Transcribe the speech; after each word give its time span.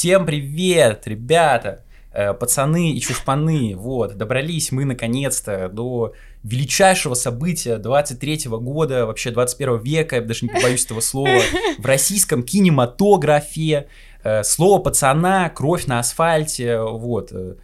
Всем 0.00 0.24
привет, 0.24 1.06
ребята, 1.06 1.84
э, 2.10 2.32
пацаны 2.32 2.92
и 2.92 3.00
чушпаны, 3.02 3.74
вот, 3.76 4.16
добрались 4.16 4.72
мы 4.72 4.86
наконец-то 4.86 5.68
до 5.68 6.14
величайшего 6.42 7.12
события 7.12 7.76
23 7.76 8.46
года, 8.46 9.04
вообще 9.04 9.30
21 9.30 9.76
века, 9.82 10.16
я 10.16 10.22
даже 10.22 10.46
не 10.46 10.48
побоюсь 10.54 10.86
этого 10.86 11.00
слова, 11.00 11.42
в 11.76 11.84
российском 11.84 12.44
кинематографе. 12.44 13.88
Э, 14.24 14.42
слово 14.42 14.80
пацана, 14.80 15.50
кровь 15.50 15.84
на 15.84 15.98
асфальте, 15.98 16.80
вот. 16.80 17.30
э, 17.32 17.56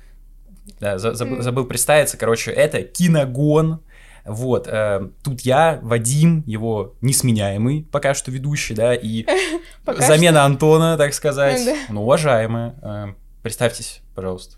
Да, 0.79 0.98
за- 0.98 1.14
забыл, 1.14 1.41
забыл 1.41 1.64
представиться, 1.64 2.18
короче, 2.18 2.50
это 2.50 2.82
киногон. 2.82 3.80
Вот, 4.27 4.66
э, 4.66 5.11
тут 5.22 5.42
я, 5.42 5.79
Вадим, 5.82 6.42
его 6.46 6.95
несменяемый 7.00 7.86
пока 7.90 8.14
что 8.14 8.30
ведущий, 8.30 8.74
да, 8.74 8.95
и 8.95 9.24
замена 9.98 10.45
Антона, 10.45 10.96
так 10.96 11.14
сказать, 11.14 11.60
ну, 11.88 12.02
уважаемая. 12.02 12.74
Э, 12.82 13.06
представьтесь, 13.42 14.00
пожалуйста. 14.15 14.56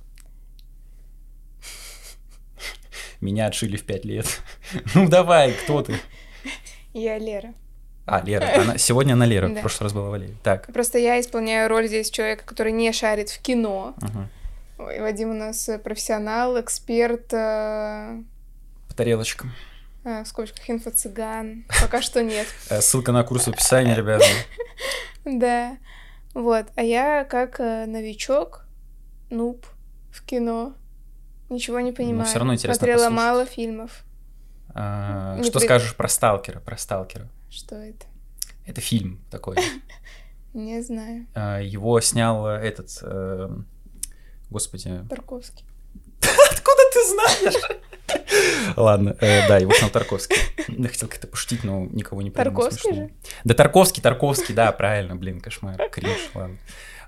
Меня 3.21 3.47
отшили 3.47 3.77
в 3.77 3.85
пять 3.85 4.05
лет. 4.05 4.27
Ну, 4.95 5.09
давай, 5.09 5.53
кто 5.53 5.83
ты? 5.83 5.97
Я 6.95 7.19
Лера. 7.19 7.53
А, 8.07 8.23
Лера. 8.23 8.47
Она, 8.63 8.79
сегодня 8.79 9.15
она 9.15 9.27
Лера, 9.27 9.49
в 9.49 9.55
Да. 9.55 9.61
прошлый 9.61 9.87
раз 9.87 9.93
была 9.93 10.09
Валерия. 10.11 10.37
Так. 10.43 10.73
Просто 10.73 10.99
я 10.99 11.21
исполняю 11.21 11.69
роль 11.69 11.89
здесь 11.89 12.11
человека, 12.11 12.45
который 12.47 12.73
не 12.73 12.93
шарит 12.93 13.29
в 13.31 13.41
кино. 13.43 13.95
Мгм. 14.01 14.29
Ой, 14.79 15.01
Вадим 15.01 15.31
у 15.31 15.35
нас 15.35 15.69
э, 15.69 15.79
профессионал, 15.79 16.61
эксперт, 16.61 17.33
э, 17.33 18.23
тарелочкам. 18.99 19.53
э, 20.05 20.23
в 20.25 20.27
скобочках 20.27 20.69
инфо-цыган. 20.69 21.65
Пока 21.81 22.03
что 22.03 22.23
нет. 22.23 22.47
Э, 22.71 22.81
Ссылка 22.81 23.13
на 23.13 23.23
курс 23.25 23.45
в 23.45 23.49
описании, 23.49 23.95
ребята. 23.95 24.27
Да. 25.25 25.77
Вот. 26.35 26.67
А 26.77 26.83
я 26.83 27.25
как 27.25 27.61
э, 27.61 27.87
новичок, 27.87 28.65
нуб 29.31 29.67
в 30.11 30.25
кино. 30.25 30.75
Ничего 31.51 31.81
не 31.81 31.93
понимаю. 31.93 32.27
всё 32.27 32.39
равно 32.39 32.55
интересно 32.55 32.79
Смотрела 32.79 32.99
послушать. 33.09 33.17
мало 33.25 33.47
фильмов. 33.47 34.05
А, 34.75 35.43
Что 35.43 35.59
при- 35.61 35.67
скажешь 35.67 35.95
про 35.97 36.09
Сталкера? 36.09 36.61
Про 36.61 36.77
Сталкера. 36.77 37.29
Что 37.51 37.75
это? 37.77 38.07
Это 38.67 38.81
фильм 38.81 39.21
такой. 39.31 39.57
Не 40.55 40.83
знаю. 40.83 41.27
А, 41.35 41.59
Его 41.61 42.01
снял 42.01 42.47
этот... 42.47 42.91
э, 43.03 43.49
Господи, 44.51 45.05
Тарковский. 45.11 45.65
Откуда 46.51 46.83
ты 46.93 47.01
знаешь? 47.09 47.81
Ладно, 48.77 49.17
э, 49.21 49.49
да, 49.49 49.59
его 49.59 49.73
снял 49.73 49.91
Тарковский. 49.91 50.37
Я 50.69 50.89
хотел 50.89 51.09
как-то 51.09 51.27
пошутить, 51.27 51.65
но 51.65 51.87
никого 51.91 52.23
не 52.23 52.31
понял. 52.31 52.45
Тарковский 52.45 52.83
смешно. 52.93 53.05
же? 53.07 53.11
Да, 53.45 53.55
Тарковский, 53.55 54.03
Тарковский, 54.03 54.55
да, 54.55 54.71
правильно, 54.73 55.17
блин, 55.17 55.41
кошмар, 55.41 55.77
кринж, 55.91 56.31
ладно. 56.35 56.57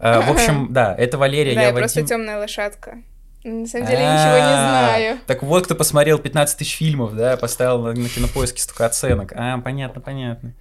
Э, 0.01 0.21
В 0.21 0.31
общем, 0.31 0.69
да, 0.73 0.95
это 0.97 1.19
Валерия, 1.19 1.55
Да, 1.55 1.61
я 1.63 1.69
я 1.69 1.75
просто 1.75 2.01
Вадим. 2.01 2.09
темная 2.09 2.39
лошадка. 2.39 2.99
На 3.43 3.67
самом 3.67 3.87
деле 3.87 4.01
я 4.03 4.13
ничего 4.15 4.37
не 4.37 4.43
А, 4.43 4.87
знаю. 4.89 5.19
Так 5.27 5.43
вот, 5.43 5.65
кто 5.65 5.75
посмотрел 5.75 6.19
15 6.19 6.59
тысяч 6.59 6.77
фильмов, 6.77 7.15
да, 7.17 7.37
поставил 7.39 7.81
на, 7.83 7.93
на 7.95 8.09
кинопоиске 8.09 8.61
столько 8.61 8.85
оценок. 8.87 9.33
А, 9.35 9.59
понятно, 9.59 10.01
понятно. 10.03 10.53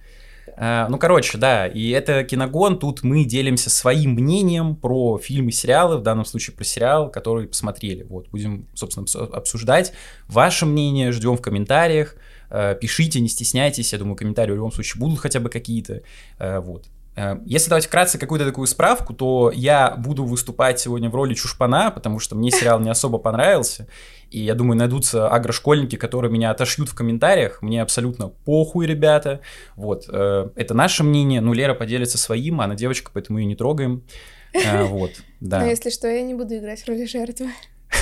А, 0.62 0.88
ну, 0.90 0.98
короче, 0.98 1.38
да, 1.38 1.66
и 1.66 1.88
это 1.88 2.22
киногон, 2.22 2.78
тут 2.78 3.02
мы 3.02 3.24
делимся 3.24 3.70
своим 3.70 4.10
мнением 4.10 4.76
про 4.76 5.16
фильмы 5.16 5.52
сериалы, 5.52 5.96
в 5.96 6.02
данном 6.02 6.26
случае 6.26 6.54
про 6.54 6.64
сериал, 6.64 7.10
который 7.10 7.46
посмотрели. 7.48 8.02
Вот, 8.02 8.28
будем, 8.28 8.66
собственно, 8.74 9.04
обс- 9.06 9.32
обсуждать. 9.32 9.92
Ваше 10.28 10.66
мнение 10.66 11.12
ждем 11.12 11.38
в 11.38 11.40
комментариях. 11.40 12.14
Э, 12.50 12.76
Пишите, 12.78 13.20
не 13.20 13.28
стесняйтесь, 13.28 13.94
я 13.94 13.98
думаю, 13.98 14.16
комментарии 14.16 14.52
в 14.52 14.56
любом 14.56 14.70
случае 14.70 15.00
будут 15.00 15.18
хотя 15.18 15.40
бы 15.40 15.48
какие-то. 15.48 16.02
Э, 16.38 16.60
Вот. 16.60 16.84
Э, 17.16 17.36
Если 17.44 17.68
давать 17.70 17.86
вкратце 17.86 18.18
какую-то 18.18 18.46
такую 18.46 18.66
справку, 18.66 19.12
то 19.14 19.50
я 19.54 19.94
буду 19.96 20.24
выступать 20.24 20.78
сегодня 20.80 21.10
в 21.10 21.14
роли 21.14 21.34
чушпана, 21.34 21.90
потому 21.90 22.18
что 22.18 22.36
мне 22.36 22.50
сериал 22.50 22.80
не 22.80 22.90
особо 22.90 23.18
понравился. 23.18 23.86
И 24.30 24.38
я 24.40 24.54
думаю, 24.54 24.78
найдутся 24.78 25.28
агрошкольники, 25.28 25.96
которые 25.96 26.30
меня 26.30 26.50
отошьют 26.52 26.88
в 26.88 26.94
комментариях. 26.94 27.62
Мне 27.62 27.82
абсолютно 27.82 28.28
похуй, 28.28 28.86
ребята. 28.86 29.40
Вот. 29.74 30.04
э, 30.08 30.50
Это 30.54 30.72
наше 30.74 31.02
мнение. 31.02 31.40
Ну, 31.40 31.52
Лера 31.52 31.74
поделится 31.74 32.16
своим, 32.16 32.60
она 32.60 32.74
девочка, 32.76 33.10
поэтому 33.12 33.38
ее 33.40 33.46
не 33.46 33.56
трогаем. 33.56 34.04
Э, 34.52 34.84
Вот. 34.84 35.10
Но 35.40 35.48
Да. 35.48 35.64
если 35.64 35.90
что, 35.90 36.06
я 36.08 36.22
не 36.22 36.34
буду 36.34 36.56
играть 36.56 36.80
в 36.82 36.88
роли 36.88 37.06
жертвы. 37.06 37.48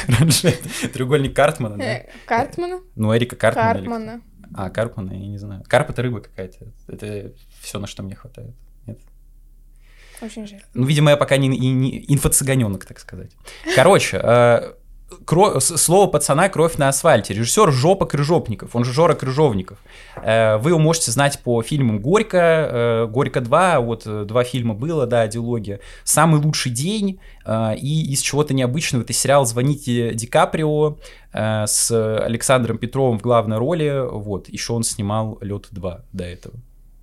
Треугольник 0.93 1.35
Картмана, 1.35 1.77
да? 1.79 2.01
Картмана? 2.27 2.81
Ну, 2.95 3.17
Эрика 3.17 3.37
Картмана. 3.37 3.73
Карпмана. 3.75 4.21
А, 4.55 4.71
Карпмана, 4.71 5.13
я 5.13 5.27
не 5.27 5.39
знаю. 5.39 5.63
Карп 5.67 5.91
это 5.91 6.03
рыба 6.03 6.21
какая-то. 6.21 6.67
Это 6.89 7.33
все, 7.61 7.79
на 7.79 7.87
что 7.87 8.03
мне 8.03 8.15
хватает. 8.15 8.55
Очень 10.21 10.47
жаль. 10.47 10.63
Ну, 10.75 10.85
видимо, 10.87 11.11
я 11.11 11.17
пока 11.17 11.37
не, 11.37 11.49
и 11.49 11.69
не 11.71 12.05
инфо-цыганенок, 12.09 12.85
так 12.87 12.99
сказать. 12.99 13.31
Короче, 13.75 14.21
э, 14.23 14.73
кро- 15.25 15.61
слово 15.61 16.07
пацана 16.11 16.49
«Кровь 16.49 16.77
на 16.77 16.89
асфальте». 16.89 17.35
Режиссер 17.35 17.71
Жопа 17.73 18.05
Крыжопников, 18.07 18.75
он 18.75 18.85
же 18.85 18.93
Жора 18.93 19.15
Крыжовников. 19.15 19.79
Э, 20.17 20.57
вы 20.59 20.71
его 20.71 20.79
можете 20.79 21.11
знать 21.13 21.39
по 21.45 21.63
фильмам 21.63 22.01
«Горько», 22.01 22.37
э, 22.37 23.07
«Горько 23.07 23.41
2», 23.41 23.81
вот 23.81 24.03
э, 24.07 24.25
два 24.25 24.45
фильма 24.45 24.75
было, 24.75 25.07
да, 25.07 25.27
диалогия. 25.29 25.81
«Самый 26.05 26.41
лучший 26.41 26.73
день» 26.73 27.21
э, 27.47 27.77
и 27.77 28.13
из 28.13 28.21
чего-то 28.21 28.55
необычного 28.55 29.03
это 29.03 29.13
сериал 29.13 29.47
«Звоните 29.47 30.15
Ди 30.15 30.27
Каприо» 30.27 30.99
э, 31.33 31.65
с 31.67 31.91
Александром 32.25 32.79
Петровым 32.79 33.19
в 33.19 33.23
главной 33.23 33.59
роли. 33.59 34.05
Вот, 34.11 34.49
еще 34.49 34.73
он 34.73 34.83
снимал 34.83 35.39
«Лед 35.41 35.69
2» 35.73 36.01
до 36.13 36.25
этого. 36.25 36.55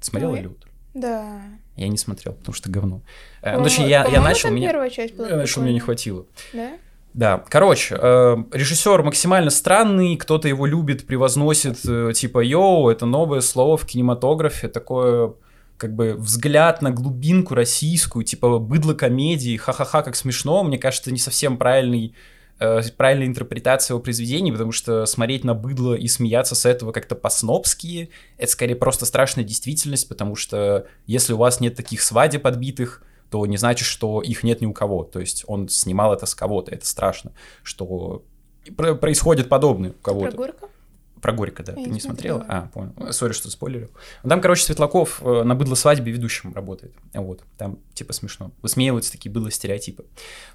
Ты 0.01 0.05
смотрела. 0.05 0.35
«Лед»? 0.35 0.57
Да. 0.93 1.41
Я 1.75 1.87
не 1.89 1.97
смотрел, 1.97 2.33
потому 2.33 2.55
что 2.55 2.69
говно. 2.69 3.01
Э, 3.41 3.57
ну, 3.57 3.63
точнее, 3.63 3.89
я, 3.89 4.05
я 4.05 4.21
начал, 4.21 4.49
меня... 4.49 4.69
первая 4.69 4.89
часть 4.89 5.15
была 5.15 5.29
Я 5.29 5.35
начал, 5.35 5.61
мне 5.61 5.73
не 5.73 5.79
хватило. 5.79 6.25
Да? 6.53 6.71
Да, 7.13 7.43
короче, 7.49 7.95
э, 7.97 8.37
режиссер 8.51 9.03
максимально 9.03 9.49
странный, 9.49 10.17
кто-то 10.17 10.49
его 10.49 10.65
любит, 10.65 11.07
превозносит, 11.07 11.77
э, 11.87 12.11
типа, 12.13 12.39
йоу, 12.43 12.89
это 12.89 13.05
новое 13.05 13.41
слово 13.41 13.77
в 13.77 13.85
кинематографе, 13.85 14.67
такое 14.67 15.33
как 15.77 15.93
бы 15.93 16.13
взгляд 16.13 16.81
на 16.81 16.91
глубинку 16.91 17.53
российскую, 17.53 18.23
типа 18.23 18.59
быдло 18.59 18.93
комедии, 18.93 19.57
ха-ха-ха, 19.57 20.03
как 20.03 20.15
смешно, 20.15 20.63
мне 20.63 20.77
кажется, 20.77 21.11
не 21.11 21.19
совсем 21.19 21.57
правильный 21.57 22.15
э, 22.59 22.81
правильная 22.97 23.27
интерпретация 23.27 23.93
его 23.95 24.01
произведений, 24.01 24.51
потому 24.51 24.71
что 24.71 25.05
смотреть 25.05 25.43
на 25.43 25.53
быдло 25.53 25.93
и 25.93 26.07
смеяться 26.07 26.55
с 26.55 26.65
этого 26.65 26.91
как-то 26.91 27.15
по-снобски, 27.15 28.09
это 28.37 28.51
скорее 28.51 28.75
просто 28.75 29.05
страшная 29.05 29.43
действительность, 29.43 30.07
потому 30.07 30.35
что 30.35 30.87
если 31.05 31.33
у 31.33 31.37
вас 31.37 31.59
нет 31.59 31.75
таких 31.75 32.01
свадеб 32.01 32.45
отбитых, 32.47 33.03
то 33.29 33.45
не 33.45 33.57
значит, 33.57 33.87
что 33.87 34.21
их 34.21 34.43
нет 34.43 34.61
ни 34.61 34.65
у 34.65 34.73
кого. 34.73 35.03
То 35.03 35.19
есть 35.19 35.43
он 35.47 35.67
снимал 35.67 36.13
это 36.13 36.25
с 36.25 36.35
кого-то, 36.35 36.71
это 36.71 36.85
страшно, 36.85 37.31
что 37.63 38.23
про- 38.77 38.95
происходит 38.95 39.49
подобное 39.49 39.91
у 39.91 39.93
Про 39.93 40.01
кого-то. 40.11 40.69
Про 41.21 41.31
Горько, 41.33 41.63
да. 41.63 41.73
Я 41.75 41.83
Ты 41.85 41.89
не 41.89 41.99
смотрела? 41.99 42.39
смотрела. 42.39 42.61
А, 42.63 42.67
понял. 42.67 43.13
Сори, 43.13 43.33
что 43.33 43.49
спойлерил. 43.49 43.89
Ну, 44.23 44.29
Там, 44.29 44.41
короче, 44.41 44.63
Светлаков 44.63 45.21
э, 45.23 45.43
на 45.43 45.55
быдло 45.55 45.75
свадьбе 45.75 46.11
ведущим 46.11 46.53
работает. 46.53 46.93
Вот. 47.13 47.43
Там, 47.57 47.79
типа, 47.93 48.13
смешно. 48.13 48.51
Высмеиваются 48.61 49.11
такие 49.11 49.31
было 49.31 49.49
стереотипы. 49.49 50.05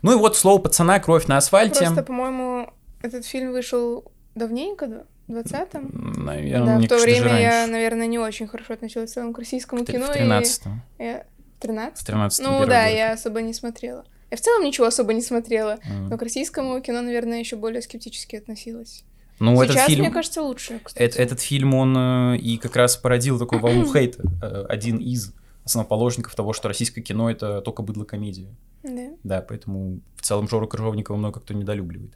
Ну 0.03 0.13
и 0.13 0.17
вот 0.17 0.37
слово 0.37 0.61
пацана, 0.61 1.01
кровь 1.01 1.27
на 1.27 1.37
асфальте. 1.39 1.85
Просто, 1.85 2.03
по-моему, 2.05 2.71
этот 3.03 3.25
фильм 3.27 3.53
вышел 3.53 4.11
давненько, 4.35 4.87
да? 4.87 5.03
в 5.27 5.33
20-м? 5.33 5.91
М, 5.93 6.25
Наверное, 6.25 6.79
да, 6.79 6.85
в 6.85 6.89
то 6.89 6.99
время 6.99 7.39
я, 7.41 7.51
раньше. 7.61 7.73
наверное, 7.73 8.07
не 8.07 8.19
очень 8.19 8.47
хорошо 8.49 8.75
относилась 8.75 9.11
в 9.11 9.15
целом 9.15 9.33
к 9.33 9.39
российскому 9.39 9.85
В 9.85 9.87
кино. 9.87 10.07
в 10.07 10.17
и 10.17 10.19
13-м. 10.21 10.83
я- 10.99 11.25
В 11.59 11.61
13 11.63 12.03
В 12.03 12.07
13 12.07 12.47
Ну 12.47 12.67
да, 12.67 12.87
я 12.87 13.13
особо 13.13 13.41
не 13.43 13.53
смотрела. 13.55 14.05
Я 14.31 14.37
в 14.37 14.41
целом 14.41 14.65
ничего 14.65 14.87
особо 14.87 15.13
не 15.13 15.23
смотрела. 15.23 15.79
Но 16.09 16.17
к 16.19 16.23
российскому 16.23 16.81
кино, 16.81 17.01
наверное, 17.03 17.39
еще 17.41 17.57
более 17.57 17.83
скептически 17.83 18.37
относилась. 18.37 19.05
Ну, 19.41 19.57
Сейчас, 19.57 19.75
этот 19.77 19.87
фильм... 19.89 20.01
мне 20.05 20.11
кажется, 20.11 20.43
лучше. 20.43 20.81
кстати. 20.85 21.03
Эт- 21.03 21.17
этот 21.19 21.41
фильм, 21.41 21.75
он 21.75 21.97
э, 21.97 22.37
и 22.37 22.57
как 22.59 22.77
раз 22.77 22.97
породил 22.97 23.39
такую 23.39 23.61
волну 23.61 23.85
хейта. 23.93 24.23
Э, 24.43 24.67
Один 24.69 24.99
из 24.99 25.35
основоположников 25.65 26.35
того, 26.35 26.53
что 26.53 26.69
российское 26.69 27.01
кино— 27.01 27.31
это 27.33 27.61
только 27.63 27.83
быдло-комедия. 27.83 28.49
Да. 28.83 29.09
Да, 29.25 29.41
поэтому 29.47 30.01
в 30.17 30.23
целом 30.23 30.49
Жору 30.49 30.67
Крыжовникова 30.69 31.17
много 31.17 31.41
кто 31.41 31.55
недолюбливает. 31.55 32.13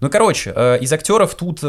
Ну, 0.00 0.10
короче, 0.10 0.52
э, 0.54 0.78
из 0.80 0.92
актеров 0.92 1.34
тут 1.34 1.62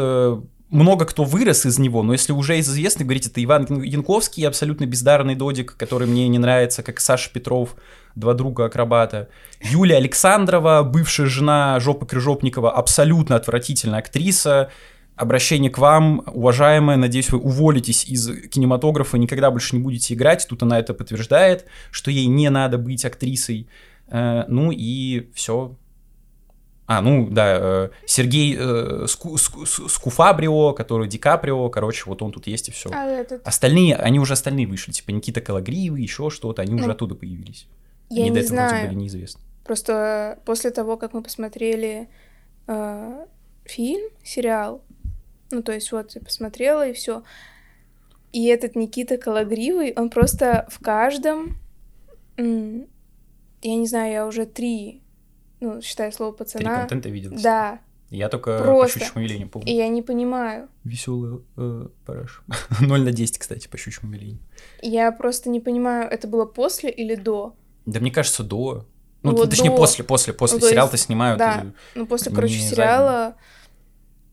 много 0.70 1.04
кто 1.04 1.22
вырос 1.22 1.64
из 1.64 1.78
него, 1.78 2.02
но 2.02 2.12
если 2.12 2.32
уже 2.32 2.58
из 2.58 2.68
известных 2.68 3.06
говорить, 3.06 3.26
это 3.28 3.42
Иван 3.42 3.66
Ян- 3.66 3.82
Янковский, 3.82 4.46
абсолютно 4.48 4.84
бездарный 4.86 5.36
додик, 5.36 5.76
который 5.76 6.08
мне 6.08 6.26
не 6.26 6.38
нравится, 6.38 6.82
как 6.82 6.98
Саша 6.98 7.30
Петров, 7.32 7.76
два 8.16 8.34
друга 8.34 8.64
акробата. 8.64 9.28
Юлия 9.60 9.96
Александрова, 9.98 10.82
бывшая 10.82 11.26
жена 11.28 11.78
Жопы 11.78 12.04
Крыжопникова, 12.06 12.72
абсолютно 12.72 13.36
отвратительная 13.36 14.00
актриса. 14.00 14.70
Обращение 15.16 15.70
к 15.70 15.78
вам, 15.78 16.22
уважаемая, 16.26 16.96
надеюсь, 16.98 17.30
вы 17.30 17.38
уволитесь 17.38 18.04
из 18.04 18.48
кинематографа, 18.48 19.16
никогда 19.16 19.50
больше 19.50 19.74
не 19.76 19.82
будете 19.82 20.12
играть. 20.14 20.46
Тут 20.48 20.62
она 20.62 20.78
это 20.78 20.92
подтверждает, 20.92 21.64
что 21.90 22.10
ей 22.10 22.26
не 22.26 22.50
надо 22.50 22.76
быть 22.76 23.04
актрисой. 23.04 23.66
Э, 24.08 24.44
ну 24.48 24.70
и 24.72 25.30
все. 25.34 25.74
А, 26.86 27.00
ну 27.00 27.28
да, 27.30 27.56
э, 27.58 27.88
Сергей 28.06 28.56
э, 28.56 29.06
Ску- 29.08 29.38
Ску- 29.38 29.64
Ску- 29.66 29.88
Скуфабрио, 29.88 30.72
который 30.74 31.08
Ди 31.08 31.18
Каприо, 31.18 31.68
короче, 31.70 32.04
вот 32.06 32.22
он 32.22 32.30
тут 32.30 32.46
есть 32.46 32.68
и 32.68 32.70
все. 32.70 32.90
А 32.92 33.06
этот... 33.06 33.44
Остальные, 33.46 33.96
они 33.96 34.20
уже 34.20 34.34
остальные 34.34 34.66
вышли, 34.68 34.92
типа 34.92 35.10
Никита 35.10 35.40
Калагриевый, 35.40 36.02
еще 36.02 36.30
что-то, 36.30 36.62
они 36.62 36.74
уже 36.74 36.86
Ну, 36.86 36.92
оттуда 36.92 37.14
появились. 37.16 37.66
Я 38.10 38.22
Они 38.22 38.30
до 38.30 38.40
не 38.40 38.44
этого 38.46 38.56
вроде 38.56 38.68
знаю. 38.68 38.86
были 38.88 38.98
неизвестны. 39.00 39.40
Просто 39.64 40.38
после 40.44 40.70
того, 40.70 40.96
как 40.96 41.12
мы 41.12 41.22
посмотрели 41.22 42.08
э, 42.68 43.24
фильм, 43.64 44.08
сериал, 44.22 44.82
ну, 45.50 45.62
то 45.62 45.72
есть 45.72 45.92
вот 45.92 46.14
я 46.14 46.20
посмотрела 46.20 46.86
и 46.86 46.92
все. 46.92 47.22
И 48.32 48.46
этот 48.46 48.76
Никита 48.76 49.16
Калагривый, 49.16 49.92
он 49.96 50.10
просто 50.10 50.66
в 50.70 50.80
каждом, 50.80 51.58
я 52.36 52.44
не 53.62 53.86
знаю, 53.86 54.12
я 54.12 54.26
уже 54.26 54.46
три, 54.46 55.02
ну, 55.60 55.80
считаю 55.80 56.12
слово 56.12 56.32
пацана. 56.32 56.70
Три 56.70 56.80
контента 56.80 57.08
видел. 57.08 57.32
Да. 57.42 57.80
Я 58.10 58.28
только 58.28 58.58
Просто. 58.58 59.00
по 59.00 59.04
щучьему 59.04 59.24
велению 59.24 59.48
помню. 59.48 59.68
И 59.68 59.74
я 59.74 59.88
не 59.88 60.00
понимаю. 60.00 60.68
Веселый 60.84 61.40
э, 61.56 61.88
параш. 62.04 62.42
0 62.80 63.00
на 63.00 63.10
10, 63.10 63.38
кстати, 63.38 63.66
по 63.66 63.76
щучьему 63.76 64.12
велению. 64.12 64.38
Я 64.80 65.10
просто 65.10 65.50
не 65.50 65.60
понимаю, 65.60 66.08
это 66.08 66.28
было 66.28 66.44
после 66.44 66.90
или 66.90 67.16
до? 67.16 67.56
Да 67.84 67.98
мне 68.00 68.12
кажется, 68.12 68.44
до. 68.44 68.86
Ну, 69.22 69.34
вот 69.34 69.50
точнее, 69.50 69.70
до... 69.70 69.76
после, 69.76 70.04
после, 70.04 70.32
после. 70.32 70.60
Ну, 70.60 70.68
Сериал-то 70.68 70.96
снимают. 70.96 71.38
Да, 71.38 71.64
и... 71.64 71.98
ну 71.98 72.06
после, 72.06 72.32
короче, 72.32 72.58
сериала... 72.58 73.36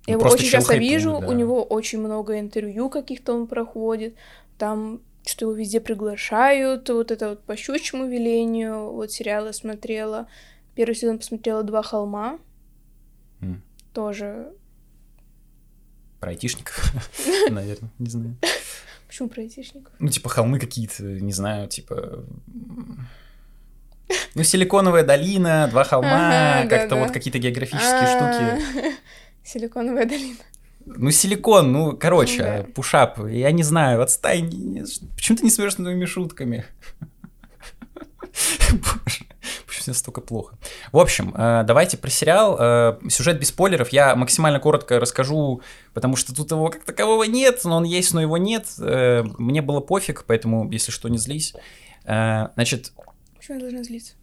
Я 0.06 0.18
ну, 0.18 0.22
его 0.22 0.32
очень 0.32 0.50
часто 0.50 0.76
вижу, 0.76 1.18
да. 1.20 1.28
у 1.28 1.32
него 1.32 1.64
очень 1.64 2.00
много 2.00 2.40
интервью 2.40 2.90
каких-то 2.90 3.34
он 3.34 3.48
проходит, 3.48 4.16
там 4.58 5.02
что 5.26 5.46
его 5.46 5.54
везде 5.54 5.80
приглашают, 5.80 6.90
вот 6.90 7.12
это 7.12 7.30
вот 7.30 7.44
по 7.44 7.56
щучьему 7.56 8.08
велению, 8.08 8.92
вот 8.92 9.12
сериалы 9.12 9.54
смотрела. 9.54 10.28
Первый 10.76 10.96
сезон 10.96 11.18
посмотрела 11.18 11.64
«Два 11.64 11.82
холма», 11.82 12.40
mm. 13.40 13.58
тоже... 13.94 14.52
Про 16.20 16.32
айтишников, 16.32 16.94
наверное, 17.50 17.92
не 18.00 18.10
знаю. 18.10 18.36
Почему 19.08 19.30
про 19.30 19.42
айтишников? 19.42 19.94
Ну, 20.00 20.10
типа 20.10 20.30
холмы 20.30 20.60
какие-то, 20.60 21.04
не 21.04 21.32
знаю, 21.32 21.68
типа... 21.68 22.26
Ну, 24.36 24.44
Силиконовая 24.44 25.04
долина, 25.04 25.68
два 25.70 25.84
холма, 25.86 26.66
как-то 26.68 26.98
вот 26.98 27.12
какие-то 27.12 27.40
географические 27.40 28.08
штуки. 28.08 28.94
Силиконовая 29.44 30.06
долина. 30.06 30.38
Ну, 30.86 31.12
силикон, 31.12 31.72
ну, 31.72 31.98
короче, 31.98 32.44
да. 32.44 32.64
пушап, 32.74 33.20
я 33.30 33.52
не 33.52 33.64
знаю, 33.64 34.02
отстань, 34.02 34.86
почему 35.16 35.38
ты 35.38 35.44
не 35.46 35.50
смеешься 35.50 35.82
над 35.82 35.94
моими 35.94 36.06
шутками? 36.06 36.66
Боже, 38.72 39.26
почему 39.66 39.82
все 39.82 39.94
столько 39.94 40.20
плохо? 40.20 40.58
В 40.92 40.98
общем, 40.98 41.34
э, 41.36 41.64
давайте 41.66 41.98
про 41.98 42.10
сериал. 42.10 42.58
Э, 42.60 43.00
сюжет 43.10 43.40
без 43.40 43.50
спойлеров 43.50 43.90
я 43.90 44.16
максимально 44.16 44.60
коротко 44.60 45.00
расскажу, 45.00 45.62
потому 45.94 46.18
что 46.18 46.36
тут 46.36 46.52
его 46.52 46.70
как 46.70 46.84
такового 46.84 47.24
нет, 47.24 47.62
но 47.64 47.78
он 47.78 47.84
есть, 47.84 48.14
но 48.14 48.22
его 48.22 48.38
нет. 48.38 48.66
Э, 48.80 49.24
мне 49.38 49.62
было 49.62 49.80
пофиг, 49.80 50.26
поэтому, 50.28 50.70
если 50.70 50.92
что, 50.92 51.08
не 51.08 51.18
злись. 51.18 51.54
Значит... 52.04 52.92
Почему 53.38 53.56
я 53.56 53.62
должна 53.62 53.84
злиться? 53.84 54.14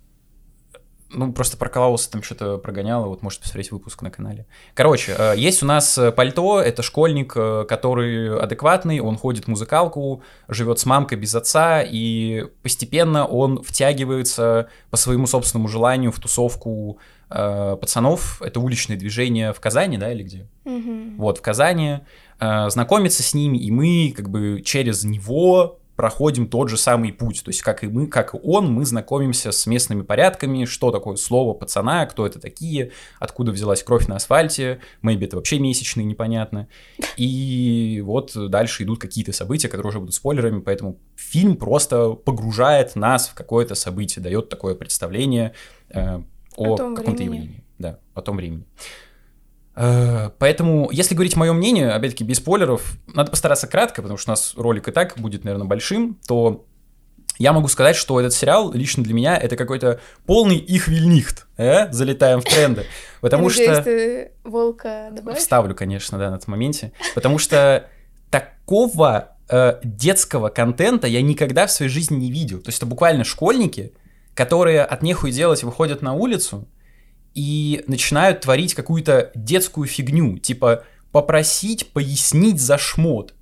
Ну, 1.13 1.33
просто 1.33 1.57
про 1.57 1.69
Клауса 1.69 2.11
там 2.11 2.23
что-то 2.23 2.59
прогоняло, 2.59 3.07
вот 3.07 3.23
можете 3.23 3.43
посмотреть 3.43 3.73
выпуск 3.73 4.01
на 4.03 4.11
канале. 4.11 4.47
Короче, 4.75 5.15
э, 5.19 5.35
есть 5.37 5.63
у 5.63 5.67
нас 5.67 5.99
э, 5.99 6.13
пальто, 6.13 6.61
это 6.61 6.83
школьник, 6.83 7.33
э, 7.35 7.65
который 7.69 8.39
адекватный, 8.39 9.01
он 9.01 9.17
ходит 9.17 9.47
в 9.47 9.49
музыкалку, 9.49 10.23
живет 10.49 10.79
с 10.79 10.87
мамкой 10.87 11.19
без 11.19 11.35
отца, 11.35 11.83
и 11.83 12.47
постепенно 12.63 13.27
он 13.27 13.63
втягивается 13.63 14.69
по 14.91 14.97
своему 14.97 15.27
собственному 15.27 15.69
желанию 15.69 16.13
в 16.13 16.19
тусовку 16.19 16.99
пацанов, 17.29 18.43
это 18.43 18.59
уличное 18.59 18.97
движение 18.97 19.53
в 19.53 19.61
Казани, 19.61 19.97
да, 19.99 20.13
или 20.13 20.25
где? 20.25 20.49
Mm-hmm. 20.65 21.15
Вот, 21.17 21.39
в 21.39 21.43
Казани, 21.43 22.01
знакомиться 22.41 23.23
с 23.23 23.35
ними, 23.35 23.57
и 23.57 23.71
мы 23.71 24.13
как 24.17 24.29
бы 24.31 24.63
через 24.65 25.05
него 25.05 25.80
проходим 26.01 26.49
тот 26.49 26.71
же 26.71 26.79
самый 26.79 27.13
путь. 27.13 27.43
То 27.45 27.51
есть, 27.51 27.61
как 27.61 27.85
и 27.85 27.87
мы, 27.87 28.07
как 28.07 28.35
и 28.35 28.39
он, 28.43 28.73
мы 28.73 28.87
знакомимся 28.87 29.53
с 29.53 29.67
местными 29.67 30.01
порядками, 30.01 30.65
что 30.65 30.91
такое 30.91 31.17
слово 31.17 31.53
пацана, 31.53 32.07
кто 32.07 32.27
это 32.27 32.41
такие, 32.41 32.93
откуда 33.19 33.53
взялась 33.53 33.83
кровь 33.83 34.07
на 34.07 34.17
асфальте, 34.17 34.81
maybe 35.03 35.27
это 35.27 35.37
вообще 35.37 35.59
месячные, 35.59 36.07
непонятно. 36.07 36.69
И 37.19 38.03
вот 38.03 38.33
дальше 38.35 38.85
идут 38.85 38.99
какие-то 38.99 39.35
события, 39.35 39.69
которые 39.69 39.91
уже 39.91 40.01
будут 40.01 40.15
спойлерами, 40.15 40.61
поэтому 40.61 40.97
фильм 41.17 41.57
просто 41.57 42.13
погружает 42.13 42.97
нас 42.97 43.29
в 43.29 43.35
какое-то 43.35 43.75
событие, 43.75 44.23
дает 44.23 44.49
такое 44.49 44.75
представление 44.75 45.53
э, 45.91 46.23
о, 46.57 46.75
о 46.77 46.95
каком-то 46.95 47.23
явлении. 47.23 47.63
Да, 47.79 47.99
о 48.15 48.23
том 48.23 48.39
времени. 48.39 48.65
Э, 49.81 50.29
поэтому, 50.39 50.91
если 50.93 51.15
говорить 51.15 51.37
мое 51.37 51.55
мнение, 51.55 51.91
опять-таки 51.93 52.23
без 52.23 52.37
спойлеров, 52.37 52.99
надо 53.15 53.31
постараться 53.31 53.67
кратко, 53.67 54.03
потому 54.03 54.19
что 54.19 54.31
у 54.31 54.33
нас 54.33 54.53
ролик 54.57 54.89
и 54.89 54.93
так 54.93 55.15
будет, 55.17 55.43
наверное, 55.45 55.67
большим, 55.67 56.19
то 56.29 56.67
я 57.39 57.55
могу 57.55 57.67
сказать, 57.69 57.97
что 57.97 58.21
этот 58.21 58.35
сериал 58.35 58.71
лично 58.75 59.03
для 59.03 59.15
меня 59.15 59.39
это 59.39 59.57
какой-то 59.57 59.99
полный 60.27 60.59
их 60.59 60.89
вильнихт, 60.89 61.47
э? 61.57 61.91
залетаем 61.93 62.43
в 62.43 62.45
тренды, 62.45 62.85
потому 63.23 63.49
что... 63.49 63.83
Ты 63.83 64.33
волка 64.45 65.09
добавишь? 65.13 65.39
Вставлю, 65.39 65.75
конечно, 65.75 66.19
да, 66.19 66.31
на 66.31 66.35
этом 66.35 66.51
моменте, 66.51 66.93
потому 67.15 67.39
что 67.39 67.89
такого 68.29 69.39
э, 69.49 69.81
детского 69.83 70.51
контента 70.51 71.07
я 71.07 71.23
никогда 71.23 71.67
в 71.67 71.73
своей 71.73 71.91
жизни 71.91 72.17
не 72.17 72.31
видел, 72.31 72.61
то 72.61 72.69
есть 72.69 72.77
это 72.77 72.87
буквально 72.87 73.25
школьники, 73.25 73.95
которые 74.35 74.83
от 74.83 75.03
нехуй 75.03 75.33
делать 75.33 75.63
выходят 75.63 76.03
на 76.03 76.13
улицу, 76.13 76.69
и 77.41 77.83
начинают 77.87 78.43
творить 78.43 78.75
какую-то 78.75 79.31
детскую 79.35 79.87
фигню, 79.89 80.37
типа 80.37 80.85
попросить 81.11 81.91
пояснить 81.93 82.61
за 82.61 82.77
шмот. 82.77 83.33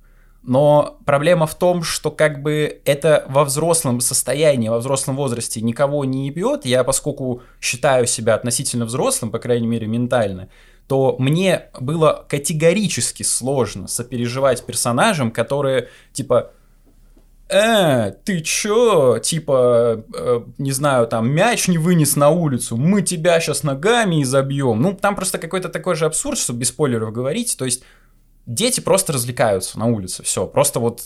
Но 0.41 0.97
проблема 1.05 1.45
в 1.45 1.55
том, 1.55 1.83
что 1.83 2.09
как 2.09 2.41
бы 2.41 2.81
это 2.85 3.25
во 3.27 3.43
взрослом 3.43 3.99
состоянии, 3.99 4.69
во 4.69 4.77
взрослом 4.77 5.17
возрасте 5.17 5.59
никого 5.59 6.05
не 6.05 6.27
ебет. 6.27 6.65
Я, 6.65 6.85
поскольку 6.85 7.41
считаю 7.59 8.07
себя 8.07 8.35
относительно 8.35 8.85
взрослым, 8.85 9.31
по 9.31 9.39
крайней 9.39 9.67
мере, 9.67 9.85
ментально, 9.85 10.47
то 10.87 11.17
мне 11.19 11.65
было 11.77 12.25
категорически 12.29 13.23
сложно 13.23 13.89
сопереживать 13.89 14.65
персонажам, 14.65 15.29
которые, 15.29 15.89
типа, 16.13 16.53
э, 17.49 18.11
ты 18.23 18.41
чё, 18.41 19.19
типа, 19.19 20.03
э, 20.13 20.41
не 20.57 20.71
знаю, 20.71 21.07
там, 21.07 21.29
мяч 21.29 21.67
не 21.67 21.77
вынес 21.77 22.15
на 22.15 22.29
улицу, 22.29 22.77
мы 22.77 23.01
тебя 23.01 23.39
сейчас 23.39 23.63
ногами 23.63 24.23
изобьем. 24.23 24.81
Ну, 24.81 24.93
там 24.93 25.15
просто 25.15 25.37
какой-то 25.37 25.69
такой 25.69 25.95
же 25.95 26.05
абсурд, 26.05 26.37
чтобы 26.37 26.59
без 26.59 26.69
спойлеров 26.69 27.11
говорить, 27.11 27.57
то 27.57 27.65
есть 27.65 27.83
дети 28.45 28.79
просто 28.79 29.13
развлекаются 29.13 29.77
на 29.79 29.85
улице, 29.85 30.23
все, 30.23 30.47
просто 30.47 30.79
вот 30.79 31.03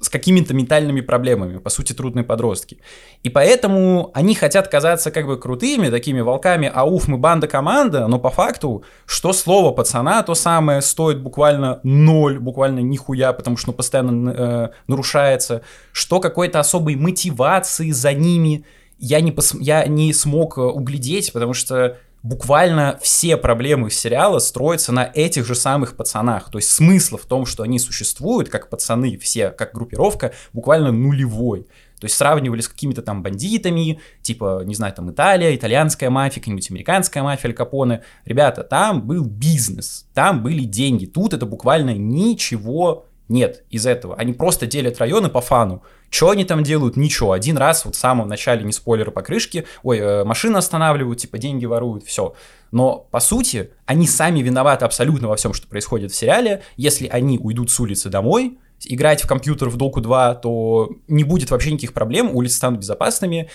с 0.00 0.08
какими-то 0.08 0.54
ментальными 0.54 1.00
проблемами, 1.00 1.58
по 1.58 1.70
сути, 1.70 1.92
трудные 1.92 2.24
подростки. 2.24 2.78
И 3.22 3.28
поэтому 3.28 4.10
они 4.14 4.34
хотят 4.34 4.68
казаться 4.68 5.10
как 5.10 5.26
бы 5.26 5.38
крутыми, 5.38 5.90
такими 5.90 6.20
волками, 6.20 6.70
а 6.72 6.84
уф, 6.84 7.06
мы 7.08 7.18
банда-команда, 7.18 8.06
но 8.06 8.18
по 8.18 8.30
факту, 8.30 8.84
что 9.06 9.32
слово 9.32 9.72
пацана, 9.72 10.22
то 10.22 10.34
самое 10.34 10.80
стоит 10.80 11.20
буквально 11.20 11.80
ноль, 11.82 12.38
буквально 12.38 12.80
нихуя, 12.80 13.32
потому 13.32 13.56
что 13.56 13.72
постоянно 13.72 14.30
э, 14.30 14.68
нарушается, 14.86 15.62
что 15.92 16.20
какой-то 16.20 16.60
особой 16.60 16.96
мотивации 16.96 17.90
за 17.90 18.12
ними 18.12 18.64
я 18.98 19.20
не, 19.20 19.32
пос... 19.32 19.54
я 19.58 19.86
не 19.86 20.12
смог 20.12 20.58
э, 20.58 20.62
углядеть, 20.62 21.32
потому 21.32 21.54
что 21.54 21.98
буквально 22.22 22.98
все 23.02 23.36
проблемы 23.36 23.90
сериала 23.90 24.38
строятся 24.38 24.92
на 24.92 25.10
этих 25.14 25.46
же 25.46 25.54
самых 25.54 25.96
пацанах. 25.96 26.50
То 26.50 26.58
есть 26.58 26.70
смысл 26.70 27.16
в 27.16 27.26
том, 27.26 27.46
что 27.46 27.62
они 27.62 27.78
существуют, 27.78 28.48
как 28.48 28.68
пацаны, 28.68 29.16
все, 29.18 29.50
как 29.50 29.72
группировка, 29.72 30.32
буквально 30.52 30.92
нулевой. 30.92 31.66
То 32.00 32.06
есть 32.06 32.16
сравнивали 32.16 32.62
с 32.62 32.68
какими-то 32.68 33.02
там 33.02 33.22
бандитами, 33.22 34.00
типа, 34.22 34.62
не 34.64 34.74
знаю, 34.74 34.94
там 34.94 35.10
Италия, 35.10 35.54
итальянская 35.54 36.08
мафия, 36.08 36.40
какая-нибудь 36.40 36.70
американская 36.70 37.22
мафия 37.22 37.50
Аль 37.50 37.54
Капоне. 37.54 38.02
Ребята, 38.24 38.64
там 38.64 39.06
был 39.06 39.24
бизнес, 39.24 40.06
там 40.14 40.42
были 40.42 40.64
деньги. 40.64 41.04
Тут 41.04 41.34
это 41.34 41.44
буквально 41.44 41.94
ничего 41.94 43.04
нет 43.30 43.64
из 43.70 43.86
этого. 43.86 44.16
Они 44.16 44.32
просто 44.32 44.66
делят 44.66 44.98
районы 44.98 45.28
по 45.28 45.40
фану. 45.40 45.82
Что 46.10 46.30
они 46.30 46.44
там 46.44 46.62
делают? 46.62 46.96
Ничего. 46.96 47.32
Один 47.32 47.56
раз, 47.56 47.84
вот 47.84 47.94
в 47.94 47.98
самом 47.98 48.28
начале, 48.28 48.64
не 48.64 48.72
спойлер 48.72 49.12
по 49.12 49.22
крышке, 49.22 49.64
ой, 49.82 49.98
э, 49.98 50.24
машины 50.24 50.56
останавливают, 50.56 51.20
типа 51.20 51.38
деньги 51.38 51.64
воруют, 51.64 52.04
все. 52.04 52.34
Но, 52.72 53.06
по 53.10 53.20
сути, 53.20 53.70
они 53.86 54.06
сами 54.06 54.40
виноваты 54.40 54.84
абсолютно 54.84 55.28
во 55.28 55.36
всем, 55.36 55.54
что 55.54 55.68
происходит 55.68 56.10
в 56.10 56.16
сериале. 56.16 56.62
Если 56.76 57.06
они 57.06 57.38
уйдут 57.38 57.70
с 57.70 57.78
улицы 57.78 58.08
домой, 58.08 58.58
играть 58.84 59.22
в 59.22 59.28
компьютер 59.28 59.68
в 59.68 59.76
Доку 59.76 60.00
2, 60.00 60.34
то 60.36 60.90
не 61.06 61.24
будет 61.24 61.50
вообще 61.50 61.70
никаких 61.70 61.92
проблем, 61.92 62.34
улицы 62.34 62.56
станут 62.56 62.80
безопасными, 62.80 63.48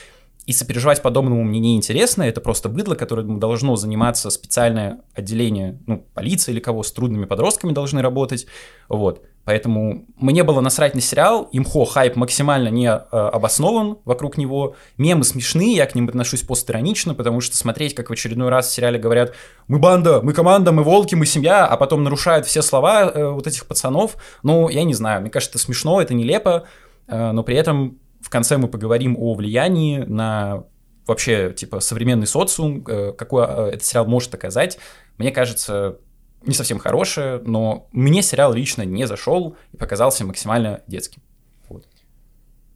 и 0.45 0.53
сопереживать 0.53 1.01
подобному 1.01 1.43
мне 1.43 1.59
не 1.59 1.75
интересно, 1.75 2.23
это 2.23 2.39
просто 2.39 2.69
быдло, 2.69 2.95
которое 2.95 3.23
должно 3.23 3.75
заниматься 3.75 4.29
специальное 4.29 5.01
отделение, 5.13 5.79
ну, 5.87 6.05
полиция 6.13 6.53
или 6.53 6.59
кого, 6.59 6.83
с 6.83 6.91
трудными 6.91 7.25
подростками 7.25 7.71
должны 7.71 8.01
работать, 8.01 8.45
вот. 8.87 9.23
Поэтому 9.43 10.07
мне 10.17 10.43
было 10.43 10.59
насрать 10.59 10.95
на 10.95 11.01
сериал, 11.01 11.47
имхо 11.51 11.85
хайп 11.85 12.15
максимально 12.15 12.69
не 12.69 12.87
э, 12.87 12.97
обоснован 12.97 13.99
вокруг 14.03 14.37
него, 14.37 14.75
мемы 14.97 15.23
смешные, 15.23 15.75
я 15.75 15.85
к 15.85 15.93
ним 15.93 16.07
отношусь 16.07 16.41
постиронично, 16.41 17.13
потому 17.13 17.41
что 17.41 17.55
смотреть, 17.55 17.93
как 17.93 18.09
в 18.09 18.13
очередной 18.13 18.49
раз 18.49 18.67
в 18.67 18.73
сериале 18.73 18.97
говорят 18.97 19.33
«Мы 19.67 19.77
банда, 19.77 20.21
мы 20.21 20.33
команда, 20.33 20.71
мы 20.71 20.83
волки, 20.83 21.13
мы 21.13 21.27
семья», 21.27 21.65
а 21.67 21.77
потом 21.77 22.03
нарушают 22.03 22.47
все 22.47 22.63
слова 22.63 23.03
э, 23.03 23.29
вот 23.29 23.45
этих 23.45 23.67
пацанов, 23.67 24.17
ну, 24.41 24.67
я 24.69 24.83
не 24.83 24.95
знаю, 24.95 25.21
мне 25.21 25.29
кажется, 25.29 25.57
это 25.57 25.65
смешно, 25.65 26.01
это 26.01 26.15
нелепо, 26.15 26.65
э, 27.07 27.31
но 27.31 27.43
при 27.43 27.55
этом 27.55 27.99
в 28.25 28.29
конце 28.31 28.57
мы 28.57 28.67
поговорим 28.67 29.15
о 29.19 29.35
влиянии 29.35 29.99
на 29.99 30.63
вообще, 31.05 31.53
типа, 31.55 31.79
современный 31.79 32.25
социум, 32.25 32.83
э, 32.87 33.13
какой 33.15 33.45
э, 33.47 33.69
этот 33.73 33.83
сериал 33.83 34.07
может 34.07 34.33
оказать, 34.33 34.79
мне 35.19 35.31
кажется, 35.31 35.99
не 36.43 36.55
совсем 36.55 36.79
хорошее, 36.79 37.39
но 37.45 37.87
мне 37.91 38.23
сериал 38.23 38.51
лично 38.51 38.81
не 38.81 39.05
зашел 39.05 39.55
и 39.73 39.77
показался 39.77 40.25
максимально 40.25 40.81
детским. 40.87 41.21
Вот. 41.69 41.85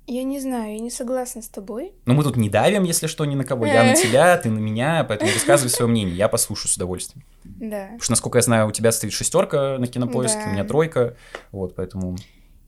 Я 0.05 0.21
не 0.21 0.39
знаю, 0.39 0.73
я 0.73 0.79
не 0.79 0.91
согласна 0.91 1.41
с 1.41 1.47
тобой. 1.47 1.93
Но 2.05 2.13
мы 2.13 2.23
тут 2.23 2.37
не 2.37 2.47
давим, 2.47 2.83
если 2.83 3.07
что, 3.07 3.25
ни 3.25 3.33
на 3.33 3.43
кого. 3.43 3.65
Я 3.65 3.83
на 3.83 3.95
тебя, 3.95 4.37
ты 4.37 4.51
на 4.51 4.59
меня, 4.59 5.03
поэтому 5.03 5.31
высказывай 5.31 5.71
свое 5.71 5.89
мнение. 5.89 6.15
Я 6.15 6.27
послушаю 6.27 6.71
с 6.71 6.75
удовольствием. 6.75 7.25
Да. 7.43 7.85
Потому 7.85 8.01
что, 8.01 8.11
насколько 8.11 8.37
я 8.37 8.43
знаю, 8.43 8.67
у 8.67 8.71
тебя 8.71 8.91
стоит 8.91 9.13
шестерка 9.13 9.79
на 9.79 9.87
кинопоиске, 9.87 10.41
да. 10.43 10.49
у 10.49 10.53
меня 10.53 10.63
тройка. 10.63 11.15
Вот, 11.51 11.73
поэтому. 11.73 12.15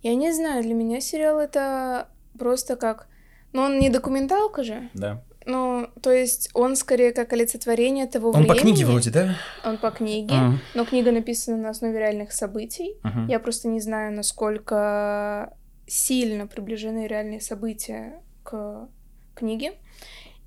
Я 0.01 0.15
не 0.15 0.33
знаю, 0.33 0.63
для 0.63 0.73
меня 0.73 0.99
сериал 0.99 1.37
это 1.39 2.07
просто 2.37 2.75
как. 2.75 3.07
Ну, 3.53 3.63
он 3.63 3.79
не 3.79 3.89
документалка 3.89 4.63
же. 4.63 4.89
Да. 4.93 5.23
Ну, 5.45 5.87
то 6.01 6.11
есть 6.11 6.49
он 6.53 6.75
скорее 6.75 7.13
как 7.13 7.33
олицетворение 7.33 8.05
того 8.05 8.29
он 8.29 8.43
времени. 8.43 8.51
Он 8.51 8.55
по 8.55 8.61
книге 8.61 8.85
вроде, 8.85 9.09
да? 9.09 9.35
Он 9.65 9.77
по 9.77 9.89
книге, 9.89 10.35
uh-huh. 10.35 10.53
но 10.75 10.85
книга 10.85 11.11
написана 11.11 11.57
на 11.57 11.69
основе 11.69 11.97
реальных 11.97 12.31
событий. 12.31 12.95
Uh-huh. 13.03 13.27
Я 13.27 13.39
просто 13.39 13.67
не 13.67 13.79
знаю, 13.79 14.13
насколько 14.13 15.57
сильно 15.87 16.45
приближены 16.45 17.07
реальные 17.07 17.41
события 17.41 18.21
к 18.43 18.87
книге. 19.33 19.73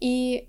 И 0.00 0.48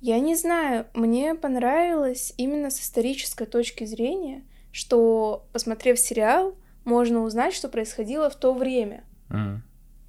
я 0.00 0.20
не 0.20 0.36
знаю, 0.36 0.86
мне 0.94 1.34
понравилось 1.34 2.32
именно 2.36 2.70
с 2.70 2.80
исторической 2.80 3.46
точки 3.46 3.84
зрения, 3.84 4.44
что, 4.70 5.46
посмотрев 5.52 5.98
сериал, 5.98 6.54
можно 6.84 7.22
узнать, 7.24 7.52
что 7.52 7.68
происходило 7.68 8.30
в 8.30 8.36
то 8.36 8.54
время. 8.54 9.02
Uh-huh. 9.28 9.58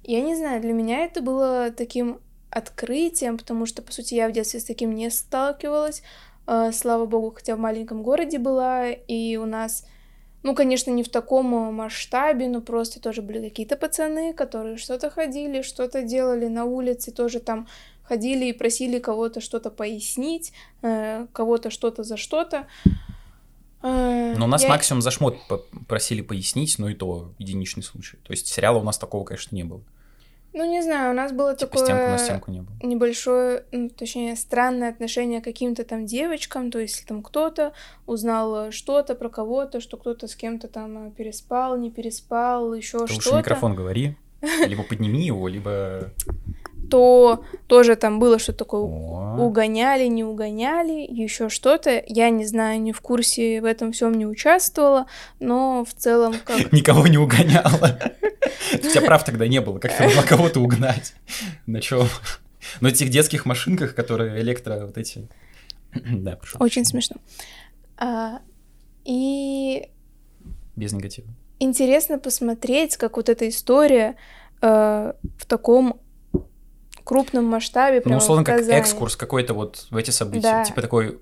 Я 0.04 0.20
не 0.20 0.34
знаю, 0.34 0.60
для 0.60 0.72
меня 0.72 1.04
это 1.04 1.22
было 1.22 1.70
таким 1.70 2.20
открытием, 2.50 3.38
потому 3.38 3.66
что, 3.66 3.82
по 3.82 3.92
сути, 3.92 4.14
я 4.14 4.28
в 4.28 4.32
детстве 4.32 4.60
с 4.60 4.64
таким 4.64 4.94
не 4.94 5.10
сталкивалась. 5.10 6.02
А, 6.46 6.72
слава 6.72 7.06
богу, 7.06 7.30
хотя 7.30 7.54
в 7.54 7.60
маленьком 7.60 8.02
городе 8.02 8.38
была, 8.38 8.90
и 8.90 9.36
у 9.36 9.46
нас, 9.46 9.86
ну, 10.42 10.54
конечно, 10.54 10.90
не 10.90 11.04
в 11.04 11.08
таком 11.08 11.46
масштабе, 11.46 12.48
но 12.48 12.60
просто 12.60 13.00
тоже 13.00 13.22
были 13.22 13.48
какие-то 13.48 13.76
пацаны, 13.76 14.34
которые 14.34 14.76
что-то 14.76 15.08
ходили, 15.08 15.62
что-то 15.62 16.02
делали 16.02 16.48
на 16.48 16.64
улице, 16.64 17.12
тоже 17.12 17.38
там 17.38 17.68
ходили 18.02 18.46
и 18.46 18.52
просили 18.52 18.98
кого-то 18.98 19.40
что-то 19.40 19.70
пояснить, 19.70 20.52
э, 20.82 21.26
кого-то 21.32 21.70
что-то 21.70 22.02
за 22.02 22.16
что-то. 22.16 22.66
Э, 23.82 24.34
но 24.36 24.44
у 24.44 24.48
нас 24.48 24.62
я... 24.62 24.68
максимум 24.68 25.02
за 25.02 25.10
шмот 25.10 25.38
просили 25.88 26.22
пояснить, 26.22 26.78
но 26.78 26.88
и 26.88 26.94
то 26.94 27.32
единичный 27.38 27.82
случай. 27.82 28.18
То 28.22 28.32
есть 28.32 28.46
сериала 28.46 28.78
у 28.78 28.82
нас 28.84 28.98
такого, 28.98 29.24
конечно, 29.24 29.54
не 29.54 29.64
было. 29.64 29.82
Ну, 30.54 30.70
не 30.70 30.82
знаю, 30.82 31.12
у 31.12 31.14
нас 31.14 31.32
было 31.32 31.56
типа 31.56 31.72
такое 31.72 31.86
стенку 31.86 32.10
на 32.10 32.18
стенку 32.18 32.50
не 32.50 32.60
было. 32.60 32.76
небольшое, 32.82 33.64
ну, 33.72 33.88
точнее, 33.88 34.36
странное 34.36 34.90
отношение 34.90 35.40
к 35.40 35.44
каким-то 35.44 35.82
там 35.82 36.04
девочкам, 36.04 36.70
то 36.70 36.78
есть 36.78 37.06
там 37.06 37.22
кто-то 37.22 37.72
узнал 38.04 38.70
что-то 38.70 39.14
про 39.14 39.30
кого-то, 39.30 39.80
что 39.80 39.96
кто-то 39.96 40.28
с 40.28 40.36
кем-то 40.36 40.68
там 40.68 41.10
переспал, 41.12 41.78
не 41.78 41.90
переспал, 41.90 42.74
еще 42.74 43.06
что-то. 43.06 43.14
Лучше 43.14 43.34
микрофон 43.34 43.74
говори, 43.74 44.14
либо 44.66 44.82
подними 44.82 45.24
его, 45.24 45.48
либо 45.48 46.12
то 46.92 47.42
тоже 47.68 47.96
там 47.96 48.18
было 48.18 48.38
что-то 48.38 48.58
такое 48.58 48.82
угоняли, 48.82 50.08
не 50.08 50.24
угоняли, 50.24 51.06
еще 51.10 51.48
что-то. 51.48 52.04
Я 52.06 52.28
не 52.28 52.44
знаю, 52.44 52.82
не 52.82 52.92
в 52.92 53.00
курсе, 53.00 53.62
в 53.62 53.64
этом 53.64 53.92
всем 53.92 54.12
не 54.12 54.26
участвовала, 54.26 55.06
но 55.40 55.86
в 55.88 55.94
целом 55.94 56.34
как... 56.44 56.70
Никого 56.72 57.06
не 57.06 57.16
угоняла. 57.16 57.98
У 58.74 58.76
тебя 58.76 59.00
прав 59.00 59.24
тогда 59.24 59.48
не 59.48 59.62
было, 59.62 59.78
как 59.78 59.96
ты 59.96 60.04
могла 60.04 60.22
кого-то 60.22 60.60
угнать? 60.60 61.14
На 61.64 61.80
чем? 61.80 62.08
На 62.82 62.88
этих 62.88 63.08
детских 63.08 63.46
машинках, 63.46 63.94
которые 63.94 64.42
электро 64.42 64.84
вот 64.84 64.98
эти... 64.98 65.26
Да, 65.94 66.36
прошу. 66.36 66.58
Очень 66.58 66.84
смешно. 66.84 67.16
А, 67.96 68.40
и... 69.06 69.88
Без 70.76 70.92
негатива. 70.92 71.28
Интересно 71.58 72.18
посмотреть, 72.18 72.98
как 72.98 73.16
вот 73.16 73.30
эта 73.30 73.48
история 73.48 74.16
э, 74.60 75.12
в 75.38 75.46
таком 75.46 76.01
крупном 77.04 77.44
масштабе. 77.44 78.02
Ну, 78.04 78.16
условно, 78.16 78.44
как 78.44 78.60
экскурс 78.60 79.16
какой-то 79.16 79.54
вот 79.54 79.86
в 79.90 79.96
эти 79.96 80.10
события. 80.10 80.42
Да. 80.42 80.64
Типа 80.64 80.82
такой 80.82 81.18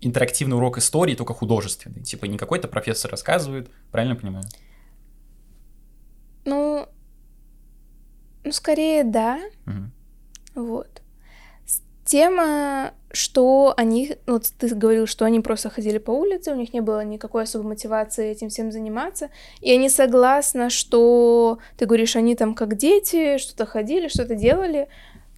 интерактивный 0.00 0.56
урок 0.56 0.78
истории, 0.78 1.14
только 1.14 1.34
художественный. 1.34 2.02
Типа 2.02 2.26
не 2.26 2.38
какой-то 2.38 2.68
профессор 2.68 3.10
рассказывает, 3.10 3.70
правильно 3.90 4.16
понимаю? 4.16 4.44
Ну, 6.44 6.86
ну 8.44 8.52
скорее 8.52 9.04
да. 9.04 9.40
Угу. 9.66 10.66
Вот. 10.66 11.02
Тема, 12.04 12.92
что 13.10 13.74
они, 13.76 14.16
ну, 14.26 14.34
вот 14.34 14.52
ты 14.56 14.72
говорил, 14.72 15.08
что 15.08 15.24
они 15.24 15.40
просто 15.40 15.70
ходили 15.70 15.98
по 15.98 16.12
улице, 16.12 16.52
у 16.52 16.54
них 16.54 16.72
не 16.72 16.80
было 16.80 17.04
никакой 17.04 17.42
особой 17.42 17.66
мотивации 17.70 18.30
этим 18.30 18.48
всем 18.48 18.70
заниматься, 18.70 19.30
и 19.60 19.72
они 19.72 19.88
согласны, 19.88 20.70
что 20.70 21.58
ты 21.76 21.86
говоришь, 21.86 22.14
они 22.14 22.36
там 22.36 22.54
как 22.54 22.76
дети, 22.76 23.38
что-то 23.38 23.66
ходили, 23.66 24.06
что-то 24.06 24.36
делали, 24.36 24.88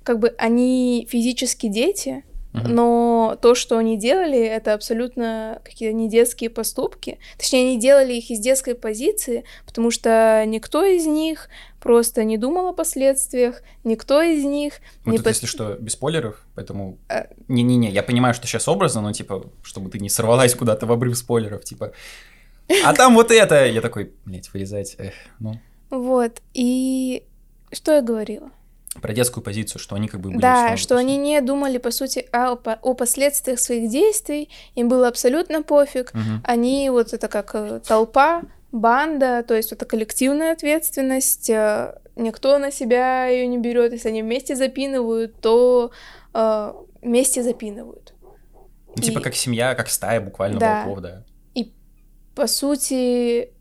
как 0.08 0.20
бы 0.20 0.34
они 0.38 1.06
физически 1.06 1.66
дети, 1.66 2.24
но 2.54 3.36
то, 3.42 3.54
что 3.54 3.76
они 3.76 3.98
делали, 3.98 4.38
это 4.38 4.72
абсолютно 4.72 5.60
какие-то 5.62 5.94
не 5.94 6.08
детские 6.08 6.48
поступки. 6.48 7.18
Точнее, 7.36 7.68
они 7.68 7.78
делали 7.78 8.14
их 8.14 8.30
из 8.30 8.40
детской 8.40 8.74
позиции, 8.74 9.44
потому 9.66 9.90
что 9.90 10.42
никто 10.46 10.82
из 10.82 11.04
них 11.04 11.50
просто 11.78 12.24
не 12.24 12.38
думал 12.38 12.68
о 12.68 12.72
последствиях, 12.72 13.60
никто 13.84 14.22
из 14.22 14.46
них... 14.46 14.80
Вот 15.04 15.12
не 15.12 15.18
тут, 15.18 15.26
под... 15.26 15.34
если 15.34 15.46
что, 15.46 15.74
без 15.74 15.92
спойлеров, 15.92 16.42
поэтому... 16.54 16.96
А 17.10 17.26
Не-не-не, 17.48 17.90
я 17.90 18.02
понимаю, 18.02 18.32
что 18.32 18.46
сейчас 18.46 18.66
образно, 18.66 19.02
но, 19.02 19.12
типа, 19.12 19.52
чтобы 19.62 19.90
ты 19.90 19.98
не 19.98 20.08
сорвалась 20.08 20.54
куда-то 20.54 20.86
в 20.86 20.92
обрыв 20.92 21.18
спойлеров, 21.18 21.64
типа... 21.64 21.92
А 22.82 22.94
там 22.94 23.14
вот 23.14 23.30
это! 23.30 23.66
Я 23.66 23.82
такой, 23.82 24.14
блядь, 24.24 24.50
вырезать, 24.54 24.96
эх, 24.96 25.12
ну... 25.38 25.60
Вот, 25.90 26.40
и 26.54 27.24
что 27.72 27.92
я 27.92 28.00
говорила? 28.00 28.50
Про 29.00 29.12
детскую 29.12 29.42
позицию, 29.42 29.80
что 29.80 29.94
они 29.96 30.08
как 30.08 30.20
бы 30.20 30.30
были 30.30 30.40
Да, 30.40 30.76
что 30.76 30.96
они 30.96 31.16
не 31.16 31.40
думали, 31.40 31.78
по 31.78 31.90
сути, 31.90 32.26
о, 32.32 32.52
о 32.54 32.94
последствиях 32.94 33.58
своих 33.60 33.90
действий, 33.90 34.50
им 34.74 34.88
было 34.88 35.08
абсолютно 35.08 35.62
пофиг. 35.62 36.10
Угу. 36.14 36.42
Они 36.44 36.90
вот 36.90 37.12
это 37.12 37.28
как 37.28 37.54
э, 37.54 37.80
толпа, 37.86 38.42
банда, 38.72 39.42
то 39.46 39.54
есть 39.54 39.72
это 39.72 39.84
коллективная 39.86 40.52
ответственность, 40.52 41.48
э, 41.50 41.94
никто 42.16 42.58
на 42.58 42.70
себя 42.70 43.26
ее 43.26 43.46
не 43.46 43.58
берет, 43.58 43.92
если 43.92 44.08
они 44.08 44.22
вместе 44.22 44.56
запинывают, 44.56 45.40
то 45.40 45.90
э, 46.34 46.72
вместе 47.02 47.42
запинывают. 47.42 48.14
Ну, 48.96 49.02
типа 49.02 49.20
И... 49.20 49.22
как 49.22 49.34
семья, 49.34 49.74
как 49.74 49.88
стая 49.88 50.20
буквально 50.20 50.58
да. 50.58 50.84
волков, 50.84 51.02
да. 51.02 51.24
И 51.54 51.72
по 52.34 52.46
сути 52.46 53.52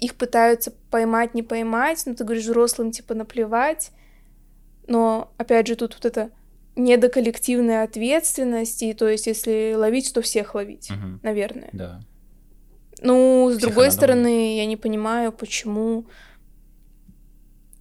их 0.00 0.14
пытаются 0.16 0.72
поймать, 0.90 1.34
не 1.34 1.42
поймать, 1.42 2.02
ну, 2.06 2.14
ты 2.14 2.24
говоришь, 2.24 2.44
взрослым, 2.44 2.90
типа, 2.90 3.14
наплевать, 3.14 3.92
но, 4.86 5.30
опять 5.36 5.66
же, 5.66 5.76
тут 5.76 5.94
вот 5.94 6.04
это 6.06 6.30
недоколлективная 6.74 7.84
ответственность, 7.84 8.82
и 8.82 8.94
то 8.94 9.08
есть, 9.08 9.26
если 9.26 9.74
ловить, 9.76 10.12
то 10.12 10.22
всех 10.22 10.54
ловить, 10.54 10.90
угу. 10.90 11.20
наверное. 11.22 11.68
Да. 11.72 12.00
Ну, 13.02 13.48
с 13.50 13.58
всех 13.58 13.62
другой 13.62 13.90
стороны, 13.90 14.56
я 14.56 14.66
не 14.66 14.76
понимаю, 14.76 15.32
почему 15.32 16.06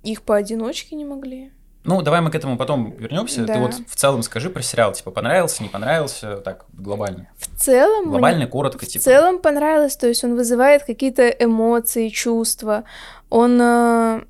их 0.03 0.21
поодиночке 0.23 0.95
не 0.95 1.05
могли. 1.05 1.51
Ну, 1.83 2.01
давай 2.01 2.21
мы 2.21 2.29
к 2.29 2.35
этому 2.35 2.57
потом 2.57 2.91
вернемся. 2.91 3.45
Да. 3.45 3.53
Ты 3.53 3.59
вот 3.59 3.73
в 3.87 3.95
целом 3.95 4.21
скажи 4.21 4.49
про 4.49 4.61
сериал, 4.61 4.91
типа, 4.91 5.11
понравился, 5.11 5.63
не 5.63 5.69
понравился, 5.69 6.37
так, 6.37 6.65
глобально. 6.73 7.29
В 7.37 7.47
целом... 7.57 8.09
Глобально, 8.09 8.41
мне... 8.41 8.47
коротко, 8.47 8.85
в 8.85 8.87
типа. 8.87 9.01
В 9.01 9.05
целом 9.05 9.39
понравилось, 9.39 9.95
то 9.95 10.07
есть 10.07 10.23
он 10.23 10.35
вызывает 10.35 10.83
какие-то 10.83 11.29
эмоции, 11.29 12.09
чувства. 12.09 12.83
Он, 13.29 13.59
э, 13.61 14.21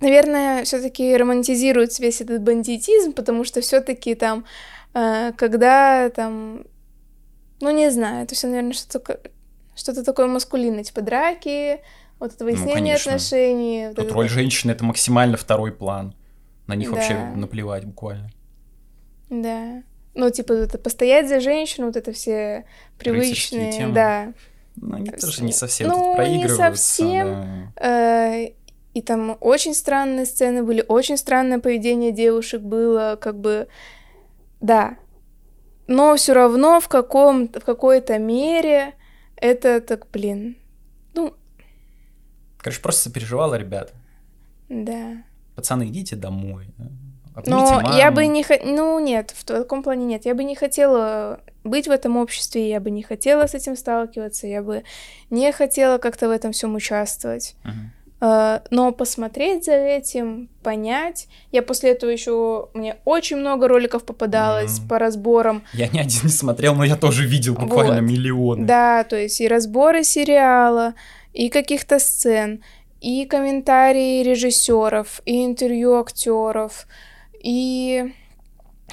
наверное, 0.00 0.64
все 0.64 0.80
таки 0.82 1.16
романтизирует 1.16 1.98
весь 1.98 2.20
этот 2.20 2.42
бандитизм, 2.42 3.12
потому 3.12 3.44
что 3.44 3.62
все 3.62 3.80
таки 3.80 4.14
там, 4.14 4.44
э, 4.94 5.32
когда 5.36 6.10
там... 6.10 6.64
Ну, 7.62 7.70
не 7.70 7.90
знаю, 7.90 8.24
это 8.24 8.34
все, 8.34 8.46
наверное, 8.46 8.72
что-то 8.72 9.20
что-то 9.80 10.04
такое 10.04 10.26
маскулинное, 10.26 10.84
типа 10.84 11.00
драки, 11.00 11.80
вот 12.20 12.34
это 12.34 12.44
выяснение 12.44 12.94
ну, 12.94 13.00
отношений. 13.00 13.86
Вот 13.88 13.96
Тут 13.96 14.06
это... 14.06 14.14
роль 14.14 14.28
женщины 14.28 14.72
это 14.72 14.84
максимально 14.84 15.36
второй 15.36 15.72
план. 15.72 16.14
На 16.66 16.76
них 16.76 16.90
да. 16.90 16.96
вообще 16.96 17.14
наплевать 17.34 17.84
буквально. 17.84 18.30
Да. 19.30 19.82
Ну, 20.14 20.30
типа, 20.30 20.52
это 20.52 20.78
постоять 20.78 21.28
за 21.28 21.40
женщину, 21.40 21.86
вот 21.86 21.96
это 21.96 22.12
все 22.12 22.66
привычные, 22.98 23.72
темы. 23.72 23.94
да. 23.94 24.34
Ну, 24.76 24.96
они 24.96 25.10
тоже 25.10 25.42
не 25.42 25.52
совсем 25.52 25.88
ну, 25.88 25.94
тут 25.94 26.16
проигрываются. 26.16 26.52
не 26.52 26.70
совсем. 26.70 27.72
Да. 27.76 27.88
Э, 27.88 28.50
и 28.92 29.02
там 29.02 29.36
очень 29.40 29.74
странные 29.74 30.26
сцены 30.26 30.62
были, 30.62 30.84
очень 30.86 31.16
странное 31.16 31.58
поведение 31.58 32.12
девушек 32.12 32.60
было, 32.60 33.18
как 33.20 33.38
бы, 33.38 33.68
да. 34.60 34.96
Но 35.86 36.16
все 36.16 36.34
равно 36.34 36.80
в 36.80 36.88
каком 36.88 37.48
в 37.48 37.64
какой-то 37.64 38.18
мере 38.18 38.94
это 39.36 39.80
так, 39.80 40.06
блин, 40.12 40.56
ну, 41.14 41.34
Короче, 42.62 42.80
просто 42.80 43.02
сопереживала 43.02 43.54
ребят. 43.54 43.92
Да. 44.68 45.16
пацаны, 45.56 45.88
идите 45.88 46.16
домой. 46.16 46.68
Но 47.46 47.80
маму. 47.82 47.96
я 47.96 48.10
бы 48.10 48.26
не 48.26 48.42
хотела, 48.42 48.70
ну 48.70 48.98
нет, 48.98 49.32
в 49.36 49.44
таком 49.44 49.82
плане 49.82 50.04
нет, 50.04 50.26
я 50.26 50.34
бы 50.34 50.44
не 50.44 50.54
хотела 50.54 51.40
быть 51.64 51.86
в 51.86 51.90
этом 51.90 52.16
обществе, 52.16 52.68
я 52.68 52.80
бы 52.80 52.90
не 52.90 53.02
хотела 53.02 53.46
с 53.46 53.54
этим 53.54 53.76
сталкиваться, 53.76 54.46
я 54.46 54.62
бы 54.62 54.82
не 55.30 55.50
хотела 55.52 55.98
как-то 55.98 56.28
в 56.28 56.32
этом 56.32 56.52
всем 56.52 56.74
участвовать. 56.74 57.54
Uh-huh. 57.64 57.90
Но 58.70 58.92
посмотреть 58.92 59.64
за 59.64 59.72
этим, 59.72 60.50
понять. 60.62 61.28
Я 61.52 61.62
после 61.62 61.92
этого 61.92 62.10
еще 62.10 62.68
мне 62.74 62.96
очень 63.06 63.38
много 63.38 63.66
роликов 63.66 64.04
попадалось 64.04 64.78
mm. 64.78 64.88
по 64.88 64.98
разборам. 64.98 65.62
Я 65.72 65.88
ни 65.88 65.98
один 65.98 66.20
не 66.24 66.28
смотрел, 66.28 66.74
но 66.74 66.84
я 66.84 66.96
тоже 66.96 67.26
видел 67.26 67.54
буквально 67.54 68.02
вот. 68.02 68.02
миллионы. 68.02 68.66
Да, 68.66 69.04
то 69.04 69.16
есть 69.16 69.40
и 69.40 69.48
разборы 69.48 70.04
сериала, 70.04 70.92
и 71.32 71.48
каких-то 71.48 71.98
сцен, 71.98 72.62
и 73.00 73.24
комментарии 73.24 74.22
режиссеров, 74.22 75.22
и 75.24 75.44
интервью 75.44 75.94
актеров, 75.94 76.86
и 77.42 78.12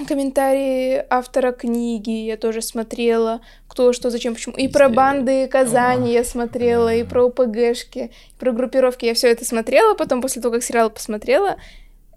комментарии 0.08 1.04
автора 1.10 1.52
книги 1.52 2.12
я 2.12 2.38
тоже 2.38 2.62
смотрела, 2.62 3.42
кто, 3.68 3.94
что, 3.94 4.10
зачем, 4.10 4.36
почему. 4.36 4.56
И 4.56 4.68
про 4.68 4.90
банды 4.90 5.48
Казани 5.48 6.14
я 6.14 6.24
смотрела, 6.24 6.94
и 6.94 7.04
про 7.04 7.26
ОПГшки, 7.26 8.00
и 8.00 8.40
про 8.40 8.52
группировки. 8.52 9.06
Я 9.06 9.14
все 9.14 9.30
это 9.30 9.46
смотрела, 9.46 9.96
потом 9.96 10.22
после 10.22 10.42
того, 10.42 10.54
как 10.54 10.64
сериал 10.64 10.90
посмотрела, 10.90 11.58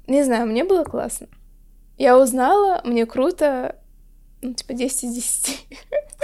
не 0.06 0.22
знаю, 0.22 0.46
мне 0.46 0.64
было 0.64 0.84
классно. 0.84 1.28
Я 1.98 2.18
узнала, 2.18 2.80
мне 2.84 3.06
круто, 3.06 3.76
ну, 4.42 4.54
типа 4.54 4.72
10 4.72 5.04
из 5.04 5.14
10. 5.14 5.66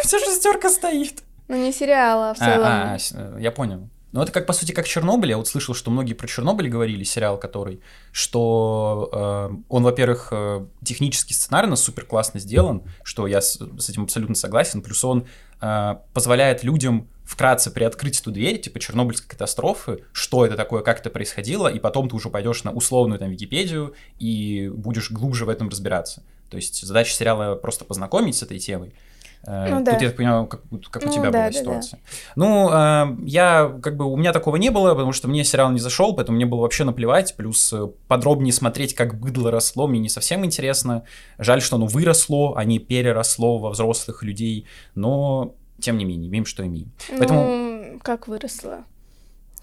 Все 0.02 0.18
шестерка 0.18 0.70
стоит. 0.70 1.22
Ну, 1.48 1.56
не 1.56 1.72
сериала, 1.72 2.30
а 2.30 2.34
в 2.34 2.38
целом. 2.38 2.64
А, 2.64 2.96
а, 3.14 3.38
я 3.38 3.50
понял. 3.52 3.88
Ну, 4.16 4.22
это 4.22 4.32
как, 4.32 4.46
по 4.46 4.54
сути, 4.54 4.72
как 4.72 4.86
Чернобыль. 4.86 5.30
Я 5.30 5.36
вот 5.36 5.46
слышал, 5.46 5.74
что 5.74 5.90
многие 5.90 6.14
про 6.14 6.26
Чернобыль 6.26 6.68
говорили, 6.68 7.04
сериал 7.04 7.38
который, 7.38 7.82
что 8.12 9.10
э, 9.12 9.56
он, 9.68 9.82
во-первых, 9.82 10.28
э, 10.30 10.64
технически 10.82 11.34
сценарно 11.34 11.76
супер 11.76 12.06
классно 12.06 12.40
сделан, 12.40 12.82
что 13.02 13.26
я 13.26 13.42
с, 13.42 13.58
с 13.58 13.88
этим 13.90 14.04
абсолютно 14.04 14.34
согласен, 14.34 14.80
плюс 14.80 15.04
он 15.04 15.26
э, 15.60 15.96
позволяет 16.14 16.64
людям 16.64 17.08
вкратце 17.24 17.70
приоткрыть 17.70 18.18
эту 18.20 18.30
дверь, 18.30 18.58
типа 18.58 18.80
Чернобыльской 18.80 19.28
катастрофы, 19.28 20.04
что 20.12 20.46
это 20.46 20.56
такое, 20.56 20.82
как 20.82 21.00
это 21.00 21.10
происходило, 21.10 21.68
и 21.68 21.78
потом 21.78 22.08
ты 22.08 22.16
уже 22.16 22.30
пойдешь 22.30 22.64
на 22.64 22.72
условную 22.72 23.18
там 23.18 23.30
Википедию 23.30 23.94
и 24.18 24.72
будешь 24.74 25.10
глубже 25.10 25.44
в 25.44 25.50
этом 25.50 25.68
разбираться. 25.68 26.22
То 26.48 26.56
есть 26.56 26.80
задача 26.86 27.12
сериала 27.12 27.56
просто 27.56 27.84
познакомить 27.84 28.36
с 28.36 28.42
этой 28.42 28.60
темой, 28.60 28.94
Э, 28.94 29.05
ну, 29.46 29.76
Тут 29.76 29.84
да. 29.84 29.92
я 29.92 30.08
так 30.08 30.16
понимаю, 30.16 30.46
как, 30.46 30.62
как 30.90 31.02
у 31.04 31.06
ну, 31.06 31.12
тебя 31.12 31.30
да, 31.30 31.30
была 31.30 31.46
да, 31.46 31.52
ситуация. 31.52 32.00
Да. 32.00 32.32
Ну, 32.36 32.70
э, 32.70 33.16
я 33.26 33.78
как 33.82 33.96
бы 33.96 34.04
у 34.04 34.16
меня 34.16 34.32
такого 34.32 34.56
не 34.56 34.70
было, 34.70 34.90
потому 34.90 35.12
что 35.12 35.28
мне 35.28 35.44
сериал 35.44 35.70
не 35.70 35.78
зашел, 35.78 36.14
поэтому 36.14 36.36
мне 36.36 36.46
было 36.46 36.60
вообще 36.62 36.84
наплевать. 36.84 37.36
Плюс 37.36 37.72
э, 37.72 37.88
подробнее 38.08 38.52
смотреть, 38.52 38.94
как 38.94 39.18
быдло 39.18 39.50
росло, 39.50 39.86
мне 39.86 40.00
не 40.00 40.08
совсем 40.08 40.44
интересно. 40.44 41.04
Жаль, 41.38 41.62
что 41.62 41.76
оно 41.76 41.86
выросло, 41.86 42.58
а 42.58 42.64
не 42.64 42.78
переросло 42.78 43.58
во 43.58 43.70
взрослых 43.70 44.22
людей. 44.22 44.66
Но 44.94 45.54
тем 45.78 45.98
не 45.98 46.04
менее, 46.04 46.28
имеем, 46.28 46.46
что 46.46 46.66
имеем. 46.66 46.92
Ну, 47.10 47.18
Поэтому... 47.18 48.00
как 48.02 48.28
выросло? 48.28 48.84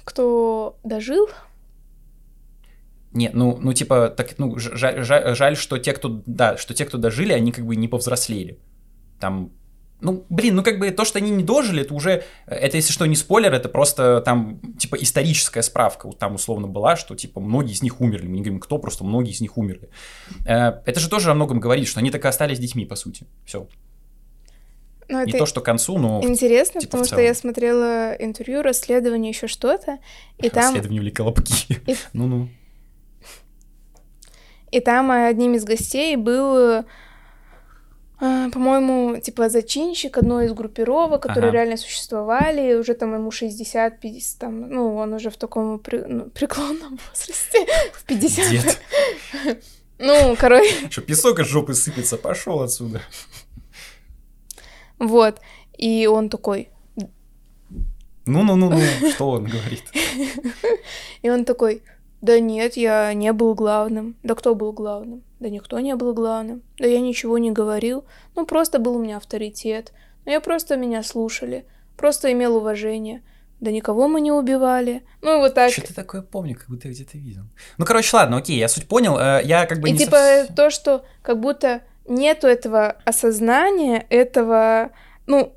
Кто 0.04 0.78
дожил? 0.84 1.28
Нет, 3.14 3.34
ну, 3.34 3.58
ну 3.62 3.74
типа, 3.74 4.10
так, 4.10 4.38
ну, 4.40 4.58
жаль, 4.58 5.04
жаль, 5.04 5.36
жаль, 5.36 5.56
что 5.56 5.78
те, 5.78 5.94
кто, 5.94 6.22
да, 6.26 6.58
что 6.58 6.74
те, 6.74 6.86
кто 6.86 6.98
дожили, 6.98 7.32
они 7.32 7.52
как 7.52 7.66
бы 7.66 7.76
не 7.76 7.88
повзрослели. 7.88 8.58
Там 9.20 9.52
ну, 10.04 10.26
блин, 10.30 10.56
ну 10.56 10.64
как 10.64 10.80
бы 10.80 10.92
то, 10.92 11.06
что 11.06 11.18
они 11.18 11.32
не 11.32 11.44
дожили, 11.44 11.82
это 11.82 11.94
уже, 11.94 12.24
это 12.46 12.78
если 12.78 12.92
что, 12.92 13.06
не 13.06 13.16
спойлер, 13.16 13.54
это 13.54 13.70
просто 13.70 14.22
там, 14.22 14.60
типа, 14.78 14.96
историческая 14.98 15.62
справка, 15.62 16.08
вот 16.08 16.20
там 16.20 16.36
условно 16.36 16.68
была, 16.68 16.96
что, 16.96 17.16
типа, 17.16 17.40
многие 17.40 17.72
из 17.72 17.82
них 17.82 18.02
умерли, 18.02 18.28
мы 18.28 18.36
не 18.36 18.42
говорим, 18.42 18.60
кто, 18.60 18.78
просто 18.78 19.06
многие 19.06 19.32
из 19.32 19.42
них 19.42 19.58
умерли. 19.58 19.90
Э, 20.46 20.82
это 20.86 21.00
же 21.00 21.10
тоже 21.10 21.32
о 21.32 21.34
многом 21.34 21.60
говорит, 21.60 21.88
что 21.88 22.00
они 22.02 22.12
так 22.12 22.26
и 22.26 22.28
остались 22.28 22.60
детьми, 22.60 22.86
по 22.86 22.96
сути, 22.96 23.26
все. 23.46 23.68
Ну, 25.08 25.26
не 25.26 25.32
то, 25.34 25.46
что 25.46 25.62
к 25.62 25.66
концу, 25.66 25.98
но... 25.98 26.22
Интересно, 26.24 26.82
типа, 26.82 26.92
потому 26.92 27.06
что 27.06 27.22
я 27.22 27.34
смотрела 27.34 28.14
интервью, 28.14 28.62
расследование, 28.62 29.30
еще 29.32 29.48
что-то, 29.48 30.00
и 30.38 30.50
там... 30.50 30.66
Расследование 30.66 31.02
Великой 31.02 31.22
Лапки. 31.22 31.80
Ну-ну. 32.14 32.50
И 34.72 34.80
там 34.80 35.12
одним 35.12 35.54
из 35.54 35.66
гостей 35.66 36.16
был 36.16 36.84
по-моему, 38.24 39.20
типа 39.20 39.50
зачинщик 39.50 40.18
одной 40.18 40.46
из 40.46 40.54
группировок, 40.54 41.22
которые 41.22 41.50
ага. 41.50 41.58
реально 41.58 41.78
существовали, 41.78 42.76
уже 42.76 42.94
там 42.94 43.14
ему 43.14 43.32
60, 43.32 44.00
50, 44.00 44.40
там, 44.40 44.70
ну, 44.70 44.96
он 44.96 45.14
уже 45.14 45.30
в 45.30 45.36
таком 45.36 45.80
при, 45.80 45.98
ну, 45.98 46.30
преклонном 46.30 47.00
возрасте, 47.10 47.66
в 47.94 48.06
50. 48.06 48.50
Дед. 48.52 48.82
Ну, 50.00 50.36
короче... 50.38 50.74
Что, 50.90 51.02
песок 51.02 51.40
из 51.40 51.48
жопы 51.48 51.74
сыпется, 51.74 52.18
пошел 52.18 52.62
отсюда. 52.62 53.02
Вот, 55.00 55.40
и 55.78 56.08
он 56.08 56.30
такой... 56.30 56.70
Ну-ну-ну-ну, 58.26 58.80
что 59.12 59.32
он 59.32 59.44
говорит? 59.44 59.84
И 61.22 61.30
он 61.30 61.44
такой, 61.44 61.84
да 62.22 62.40
нет, 62.40 62.78
я 62.78 63.14
не 63.14 63.34
был 63.34 63.54
главным. 63.54 64.16
Да 64.24 64.34
кто 64.34 64.56
был 64.56 64.72
главным? 64.72 65.24
Да 65.44 65.50
никто 65.50 65.78
не 65.82 65.94
был 65.98 66.14
главным. 66.14 66.64
Да 66.78 66.88
я 66.88 67.02
ничего 67.02 67.38
не 67.38 67.52
говорил. 67.52 68.06
Ну, 68.34 68.46
просто 68.46 68.80
был 68.80 68.96
у 68.96 69.04
меня 69.04 69.18
авторитет. 69.18 69.92
Но 70.24 70.32
я 70.32 70.40
просто 70.40 70.78
меня 70.78 71.04
слушали. 71.04 71.66
Просто 71.98 72.32
имел 72.32 72.56
уважение. 72.56 73.24
Да 73.60 73.70
никого 73.70 74.08
мы 74.08 74.22
не 74.22 74.32
убивали. 74.32 75.04
Ну, 75.22 75.36
и 75.36 75.40
вот 75.40 75.54
так. 75.54 75.70
Что-то 75.74 75.94
такое 75.94 76.22
помню, 76.22 76.56
как 76.56 76.70
будто 76.70 76.88
где-то 76.88 77.18
видел. 77.18 77.44
Ну, 77.78 77.84
короче, 77.84 78.16
ладно, 78.16 78.38
окей, 78.38 78.58
я 78.58 78.70
суть 78.70 78.88
понял. 78.88 79.18
Э, 79.18 79.42
я 79.44 79.66
как 79.66 79.82
бы 79.82 79.90
и 79.90 79.98
типа 79.98 80.46
сов... 80.48 80.56
то, 80.56 80.70
что 80.70 81.04
как 81.22 81.42
будто 81.42 81.82
нету 82.08 82.48
этого 82.48 82.96
осознания, 83.04 84.06
этого... 84.10 84.92
Ну, 85.26 85.52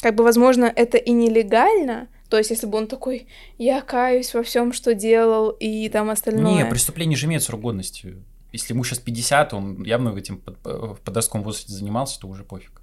как 0.00 0.16
бы, 0.16 0.24
возможно, 0.24 0.64
это 0.74 0.98
и 0.98 1.12
нелегально, 1.12 2.08
то 2.28 2.38
есть, 2.38 2.50
если 2.50 2.66
бы 2.66 2.78
он 2.78 2.88
такой, 2.88 3.28
я 3.58 3.80
каюсь 3.80 4.34
во 4.34 4.42
всем, 4.42 4.72
что 4.72 4.92
делал, 4.92 5.50
и 5.50 5.88
там 5.88 6.10
остальное. 6.10 6.52
Не, 6.52 6.66
преступление 6.66 7.16
же 7.16 7.26
имеет 7.26 7.44
срок 7.44 7.60
годности. 7.60 8.16
Если 8.54 8.72
ему 8.72 8.84
сейчас 8.84 9.00
50, 9.00 9.52
он 9.52 9.82
явно 9.82 10.16
этим 10.16 10.40
в 10.62 11.00
подростковом 11.04 11.42
возрасте 11.42 11.72
занимался, 11.72 12.20
то 12.20 12.28
уже 12.28 12.44
пофиг. 12.44 12.80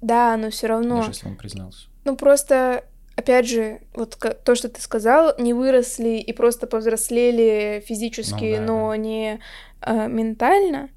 Да, 0.00 0.36
но 0.36 0.50
все 0.50 0.68
равно. 0.68 0.98
Даже 0.98 1.10
если 1.10 1.26
он 1.26 1.34
признался. 1.34 1.88
Ну 2.04 2.14
просто, 2.16 2.84
опять 3.16 3.48
же, 3.48 3.80
вот 3.94 4.16
то, 4.44 4.54
что 4.54 4.68
ты 4.68 4.80
сказал, 4.80 5.34
не 5.38 5.54
выросли 5.54 6.18
и 6.18 6.32
просто 6.32 6.68
повзрослели 6.68 7.82
физически, 7.84 8.58
ну, 8.58 8.58
да, 8.58 8.62
но 8.62 8.90
да. 8.90 8.96
не 8.96 9.40
а, 9.80 10.06
ментально. 10.06 10.90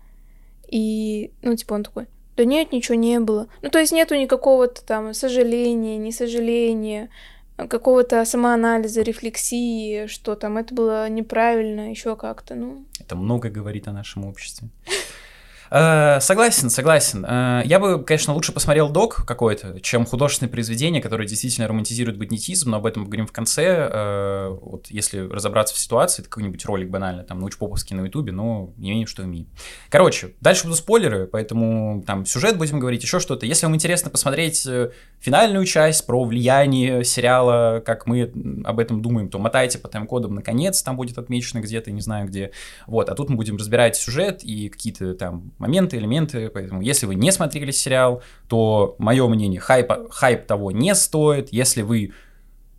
И, 0.68 1.32
ну, 1.42 1.56
типа, 1.56 1.74
он 1.74 1.84
такой, 1.84 2.06
да 2.38 2.46
нет, 2.46 2.72
ничего 2.72 2.94
не 2.94 3.20
было. 3.20 3.48
Ну, 3.64 3.72
то 3.72 3.80
есть 3.80 3.92
нету 3.92 4.14
никакого-то 4.14 4.86
там 4.86 5.16
сожаления, 5.16 5.98
не 5.98 6.12
сожаления 6.12 7.10
какого-то 7.68 8.26
самоанализа, 8.26 9.02
рефлексии, 9.02 10.08
что 10.08 10.36
там 10.36 10.58
это 10.58 10.74
было 10.74 11.10
неправильно, 11.10 11.90
еще 11.90 12.16
как-то, 12.16 12.56
ну. 12.56 12.86
Это 13.00 13.16
много 13.16 13.50
говорит 13.50 13.88
о 13.88 13.94
нашем 13.94 14.26
обществе. 14.26 14.70
Э, 15.72 16.20
согласен, 16.20 16.70
согласен. 16.70 17.26
Э, 17.26 17.62
я 17.66 17.80
бы, 17.80 18.04
конечно, 18.04 18.34
лучше 18.34 18.52
посмотрел 18.52 18.90
док 18.90 19.24
какой-то, 19.26 19.80
чем 19.82 20.06
художественное 20.06 20.52
произведение, 20.52 21.02
которое 21.02 21.28
действительно 21.28 21.68
романтизирует 21.68 22.18
бандитизм, 22.18 22.72
но 22.72 22.78
об 22.78 22.86
этом 22.86 23.04
поговорим 23.04 23.28
в 23.28 23.32
конце. 23.32 23.90
Э, 23.92 24.50
вот 24.50 24.88
если 24.88 25.20
разобраться 25.20 25.76
в 25.76 25.78
ситуации, 25.78 26.22
это 26.22 26.30
какой-нибудь 26.30 26.66
ролик 26.66 26.90
банально, 26.90 27.24
там, 27.24 27.40
научпоповский 27.40 27.96
на 27.96 28.06
ютубе, 28.06 28.32
но 28.32 28.74
не 28.78 28.92
имеем, 28.92 29.08
что 29.08 29.24
имеем. 29.24 29.48
Короче, 29.90 30.34
дальше 30.42 30.64
будут 30.64 30.78
спойлеры, 30.80 31.28
поэтому 31.28 32.04
там 32.06 32.26
сюжет 32.26 32.58
будем 32.58 32.80
говорить, 32.80 33.04
еще 33.04 33.20
что-то. 33.20 33.46
Если 33.46 33.66
вам 33.66 33.76
интересно 33.76 34.10
посмотреть 34.10 34.68
финальную 35.20 35.66
часть 35.66 36.06
про 36.06 36.24
влияние 36.24 37.04
сериала, 37.04 37.82
как 37.86 38.08
мы 38.08 38.32
об 38.66 38.80
этом 38.80 39.02
думаем, 39.02 39.30
то 39.30 39.38
мотайте 39.38 39.78
по 39.78 39.88
тайм-кодам 39.88 40.34
наконец, 40.34 40.82
там 40.82 40.98
будет 40.98 41.18
отмечено 41.18 41.60
где-то, 41.60 41.92
не 41.92 42.02
знаю 42.02 42.28
где. 42.28 42.52
Вот, 42.88 43.10
а 43.10 43.16
тут 43.16 43.30
мы 43.30 43.36
будем 43.36 43.58
разбирать 43.58 43.96
сюжет 43.96 44.44
и 44.44 44.70
какие-то 44.70 45.14
там 45.14 45.52
моменты, 45.60 45.98
элементы, 45.98 46.50
поэтому 46.50 46.82
если 46.82 47.06
вы 47.06 47.16
не 47.16 47.32
смотрели 47.32 47.72
сериал, 47.72 48.24
то 48.48 48.96
мое 48.98 49.28
мнение, 49.28 49.60
хайп, 49.60 49.92
хайп 50.10 50.46
того 50.46 50.72
не 50.72 50.96
стоит, 50.96 51.50
если 51.52 51.82
вы 51.82 52.14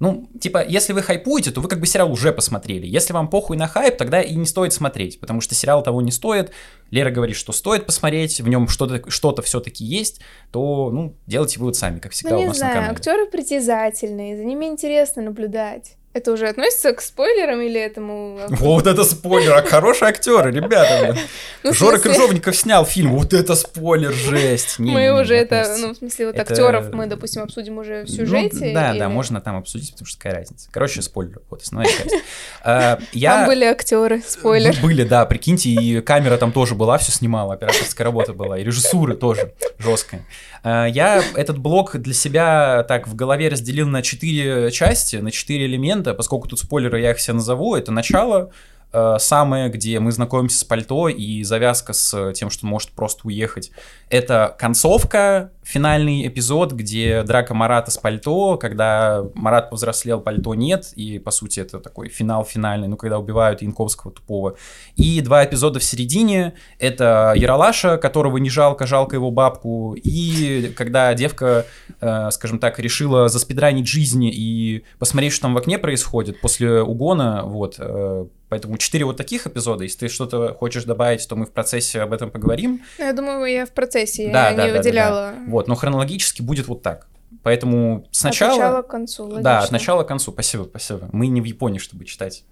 ну, 0.01 0.31
типа, 0.41 0.65
если 0.67 0.95
вы 0.95 1.03
хайпуете, 1.03 1.51
то 1.51 1.61
вы 1.61 1.69
как 1.69 1.79
бы 1.79 1.87
сериал 1.87 2.11
уже 2.11 2.33
посмотрели. 2.33 2.87
Если 2.87 3.13
вам 3.13 3.29
похуй 3.29 3.59
на 3.59 3.69
хайп, 3.69 3.99
тогда 3.99 4.23
и 4.23 4.35
не 4.35 4.47
стоит 4.47 4.73
смотреть, 4.73 5.21
потому 5.21 5.43
что 5.43 5.55
сериал 5.55 5.83
того 5.83 6.01
не 6.01 6.11
стоит. 6.11 6.53
Лера 6.91 7.11
говорит, 7.11 7.37
что 7.37 7.53
стоит 7.53 7.85
посмотреть, 7.85 8.41
в 8.41 8.49
нем 8.49 8.67
что-то 8.67 9.11
что 9.11 9.37
все-таки 9.43 9.85
есть, 9.85 10.23
то, 10.53 10.91
ну, 10.91 11.17
делайте 11.27 11.61
вывод 11.61 11.77
сами, 11.77 11.99
как 11.99 12.13
всегда 12.13 12.37
ну, 12.37 12.45
у 12.45 12.47
нас 12.47 12.57
знаю, 12.57 12.75
на 12.75 12.81
канале. 12.81 12.97
актеры 12.97 13.27
притязательные, 13.27 14.39
за 14.39 14.45
ними 14.45 14.65
интересно 14.65 15.21
наблюдать. 15.21 15.99
Это 16.13 16.33
уже 16.33 16.49
относится 16.49 16.93
к 16.93 17.01
спойлерам 17.01 17.61
или 17.61 17.81
этому? 17.81 18.41
Вот 18.49 18.89
это 18.89 19.05
спойлер, 19.05 19.55
а 19.55 19.63
хорошие 19.63 20.09
актеры, 20.09 20.51
ребята. 20.51 21.17
Ну, 21.63 21.75
Жора 21.75 21.99
смысле... 21.99 22.11
Крыжовников 22.15 22.57
снял 22.57 22.87
фильм, 22.87 23.13
вот 23.13 23.35
это 23.35 23.55
спойлер, 23.55 24.13
жесть. 24.13 24.79
Не, 24.79 24.93
мы 24.93 25.01
не, 25.03 25.13
уже 25.13 25.35
не, 25.35 25.41
это, 25.41 25.77
ну, 25.79 25.93
в 25.93 25.97
смысле, 25.99 26.27
вот 26.27 26.37
это... 26.37 26.51
актеров 26.51 26.91
мы, 26.93 27.07
допустим, 27.07 27.43
обсудим 27.43 27.77
уже 27.77 28.05
в 28.05 28.09
ну, 28.09 28.17
сюжете. 28.17 28.57
Ну, 28.67 28.75
да, 28.75 28.93
или... 28.93 28.99
да, 28.99 29.09
можно 29.11 29.43
там 29.43 29.57
обсудить, 29.57 29.93
потому 29.93 30.07
что 30.07 30.19
какая 30.19 30.39
разница. 30.39 30.69
Короче, 30.73 31.03
спойлер, 31.03 31.43
вот 31.51 31.63
основная 31.63 31.91
часть. 31.91 32.15
А, 32.63 32.99
я... 33.13 33.37
Там 33.37 33.47
были 33.47 33.65
актеры, 33.65 34.23
спойлер. 34.27 34.75
Были, 34.81 35.05
да, 35.05 35.27
прикиньте, 35.27 35.69
и 35.69 36.01
камера 36.01 36.39
там 36.39 36.51
тоже 36.51 36.75
была, 36.75 36.97
все 36.97 37.13
снимала, 37.13 37.55
операторская 37.55 38.07
работа 38.07 38.33
была, 38.33 38.59
и 38.59 38.65
режиссура 38.65 39.15
тоже 39.15 39.53
жесткая. 39.79 40.25
А, 40.63 40.87
я 40.87 41.23
этот 41.35 41.59
блок 41.59 41.97
для 41.97 42.15
себя 42.15 42.85
так 42.89 43.07
в 43.07 43.15
голове 43.15 43.49
разделил 43.49 43.87
на 43.87 44.03
четыре 44.03 44.71
части, 44.71 45.17
на 45.17 45.31
четыре 45.31 45.67
элемента, 45.67 46.00
поскольку 46.03 46.49
тут 46.49 46.59
спойлеры 46.59 47.01
я 47.01 47.13
их 47.13 47.19
все 47.19 47.33
назову. 47.33 47.75
Это 47.77 47.93
начало, 47.93 48.51
Э, 48.93 49.17
самое, 49.19 49.69
где 49.69 50.01
мы 50.01 50.11
знакомимся 50.11 50.59
с 50.59 50.65
пальто 50.65 51.09
и 51.09 51.45
завязка 51.45 51.93
с 51.93 52.33
тем, 52.33 52.51
что 52.51 52.67
может 52.67 52.91
просто 52.91 53.21
уехать. 53.25 53.71
Это 54.09 54.55
концовка, 54.59 55.53
финальный 55.63 56.27
эпизод, 56.27 56.73
где 56.73 57.23
драка 57.23 57.55
Марата 57.55 57.91
с 57.91 57.99
пальто, 57.99 58.57
когда 58.57 59.25
Марат 59.35 59.71
повзрослел, 59.71 60.21
пальто 60.21 60.55
нет, 60.55 60.93
и, 60.97 61.19
по 61.19 61.31
сути, 61.31 61.61
это 61.61 61.79
такой 61.79 62.09
финал 62.09 62.45
финальный, 62.45 62.89
ну, 62.89 62.97
когда 62.97 63.19
убивают 63.19 63.63
Янковского 63.63 64.13
тупого. 64.13 64.57
И 64.97 65.21
два 65.21 65.45
эпизода 65.45 65.79
в 65.79 65.85
середине, 65.85 66.55
это 66.79 67.33
Яралаша, 67.37 67.99
которого 67.99 68.39
не 68.39 68.51
жалко, 68.51 68.87
жалко 68.87 69.17
его 69.17 69.31
бабку, 69.31 69.95
и 69.95 70.73
когда 70.77 71.13
девка, 71.15 71.67
э, 72.01 72.31
скажем 72.31 72.59
так, 72.59 72.79
решила 72.79 73.29
заспидранить 73.29 73.87
жизни 73.87 74.31
и 74.33 74.85
посмотреть, 74.99 75.33
что 75.33 75.43
там 75.43 75.55
в 75.55 75.59
окне 75.59 75.79
происходит 75.79 76.41
после 76.41 76.83
угона, 76.83 77.43
вот, 77.45 77.77
э, 77.79 78.27
Поэтому 78.51 78.77
четыре 78.79 79.05
вот 79.05 79.17
таких 79.17 79.47
эпизода. 79.47 79.85
Если 79.85 80.01
ты 80.01 80.09
что-то 80.09 80.55
хочешь 80.55 80.83
добавить, 80.83 81.27
то 81.27 81.37
мы 81.37 81.47
в 81.47 81.53
процессе 81.53 82.01
об 82.01 82.13
этом 82.13 82.33
поговорим. 82.33 82.83
Ну, 82.99 83.05
я 83.05 83.13
думаю, 83.13 83.45
я 83.47 83.65
в 83.65 83.71
процессе, 83.71 84.29
да, 84.33 84.51
я 84.51 84.57
да, 84.57 84.67
не 84.67 84.73
да, 84.73 84.79
выделяла. 84.79 85.27
Да, 85.31 85.45
да. 85.47 85.50
Вот, 85.51 85.69
но 85.69 85.75
хронологически 85.75 86.43
будет 86.43 86.69
вот 86.69 86.83
так. 86.83 87.09
Поэтому 87.43 88.07
сначала... 88.11 88.53
От 88.53 88.59
начала 88.59 88.83
к 88.83 88.87
концу, 88.89 89.23
логично. 89.25 89.43
Да, 89.43 89.59
от 89.61 89.71
начала 89.71 90.03
к 90.03 90.09
концу. 90.09 90.33
Спасибо, 90.33 90.65
спасибо. 90.65 91.09
Мы 91.13 91.29
не 91.29 91.41
в 91.41 91.45
Японии, 91.45 91.79
чтобы 91.79 92.05
читать 92.05 92.45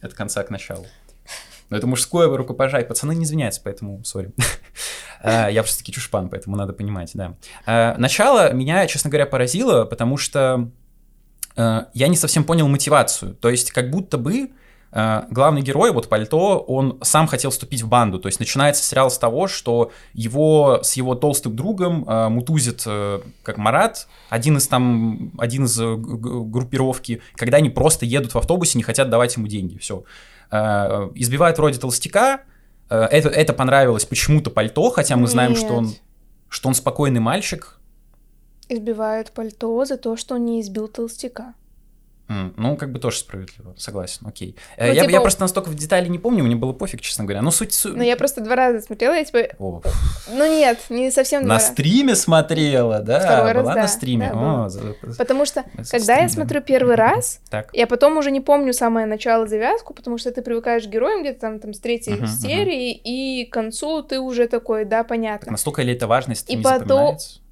от 0.00 0.14
конца 0.14 0.42
к 0.42 0.50
началу. 0.50 0.86
Но 1.70 1.76
это 1.76 1.86
мужское 1.86 2.28
рукопожатие. 2.28 2.86
Пацаны 2.86 3.14
не 3.14 3.24
извиняются, 3.24 3.60
поэтому 3.62 4.04
сори. 4.04 4.32
А, 5.26 5.48
я 5.48 5.62
просто 5.62 5.78
таки 5.78 5.90
чушпан, 5.90 6.28
поэтому 6.28 6.54
надо 6.54 6.74
понимать, 6.74 7.12
да. 7.14 7.34
А, 7.64 7.96
начало 7.96 8.52
меня, 8.52 8.86
честно 8.86 9.08
говоря, 9.08 9.24
поразило, 9.24 9.86
потому 9.86 10.18
что 10.18 10.70
а, 11.56 11.88
я 11.94 12.08
не 12.08 12.16
совсем 12.16 12.44
понял 12.44 12.68
мотивацию. 12.68 13.34
То 13.36 13.48
есть 13.48 13.72
как 13.72 13.90
будто 13.90 14.18
бы 14.18 14.50
Э, 14.50 14.63
главный 14.94 15.60
герой, 15.60 15.90
вот 15.90 16.08
Пальто, 16.08 16.60
он 16.60 16.98
сам 17.02 17.26
хотел 17.26 17.50
вступить 17.50 17.82
в 17.82 17.88
банду. 17.88 18.20
То 18.20 18.28
есть 18.28 18.38
начинается 18.38 18.84
сериал 18.84 19.10
с 19.10 19.18
того, 19.18 19.48
что 19.48 19.90
его 20.12 20.80
с 20.82 20.92
его 20.94 21.16
толстым 21.16 21.56
другом 21.56 22.08
э, 22.08 22.28
мутузит 22.28 22.84
э, 22.86 23.20
как 23.42 23.58
Марат, 23.58 24.06
один 24.30 24.56
из 24.56 24.68
там, 24.68 25.32
один 25.38 25.64
из 25.64 25.80
э, 25.80 25.96
группировки, 25.96 27.22
когда 27.34 27.56
они 27.56 27.70
просто 27.70 28.06
едут 28.06 28.34
в 28.34 28.38
автобусе, 28.38 28.78
не 28.78 28.84
хотят 28.84 29.10
давать 29.10 29.36
ему 29.36 29.48
деньги, 29.48 29.78
все. 29.78 30.04
Э, 30.52 31.10
избивает 31.16 31.58
вроде 31.58 31.80
толстяка, 31.80 32.42
э, 32.88 32.96
это, 32.96 33.28
это 33.30 33.52
понравилось 33.52 34.04
почему-то 34.04 34.50
Пальто, 34.50 34.90
хотя 34.90 35.16
мы 35.16 35.26
знаем, 35.26 35.52
Нет. 35.52 35.60
что 35.60 35.74
он, 35.74 35.92
что 36.48 36.68
он 36.68 36.74
спокойный 36.74 37.20
мальчик. 37.20 37.80
Избивают 38.68 39.32
Пальто 39.32 39.84
за 39.84 39.96
то, 39.96 40.16
что 40.16 40.36
он 40.36 40.44
не 40.44 40.60
избил 40.60 40.86
толстяка. 40.86 41.54
Mm, 42.26 42.54
ну, 42.56 42.76
как 42.76 42.90
бы 42.90 42.98
тоже 42.98 43.18
справедливо, 43.18 43.74
согласен, 43.76 44.26
окей. 44.26 44.56
Э, 44.78 44.88
ну, 44.88 44.94
я, 44.94 45.02
типа... 45.02 45.12
я 45.12 45.20
просто 45.20 45.42
настолько 45.42 45.68
в 45.68 45.74
детали 45.74 46.08
не 46.08 46.18
помню, 46.18 46.42
мне 46.42 46.56
было 46.56 46.72
пофиг, 46.72 47.02
честно 47.02 47.24
говоря. 47.24 47.42
Но 47.42 47.50
суть... 47.50 47.78
Ну, 47.84 48.02
я 48.02 48.16
просто 48.16 48.40
два 48.40 48.56
раза 48.56 48.80
смотрела, 48.80 49.12
я 49.12 49.24
типа... 49.24 49.40
О. 49.58 49.82
Ну, 50.32 50.58
нет, 50.58 50.78
не 50.88 51.10
совсем 51.10 51.42
два 51.42 51.48
На 51.48 51.54
раза. 51.56 51.72
стриме 51.72 52.14
смотрела, 52.14 53.00
да? 53.00 53.20
Второй 53.20 53.54
Была 53.62 53.74
раз, 53.74 53.82
на 53.82 53.88
стриме? 53.88 54.30
Да, 54.32 54.64
О, 54.64 54.68
за... 54.70 54.94
Потому 55.18 55.44
что, 55.44 55.64
за 55.76 55.90
когда 55.90 56.14
стрим, 56.14 56.22
я 56.22 56.28
смотрю 56.30 56.62
первый 56.62 56.94
раз, 56.94 57.40
так. 57.50 57.68
я 57.74 57.86
потом 57.86 58.16
уже 58.16 58.30
не 58.30 58.40
помню 58.40 58.72
самое 58.72 59.06
начало, 59.06 59.46
завязку, 59.46 59.92
потому 59.92 60.16
что 60.16 60.30
ты 60.32 60.40
привыкаешь 60.40 60.84
к 60.84 60.88
героям 60.88 61.20
где-то 61.20 61.40
там, 61.40 61.60
там 61.60 61.74
с 61.74 61.80
третьей 61.80 62.14
uh-huh, 62.14 62.26
серии, 62.26 62.94
uh-huh. 62.94 63.00
и 63.04 63.44
к 63.50 63.52
концу 63.52 64.02
ты 64.02 64.18
уже 64.18 64.48
такой, 64.48 64.86
да, 64.86 65.04
понятно. 65.04 65.40
Так 65.40 65.50
настолько 65.50 65.82
ли 65.82 65.92
это 65.92 66.06
важно, 66.06 66.30
если 66.30 66.50
и 66.50 66.56
не 66.56 66.62
потом... 66.62 66.80
запоминается? 66.80 67.43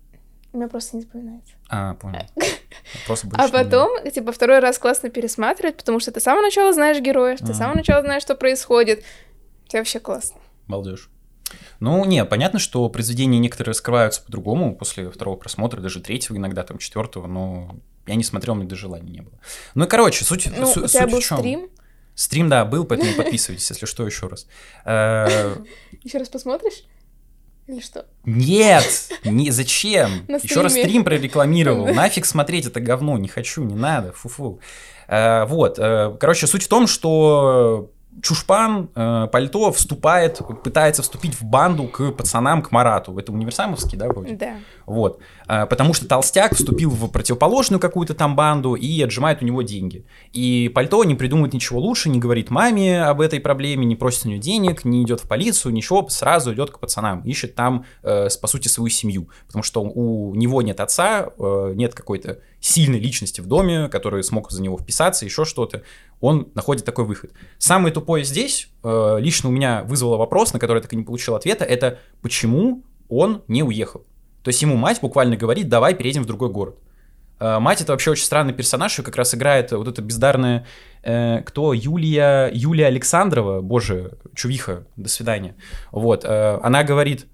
У 0.53 0.59
меня 0.59 0.69
просто 0.69 0.97
не 0.97 1.03
запоминается. 1.03 1.55
А, 1.69 1.95
понял. 1.95 2.21
а 3.39 3.49
потом, 3.49 3.91
типа, 4.11 4.33
второй 4.33 4.59
раз 4.59 4.79
классно 4.79 5.09
пересматривать, 5.09 5.77
потому 5.77 5.99
что 5.99 6.13
ты 6.13 6.21
с 6.21 6.25
самого 6.25 6.43
начала 6.43 6.73
знаешь 6.73 7.01
героев, 7.01 7.41
ты 7.41 7.55
с 7.55 7.57
самого 7.57 7.77
начала 7.77 8.03
знаешь, 8.03 8.23
что 8.23 8.35
происходит. 8.35 9.03
Тебе 9.69 9.81
вообще 9.81 9.99
классно. 9.99 10.39
Балдеж. 10.69 11.09
Ну, 11.81 12.05
не, 12.05 12.25
понятно, 12.25 12.59
что 12.59 12.89
произведения 12.89 13.39
некоторые 13.39 13.73
раскрываются 13.73 14.23
по-другому 14.23 14.77
после 14.77 15.11
второго 15.11 15.37
просмотра, 15.37 15.81
даже 15.81 16.01
третьего, 16.01 16.37
иногда 16.37 16.63
там 16.63 16.79
четвертого, 16.79 17.27
но 17.27 17.75
я 18.07 18.15
не 18.15 18.25
смотрел, 18.25 18.55
мне 18.55 18.67
даже 18.67 18.83
желания 18.83 19.11
не 19.11 19.21
было. 19.21 19.39
Ну 19.75 19.85
и 19.85 19.89
короче, 19.89 20.25
суть, 20.25 20.49
ну, 20.57 20.67
су- 20.67 20.85
у 20.85 20.87
тебя 20.87 21.07
был 21.07 21.23
стрим? 21.23 21.71
Стрим, 22.15 22.49
да, 22.49 22.65
был, 22.65 22.85
поэтому 22.85 23.15
подписывайтесь, 23.15 23.69
если 23.71 23.87
что, 23.87 24.07
еще 24.07 24.29
раз. 24.29 24.47
Э, 24.85 25.57
еще 26.03 26.19
раз 26.19 26.29
посмотришь? 26.29 26.85
Или 27.67 27.81
что? 27.81 28.07
Нет! 28.25 28.85
Не, 29.25 29.51
зачем? 29.51 30.27
Еще 30.29 30.61
раз 30.61 30.73
стрим 30.73 31.05
прорекламировал. 31.05 31.87
Нафиг 31.95 32.27
смотреть 32.27 32.67
это 32.67 32.81
говно, 32.81 33.19
не 33.19 33.29
хочу, 33.29 33.63
не 33.63 33.75
надо, 33.75 34.13
фу-фу. 34.13 34.61
А, 35.09 35.47
вот, 35.47 35.79
а, 35.79 36.17
короче, 36.19 36.47
суть 36.47 36.65
в 36.65 36.69
том, 36.69 36.87
что 36.87 37.91
Чушпан, 38.21 38.91
э, 38.95 39.29
пальто 39.33 39.73
вступает, 39.73 40.41
пытается 40.63 41.03
вступить 41.03 41.35
в 41.35 41.45
банду 41.45 41.85
к 41.85 42.13
пацанам, 42.13 42.61
к 42.61 42.71
Марату. 42.71 43.17
Это 43.19 43.33
универсамовский, 43.33 43.97
да, 43.97 44.09
вроде? 44.09 44.37
Да. 44.37 44.57
Вот. 44.85 45.21
Э, 45.49 45.65
потому 45.67 45.95
что 45.95 46.07
толстяк 46.07 46.55
вступил 46.55 46.91
в 46.91 47.09
противоположную 47.09 47.81
какую-то 47.81 48.15
там 48.15 48.37
банду 48.37 48.75
и 48.75 49.03
отжимает 49.03 49.41
у 49.41 49.47
него 49.47 49.63
деньги. 49.63 50.05
И 50.33 50.71
пальто 50.75 51.03
не 51.05 51.15
придумывает 51.15 51.55
ничего 51.55 51.81
лучше, 51.81 52.11
не 52.11 52.19
говорит 52.19 52.51
маме 52.51 53.03
об 53.03 53.23
этой 53.23 53.41
проблеме, 53.41 53.87
не 53.87 53.97
просит 53.97 54.27
у 54.27 54.29
нее 54.29 54.39
денег, 54.39 54.85
не 54.85 55.03
идет 55.03 55.21
в 55.21 55.27
полицию, 55.27 55.73
ничего, 55.73 56.07
сразу 56.09 56.53
идет 56.53 56.71
к 56.71 56.79
пацанам, 56.79 57.23
ищет 57.23 57.55
там, 57.55 57.87
э, 58.03 58.29
по 58.41 58.47
сути, 58.47 58.69
свою 58.69 58.91
семью. 58.91 59.31
Потому 59.47 59.63
что 59.63 59.83
у 59.83 60.35
него 60.35 60.61
нет 60.61 60.81
отца, 60.81 61.31
э, 61.39 61.73
нет 61.75 61.95
какой-то 61.95 62.41
сильной 62.63 63.01
личности 63.01 63.41
в 63.41 63.47
доме, 63.47 63.89
который 63.89 64.23
смог 64.23 64.51
за 64.51 64.63
него 64.63 64.79
вписаться, 64.79 65.25
еще 65.25 65.45
что-то 65.45 65.83
он 66.21 66.49
находит 66.55 66.85
такой 66.85 67.05
выход. 67.05 67.33
Самое 67.59 67.93
тупое 67.93 68.25
здесь, 68.25 68.69
э, 68.85 69.17
лично 69.19 69.49
у 69.49 69.53
меня 69.53 69.83
вызвало 69.83 70.17
вопрос, 70.17 70.53
на 70.53 70.61
который 70.61 70.79
я 70.79 70.83
так 70.83 70.93
и 70.93 70.97
не 70.97 71.03
получил 71.03 71.35
ответа, 71.35 71.65
это 71.65 71.99
почему 72.23 72.85
он 73.09 73.43
не 73.49 73.65
уехал. 73.65 74.07
То 74.45 74.49
есть 74.49 74.63
ему 74.63 74.77
мать 74.77 75.01
буквально 75.03 75.37
говорит, 75.37 75.69
давай 75.69 75.95
переедем 75.95 76.23
в 76.23 76.27
другой 76.27 76.51
город. 76.51 76.79
Э, 77.41 77.59
мать 77.59 77.81
это 77.81 77.91
вообще 77.91 78.13
очень 78.13 78.25
странный 78.25 78.55
персонаж, 78.55 78.97
и 78.97 79.03
как 79.03 79.17
раз 79.17 79.35
играет 79.35 79.73
вот 79.73 79.89
эта 79.89 80.01
бездарная, 80.01 80.65
э, 81.03 81.43
кто, 81.43 81.73
Юлия, 81.73 82.49
Юлия 82.53 82.87
Александрова, 82.87 83.61
боже, 83.61 84.13
чувиха, 84.37 84.87
до 84.95 85.09
свидания. 85.09 85.57
Вот, 85.91 86.25
э, 86.25 86.61
она 86.63 86.85
говорит, 86.85 87.27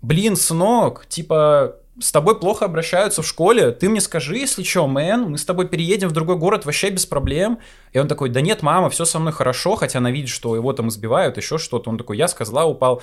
блин, 0.00 0.36
сынок, 0.36 1.06
типа, 1.08 1.80
с 2.00 2.10
тобой 2.10 2.38
плохо 2.38 2.64
обращаются 2.64 3.22
в 3.22 3.26
школе, 3.26 3.70
ты 3.70 3.88
мне 3.88 4.00
скажи, 4.00 4.36
если 4.36 4.62
что, 4.62 4.86
мэн, 4.86 5.30
мы 5.30 5.38
с 5.38 5.44
тобой 5.44 5.68
переедем 5.68 6.08
в 6.08 6.12
другой 6.12 6.36
город 6.36 6.64
вообще 6.64 6.90
без 6.90 7.06
проблем. 7.06 7.60
И 7.92 7.98
он 7.98 8.08
такой, 8.08 8.30
да 8.30 8.40
нет, 8.40 8.62
мама, 8.62 8.90
все 8.90 9.04
со 9.04 9.18
мной 9.18 9.32
хорошо, 9.32 9.76
хотя 9.76 9.98
она 10.00 10.10
видит, 10.10 10.30
что 10.30 10.56
его 10.56 10.72
там 10.72 10.88
избивают, 10.88 11.36
еще 11.36 11.58
что-то. 11.58 11.90
Он 11.90 11.98
такой, 11.98 12.16
я 12.16 12.26
с 12.26 12.34
козла 12.34 12.66
упал. 12.66 13.02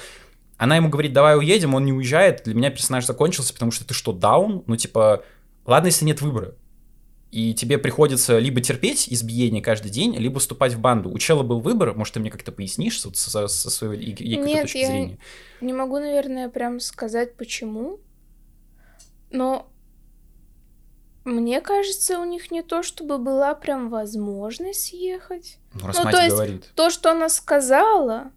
Она 0.58 0.75
ему 0.75 0.89
говорит, 0.89 1.13
давай 1.13 1.38
уедем, 1.38 1.73
он 1.73 1.86
не 1.86 1.93
уезжает. 1.93 2.43
Для 2.43 2.54
меня 2.54 2.69
персонаж 2.69 3.06
закончился, 3.06 3.54
потому 3.54 3.71
что 3.71 3.88
ты 3.88 3.93
что, 3.93 4.12
даун? 4.12 4.63
Ну, 4.67 4.75
типа, 4.75 5.23
ладно, 5.65 5.88
если 5.88 6.06
нет 6.06 6.21
выбора. 6.21 6.56
И 7.32 7.54
тебе 7.54 7.77
приходится 7.77 8.39
либо 8.39 8.60
терпеть 8.60 9.08
избиение 9.10 9.62
каждый 9.62 9.89
день, 9.89 10.17
либо 10.17 10.39
вступать 10.39 10.73
в 10.73 10.80
банду. 10.82 11.10
У 11.10 11.17
чела 11.17 11.43
был 11.43 11.62
выбор, 11.62 11.95
может, 11.95 12.13
ты 12.13 12.19
мне 12.19 12.30
как-то 12.30 12.51
пояснишь 12.51 12.99
со, 12.99 13.13
со, 13.13 13.47
со 13.47 13.69
своей 13.69 14.12
Нет, 14.12 14.63
точки 14.63 14.77
я 14.80 14.88
зрения? 14.88 15.17
не 15.62 15.71
могу, 15.71 15.97
наверное, 15.97 16.49
прям 16.49 16.82
сказать, 16.82 17.38
почему. 17.38 17.99
Но 19.31 19.71
мне 21.23 21.61
кажется, 21.61 22.19
у 22.19 22.25
них 22.25 22.51
не 22.51 22.63
то, 22.63 22.83
чтобы 22.83 23.17
была 23.17 23.53
прям 23.53 23.89
возможность 23.89 24.87
съехать. 24.87 25.57
Ну, 25.73 25.87
раз 25.87 25.97
ну, 25.97 26.05
мать 26.05 26.15
то 26.15 26.21
есть, 26.21 26.35
говорит. 26.35 26.71
то, 26.75 26.89
что 26.89 27.11
она 27.11 27.29
сказала, 27.29 28.31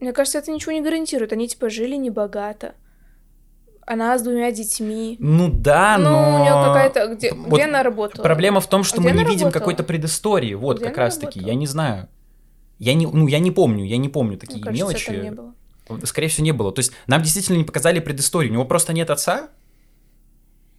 мне 0.00 0.12
кажется, 0.12 0.38
это 0.38 0.50
ничего 0.50 0.72
не 0.72 0.82
гарантирует. 0.82 1.32
Они, 1.32 1.48
типа, 1.48 1.70
жили 1.70 1.96
небогато. 1.96 2.74
Она 3.86 4.16
с 4.16 4.22
двумя 4.22 4.52
детьми. 4.52 5.16
Ну 5.18 5.50
да, 5.50 5.96
ну, 5.98 6.10
но... 6.10 6.36
у 6.36 6.42
нее 6.42 6.52
какая-то... 6.52 7.14
Где, 7.14 7.32
вот 7.32 7.54
где 7.54 7.64
она 7.64 7.82
работала? 7.82 8.22
Проблема 8.22 8.60
в 8.60 8.68
том, 8.68 8.84
что 8.84 9.00
где 9.00 9.12
мы 9.12 9.18
не 9.18 9.24
видим 9.24 9.50
какой-то 9.50 9.82
предыстории. 9.82 10.54
Вот, 10.54 10.76
где 10.76 10.86
как 10.86 10.98
раз-таки. 10.98 11.40
Я 11.40 11.54
не 11.54 11.66
знаю. 11.66 12.08
Я 12.78 12.94
не, 12.94 13.06
ну, 13.06 13.26
я 13.26 13.38
не 13.38 13.50
помню, 13.50 13.84
я 13.84 13.96
не 13.96 14.08
помню 14.08 14.36
такие 14.36 14.56
Мне 14.56 14.82
кажется, 14.82 15.12
мелочи. 15.12 15.24
не 15.24 15.30
было. 15.30 15.54
Скорее 16.04 16.28
всего, 16.28 16.44
не 16.44 16.52
было. 16.52 16.72
То 16.72 16.80
есть 16.80 16.92
нам 17.06 17.22
действительно 17.22 17.56
не 17.56 17.64
показали 17.64 18.00
предысторию. 18.00 18.50
У 18.50 18.54
него 18.54 18.64
просто 18.64 18.92
нет 18.92 19.10
отца, 19.10 19.50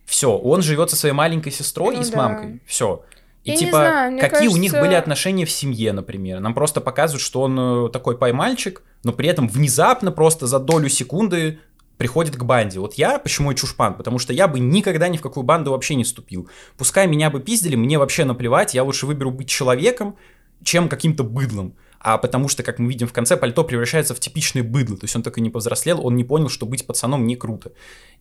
все, 0.06 0.38
он 0.38 0.62
живет 0.62 0.90
со 0.90 0.96
своей 0.96 1.16
маленькой 1.16 1.52
сестрой 1.52 1.96
ну, 1.96 2.02
и 2.02 2.04
с 2.04 2.10
да. 2.10 2.18
мамкой. 2.18 2.62
Все. 2.66 3.04
И 3.44 3.52
Я 3.52 3.58
типа, 3.58 3.72
знаю, 3.72 4.20
какие 4.20 4.30
кажется... 4.30 4.58
у 4.58 4.62
них 4.62 4.72
были 4.72 4.94
отношения 4.94 5.46
в 5.46 5.52
семье, 5.52 5.92
например. 5.92 6.40
Нам 6.40 6.54
просто 6.54 6.80
показывают, 6.80 7.22
что 7.22 7.42
он 7.42 7.88
э, 7.88 7.90
такой 7.90 8.18
поймальчик, 8.18 8.84
но 9.04 9.12
при 9.12 9.28
этом 9.28 9.50
внезапно 9.50 10.12
просто 10.12 10.48
за 10.48 10.60
долю 10.60 10.88
секунды 10.88 11.60
приходит 11.98 12.38
к 12.38 12.44
банде. 12.44 12.80
Вот 12.80 12.94
я, 12.96 13.20
почему 13.20 13.52
я 13.52 13.58
чушпан? 13.58 13.96
Потому 13.96 14.18
что 14.18 14.32
я 14.32 14.48
бы 14.48 14.60
никогда 14.60 15.10
ни 15.10 15.18
в 15.18 15.22
какую 15.22 15.44
банду 15.44 15.72
вообще 15.72 15.96
не 15.96 16.06
вступил. 16.06 16.50
Пускай 16.78 17.06
меня 17.06 17.30
бы 17.30 17.42
пиздили, 17.42 17.76
мне 17.76 18.00
вообще 18.00 18.24
наплевать, 18.24 18.74
я 18.74 18.84
лучше 18.84 19.06
выберу 19.06 19.32
быть 19.32 19.50
человеком, 19.50 20.16
чем 20.64 20.88
каким-то 20.88 21.24
быдлом. 21.24 21.76
А 22.04 22.18
потому 22.18 22.50
что, 22.50 22.64
как 22.64 22.80
мы 22.80 22.90
видим 22.90 23.08
в 23.08 23.14
конце, 23.14 23.38
пальто 23.38 23.64
превращается 23.64 24.14
в 24.14 24.20
типичное 24.20 24.62
быдло. 24.62 24.98
То 24.98 25.06
есть 25.06 25.16
он 25.16 25.24
так 25.24 25.38
и 25.38 25.42
не 25.42 25.50
повзрослел, 25.50 26.06
он 26.06 26.18
не 26.18 26.26
понял, 26.26 26.50
что 26.50 26.66
быть 26.66 26.86
пацаном 26.86 27.26
не 27.26 27.38
круто. 27.38 27.72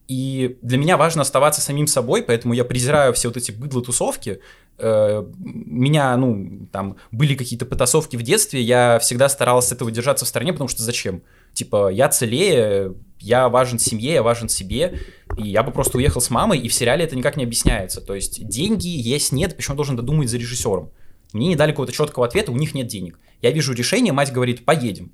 И 0.07 0.57
для 0.62 0.79
меня 0.79 0.97
важно 0.97 1.23
оставаться 1.23 1.61
самим 1.61 1.88
собой, 1.88 2.23
поэтому 2.23 2.55
я 2.55 2.64
презираю 2.64 3.12
все 3.12 3.27
вот 3.27 3.37
эти 3.37 3.51
быдло-тусовки. 3.51 4.38
Э, 4.79 5.25
меня, 5.37 6.16
ну, 6.16 6.68
там, 6.71 6.97
были 7.11 7.35
какие-то 7.35 7.66
потасовки 7.66 8.14
в 8.14 8.23
детстве, 8.23 8.62
я 8.62 9.01
всегда 9.01 9.29
старался 9.29 9.75
этого 9.75 9.90
держаться 9.90 10.25
в 10.25 10.29
стороне, 10.29 10.53
потому 10.53 10.68
что 10.68 10.85
зачем? 10.85 11.23
Типа, 11.53 11.88
я 11.88 12.09
целее, 12.09 12.95
я 13.18 13.49
важен 13.49 13.81
семье, 13.81 14.14
я 14.14 14.23
важен 14.23 14.49
себе, 14.49 15.01
и 15.37 15.49
я 15.49 15.64
бы 15.64 15.73
просто 15.73 15.99
уехал 15.99 16.21
с 16.21 16.31
мамой, 16.31 16.61
и 16.61 16.68
в 16.68 16.75
сериале 16.75 17.05
это 17.05 17.16
никак 17.16 17.37
не 17.37 17.42
объясняется. 17.42 18.01
То 18.01 18.14
есть 18.14 18.47
деньги 18.47 18.87
есть, 18.87 19.33
нет, 19.33 19.57
почему 19.57 19.75
должен 19.75 19.97
додумать 19.97 20.31
за 20.31 20.38
режиссером? 20.38 20.92
Мне 21.33 21.49
не 21.49 21.57
дали 21.57 21.71
какого-то 21.71 21.92
четкого 21.92 22.27
ответа, 22.27 22.53
у 22.53 22.57
них 22.57 22.75
нет 22.75 22.87
денег. 22.87 23.18
Я 23.40 23.51
вижу 23.51 23.73
решение, 23.73 24.12
мать 24.12 24.33
говорит, 24.33 24.64
поедем. 24.64 25.12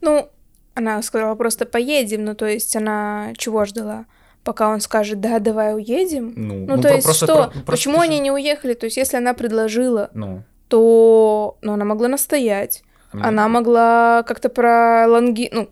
Ну, 0.00 0.30
она 0.74 1.02
сказала 1.02 1.34
просто 1.34 1.66
поедем, 1.66 2.24
ну 2.24 2.34
то 2.34 2.46
есть 2.46 2.74
она 2.76 3.32
чего 3.36 3.64
ждала? 3.64 4.06
Пока 4.44 4.68
он 4.68 4.80
скажет, 4.80 5.20
да, 5.20 5.40
давай 5.40 5.74
уедем. 5.74 6.32
Ну, 6.36 6.54
ну, 6.66 6.76
ну 6.76 6.82
то 6.82 6.88
есть 6.94 7.04
просто, 7.04 7.26
что? 7.26 7.34
Про, 7.34 7.50
просто 7.50 7.70
Почему 7.72 8.00
они 8.00 8.18
не 8.20 8.30
уехали? 8.30 8.74
То 8.74 8.86
есть 8.86 8.96
если 8.96 9.16
она 9.16 9.34
предложила, 9.34 10.10
ну. 10.14 10.42
то 10.68 11.58
ну, 11.60 11.72
она 11.72 11.84
могла 11.84 12.08
настоять. 12.08 12.82
Она 13.10 13.48
могла 13.48 14.22
как-то 14.26 14.48
пролонги... 14.50 15.48
ну, 15.50 15.70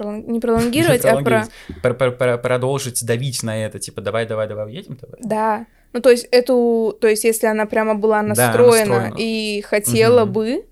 не 0.00 0.40
пролонгировать, 0.40 1.04
а 1.04 1.18
про... 1.18 2.38
Продолжить 2.38 3.04
давить 3.04 3.42
на 3.42 3.56
это, 3.56 3.78
типа, 3.78 4.00
давай, 4.00 4.26
давай, 4.26 4.48
давай, 4.48 4.66
уедем, 4.66 4.98
давай. 5.00 5.20
Да. 5.22 5.66
Ну, 5.92 6.00
то 6.00 6.10
есть 6.10 6.28
эту... 6.30 6.96
То 7.00 7.08
есть 7.08 7.24
если 7.24 7.46
она 7.46 7.66
прямо 7.66 7.94
была 7.94 8.22
настроена, 8.22 9.12
и 9.16 9.62
хотела 9.66 10.24
бы, 10.24 10.64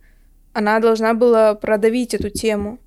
она 0.52 0.80
должна 0.80 1.14
была 1.14 1.54
продавить 1.54 2.14
эту 2.14 2.30
тему. 2.30 2.78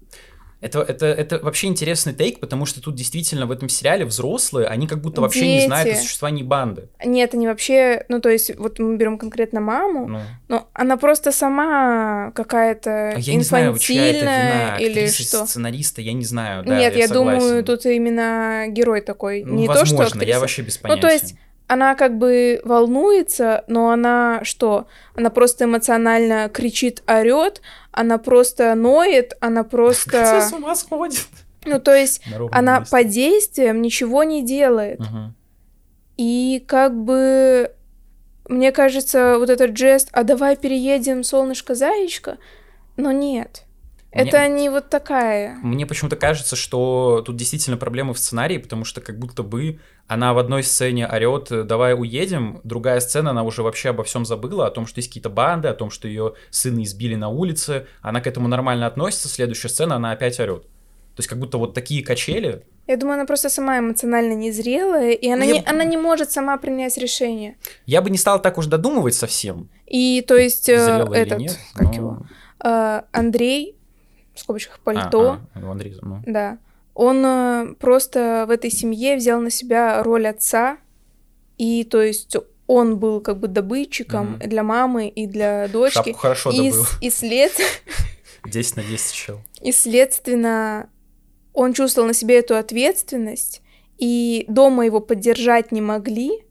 Это, 0.61 0.81
это, 0.81 1.05
это 1.05 1.39
вообще 1.39 1.67
интересный 1.67 2.13
тейк, 2.13 2.41
потому 2.41 2.65
что 2.65 2.81
тут 2.81 2.93
действительно 2.95 3.45
в 3.45 3.51
этом 3.51 3.69
сериале 3.69 4.03
взрослые, 4.03 4.67
они 4.67 4.87
как 4.87 4.99
будто 4.99 5.21
вообще 5.21 5.41
Дети. 5.41 5.61
не 5.61 5.67
знают 5.67 5.95
о 5.95 6.01
существовании 6.01 6.43
банды. 6.43 6.89
Нет, 7.05 7.33
они 7.33 7.47
вообще, 7.47 8.03
ну 8.09 8.19
то 8.19 8.27
есть 8.27 8.53
вот 8.57 8.77
мы 8.77 8.97
берем 8.97 9.17
конкретно 9.17 9.61
маму, 9.61 10.07
ну. 10.07 10.19
но 10.49 10.67
она 10.73 10.97
просто 10.97 11.31
сама 11.31 12.31
какая-то 12.35 13.13
а 13.15 13.19
я 13.19 13.35
не 13.35 13.43
знаю, 13.43 13.77
чья 13.77 14.07
это 14.07 14.19
вина, 14.19 14.77
или 14.79 15.07
что. 15.07 15.45
сценариста, 15.45 16.01
я 16.01 16.11
не 16.11 16.25
знаю. 16.25 16.65
Да, 16.65 16.77
Нет, 16.77 16.93
я, 16.93 17.03
я 17.03 17.07
думаю, 17.07 17.63
тут 17.63 17.85
именно 17.85 18.65
герой 18.67 18.99
такой, 18.99 19.45
ну, 19.45 19.55
не 19.55 19.67
возможно, 19.67 19.97
то, 19.97 20.03
что 20.03 20.17
актриса. 20.17 20.29
я 20.29 20.39
вообще 20.41 20.61
без 20.63 20.77
понятия. 20.77 21.01
Ну 21.01 21.07
то 21.07 21.13
есть 21.13 21.35
она 21.69 21.93
как 21.93 22.17
бы 22.17 22.61
волнуется, 22.65 23.63
но 23.67 23.91
она 23.91 24.39
что? 24.43 24.87
Она 25.15 25.29
просто 25.29 25.65
эмоционально 25.65 26.49
кричит, 26.49 27.03
орет, 27.07 27.61
она 27.91 28.17
просто 28.17 28.73
ноет, 28.73 29.37
она 29.39 29.63
просто... 29.63 30.41
с 30.49 30.51
ума 30.51 30.75
сходит. 30.75 31.27
Ну, 31.65 31.79
то 31.79 31.93
есть 31.93 32.23
она 32.51 32.79
месте. 32.79 32.91
по 32.91 33.03
действиям 33.03 33.83
ничего 33.83 34.23
не 34.23 34.43
делает. 34.43 34.99
Угу. 34.99 35.33
И 36.17 36.63
как 36.67 36.95
бы, 36.95 37.71
мне 38.47 38.71
кажется, 38.71 39.37
вот 39.37 39.51
этот 39.51 39.77
жест, 39.77 40.09
а 40.11 40.23
давай 40.23 40.57
переедем, 40.57 41.23
солнышко-заячка, 41.23 42.39
но 42.97 43.11
нет. 43.11 43.65
Это 44.11 44.39
мне, 44.39 44.49
не 44.49 44.69
вот 44.69 44.89
такая. 44.89 45.55
Мне 45.61 45.85
почему-то 45.85 46.15
кажется, 46.15 46.55
что 46.55 47.21
тут 47.25 47.35
действительно 47.35 47.77
проблема 47.77 48.13
в 48.13 48.19
сценарии, 48.19 48.57
потому 48.57 48.83
что 48.83 49.01
как 49.01 49.19
будто 49.19 49.43
бы 49.43 49.79
она 50.07 50.33
в 50.33 50.39
одной 50.39 50.63
сцене 50.63 51.07
орет 51.07 51.49
«давай 51.67 51.93
уедем», 51.93 52.61
другая 52.63 52.99
сцена, 53.01 53.31
она 53.31 53.43
уже 53.43 53.61
вообще 53.61 53.89
обо 53.89 54.03
всем 54.03 54.25
забыла, 54.25 54.65
о 54.65 54.71
том, 54.71 54.87
что 54.87 54.99
есть 54.99 55.09
какие-то 55.09 55.29
банды, 55.29 55.67
о 55.67 55.75
том, 55.75 55.91
что 55.91 56.07
ее 56.07 56.33
сына 56.49 56.81
избили 56.81 57.15
на 57.15 57.29
улице, 57.29 57.85
она 58.01 58.19
к 58.19 58.25
этому 58.25 58.47
нормально 58.47 58.87
относится, 58.87 59.27
следующая 59.27 59.69
сцена, 59.69 59.97
она 59.97 60.11
опять 60.11 60.39
орет. 60.39 60.63
То 60.63 61.21
есть 61.21 61.29
как 61.29 61.37
будто 61.37 61.57
вот 61.57 61.73
такие 61.73 62.03
качели. 62.03 62.63
Я 62.87 62.97
думаю, 62.97 63.15
она 63.15 63.25
просто 63.25 63.49
сама 63.49 63.77
эмоционально 63.77 64.33
незрелая, 64.33 65.11
и 65.11 65.29
она, 65.29 65.45
ну, 65.45 65.51
не, 65.51 65.63
она 65.65 65.83
не 65.83 65.97
может 65.97 66.31
сама 66.31 66.57
принять 66.57 66.97
решение. 66.97 67.57
Я 67.85 68.01
бы 68.01 68.09
не 68.09 68.17
стал 68.17 68.41
так 68.41 68.57
уж 68.57 68.65
додумывать 68.65 69.13
совсем. 69.13 69.69
И 69.85 70.23
то 70.27 70.35
есть 70.35 70.69
э, 70.69 71.05
этот, 71.13 71.37
нет, 71.37 71.59
как 71.75 71.87
но... 71.87 71.93
его, 71.93 72.27
э, 72.63 73.01
Андрей 73.11 73.78
в 74.39 74.43
скобочках 74.43 74.79
пальто. 74.79 75.39
А, 75.53 75.59
а, 75.59 75.71
Андрей, 75.71 75.95
ну. 76.01 76.21
Да. 76.25 76.57
Он 76.93 77.23
э, 77.25 77.75
просто 77.79 78.45
в 78.47 78.51
этой 78.51 78.71
семье 78.71 79.15
взял 79.15 79.39
на 79.39 79.49
себя 79.49 80.03
роль 80.03 80.27
отца, 80.27 80.77
и 81.57 81.83
то 81.83 82.01
есть 82.01 82.35
он 82.67 82.97
был 82.97 83.21
как 83.21 83.39
бы 83.39 83.47
добытчиком 83.47 84.35
mm 84.35 84.47
для 84.47 84.63
мамы 84.63 85.07
и 85.07 85.27
для 85.27 85.67
дочки. 85.67 85.95
Шапку 85.95 86.13
хорошо 86.13 86.51
и, 86.51 86.69
добыл. 86.69 86.85
И 87.01 87.09
след... 87.09 87.51
10 88.45 88.75
на 88.77 88.83
10 88.83 89.13
чел. 89.13 89.41
И, 89.61 89.71
следственно, 89.71 90.89
он 91.53 91.73
чувствовал 91.73 92.07
на 92.07 92.13
себе 92.13 92.39
эту 92.39 92.55
ответственность, 92.55 93.61
и 93.97 94.45
дома 94.47 94.85
его 94.85 95.01
поддержать 95.01 95.71
не 95.71 95.81
могли. 95.81 96.43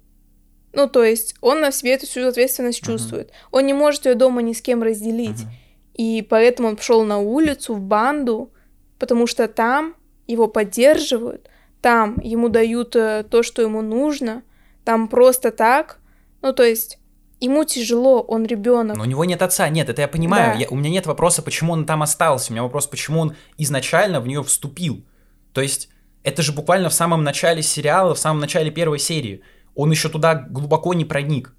Ну, 0.73 0.89
то 0.89 1.03
есть 1.03 1.35
он 1.41 1.61
на 1.61 1.73
себе 1.73 1.95
эту 1.95 2.07
всю 2.07 2.27
ответственность 2.27 2.83
чувствует. 2.83 3.29
Uh-huh. 3.29 3.49
Он 3.53 3.67
не 3.67 3.73
может 3.73 4.07
ее 4.07 4.15
дома 4.15 4.43
ни 4.43 4.53
с 4.53 4.61
кем 4.61 4.83
разделить. 4.83 5.41
Uh-huh. 5.41 5.68
И 5.99 6.23
поэтому 6.23 6.69
он 6.69 6.77
пошел 6.77 7.05
на 7.05 7.19
улицу, 7.19 7.75
в 7.75 7.81
банду, 7.81 8.51
потому 8.99 9.27
что 9.27 9.49
там 9.49 9.97
его 10.27 10.47
поддерживают, 10.47 11.51
там 11.83 12.19
ему 12.23 12.49
дают 12.49 12.97
э, 12.97 13.25
то, 13.29 13.43
что 13.43 13.63
ему 13.63 13.83
нужно, 13.83 14.43
там 14.85 15.09
просто 15.09 15.51
так. 15.51 15.99
Ну, 16.41 16.53
то 16.53 16.63
есть 16.63 16.99
ему 17.41 17.65
тяжело, 17.65 18.21
он 18.21 18.47
ребенок. 18.47 18.97
Но 18.97 19.03
у 19.03 19.07
него 19.07 19.25
нет 19.25 19.43
отца, 19.43 19.69
нет, 19.69 19.89
это 19.89 20.03
я 20.03 20.09
понимаю. 20.09 20.55
Да. 20.55 20.61
Я, 20.61 20.69
у 20.69 20.77
меня 20.77 20.91
нет 20.91 21.07
вопроса, 21.07 21.43
почему 21.43 21.73
он 21.73 21.85
там 21.85 22.03
остался. 22.03 22.53
У 22.53 22.55
меня 22.55 22.63
вопрос, 22.63 22.87
почему 22.87 23.21
он 23.21 23.35
изначально 23.57 24.21
в 24.21 24.29
нее 24.29 24.43
вступил. 24.45 25.05
То 25.53 25.61
есть 25.61 25.89
это 26.23 26.43
же 26.43 26.53
буквально 26.53 26.91
в 26.91 26.95
самом 26.95 27.25
начале 27.25 27.63
сериала, 27.63 28.15
в 28.15 28.19
самом 28.19 28.41
начале 28.41 28.71
первой 28.71 29.01
серии. 29.01 29.43
Он 29.75 29.91
еще 29.91 30.09
туда 30.09 30.35
глубоко 30.35 30.95
не 30.95 31.05
проник. 31.05 31.55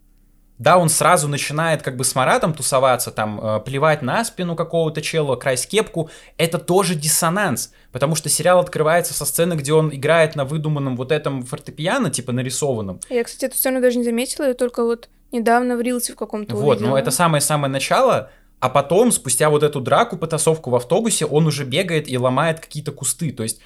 Да, 0.60 0.78
он 0.78 0.89
сразу 0.89 1.30
начинает 1.30 1.82
как 1.82 1.95
бы 1.95 2.04
с 2.04 2.13
Маратом 2.15 2.54
тусоваться, 2.54 3.12
там, 3.12 3.39
э, 3.41 3.60
плевать 3.62 4.02
на 4.02 4.24
спину 4.26 4.56
какого-то 4.56 5.02
чела, 5.02 5.38
красть 5.38 5.69
кепку. 5.69 6.10
Это 6.38 6.60
тоже 6.60 6.95
диссонанс, 6.95 7.72
потому 7.93 8.15
что 8.15 8.28
сериал 8.28 8.60
открывается 8.60 9.13
со 9.13 9.26
сцены, 9.26 9.54
где 9.54 9.74
он 9.74 9.89
играет 9.95 10.36
на 10.36 10.43
выдуманном 10.43 10.98
вот 10.98 11.13
этом 11.13 11.43
фортепиано, 11.43 12.10
типа 12.10 12.34
нарисованном. 12.34 13.00
Я, 13.10 13.24
кстати, 13.24 13.45
эту 13.45 13.56
сцену 13.56 13.82
даже 13.82 13.98
не 13.98 14.04
заметила, 14.04 14.45
я 14.45 14.54
только 14.54 14.84
вот 14.84 15.08
недавно 15.32 15.78
в 15.78 15.82
Рилсе 15.82 16.13
в 16.13 16.17
каком-то 16.17 16.56
Вот, 16.56 16.78
увидела. 16.78 16.89
но 16.89 17.00
это 17.00 17.12
самое-самое 17.12 17.72
начало, 17.72 18.30
а 18.60 18.67
потом, 18.67 19.13
спустя 19.13 19.50
вот 19.50 19.63
эту 19.63 19.80
драку, 19.80 20.17
потасовку 20.17 20.69
в 20.69 20.76
автобусе, 20.76 21.26
он 21.26 21.48
уже 21.48 21.63
бегает 21.63 22.10
и 22.10 22.17
ломает 22.17 22.60
какие-то 22.60 22.91
кусты. 22.91 23.32
То 23.32 23.43
есть 23.43 23.62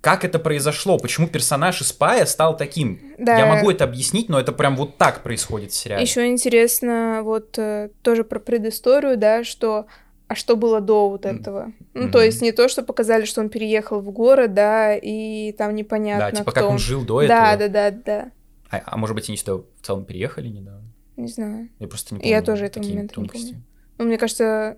как 0.00 0.24
это 0.24 0.38
произошло, 0.38 0.98
почему 0.98 1.26
персонаж 1.26 1.80
из 1.82 1.92
Пая 1.92 2.24
стал 2.26 2.56
таким. 2.56 3.00
Да. 3.18 3.36
Я 3.36 3.46
могу 3.46 3.70
это 3.70 3.84
объяснить, 3.84 4.28
но 4.28 4.38
это 4.38 4.52
прям 4.52 4.76
вот 4.76 4.96
так 4.96 5.22
происходит 5.22 5.72
в 5.72 5.74
сериале. 5.74 6.02
Еще 6.02 6.26
интересно 6.26 7.20
вот 7.24 7.58
э, 7.58 7.90
тоже 8.02 8.24
про 8.24 8.38
предысторию, 8.38 9.16
да, 9.16 9.42
что 9.42 9.86
а 10.28 10.34
что 10.34 10.56
было 10.56 10.80
до 10.80 11.08
вот 11.08 11.24
этого? 11.24 11.68
Mm-hmm. 11.68 11.72
Ну, 11.94 12.10
то 12.10 12.22
есть 12.22 12.42
не 12.42 12.52
то, 12.52 12.68
что 12.68 12.82
показали, 12.82 13.24
что 13.24 13.40
он 13.40 13.48
переехал 13.48 14.00
в 14.00 14.10
город, 14.10 14.52
да, 14.52 14.94
и 14.94 15.52
там 15.52 15.74
непонятно, 15.74 16.30
Да, 16.30 16.36
типа 16.36 16.50
кто 16.50 16.60
как 16.60 16.70
он 16.70 16.78
жил 16.78 17.02
до 17.04 17.26
да, 17.26 17.54
этого. 17.54 17.68
Да, 17.68 17.90
да, 17.90 17.90
да, 17.90 18.02
да. 18.04 18.32
А, 18.70 18.82
а 18.84 18.96
может 18.98 19.16
быть, 19.16 19.28
они 19.28 19.38
сюда 19.38 19.54
в 19.54 19.64
целом 19.80 20.04
переехали 20.04 20.48
недавно? 20.48 20.84
Не 21.16 21.28
знаю. 21.28 21.70
Я 21.78 21.88
просто 21.88 22.14
не 22.14 22.20
помню. 22.20 22.30
Я 22.30 22.42
тоже 22.42 22.66
этого 22.66 22.84
момента 22.84 23.18
не 23.18 23.28
помню. 23.28 23.62
Ну, 23.96 24.04
мне 24.04 24.18
кажется, 24.18 24.76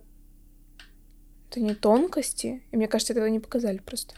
это 1.50 1.60
не 1.60 1.74
тонкости, 1.74 2.62
и 2.70 2.76
мне 2.76 2.86
кажется, 2.86 3.12
этого 3.12 3.26
не 3.26 3.40
показали 3.40 3.78
просто. 3.78 4.14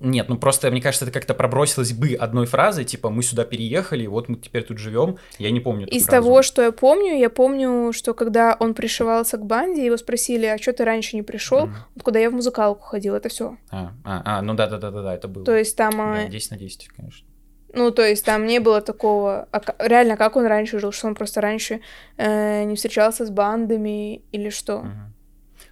Нет, 0.00 0.28
ну 0.28 0.36
просто, 0.36 0.70
мне 0.70 0.80
кажется, 0.80 1.04
это 1.04 1.12
как-то 1.12 1.34
пробросилось 1.34 1.92
бы 1.92 2.14
одной 2.14 2.46
фразой, 2.46 2.84
типа, 2.84 3.08
мы 3.08 3.22
сюда 3.22 3.44
переехали, 3.44 4.06
вот 4.06 4.28
мы 4.28 4.36
теперь 4.36 4.62
тут 4.62 4.78
живем. 4.78 5.16
Я 5.38 5.50
не 5.50 5.60
помню. 5.60 5.86
Из 5.86 6.04
фразу. 6.04 6.22
того, 6.22 6.42
что 6.42 6.62
я 6.62 6.72
помню, 6.72 7.18
я 7.18 7.30
помню, 7.30 7.92
что 7.92 8.12
когда 8.12 8.56
он 8.60 8.74
пришивался 8.74 9.38
к 9.38 9.46
банде, 9.46 9.84
его 9.84 9.96
спросили, 9.96 10.46
а 10.46 10.58
что 10.58 10.72
ты 10.72 10.84
раньше 10.84 11.16
не 11.16 11.22
пришел? 11.22 11.66
Mm-hmm. 11.66 11.94
Вот 11.94 12.02
куда 12.02 12.18
я 12.18 12.30
в 12.30 12.34
музыкалку 12.34 12.82
ходил, 12.82 13.14
это 13.14 13.28
все. 13.28 13.56
А, 13.70 13.92
а, 14.04 14.22
а, 14.24 14.42
ну 14.42 14.54
да, 14.54 14.66
да, 14.66 14.78
да, 14.78 14.90
да, 14.90 15.02
да, 15.02 15.14
это 15.14 15.28
было. 15.28 15.44
То 15.44 15.56
есть 15.56 15.76
там. 15.76 15.92
Да, 15.92 16.28
10 16.28 16.50
на 16.50 16.56
10, 16.58 16.88
конечно. 16.88 17.26
Ну, 17.72 17.90
то 17.90 18.02
есть 18.02 18.24
там 18.24 18.46
не 18.46 18.58
было 18.58 18.80
такого... 18.80 19.48
А 19.50 19.60
реально, 19.86 20.16
как 20.16 20.36
он 20.36 20.46
раньше 20.46 20.78
жил? 20.78 20.92
Что 20.92 21.08
он 21.08 21.14
просто 21.14 21.42
раньше 21.42 21.80
э, 22.16 22.64
не 22.64 22.74
встречался 22.74 23.26
с 23.26 23.30
бандами 23.30 24.22
или 24.32 24.48
что? 24.48 24.76
Угу. 24.76 24.88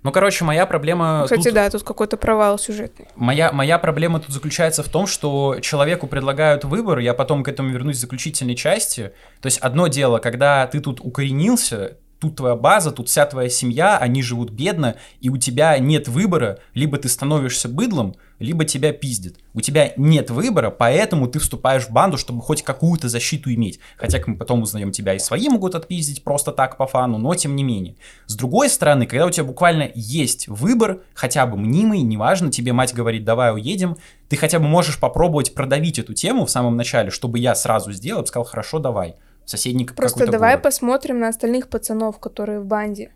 Ну, 0.04 0.12
короче, 0.12 0.44
моя 0.44 0.66
проблема... 0.66 1.22
Кстати, 1.24 1.44
тут... 1.44 1.54
да, 1.54 1.70
тут 1.70 1.82
какой-то 1.82 2.18
провал 2.18 2.58
сюжетный. 2.58 3.08
Моя, 3.16 3.50
моя 3.52 3.78
проблема 3.78 4.20
тут 4.20 4.30
заключается 4.30 4.82
в 4.82 4.88
том, 4.90 5.06
что 5.06 5.56
человеку 5.62 6.06
предлагают 6.06 6.64
выбор, 6.64 6.98
я 6.98 7.14
потом 7.14 7.42
к 7.42 7.48
этому 7.48 7.70
вернусь 7.70 7.96
в 7.96 8.00
заключительной 8.00 8.54
части. 8.54 9.12
То 9.40 9.46
есть 9.46 9.58
одно 9.58 9.88
дело, 9.88 10.18
когда 10.18 10.66
ты 10.66 10.80
тут 10.80 11.00
укоренился, 11.00 11.96
тут 12.24 12.36
твоя 12.36 12.56
база, 12.56 12.90
тут 12.90 13.08
вся 13.08 13.26
твоя 13.26 13.50
семья, 13.50 13.98
они 13.98 14.22
живут 14.22 14.50
бедно, 14.50 14.96
и 15.20 15.28
у 15.28 15.36
тебя 15.36 15.78
нет 15.78 16.08
выбора, 16.08 16.58
либо 16.72 16.96
ты 16.96 17.10
становишься 17.10 17.68
быдлом, 17.68 18.16
либо 18.38 18.64
тебя 18.64 18.92
пиздит. 18.92 19.38
У 19.52 19.60
тебя 19.60 19.92
нет 19.98 20.30
выбора, 20.30 20.70
поэтому 20.70 21.28
ты 21.28 21.38
вступаешь 21.38 21.84
в 21.84 21.90
банду, 21.90 22.16
чтобы 22.16 22.40
хоть 22.40 22.62
какую-то 22.62 23.10
защиту 23.10 23.52
иметь. 23.52 23.78
Хотя, 23.98 24.18
как 24.18 24.28
мы 24.28 24.36
потом 24.36 24.62
узнаем, 24.62 24.90
тебя 24.90 25.14
и 25.14 25.18
свои 25.18 25.48
могут 25.50 25.74
отпиздить 25.74 26.24
просто 26.24 26.50
так 26.50 26.78
по 26.78 26.86
фану, 26.86 27.18
но 27.18 27.34
тем 27.34 27.54
не 27.56 27.62
менее. 27.62 27.96
С 28.26 28.34
другой 28.34 28.70
стороны, 28.70 29.06
когда 29.06 29.26
у 29.26 29.30
тебя 29.30 29.44
буквально 29.44 29.90
есть 29.94 30.48
выбор, 30.48 31.02
хотя 31.12 31.46
бы 31.46 31.58
мнимый, 31.58 32.00
неважно, 32.00 32.50
тебе 32.50 32.72
мать 32.72 32.94
говорит, 32.94 33.24
давай 33.24 33.52
уедем, 33.52 33.96
ты 34.30 34.36
хотя 34.36 34.58
бы 34.58 34.66
можешь 34.66 34.98
попробовать 34.98 35.54
продавить 35.54 35.98
эту 35.98 36.14
тему 36.14 36.46
в 36.46 36.50
самом 36.50 36.76
начале, 36.76 37.10
чтобы 37.10 37.38
я 37.38 37.54
сразу 37.54 37.92
сделал, 37.92 38.26
сказал, 38.26 38.46
хорошо, 38.46 38.78
давай 38.78 39.16
соседний 39.44 39.86
Просто 39.86 40.26
давай 40.30 40.52
город. 40.52 40.62
посмотрим 40.62 41.20
на 41.20 41.28
остальных 41.28 41.68
пацанов, 41.68 42.18
которые 42.18 42.60
в 42.60 42.66
банде. 42.66 43.12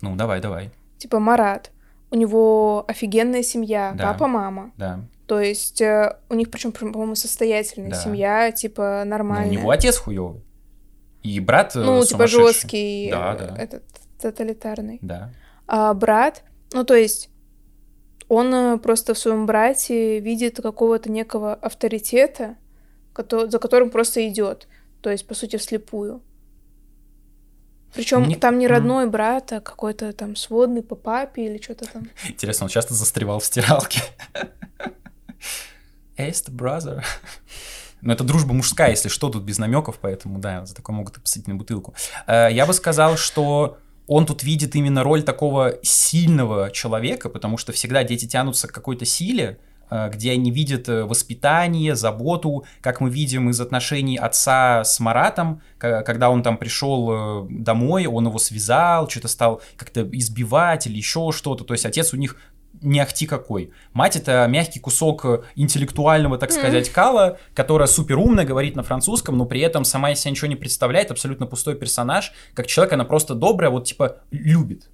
Ну, 0.00 0.16
давай, 0.16 0.40
давай. 0.40 0.70
Типа 0.98 1.18
Марат. 1.18 1.70
У 2.10 2.16
него 2.16 2.84
офигенная 2.88 3.42
семья, 3.42 3.94
да. 3.96 4.12
папа, 4.12 4.26
мама. 4.26 4.72
Да. 4.76 5.00
То 5.26 5.40
есть 5.40 5.80
э, 5.80 6.16
у 6.28 6.34
них, 6.34 6.50
причем, 6.50 6.72
по-моему, 6.72 7.14
состоятельная 7.14 7.90
да. 7.90 7.96
семья, 7.96 8.52
типа 8.52 9.04
нормальная. 9.06 9.46
Ну, 9.46 9.52
у 9.52 9.60
него 9.60 9.70
отец 9.70 9.96
хуёвый. 9.96 10.42
И 11.22 11.40
брат 11.40 11.74
э, 11.74 11.78
Ну, 11.78 12.04
типа 12.04 12.26
жесткий, 12.26 13.08
да, 13.10 13.34
да. 13.34 13.56
этот 13.56 13.84
тоталитарный. 14.20 14.98
Да. 15.00 15.32
А 15.66 15.94
брат, 15.94 16.42
ну, 16.72 16.84
то 16.84 16.94
есть 16.94 17.30
он 18.28 18.52
э, 18.54 18.78
просто 18.78 19.14
в 19.14 19.18
своем 19.18 19.46
брате 19.46 20.18
видит 20.20 20.60
какого-то 20.60 21.10
некого 21.10 21.54
авторитета, 21.54 22.56
за 23.16 23.58
которым 23.58 23.90
просто 23.90 24.26
идет 24.28 24.68
то 25.02 25.10
есть, 25.10 25.26
по 25.26 25.34
сути, 25.34 25.56
вслепую. 25.56 26.22
Причем 27.94 28.22
Мне... 28.22 28.36
там 28.36 28.58
не 28.58 28.66
родной 28.66 29.06
брат, 29.06 29.52
а 29.52 29.60
какой-то 29.60 30.12
там 30.12 30.34
сводный 30.36 30.82
по 30.82 30.94
папе 30.94 31.46
или 31.46 31.60
что-то 31.60 31.86
там. 31.92 32.08
Интересно, 32.26 32.64
он 32.64 32.70
часто 32.70 32.94
застревал 32.94 33.40
в 33.40 33.44
стиралке. 33.44 34.00
Эст, 36.16 36.48
brother. 36.48 37.02
Но 38.00 38.12
это 38.12 38.24
дружба 38.24 38.54
мужская, 38.54 38.90
если 38.90 39.08
что, 39.08 39.28
тут 39.28 39.44
без 39.44 39.58
намеков, 39.58 39.98
поэтому 40.00 40.38
да, 40.38 40.64
за 40.64 40.74
такое 40.74 40.96
могут 40.96 41.18
и 41.18 41.20
посадить 41.20 41.48
на 41.48 41.54
бутылку. 41.54 41.94
Э, 42.26 42.48
я 42.50 42.66
бы 42.66 42.72
сказал, 42.72 43.16
что 43.16 43.78
он 44.06 44.26
тут 44.26 44.42
видит 44.42 44.74
именно 44.74 45.04
роль 45.04 45.22
такого 45.22 45.78
сильного 45.82 46.70
человека, 46.70 47.28
потому 47.28 47.58
что 47.58 47.72
всегда 47.72 48.02
дети 48.04 48.26
тянутся 48.26 48.68
к 48.68 48.72
какой-то 48.72 49.04
силе, 49.04 49.58
где 50.08 50.32
они 50.32 50.50
видят 50.50 50.88
э, 50.88 51.04
воспитание, 51.04 51.94
заботу, 51.94 52.64
как 52.80 53.00
мы 53.00 53.10
видим 53.10 53.50
из 53.50 53.60
отношений 53.60 54.16
отца 54.16 54.84
с 54.84 54.98
Маратом, 55.00 55.60
когда 55.78 56.30
он 56.30 56.42
там 56.42 56.56
пришел 56.56 57.10
э, 57.10 57.46
домой, 57.50 58.06
он 58.06 58.26
его 58.26 58.38
связал, 58.38 59.08
что-то 59.08 59.28
стал 59.28 59.60
как-то 59.76 60.08
избивать 60.12 60.86
или 60.86 60.96
еще 60.96 61.30
что-то. 61.32 61.64
То 61.64 61.74
есть 61.74 61.84
отец 61.84 62.14
у 62.14 62.16
них 62.16 62.36
не 62.80 63.00
ахти 63.00 63.26
какой. 63.26 63.70
Мать 63.92 64.16
это 64.16 64.46
мягкий 64.48 64.80
кусок 64.80 65.44
интеллектуального, 65.56 66.38
так 66.38 66.52
сказать, 66.52 66.88
кала, 66.90 67.38
которая 67.54 67.86
супер 67.86 68.18
умная, 68.18 68.44
говорит 68.44 68.76
на 68.76 68.82
французском, 68.82 69.36
но 69.36 69.44
при 69.44 69.60
этом 69.60 69.84
сама 69.84 70.12
из 70.12 70.20
себя 70.20 70.30
ничего 70.30 70.48
не 70.48 70.56
представляет, 70.56 71.10
абсолютно 71.10 71.46
пустой 71.46 71.74
персонаж. 71.76 72.32
Как 72.54 72.66
человек 72.66 72.94
она 72.94 73.04
просто 73.04 73.34
добрая, 73.34 73.70
вот 73.70 73.84
типа 73.86 74.16
любит. 74.30 74.88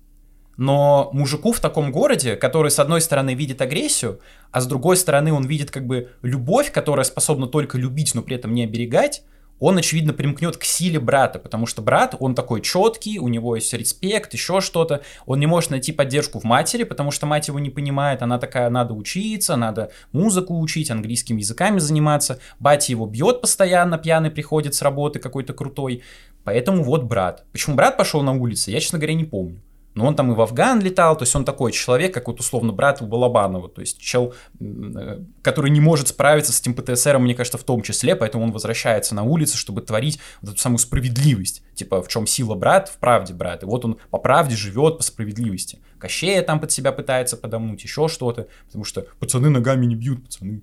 Но 0.59 1.09
мужику 1.13 1.53
в 1.53 1.61
таком 1.61 1.93
городе, 1.93 2.35
который 2.35 2.73
с 2.73 2.81
одной 2.81 3.01
стороны 3.01 3.35
видит 3.35 3.63
агрессию, 3.63 4.21
а 4.51 4.61
с 4.61 4.67
другой 4.67 4.97
стороны 4.97 5.33
он 5.33 5.47
видит 5.47 5.71
как 5.71 5.87
бы 5.87 6.11
любовь, 6.23 6.73
которая 6.73 7.05
способна 7.05 7.47
только 7.47 7.79
любить, 7.79 8.15
но 8.17 8.23
при 8.23 8.37
этом 8.37 8.53
не 8.53 8.65
оберегать, 8.65 9.23
он, 9.61 9.79
очевидно, 9.79 10.13
примкнет 10.13 10.57
к 10.57 10.65
силе 10.65 11.01
брата, 11.01 11.39
потому 11.39 11.67
что 11.67 11.81
брат, 11.83 12.15
он 12.19 12.35
такой 12.35 12.61
четкий, 12.61 13.19
у 13.19 13.29
него 13.29 13.57
есть 13.57 13.73
респект, 13.73 14.33
еще 14.33 14.61
что-то. 14.61 15.03
Он 15.27 15.41
не 15.41 15.47
может 15.47 15.71
найти 15.71 15.93
поддержку 15.93 16.39
в 16.39 16.45
матери, 16.45 16.85
потому 16.85 17.11
что 17.11 17.27
мать 17.27 17.49
его 17.49 17.59
не 17.59 17.71
понимает, 17.71 18.23
она 18.23 18.39
такая, 18.39 18.71
надо 18.71 18.95
учиться, 18.95 19.57
надо 19.57 19.91
музыку 20.13 20.59
учить, 20.59 20.91
английскими 20.91 21.41
языками 21.41 21.79
заниматься. 21.79 22.39
Батя 22.61 22.93
его 22.93 23.07
бьет 23.07 23.41
постоянно, 23.41 23.99
пьяный 23.99 24.31
приходит 24.31 24.75
с 24.75 24.83
работы 24.83 25.19
какой-то 25.19 25.53
крутой. 25.53 26.03
Поэтому 26.45 26.83
вот 26.83 27.05
брат. 27.05 27.45
Почему 27.53 27.77
брат 27.77 27.97
пошел 27.97 28.23
на 28.23 28.33
улицы, 28.33 28.71
я, 28.71 28.81
честно 28.81 28.99
говоря, 28.99 29.15
не 29.15 29.25
помню. 29.25 29.61
Но 29.95 30.07
он 30.07 30.15
там 30.15 30.31
и 30.31 30.35
в 30.35 30.41
Афган 30.41 30.81
летал, 30.81 31.17
то 31.17 31.25
есть 31.25 31.35
он 31.35 31.45
такой 31.45 31.73
человек, 31.73 32.15
как 32.15 32.29
вот 32.29 32.39
условно 32.39 32.73
брат 32.73 33.03
у 33.03 33.07
Балабанова, 33.07 33.69
то 33.69 33.81
есть 33.81 33.99
чел, 34.01 34.35
э, 34.61 35.25
который 35.43 35.71
не 35.71 35.81
может 35.81 36.09
справиться 36.09 36.53
с 36.53 36.61
этим 36.61 36.75
ПТСРом, 36.75 37.25
мне 37.25 37.35
кажется, 37.35 37.59
в 37.59 37.65
том 37.65 37.83
числе, 37.83 38.15
поэтому 38.15 38.45
он 38.45 38.53
возвращается 38.53 39.15
на 39.15 39.25
улицы, 39.25 39.57
чтобы 39.57 39.81
творить 39.81 40.21
вот 40.41 40.53
эту 40.53 40.61
самую 40.61 40.79
справедливость. 40.79 41.63
Типа, 41.75 42.03
в 42.03 42.09
чем 42.09 42.27
сила 42.27 42.55
брат, 42.55 42.89
в 42.89 42.99
правде 42.99 43.35
брат. 43.35 43.63
И 43.63 43.67
вот 43.67 43.85
он 43.85 43.99
по 44.11 44.19
правде 44.19 44.57
живет, 44.57 44.99
по 44.99 45.03
справедливости. 45.03 45.81
Кощея 45.99 46.43
там 46.43 46.61
под 46.61 46.71
себя 46.71 46.93
пытается 46.93 47.37
подомнуть, 47.37 47.83
еще 47.83 48.09
что-то, 48.09 48.47
потому 48.67 48.85
что 48.85 49.07
пацаны 49.19 49.49
ногами 49.49 49.87
не 49.87 49.97
бьют, 49.97 50.23
пацаны. 50.25 50.63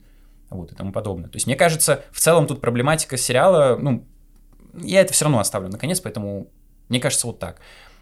Вот 0.49 0.71
и 0.71 0.75
тому 0.75 0.91
подобное. 0.91 1.29
То 1.29 1.35
есть, 1.35 1.47
мне 1.47 1.55
кажется, 1.55 2.03
в 2.11 2.19
целом 2.19 2.47
тут 2.47 2.61
проблематика 2.61 3.17
сериала, 3.17 3.77
ну, 3.77 4.05
я 4.81 5.01
это 5.01 5.13
все 5.13 5.25
равно 5.25 5.39
оставлю 5.39 5.69
наконец, 5.69 5.99
поэтому 5.99 6.47
мне 6.89 6.99
кажется 6.99 7.27
вот 7.27 7.39
так. 7.39 7.59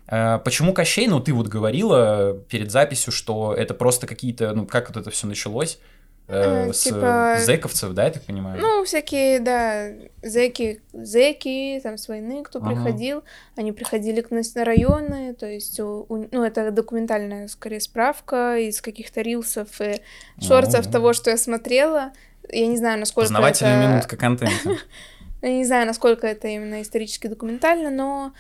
Э, 0.08 0.40
почему 0.44 0.74
Кощей? 0.74 1.08
Ну, 1.08 1.20
ты 1.20 1.34
вот 1.34 1.48
говорила 1.48 2.34
перед 2.50 2.72
записью, 2.72 3.12
что 3.12 3.54
это 3.54 3.74
просто 3.74 4.08
какие-то, 4.08 4.54
ну, 4.54 4.66
как 4.66 4.90
вот 4.90 4.98
это 4.98 5.10
все 5.10 5.28
началось? 5.28 5.80
Э, 6.28 6.72
с 6.72 6.84
типа... 6.84 7.36
зэковцев, 7.40 7.94
да, 7.94 8.06
я 8.06 8.12
так 8.12 8.24
понимаю? 8.24 8.62
Ну, 8.62 8.84
всякие, 8.86 9.40
да, 9.42 9.90
зэки, 10.22 10.82
зэки, 10.94 11.82
там, 11.84 11.98
с 11.98 12.08
войны, 12.08 12.44
кто 12.44 12.60
ага. 12.60 12.70
приходил, 12.70 13.24
они 13.58 13.74
приходили 13.74 14.22
к 14.22 14.32
нас 14.32 14.56
на 14.56 14.64
районы, 14.64 15.34
то 15.34 15.46
есть, 15.46 15.82
у, 15.82 16.06
у, 16.08 16.28
ну, 16.32 16.44
это 16.44 16.72
документальная, 16.72 17.50
скорее, 17.50 17.82
справка 17.82 18.58
из 18.58 18.82
каких-то 18.82 19.22
рилсов 19.22 19.82
и 19.82 20.02
шорцев 20.42 20.90
того, 20.90 21.12
что 21.12 21.30
я 21.30 21.38
смотрела. 21.38 22.14
Я 22.50 22.68
не 22.68 22.78
знаю, 22.78 23.00
насколько 23.00 23.28
Познавательная 23.28 23.84
это... 23.84 23.92
минутка 23.92 24.18
контента. 24.18 24.70
Я 25.42 25.58
не 25.58 25.66
знаю, 25.66 25.86
насколько 25.86 26.26
это 26.26 26.48
именно 26.48 26.82
исторически 26.82 27.28
документально, 27.28 27.90
но 27.90 28.34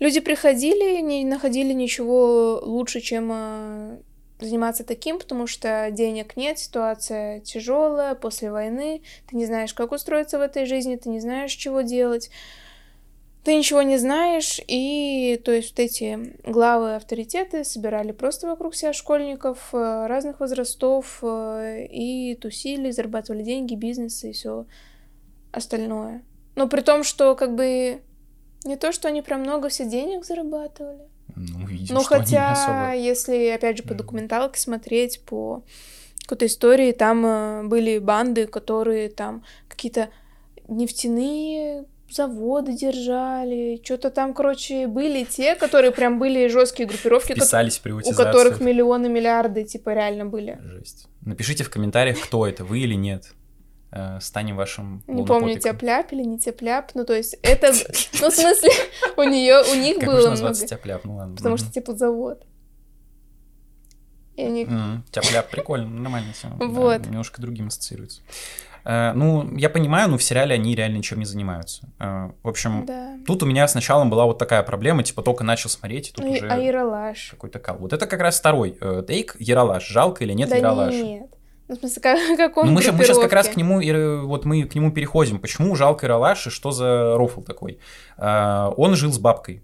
Люди 0.00 0.20
приходили, 0.20 1.00
не 1.00 1.24
находили 1.24 1.72
ничего 1.72 2.60
лучше, 2.62 3.00
чем 3.00 3.30
э, 3.32 3.98
заниматься 4.40 4.84
таким, 4.84 5.18
потому 5.18 5.46
что 5.46 5.88
денег 5.92 6.36
нет, 6.36 6.58
ситуация 6.58 7.40
тяжелая 7.40 8.14
после 8.14 8.50
войны, 8.50 9.02
ты 9.28 9.36
не 9.36 9.46
знаешь, 9.46 9.72
как 9.72 9.92
устроиться 9.92 10.38
в 10.38 10.42
этой 10.42 10.66
жизни, 10.66 10.96
ты 10.96 11.08
не 11.08 11.20
знаешь, 11.20 11.52
чего 11.52 11.82
делать, 11.82 12.30
ты 13.44 13.54
ничего 13.54 13.82
не 13.82 13.98
знаешь, 13.98 14.60
и 14.66 15.40
то 15.44 15.52
есть 15.52 15.70
вот 15.70 15.78
эти 15.78 16.34
главы 16.44 16.96
авторитеты 16.96 17.62
собирали 17.62 18.12
просто 18.12 18.46
вокруг 18.48 18.74
себя 18.74 18.92
школьников 18.92 19.68
э, 19.72 20.06
разных 20.06 20.40
возрастов 20.40 21.18
э, 21.22 21.86
и 21.86 22.34
тусили, 22.36 22.90
зарабатывали 22.90 23.42
деньги, 23.42 23.74
бизнес 23.74 24.24
и 24.24 24.32
все 24.32 24.66
остальное. 25.52 26.24
Но 26.56 26.68
при 26.68 26.80
том, 26.80 27.04
что 27.04 27.34
как 27.36 27.54
бы 27.54 28.00
не 28.64 28.76
то, 28.76 28.92
что 28.92 29.08
они 29.08 29.22
прям 29.22 29.40
много 29.40 29.68
все 29.68 29.88
денег 29.88 30.24
зарабатывали. 30.24 31.02
Ну, 31.36 31.66
видим, 31.66 31.94
ну 31.94 32.02
хотя, 32.02 32.52
особо... 32.52 32.94
если, 32.94 33.48
опять 33.48 33.78
же, 33.78 33.82
по 33.82 33.94
документалке 33.94 34.60
смотреть, 34.60 35.20
по 35.22 35.62
какой-то 36.22 36.46
истории, 36.46 36.92
там 36.92 37.26
э, 37.26 37.62
были 37.64 37.98
банды, 37.98 38.46
которые 38.46 39.08
там 39.10 39.44
какие-то 39.68 40.08
нефтяные 40.68 41.84
заводы 42.10 42.76
держали, 42.76 43.80
что-то 43.82 44.10
там, 44.10 44.34
короче, 44.34 44.86
были 44.86 45.24
те, 45.24 45.56
которые 45.56 45.90
прям 45.90 46.18
были 46.18 46.46
жесткие 46.46 46.88
группировки, 46.88 47.32
Вписались 47.32 47.78
в 47.78 47.86
у 47.86 48.12
которых 48.12 48.60
миллионы, 48.60 49.08
миллиарды, 49.08 49.64
типа, 49.64 49.94
реально 49.94 50.24
были. 50.26 50.58
Жесть. 50.62 51.08
Напишите 51.22 51.64
в 51.64 51.70
комментариях, 51.70 52.20
кто 52.20 52.46
это, 52.46 52.64
вы 52.64 52.80
или 52.80 52.94
нет 52.94 53.32
э, 53.94 54.18
станем 54.20 54.56
вашим 54.56 55.02
Не 55.06 55.24
помню, 55.24 55.58
тяп-ляп 55.58 56.12
или 56.12 56.22
не 56.22 56.38
тяп-ляп, 56.38 56.90
ну 56.94 57.04
то 57.04 57.14
есть 57.14 57.36
это, 57.42 57.72
ну 58.20 58.30
в 58.30 58.34
смысле, 58.34 58.70
у 59.16 59.22
нее, 59.22 59.62
у 59.70 59.74
них 59.74 60.04
было 60.04 60.28
называться 60.28 60.66
тяп-ляп, 60.66 61.04
ну 61.04 61.16
ладно. 61.16 61.36
Потому 61.36 61.56
что 61.56 61.72
теплозавод. 61.72 62.44
И 64.36 64.42
они... 64.42 64.66
Тяп-ляп, 65.12 65.48
прикольно, 65.48 65.88
нормально 65.88 66.32
все. 66.32 66.48
Вот. 66.58 67.06
немножко 67.06 67.40
другим 67.40 67.68
ассоциируется. 67.68 68.20
Э, 68.84 69.12
ну, 69.14 69.56
я 69.56 69.70
понимаю, 69.70 70.10
но 70.10 70.18
в 70.18 70.22
сериале 70.22 70.54
они 70.54 70.74
реально 70.74 70.98
ничем 70.98 71.18
не 71.18 71.24
занимаются. 71.24 71.88
Э, 71.98 72.30
в 72.42 72.48
общем, 72.48 72.84
да. 72.86 73.16
тут 73.26 73.42
у 73.42 73.46
меня 73.46 73.66
сначала 73.66 74.04
была 74.04 74.26
вот 74.26 74.38
такая 74.38 74.62
проблема, 74.62 75.02
типа 75.02 75.22
только 75.22 75.44
начал 75.44 75.70
смотреть, 75.70 76.10
и 76.10 76.12
тут 76.12 76.24
ну, 76.24 76.32
уже... 76.32 76.48
А 76.48 76.56
Яралаш? 76.56 77.30
Какой-то 77.30 77.58
кал. 77.58 77.78
Вот 77.78 77.92
это 77.92 78.06
как 78.06 78.20
раз 78.20 78.38
второй 78.38 78.76
э, 78.80 79.02
тейк, 79.06 79.36
Яралаш. 79.38 79.88
Жалко 79.88 80.24
или 80.24 80.32
нет 80.32 80.50
да 80.50 80.56
Яралаш? 80.56 80.94
нет. 80.94 81.33
Ну, 81.66 81.76
в 81.76 81.78
смысле, 81.78 82.02
как, 82.02 82.36
как 82.36 82.56
он 82.58 82.66
ну, 82.66 82.72
мы, 82.72 82.82
сейчас, 82.82 82.94
мы 82.94 83.04
сейчас 83.04 83.18
как 83.18 83.32
раз 83.32 83.48
к 83.48 83.56
нему, 83.56 83.80
вот 84.26 84.44
мы 84.44 84.64
к 84.64 84.74
нему 84.74 84.92
переходим. 84.92 85.38
Почему 85.38 85.74
жалко 85.76 86.06
Иралаш 86.06 86.46
и 86.48 86.50
что 86.50 86.72
за 86.72 87.16
рофл 87.16 87.40
такой? 87.40 87.78
Uh, 88.18 88.74
он 88.76 88.94
жил 88.96 89.12
с 89.12 89.18
бабкой. 89.18 89.62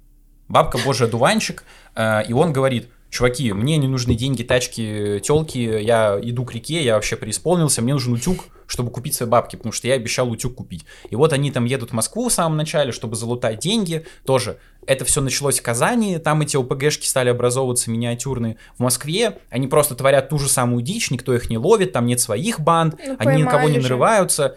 Бабка 0.48 0.78
божий 0.78 1.07
одуванчик, 1.07 1.62
uh, 1.94 2.24
и 2.26 2.32
он 2.32 2.53
говорит, 2.53 2.88
чуваки, 3.11 3.52
мне 3.52 3.76
не 3.76 3.88
нужны 3.88 4.14
деньги, 4.14 4.42
тачки, 4.42 5.20
телки, 5.22 5.58
я 5.58 6.18
иду 6.22 6.44
к 6.44 6.54
реке, 6.54 6.82
я 6.82 6.94
вообще 6.94 7.16
преисполнился, 7.16 7.82
мне 7.82 7.92
нужен 7.92 8.14
утюг, 8.14 8.46
чтобы 8.66 8.90
купить 8.90 9.14
свои 9.14 9.28
бабки, 9.28 9.56
потому 9.56 9.72
что 9.72 9.88
я 9.88 9.94
обещал 9.94 10.30
утюг 10.30 10.54
купить. 10.54 10.84
И 11.11 11.16
вот 11.16 11.32
они 11.32 11.50
там 11.50 11.64
едут 11.64 11.90
в 11.90 11.92
Москву 11.92 12.28
в 12.28 12.32
самом 12.32 12.56
начале, 12.56 12.92
чтобы 12.92 13.16
залутать 13.16 13.58
деньги, 13.58 14.06
тоже. 14.24 14.58
Это 14.86 15.04
все 15.04 15.20
началось 15.20 15.58
в 15.58 15.62
Казани, 15.62 16.18
там 16.18 16.40
эти 16.40 16.56
ОПГшки 16.56 17.06
стали 17.06 17.28
образовываться 17.30 17.90
миниатюрные. 17.90 18.56
В 18.76 18.80
Москве 18.80 19.38
они 19.50 19.66
просто 19.66 19.94
творят 19.94 20.28
ту 20.28 20.38
же 20.38 20.48
самую 20.48 20.82
дичь, 20.82 21.11
никто 21.11 21.34
их 21.34 21.50
не 21.50 21.58
ловит, 21.58 21.92
там 21.92 22.06
нет 22.06 22.20
своих 22.20 22.61
банд, 22.61 22.94
ну, 23.04 23.16
они 23.18 23.42
никого 23.42 23.68
не 23.68 23.78
нарываются, 23.78 24.56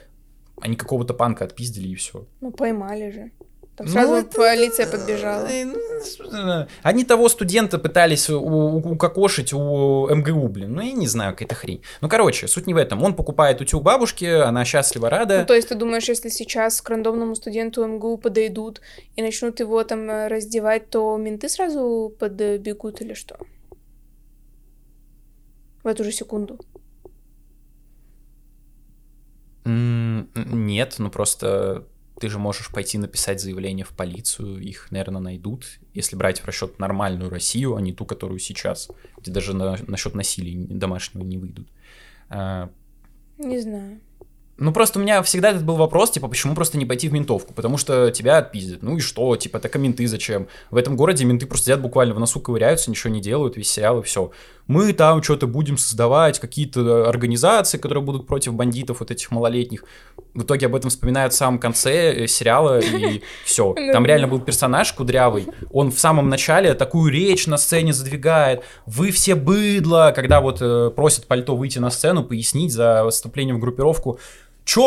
они 0.61 0.75
какого-то 0.75 1.13
панка 1.13 1.45
отпиздили 1.45 1.89
и 1.89 1.95
все. 1.95 2.25
Ну 2.39 2.51
поймали 2.51 3.11
же. 3.11 3.31
Там 3.75 3.87
сразу 3.87 4.13
ну, 4.13 4.23
полиция 4.23 4.85
подбежала. 4.85 5.47
Ну, 6.19 6.67
Они 6.83 7.03
того 7.03 7.27
студента 7.27 7.79
пытались 7.79 8.29
укокошить 8.29 9.51
у 9.51 10.07
МГУ, 10.13 10.47
блин. 10.47 10.73
Ну, 10.73 10.81
я 10.81 10.91
не 10.91 11.07
знаю, 11.07 11.31
какая-то 11.31 11.55
хрень. 11.55 11.81
Ну, 12.01 12.07
короче, 12.07 12.47
суть 12.47 12.67
не 12.67 12.75
в 12.75 12.77
этом. 12.77 13.01
Он 13.01 13.15
покупает 13.15 13.61
утюг 13.61 13.81
бабушки, 13.81 14.25
она 14.25 14.63
счастлива, 14.63 15.09
рада. 15.09 15.39
Ну, 15.39 15.45
то 15.47 15.55
есть 15.55 15.69
ты 15.69 15.75
думаешь, 15.75 16.07
если 16.07 16.29
сейчас 16.29 16.81
к 16.81 16.89
рандомному 16.89 17.33
студенту 17.33 17.83
МГУ 17.83 18.17
подойдут 18.17 18.81
и 19.15 19.23
начнут 19.23 19.59
его 19.59 19.83
там 19.83 20.07
э, 20.07 20.27
раздевать, 20.27 20.91
то 20.91 21.17
менты 21.17 21.49
сразу 21.49 22.13
подбегут 22.19 23.01
или 23.01 23.15
что? 23.15 23.39
В 25.83 25.87
эту 25.87 26.03
же 26.03 26.11
секунду. 26.11 26.59
Нет, 29.65 30.95
ну 30.97 31.09
просто 31.09 31.87
ты 32.23 32.29
же 32.29 32.39
можешь 32.39 32.69
пойти 32.69 32.97
написать 32.97 33.41
заявление 33.41 33.83
в 33.83 33.89
полицию, 33.89 34.61
их, 34.61 34.89
наверное, 34.91 35.19
найдут, 35.19 35.65
если 35.93 36.15
брать 36.15 36.39
в 36.39 36.45
расчет 36.45 36.79
нормальную 36.79 37.29
Россию, 37.29 37.75
а 37.75 37.81
не 37.81 37.91
ту, 37.91 38.05
которую 38.05 38.39
сейчас, 38.39 38.87
где 39.17 39.29
даже 39.29 39.53
на, 39.53 39.75
насчет 39.87 40.15
насилия 40.15 40.55
домашнего 40.55 41.25
не 41.25 41.37
выйдут. 41.37 41.67
А, 42.29 42.69
не 43.37 43.59
знаю. 43.59 43.99
Ну, 44.63 44.71
просто 44.71 44.97
у 44.97 45.01
меня 45.01 45.21
всегда 45.23 45.49
этот 45.49 45.65
был 45.65 45.75
вопрос, 45.75 46.11
типа, 46.11 46.29
почему 46.29 46.55
просто 46.55 46.77
не 46.77 46.85
пойти 46.85 47.09
в 47.09 47.13
ментовку? 47.13 47.53
Потому 47.53 47.77
что 47.77 48.11
тебя 48.11 48.37
отпиздят. 48.37 48.81
Ну 48.81 48.95
и 48.95 49.01
что? 49.01 49.35
Типа, 49.35 49.59
так 49.59 49.75
а 49.75 49.77
менты 49.77 50.07
зачем? 50.07 50.47
В 50.71 50.77
этом 50.77 50.95
городе 50.95 51.25
менты 51.25 51.45
просто 51.45 51.65
сидят 51.65 51.81
буквально 51.81 52.13
в 52.13 52.19
носу 52.19 52.39
ковыряются, 52.39 52.89
ничего 52.89 53.13
не 53.13 53.19
делают, 53.19 53.57
весь 53.57 53.69
сериал 53.69 53.99
и 53.99 54.03
все. 54.03 54.31
Мы 54.67 54.93
там 54.93 55.21
что-то 55.21 55.47
будем 55.47 55.77
создавать, 55.77 56.39
какие-то 56.39 57.09
организации, 57.09 57.77
которые 57.77 58.01
будут 58.01 58.25
против 58.25 58.53
бандитов 58.53 59.01
вот 59.01 59.11
этих 59.11 59.31
малолетних. 59.31 59.83
В 60.33 60.43
итоге 60.43 60.67
об 60.67 60.75
этом 60.75 60.89
вспоминают 60.89 61.33
в 61.33 61.35
самом 61.35 61.59
конце 61.59 62.23
э, 62.23 62.27
сериала, 62.27 62.79
и 62.79 63.21
все. 63.43 63.75
Ну 63.77 63.91
там 63.91 64.05
реально 64.05 64.29
был 64.29 64.39
персонаж 64.39 64.93
кудрявый. 64.93 65.47
Он 65.71 65.91
в 65.91 65.99
самом 65.99 66.29
начале 66.29 66.73
такую 66.73 67.11
речь 67.11 67.47
на 67.47 67.57
сцене 67.57 67.91
задвигает. 67.91 68.63
Вы 68.85 69.11
все 69.11 69.35
быдло, 69.35 70.13
когда 70.15 70.39
вот 70.39 70.59
э, 70.61 70.89
просят 70.95 71.27
пальто 71.27 71.57
выйти 71.57 71.79
на 71.79 71.91
сцену, 71.91 72.23
пояснить 72.23 72.71
за 72.71 73.05
вступление 73.09 73.53
в 73.53 73.59
группировку. 73.59 74.19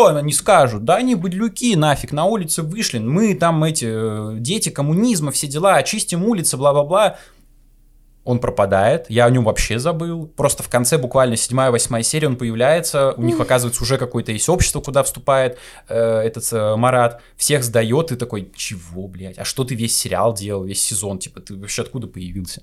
Она 0.09 0.23
не 0.23 0.33
скажут? 0.33 0.85
Да 0.85 0.97
они 0.97 1.15
быдлюки 1.15 1.77
нафиг 1.77 2.13
на 2.13 2.25
улице 2.25 2.63
вышли. 2.63 2.99
Мы 2.99 3.35
там 3.35 3.63
эти 3.65 3.87
э, 3.89 4.39
дети 4.39 4.71
коммунизма, 4.71 5.31
все 5.31 5.47
дела, 5.47 5.75
очистим 5.77 6.25
улицы, 6.25 6.57
бла-бла-бла. 6.57 7.19
Он 8.25 8.41
пропадает, 8.41 9.07
я 9.09 9.27
о 9.27 9.31
нем 9.31 9.45
вообще 9.45 9.79
забыл. 9.79 10.27
Просто 10.27 10.65
в 10.65 10.69
конце, 10.69 10.99
буквально 10.99 11.37
седьмая, 11.37 11.71
восьмая 11.71 12.03
серия, 12.03 12.27
он 12.27 12.37
появляется. 12.37 13.13
У 13.17 13.23
них, 13.23 13.39
оказывается, 13.39 13.81
уже 13.85 13.99
какое-то 13.99 14.33
есть 14.33 14.49
общество, 14.49 14.81
куда 14.81 15.05
вступает 15.05 15.59
э, 15.89 15.97
этот 15.97 16.53
э, 16.53 16.75
Марат. 16.75 17.21
Всех 17.37 17.63
сдает, 17.63 18.11
и 18.11 18.17
такой, 18.17 18.51
чего, 18.57 19.07
блядь? 19.07 19.39
А 19.39 19.45
что 19.45 19.63
ты 19.63 19.77
весь 19.77 19.97
сериал 19.97 20.35
делал, 20.35 20.65
весь 20.65 20.83
сезон? 20.83 21.21
Типа, 21.21 21.41
ты 21.41 21.55
вообще 21.55 21.83
откуда 21.83 22.09
появился? 22.09 22.63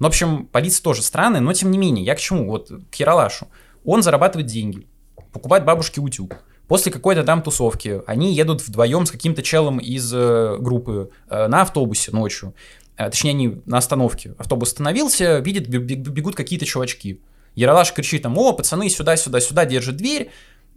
Ну, 0.00 0.06
в 0.06 0.08
общем, 0.08 0.46
полиция 0.46 0.82
тоже 0.82 1.02
странная, 1.02 1.40
но 1.40 1.52
тем 1.52 1.70
не 1.70 1.78
менее, 1.78 2.04
я 2.04 2.16
к 2.16 2.20
чему? 2.20 2.48
Вот 2.48 2.72
к 2.90 2.94
Яралашу. 2.96 3.46
Он 3.84 4.02
зарабатывает 4.02 4.48
деньги, 4.48 4.88
покупает 5.30 5.64
бабушке 5.64 6.00
утюг 6.00 6.42
После 6.68 6.90
какой-то 6.90 7.24
там 7.24 7.42
тусовки 7.42 8.02
они 8.06 8.32
едут 8.32 8.62
вдвоем 8.66 9.06
с 9.06 9.10
каким-то 9.10 9.42
челом 9.42 9.78
из 9.78 10.12
э, 10.14 10.56
группы 10.58 11.10
э, 11.28 11.46
на 11.46 11.62
автобусе 11.62 12.10
ночью. 12.12 12.54
Э, 12.96 13.10
точнее, 13.10 13.30
они 13.30 13.62
на 13.66 13.78
остановке. 13.78 14.34
Автобус 14.38 14.68
остановился, 14.68 15.38
видит, 15.40 15.68
бегут 15.68 16.34
какие-то 16.34 16.64
чувачки. 16.64 17.20
Яралаш 17.54 17.92
кричит 17.92 18.22
там, 18.22 18.38
о, 18.38 18.52
пацаны, 18.52 18.88
сюда, 18.88 19.16
сюда, 19.16 19.40
сюда, 19.40 19.64
держит 19.64 19.96
дверь. 19.96 20.30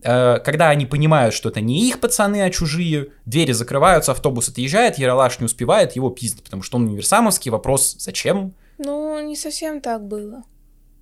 Э, 0.03 0.39
когда 0.43 0.69
они 0.69 0.85
понимают, 0.85 1.33
что 1.33 1.49
это 1.49 1.61
не 1.61 1.87
их 1.87 1.99
пацаны, 1.99 2.43
а 2.43 2.49
чужие, 2.49 3.09
двери 3.25 3.53
закрываются, 3.53 4.11
автобус 4.11 4.49
отъезжает, 4.49 4.97
Яралаш 4.97 5.39
не 5.39 5.45
успевает, 5.45 5.95
его 5.95 6.09
пиздит, 6.09 6.43
потому 6.43 6.63
что 6.63 6.77
он 6.77 6.87
универсамовский. 6.87 7.51
Вопрос, 7.51 7.95
зачем? 7.99 8.53
Ну, 8.77 9.19
не 9.25 9.35
совсем 9.35 9.81
так 9.81 10.05
было. 10.05 10.43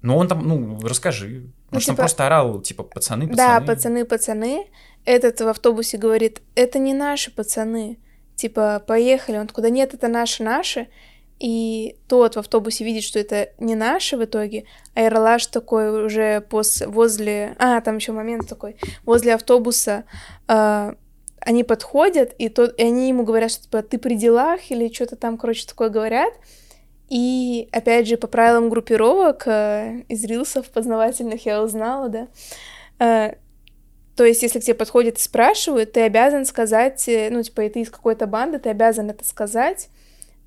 Ну, 0.05 0.17
он 0.17 0.27
там, 0.27 0.47
ну, 0.47 0.79
расскажи. 0.81 1.27
Ну, 1.27 1.51
Может, 1.71 1.87
типа... 1.87 1.91
он 1.91 1.97
просто 1.97 2.25
орал, 2.27 2.61
типа, 2.61 2.83
пацаны, 2.83 3.27
пацаны. 3.27 3.35
Да, 3.35 3.59
пацаны, 3.61 4.05
пацаны. 4.05 4.67
Этот 5.03 5.41
в 5.41 5.47
автобусе 5.47 5.97
говорит, 5.97 6.41
это 6.55 6.79
не 6.79 6.93
наши 6.93 7.31
пацаны. 7.31 7.97
Типа, 8.35 8.83
поехали. 8.85 9.37
Он 9.37 9.47
куда 9.47 9.69
нет, 9.69 9.93
это 9.93 10.07
наши, 10.07 10.43
наши. 10.43 10.87
И 11.39 11.97
тот 12.07 12.35
в 12.35 12.39
автобусе 12.39 12.85
видит, 12.85 13.03
что 13.03 13.19
это 13.19 13.49
не 13.59 13.75
наши 13.75 14.15
в 14.15 14.23
итоге, 14.23 14.65
а 14.93 15.01
Эрлаш 15.01 15.47
такой 15.47 16.05
уже 16.05 16.41
пос... 16.41 16.81
возле... 16.85 17.55
А, 17.59 17.81
там 17.81 17.97
еще 17.97 18.13
момент 18.13 18.47
такой. 18.47 18.77
Возле 19.03 19.33
автобуса 19.33 20.05
э, 20.47 20.93
они 21.41 21.63
подходят, 21.63 22.33
и, 22.37 22.47
тот... 22.47 22.79
и 22.79 22.83
они 22.83 23.09
ему 23.09 23.23
говорят, 23.23 23.51
что 23.51 23.63
типа, 23.63 23.81
ты 23.81 23.97
при 23.97 24.15
делах, 24.15 24.71
или 24.71 24.93
что-то 24.93 25.17
там, 25.17 25.37
короче, 25.37 25.67
такое 25.67 25.89
говорят. 25.89 26.33
И, 27.09 27.69
опять 27.71 28.07
же, 28.07 28.17
по 28.17 28.27
правилам 28.27 28.69
группировок 28.69 29.43
э, 29.45 30.03
из 30.09 30.23
рилсов 30.23 30.69
познавательных 30.69 31.45
я 31.45 31.61
узнала, 31.61 32.09
да, 32.09 32.27
э, 32.99 33.35
то 34.15 34.23
есть, 34.23 34.41
если 34.41 34.59
к 34.59 34.63
тебе 34.63 34.75
подходят 34.75 35.17
и 35.17 35.21
спрашивают, 35.21 35.91
ты 35.91 36.01
обязан 36.01 36.45
сказать, 36.45 37.07
э, 37.07 37.29
ну, 37.29 37.43
типа, 37.43 37.61
и 37.61 37.69
ты 37.69 37.81
из 37.81 37.91
какой-то 37.91 38.25
банды, 38.27 38.59
ты 38.59 38.69
обязан 38.69 39.09
это 39.09 39.25
сказать, 39.25 39.89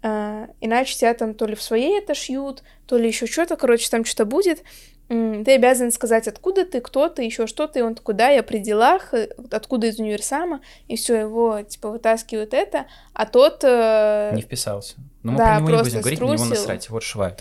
иначе 0.01 0.97
тебя 0.97 1.13
там 1.13 1.35
то 1.35 1.45
ли 1.45 1.57
в 1.57 1.63
своей 1.63 1.99
это 1.99 2.15
шьют, 2.15 2.63
то 2.87 2.97
ли 2.97 3.09
еще 3.09 3.27
что-то, 3.27 3.57
короче, 3.57 3.91
там 3.91 4.05
что-то 4.05 4.27
будет, 4.27 4.63
ты 5.09 5.55
обязан 5.55 5.91
сказать, 5.91 6.29
откуда 6.29 6.67
ты, 6.67 6.81
кто 6.81 7.09
ты, 7.09 7.23
еще 7.23 7.47
что-то, 7.47 7.79
и 7.79 7.83
он 7.83 7.95
такой, 7.95 8.15
да, 8.15 8.29
я 8.29 8.43
при 8.43 8.59
делах, 8.59 9.15
э, 9.15 9.31
откуда 9.51 9.87
из 9.87 9.99
универсама, 9.99 10.61
и 10.87 10.97
все, 10.97 11.17
его, 11.17 11.63
типа, 11.63 11.91
вытаскивают 11.91 12.53
это, 12.53 12.87
а 13.15 13.25
тот... 13.25 13.65
Э... 13.65 14.33
Не 14.35 14.43
вписался. 14.43 14.97
Ну, 15.23 15.33
мы 15.33 15.39
да, 15.39 15.55
про 15.57 15.61
него 15.61 15.71
не 15.71 15.83
будем 15.83 16.01
говорить, 16.01 16.21
на 16.21 16.25
него 16.25 16.45
насрать, 16.45 16.91
вот 16.91 17.03
шва. 17.03 17.37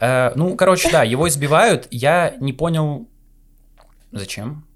Э, 0.00 0.32
ну, 0.34 0.56
короче, 0.56 0.90
да, 0.90 1.04
его 1.04 1.28
избивают, 1.28 1.86
я 1.92 2.34
не 2.40 2.52
понял, 2.52 3.06
зачем. 4.10 4.66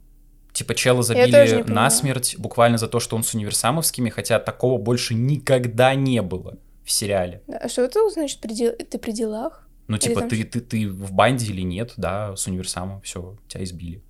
Типа, 0.53 0.75
чела 0.75 1.03
забили 1.03 1.65
насмерть 1.67 2.37
буквально 2.39 2.79
за 2.79 2.87
то, 2.87 3.01
что 3.01 3.17
он 3.17 3.25
с 3.25 3.35
универсамовскими, 3.35 4.09
хотя 4.09 4.39
такого 4.39 4.79
больше 4.79 5.15
никогда 5.15 5.95
не 5.97 6.23
было 6.23 6.59
в 6.85 6.93
сериале. 6.93 7.43
А 7.49 7.69
что 7.69 7.83
это 7.83 8.09
значит, 8.11 8.41
ты 8.41 8.99
при 8.99 9.13
делах? 9.13 9.67
Ну, 9.91 9.99
типа, 9.99 10.23
ты, 10.23 10.45
ты, 10.45 10.61
ты 10.61 10.89
в 10.89 11.11
банде 11.13 11.47
или 11.47 11.63
нет, 11.63 11.95
да, 11.97 12.37
с 12.37 12.47
универсамом, 12.47 13.01
все, 13.01 13.35
тебя 13.49 13.65
избили. 13.65 14.01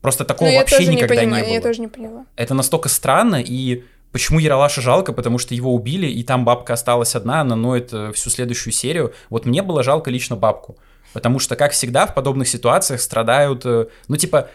Просто 0.00 0.24
такого 0.24 0.48
ну, 0.48 0.56
вообще 0.56 0.86
никогда 0.86 1.14
не, 1.14 1.20
понимаю, 1.20 1.42
не 1.44 1.48
было. 1.48 1.54
Я 1.56 1.60
тоже 1.60 1.80
не 1.82 1.88
поняла. 1.88 2.24
Это 2.36 2.54
настолько 2.54 2.88
странно, 2.88 3.42
и 3.46 3.84
почему 4.12 4.38
Яралаша 4.38 4.80
жалко, 4.80 5.12
потому 5.12 5.36
что 5.36 5.54
его 5.54 5.74
убили, 5.74 6.06
и 6.06 6.24
там 6.24 6.46
бабка 6.46 6.72
осталась 6.72 7.14
одна, 7.14 7.42
она 7.42 7.54
ноет 7.54 7.92
э, 7.92 8.12
всю 8.12 8.30
следующую 8.30 8.72
серию. 8.72 9.12
Вот 9.28 9.44
мне 9.44 9.60
было 9.60 9.82
жалко 9.82 10.10
лично 10.10 10.36
бабку. 10.36 10.78
Потому 11.12 11.38
что, 11.38 11.54
как 11.54 11.72
всегда, 11.72 12.06
в 12.06 12.14
подобных 12.14 12.48
ситуациях 12.48 13.02
страдают... 13.02 13.66
Э, 13.66 13.88
ну, 14.08 14.16
типа, 14.16 14.48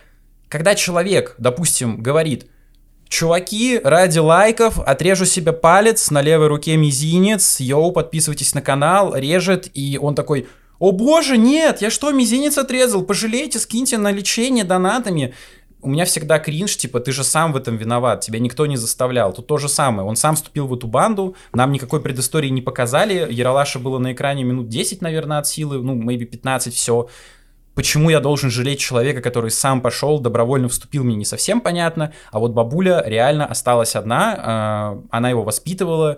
когда 0.49 0.73
человек, 0.73 1.36
допустим, 1.38 2.01
говорит, 2.01 2.47
Чуваки, 3.07 3.79
ради 3.84 4.19
лайков 4.19 4.79
отрежу 4.79 5.25
себе 5.25 5.51
палец, 5.51 6.09
на 6.11 6.21
левой 6.21 6.47
руке 6.47 6.77
мизинец, 6.77 7.59
йоу, 7.59 7.91
подписывайтесь 7.91 8.55
на 8.55 8.61
канал, 8.61 9.13
режет, 9.13 9.69
и 9.73 9.99
он 10.01 10.15
такой, 10.15 10.47
о 10.82 10.91
боже, 10.91 11.38
нет, 11.38 11.79
я 11.84 11.91
что, 11.91 12.11
мизинец 12.11 12.57
отрезал? 12.57 13.03
Пожалейте, 13.03 13.59
скиньте 13.59 13.99
на 13.99 14.11
лечение 14.11 14.63
донатами. 14.63 15.36
У 15.84 15.88
меня 15.88 16.05
всегда 16.05 16.39
кринж, 16.39 16.75
типа, 16.75 16.99
ты 16.99 17.11
же 17.11 17.23
сам 17.23 17.53
в 17.53 17.57
этом 17.57 17.77
виноват, 17.77 18.21
тебя 18.21 18.39
никто 18.39 18.65
не 18.65 18.77
заставлял. 18.77 19.32
Тут 19.32 19.45
то 19.45 19.59
же 19.59 19.69
самое, 19.69 20.07
он 20.07 20.15
сам 20.15 20.36
вступил 20.36 20.65
в 20.65 20.73
эту 20.73 20.88
банду, 20.88 21.36
нам 21.53 21.71
никакой 21.71 22.01
предыстории 22.01 22.49
не 22.49 22.63
показали, 22.63 23.32
Яралаша 23.32 23.77
было 23.77 23.99
на 23.99 24.13
экране 24.13 24.43
минут 24.43 24.69
10, 24.69 25.03
наверное, 25.03 25.38
от 25.38 25.45
силы, 25.45 25.84
ну, 25.84 26.01
maybe 26.01 26.25
15, 26.25 26.73
все. 26.73 27.07
Почему 27.75 28.09
я 28.09 28.19
должен 28.19 28.49
жалеть 28.49 28.79
человека, 28.79 29.21
который 29.21 29.51
сам 29.51 29.82
пошел, 29.82 30.19
добровольно 30.19 30.67
вступил, 30.67 31.03
мне 31.03 31.15
не 31.15 31.25
совсем 31.25 31.61
понятно. 31.61 32.11
А 32.32 32.39
вот 32.39 32.53
бабуля 32.53 33.03
реально 33.05 33.45
осталась 33.45 33.95
одна, 33.95 34.97
э, 34.97 35.07
она 35.11 35.29
его 35.29 35.43
воспитывала, 35.43 36.17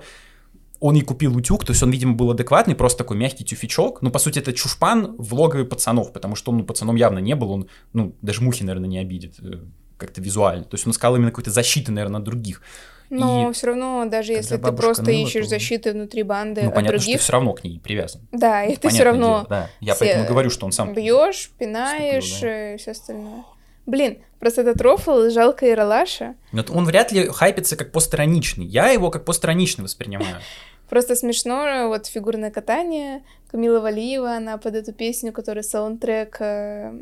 он 0.84 0.98
и 0.98 1.02
купил 1.02 1.38
утюг, 1.38 1.64
то 1.64 1.72
есть 1.72 1.82
он, 1.82 1.92
видимо, 1.92 2.14
был 2.14 2.30
адекватный, 2.32 2.76
просто 2.76 2.98
такой 2.98 3.16
мягкий 3.16 3.46
тюфячок. 3.46 4.02
Ну, 4.02 4.12
по 4.12 4.20
сути, 4.20 4.40
это 4.40 4.52
чушпан 4.52 5.16
в 5.18 5.34
логове 5.34 5.64
пацанов, 5.64 6.12
потому 6.12 6.36
что 6.36 6.52
он 6.52 6.58
ну, 6.58 6.66
пацаном 6.66 6.98
явно 6.98 7.20
не 7.20 7.36
был, 7.36 7.52
он, 7.52 7.70
ну, 7.94 8.16
даже 8.22 8.42
мухи, 8.42 8.64
наверное, 8.64 8.90
не 8.90 9.00
обидит. 9.00 9.36
Э, 9.40 9.60
как-то 9.98 10.20
визуально. 10.20 10.66
То 10.66 10.76
есть 10.76 10.86
он 10.86 10.92
искал 10.92 11.16
именно 11.16 11.32
какой-то 11.32 11.52
защиты, 11.52 11.94
наверное, 11.94 12.20
от 12.20 12.26
других. 12.26 12.62
Но 13.10 13.50
и 13.50 13.54
все 13.54 13.68
равно, 13.68 14.06
даже 14.08 14.34
если 14.34 14.58
ты 14.58 14.72
просто 14.74 15.04
ныла, 15.04 15.26
ищешь 15.26 15.46
то... 15.46 15.52
защиты 15.52 15.94
внутри 15.94 16.24
банды 16.24 16.64
ну, 16.64 16.68
от 16.68 16.76
понятно, 16.76 16.98
других... 16.98 17.04
что 17.04 17.18
ты 17.18 17.24
все 17.24 17.32
равно 17.32 17.54
к 17.54 17.64
ней 17.64 17.80
привязан. 17.80 18.22
Да, 18.34 18.66
и 18.66 18.76
ты 18.76 18.90
все 18.90 19.04
равно... 19.04 19.28
Дело, 19.28 19.48
да. 19.50 19.70
Я 19.80 19.96
поэтому 19.96 20.28
говорю, 20.28 20.50
что 20.50 20.66
он 20.66 20.74
сам... 20.74 20.94
Бьешь, 20.94 21.50
пинаешь 21.58 22.26
вступил, 22.26 22.50
да. 22.50 22.74
и 22.74 22.78
все 22.78 22.92
остальное. 22.92 23.44
Блин, 23.86 24.18
просто 24.40 24.62
этот 24.62 24.82
рофл 24.82 25.30
жалко 25.30 25.70
Иралаша. 25.70 26.36
Но 26.52 26.66
он 26.70 26.84
вряд 26.84 27.14
ли 27.14 27.30
хайпится 27.30 27.78
как 27.78 27.94
постраничный. 27.94 28.66
Я 28.66 28.90
его 28.90 29.12
как 29.12 29.24
постраничный 29.24 29.86
воспринимаю. 29.86 30.38
Просто 30.94 31.16
смешно, 31.16 31.88
вот 31.88 32.06
фигурное 32.06 32.52
катание, 32.52 33.24
Камила 33.50 33.80
Валиева, 33.80 34.36
она 34.36 34.60
под 34.60 34.76
эту 34.76 34.94
песню, 34.94 35.34
которая 35.34 35.64
саундтрек 35.64 36.38
э, 36.40 36.94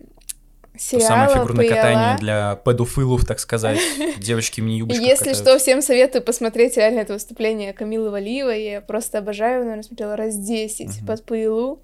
сериала 0.78 1.08
самое 1.10 1.30
фигурное 1.34 1.68
пела. 1.68 1.76
катание 1.76 2.18
для 2.18 2.56
педофилов, 2.64 3.26
так 3.26 3.40
сказать. 3.40 3.82
Девочки 4.18 4.62
мне 4.62 4.78
юбочках 4.78 5.06
Если 5.06 5.34
что, 5.34 5.58
всем 5.58 5.82
советую 5.82 6.24
посмотреть 6.24 6.78
реально 6.78 7.00
это 7.02 7.12
выступление 7.12 7.74
Камилы 7.74 8.12
Валиевой. 8.12 8.64
Я 8.64 8.80
просто 8.80 9.18
обожаю, 9.18 9.64
наверное, 9.64 9.84
смотрела 9.84 10.16
раз 10.16 10.38
10 10.38 11.06
под 11.06 11.26
пылу. 11.26 11.82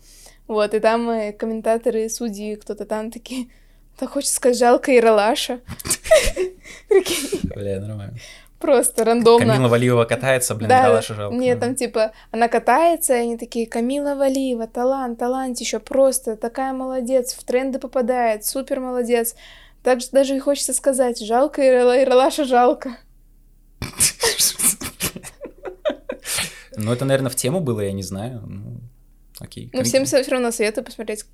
Вот, 0.47 0.73
и 0.73 0.79
там 0.79 1.09
э, 1.09 1.33
комментаторы, 1.33 2.07
судьи, 2.07 2.55
кто-то 2.55 2.85
там 2.85 3.11
такие... 3.11 3.49
Так 3.99 4.11
хочется 4.11 4.35
сказать, 4.35 4.57
жалко 4.57 4.95
Иралаша. 4.95 5.59
Бля, 7.43 7.81
нормально. 7.81 8.17
Просто 8.59 9.03
рандомно. 9.05 9.53
Камила 9.53 9.67
Валиева 9.67 10.05
катается, 10.05 10.55
блин, 10.55 10.69
да, 10.69 10.85
Иралаша 10.85 11.13
жалко. 11.13 11.35
Нет, 11.35 11.59
там 11.59 11.75
типа, 11.75 12.11
она 12.31 12.47
катается, 12.47 13.13
и 13.13 13.19
они 13.19 13.37
такие, 13.37 13.67
Камила 13.67 14.15
Валиева, 14.15 14.67
талант, 14.67 15.19
талант 15.19 15.59
еще 15.59 15.79
просто, 15.79 16.35
такая 16.35 16.73
молодец, 16.73 17.33
в 17.33 17.43
тренды 17.43 17.77
попадает, 17.77 18.45
супер 18.45 18.79
молодец. 18.79 19.35
Так 19.83 20.01
же 20.01 20.07
даже 20.11 20.35
и 20.35 20.39
хочется 20.39 20.73
сказать, 20.73 21.19
жалко 21.23 21.61
Иралаша, 21.61 22.45
жалко. 22.45 22.97
Ну, 26.75 26.91
это, 26.91 27.05
наверное, 27.05 27.31
в 27.31 27.35
тему 27.35 27.59
было, 27.59 27.81
я 27.81 27.91
не 27.91 28.03
знаю. 28.03 28.41
Ну, 28.45 28.81
окей. 29.39 29.69
Ну, 29.73 29.83
всем 29.83 30.05
все 30.05 30.21
равно 30.23 30.51
советую 30.51 30.83
посмотреть 30.83 31.25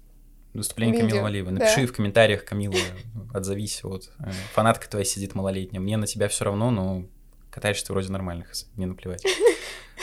Выступление 0.54 0.96
Видео. 0.96 1.10
Камилы 1.10 1.24
Валиевой. 1.24 1.52
Напиши 1.54 1.82
да. 1.82 1.88
в 1.88 1.94
комментариях, 1.94 2.46
Камила, 2.46 2.76
отзовись. 3.34 3.84
Вот. 3.84 4.12
Э, 4.20 4.32
фанатка 4.54 4.88
твоя 4.88 5.06
сидит 5.06 5.34
малолетняя. 5.34 5.82
Мне 5.82 5.98
на 5.98 6.06
тебя 6.06 6.28
все 6.28 6.46
равно, 6.46 6.70
но 6.70 7.06
катаешься 7.50 7.92
вроде 7.92 8.12
нормальных, 8.12 8.52
мне 8.76 8.86
наплевать. 8.86 9.26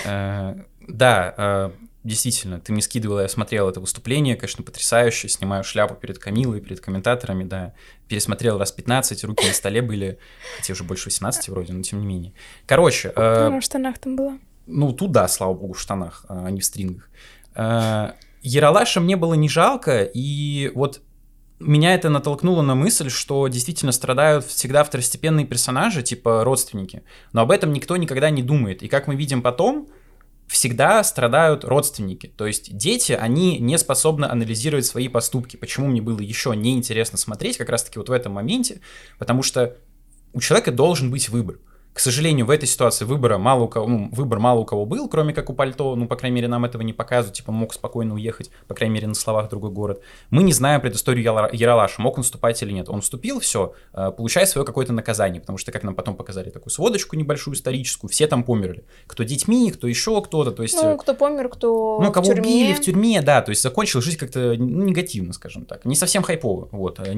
Э, 0.05 0.55
да, 0.89 1.35
э, 1.37 1.71
действительно, 2.05 2.59
ты 2.59 2.73
мне 2.73 2.81
скидывала, 2.81 3.21
я 3.21 3.29
смотрел 3.29 3.69
это 3.69 3.81
выступление, 3.81 4.37
конечно, 4.37 4.65
потрясающе, 4.65 5.29
снимаю 5.29 5.63
шляпу 5.63 5.95
перед 5.95 6.19
Камилой, 6.19 6.61
перед 6.61 6.81
комментаторами, 6.81 7.45
да, 7.45 7.75
пересмотрел 8.09 8.57
раз 8.57 8.73
15, 8.73 9.25
руки 9.25 9.47
на 9.47 9.53
столе 9.53 9.83
были, 9.83 10.19
хотя 10.57 10.73
уже 10.73 10.85
больше 10.85 11.07
18 11.07 11.49
вроде, 11.51 11.75
но 11.75 11.83
тем 11.83 12.01
не 12.01 12.07
менее. 12.07 12.33
Короче... 12.67 13.11
Она 13.11 13.61
в 13.61 13.65
штанах 13.65 13.99
там 13.99 14.17
была. 14.17 14.39
Ну, 14.67 14.93
туда, 14.93 15.29
слава 15.29 15.53
богу, 15.53 15.75
в 15.75 15.81
штанах, 15.81 16.25
а 16.29 16.49
не 16.51 16.61
в 16.61 16.65
стрингах. 16.65 17.11
Яралаша 18.43 19.01
мне 19.01 19.17
было 19.17 19.35
не 19.35 19.49
жалко, 19.49 20.03
и 20.03 20.71
вот 20.75 21.03
меня 21.59 21.95
это 21.95 22.09
натолкнуло 22.09 22.63
на 22.63 22.75
мысль, 22.75 23.11
что 23.11 23.47
действительно 23.49 23.93
страдают 23.93 24.47
всегда 24.47 24.83
второстепенные 24.83 25.47
персонажи, 25.47 26.03
типа 26.03 26.43
родственники. 26.43 27.03
Но 27.33 27.43
об 27.43 27.51
этом 27.51 27.73
никто 27.73 27.97
никогда 27.99 28.31
не 28.31 28.43
думает. 28.43 28.83
И 28.83 28.89
как 28.89 29.07
мы 29.07 29.15
видим 29.15 29.43
потом, 29.43 29.89
всегда 30.49 31.05
страдают 31.05 31.65
родственники. 31.65 32.33
То 32.35 32.47
есть 32.47 32.77
дети, 32.77 33.13
они 33.13 33.59
не 33.59 33.77
способны 33.79 34.25
анализировать 34.25 34.87
свои 34.87 35.09
поступки. 35.09 35.57
Почему 35.57 35.87
мне 35.87 36.01
было 36.01 36.19
еще 36.19 36.57
неинтересно 36.57 37.19
смотреть 37.19 37.59
как 37.59 37.69
раз-таки 37.69 37.99
вот 37.99 38.09
в 38.09 38.13
этом 38.13 38.33
моменте? 38.33 38.81
Потому 39.19 39.43
что 39.43 39.77
у 40.33 40.41
человека 40.41 40.73
должен 40.73 41.11
быть 41.11 41.29
выбор. 41.29 41.59
К 41.93 41.99
сожалению, 41.99 42.47
в 42.47 42.51
этой 42.51 42.67
ситуации 42.67 43.05
выбора 43.05 43.37
мало 43.37 43.65
у 43.65 43.69
кого, 43.69 43.87
ну, 43.89 44.09
выбор 44.13 44.39
мало 44.39 44.61
у 44.61 44.65
кого 44.65 44.87
был, 44.87 45.09
кроме 45.09 45.35
как 45.35 45.51
у 45.51 45.55
Пальто, 45.55 45.97
ну, 45.97 46.07
по 46.07 46.15
крайней 46.15 46.37
мере, 46.37 46.49
нам 46.49 46.65
этого 46.65 46.83
не 46.83 46.93
показывают, 46.93 47.37
типа, 47.37 47.51
мог 47.51 47.75
спокойно 47.75 48.15
уехать, 48.15 48.51
по 48.69 48.75
крайней 48.75 48.95
мере, 48.95 49.09
на 49.09 49.15
словах 49.15 49.47
в 49.47 49.51
другой 49.51 49.71
город. 49.71 50.01
Мы 50.31 50.45
не 50.45 50.53
знаем 50.53 50.81
предысторию 50.81 51.25
Яралаша, 51.53 52.01
мог 52.01 52.17
он 52.17 52.23
вступать 52.23 52.63
или 52.63 52.71
нет. 52.71 52.89
Он 52.89 53.01
вступил, 53.01 53.41
все, 53.41 53.75
э, 53.93 54.13
получая 54.17 54.47
свое 54.47 54.65
какое-то 54.65 54.93
наказание, 54.93 55.41
потому 55.41 55.59
что, 55.59 55.73
как 55.73 55.83
нам 55.83 55.97
потом 55.97 56.15
показали 56.15 56.51
такую 56.51 56.71
сводочку 56.71 57.17
небольшую 57.17 57.57
историческую, 57.57 58.09
все 58.09 58.29
там 58.29 58.45
померли. 58.45 58.85
Кто 59.09 59.25
детьми, 59.25 59.71
кто 59.73 59.89
еще 59.89 60.23
кто-то, 60.23 60.53
то 60.53 60.63
есть... 60.63 60.81
Ну, 60.81 60.95
э, 60.95 60.97
кто 60.97 61.15
помер, 61.15 61.49
кто 61.49 62.01
Ну, 62.01 62.13
кого 62.13 62.25
в 62.25 62.29
тюрьме. 62.29 62.49
убили 62.49 62.73
в 62.75 62.81
тюрьме, 62.81 63.21
да, 63.21 63.43
то 63.43 63.51
есть 63.51 63.63
закончил 63.63 64.01
жизнь 64.01 64.17
как-то 64.17 64.55
ну, 64.57 64.85
негативно, 64.85 65.33
скажем 65.33 65.65
так. 65.65 65.85
Не 65.85 65.97
совсем 65.97 66.23
хайпово, 66.23 66.69
вот, 66.71 67.01
э, 67.01 67.15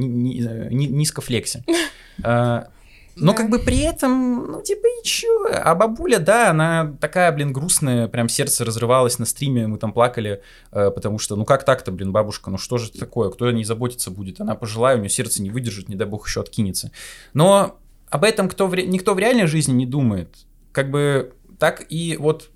Но 3.17 3.33
да. 3.33 3.39
как 3.39 3.51
бы 3.51 3.59
при 3.59 3.79
этом, 3.81 4.53
ну, 4.53 4.63
типа, 4.63 4.87
и 4.87 5.05
чё? 5.05 5.47
А 5.53 5.75
бабуля, 5.75 6.19
да, 6.19 6.51
она 6.51 6.95
такая, 7.01 7.31
блин, 7.33 7.53
грустная, 7.53 8.09
прям 8.09 8.29
сердце 8.29 8.65
разрывалось 8.65 9.19
на 9.19 9.27
стриме, 9.27 9.67
мы 9.67 9.79
там 9.79 9.93
плакали, 9.93 10.43
э, 10.71 10.91
потому 10.91 11.19
что, 11.19 11.37
ну, 11.37 11.45
как 11.45 11.65
так-то, 11.65 11.93
блин, 11.93 12.13
бабушка, 12.13 12.51
ну, 12.51 12.59
что 12.59 12.79
же 12.79 12.89
это 12.89 13.01
такое? 13.01 13.31
Кто 13.31 13.47
о 13.47 13.53
ней 13.53 13.65
заботиться 13.65 14.11
будет? 14.11 14.41
Она 14.41 14.55
пожилая, 14.55 14.97
у 14.97 15.01
нее 15.01 15.11
сердце 15.11 15.43
не 15.43 15.51
выдержит, 15.51 15.89
не 15.89 15.95
дай 15.95 16.07
бог 16.07 16.27
еще 16.27 16.41
откинется. 16.41 16.91
Но 17.35 17.79
об 18.09 18.25
этом 18.25 18.49
кто 18.49 18.67
в, 18.67 18.75
никто 18.75 19.15
в 19.15 19.19
реальной 19.19 19.47
жизни 19.47 19.73
не 19.73 19.87
думает. 19.87 20.37
Как 20.73 20.91
бы 20.91 21.35
так 21.59 21.85
и 21.89 22.17
вот 22.19 22.51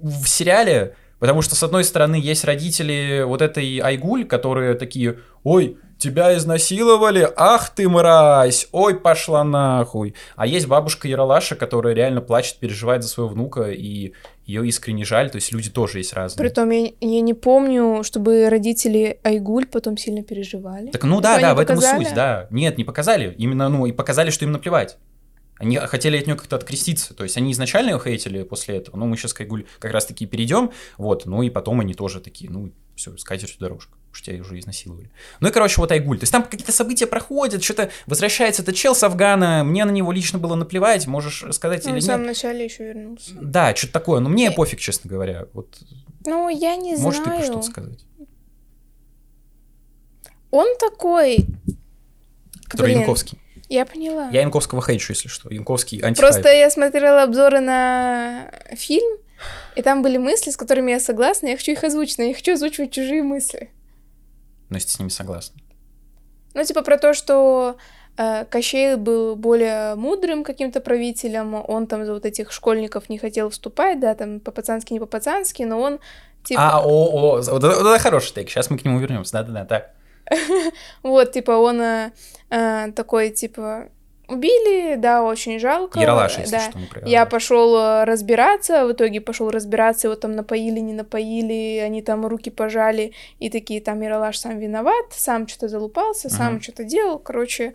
в 0.00 0.26
сериале, 0.26 0.96
потому 1.18 1.42
что, 1.42 1.54
с 1.54 1.62
одной 1.62 1.84
стороны, 1.84 2.16
есть 2.16 2.44
родители 2.44 3.22
вот 3.26 3.42
этой 3.42 3.78
Айгуль, 3.78 4.24
которые 4.24 4.74
такие, 4.74 5.18
ой, 5.44 5.78
тебя 6.02 6.36
изнасиловали, 6.36 7.30
ах 7.36 7.70
ты 7.70 7.88
мразь, 7.88 8.68
ой, 8.72 8.98
пошла 8.98 9.44
нахуй. 9.44 10.14
А 10.34 10.46
есть 10.46 10.66
бабушка 10.66 11.06
Яралаша, 11.06 11.54
которая 11.54 11.94
реально 11.94 12.20
плачет, 12.20 12.56
переживает 12.58 13.04
за 13.04 13.08
своего 13.08 13.32
внука, 13.32 13.70
и 13.70 14.12
ее 14.44 14.66
искренне 14.66 15.04
жаль, 15.04 15.30
то 15.30 15.36
есть 15.36 15.52
люди 15.52 15.70
тоже 15.70 15.98
есть 15.98 16.12
разные. 16.12 16.44
Притом 16.44 16.70
я, 16.70 16.90
я 17.00 17.20
не 17.20 17.34
помню, 17.34 18.02
чтобы 18.02 18.48
родители 18.50 19.20
Айгуль 19.22 19.66
потом 19.66 19.96
сильно 19.96 20.24
переживали. 20.24 20.90
Так 20.90 21.04
ну 21.04 21.20
да, 21.20 21.38
да, 21.38 21.54
в 21.54 21.60
этом 21.60 21.78
и 21.78 21.80
суть, 21.80 22.14
да. 22.14 22.48
Нет, 22.50 22.78
не 22.78 22.84
показали, 22.84 23.34
именно, 23.38 23.68
ну, 23.68 23.86
и 23.86 23.92
показали, 23.92 24.30
что 24.30 24.44
им 24.44 24.52
наплевать. 24.52 24.98
Они 25.58 25.76
хотели 25.76 26.18
от 26.18 26.26
нее 26.26 26.34
как-то 26.34 26.56
откреститься. 26.56 27.14
То 27.14 27.22
есть 27.22 27.36
они 27.36 27.52
изначально 27.52 27.90
ее 27.90 28.00
хейтили 28.02 28.42
после 28.42 28.78
этого. 28.78 28.96
Ну, 28.96 29.06
мы 29.06 29.16
сейчас 29.16 29.32
к 29.32 29.42
Айгуль 29.42 29.66
как 29.78 29.92
раз-таки 29.92 30.26
перейдем. 30.26 30.72
Вот, 30.98 31.24
ну 31.24 31.42
и 31.44 31.50
потом 31.50 31.78
они 31.78 31.94
тоже 31.94 32.18
такие, 32.18 32.50
ну, 32.50 32.72
все, 32.96 33.16
с 33.16 33.22
катертью 33.22 33.60
дорожка 33.60 33.96
что 34.12 34.26
тебя 34.26 34.42
уже 34.42 34.58
изнасиловали. 34.58 35.10
Ну 35.40 35.48
и, 35.48 35.50
короче, 35.50 35.80
вот 35.80 35.90
Айгуль. 35.90 36.18
То 36.18 36.24
есть 36.24 36.32
там 36.32 36.44
какие-то 36.44 36.72
события 36.72 37.06
проходят, 37.06 37.64
что-то 37.64 37.90
возвращается 38.06 38.62
этот 38.62 38.74
чел 38.74 38.94
с 38.94 39.02
Афгана, 39.02 39.64
мне 39.64 39.84
на 39.84 39.90
него 39.90 40.12
лично 40.12 40.38
было 40.38 40.54
наплевать, 40.54 41.06
можешь 41.06 41.44
сказать 41.52 41.84
ну, 41.84 41.90
или 41.90 41.96
нет. 41.96 42.04
в 42.04 42.06
самом 42.06 42.26
начале 42.26 42.64
еще 42.64 42.84
вернулся. 42.84 43.32
Да, 43.40 43.74
что-то 43.74 43.94
такое, 43.94 44.20
но 44.20 44.28
мне 44.28 44.52
и... 44.52 44.54
пофиг, 44.54 44.80
честно 44.80 45.08
говоря. 45.08 45.46
Вот. 45.54 45.78
Ну, 46.26 46.48
я 46.48 46.76
не 46.76 46.96
Можешь 46.96 47.22
знаю. 47.22 47.38
Можешь 47.38 47.46
ты 47.46 47.52
что-то 47.52 47.66
сказать? 47.66 48.04
Он 50.50 50.76
такой... 50.78 51.46
Который 52.68 52.88
Блин. 52.88 53.00
Янковский. 53.00 53.38
Я 53.68 53.86
поняла. 53.86 54.28
Я 54.28 54.42
Янковского 54.42 54.82
хейчу, 54.82 55.14
если 55.14 55.28
что. 55.28 55.48
Янковский 55.50 55.98
антихайп. 55.98 56.18
Просто 56.18 56.52
я 56.52 56.68
смотрела 56.70 57.22
обзоры 57.22 57.60
на 57.60 58.50
фильм, 58.76 59.18
и 59.76 59.82
там 59.82 60.02
были 60.02 60.18
мысли, 60.18 60.50
с 60.50 60.58
которыми 60.58 60.90
я 60.90 61.00
согласна, 61.00 61.48
я 61.48 61.56
хочу 61.56 61.72
их 61.72 61.82
озвучить, 61.82 62.18
но 62.18 62.24
я 62.24 62.34
хочу 62.34 62.52
озвучивать 62.52 62.92
чужие 62.92 63.22
мысли 63.22 63.70
но 64.72 64.78
если 64.78 64.90
с 64.90 64.98
ними 64.98 65.10
согласны. 65.10 65.60
Ну, 66.54 66.64
типа 66.64 66.82
про 66.82 66.98
то, 66.98 67.14
что 67.14 67.76
э, 68.16 68.44
Кощей 68.46 68.96
был 68.96 69.36
более 69.36 69.94
мудрым 69.94 70.44
каким-то 70.44 70.80
правителем, 70.80 71.54
он 71.54 71.86
там 71.86 72.04
за 72.04 72.12
вот 72.14 72.26
этих 72.26 72.52
школьников 72.52 73.08
не 73.08 73.18
хотел 73.18 73.50
вступать, 73.50 74.00
да, 74.00 74.14
там 74.14 74.40
по-пацански, 74.40 74.92
не 74.92 75.00
по-пацански, 75.00 75.62
но 75.62 75.80
он 75.80 76.00
типа... 76.44 76.60
А, 76.62 76.82
о, 76.84 76.88
о, 76.88 77.36
вот 77.36 77.64
это, 77.64 77.68
вот 77.68 77.86
это 77.86 77.98
хороший 77.98 78.34
тейк, 78.34 78.50
сейчас 78.50 78.70
мы 78.70 78.78
к 78.78 78.84
нему 78.84 78.98
вернемся, 78.98 79.32
да-да-да, 79.32 79.64
так. 79.64 79.90
Вот, 81.02 81.32
типа, 81.32 81.52
он 81.52 81.80
э, 81.80 82.12
э, 82.50 82.92
такой, 82.92 83.30
типа, 83.30 83.88
Убили, 84.32 84.94
да, 84.96 85.22
очень 85.22 85.58
жалко. 85.58 86.00
Ералаш, 86.00 86.38
если 86.38 86.52
да. 86.52 86.70
что, 86.70 86.78
про 86.90 87.06
Я 87.06 87.26
пошел 87.26 87.76
э, 87.76 88.04
разбираться, 88.04 88.86
в 88.86 88.92
итоге 88.92 89.20
пошел 89.20 89.50
разбираться, 89.50 90.08
его 90.08 90.16
там 90.16 90.32
напоили, 90.32 90.80
не 90.80 90.94
напоили, 90.94 91.78
они 91.84 92.00
там 92.00 92.24
руки 92.26 92.48
пожали, 92.50 93.12
и 93.40 93.50
такие, 93.50 93.82
там 93.82 94.00
Ералаш 94.00 94.38
сам 94.38 94.58
виноват, 94.58 95.06
сам 95.10 95.46
что-то 95.46 95.68
залупался, 95.68 96.28
uh-huh. 96.28 96.36
сам 96.36 96.62
что-то 96.62 96.84
делал, 96.84 97.18
короче, 97.18 97.74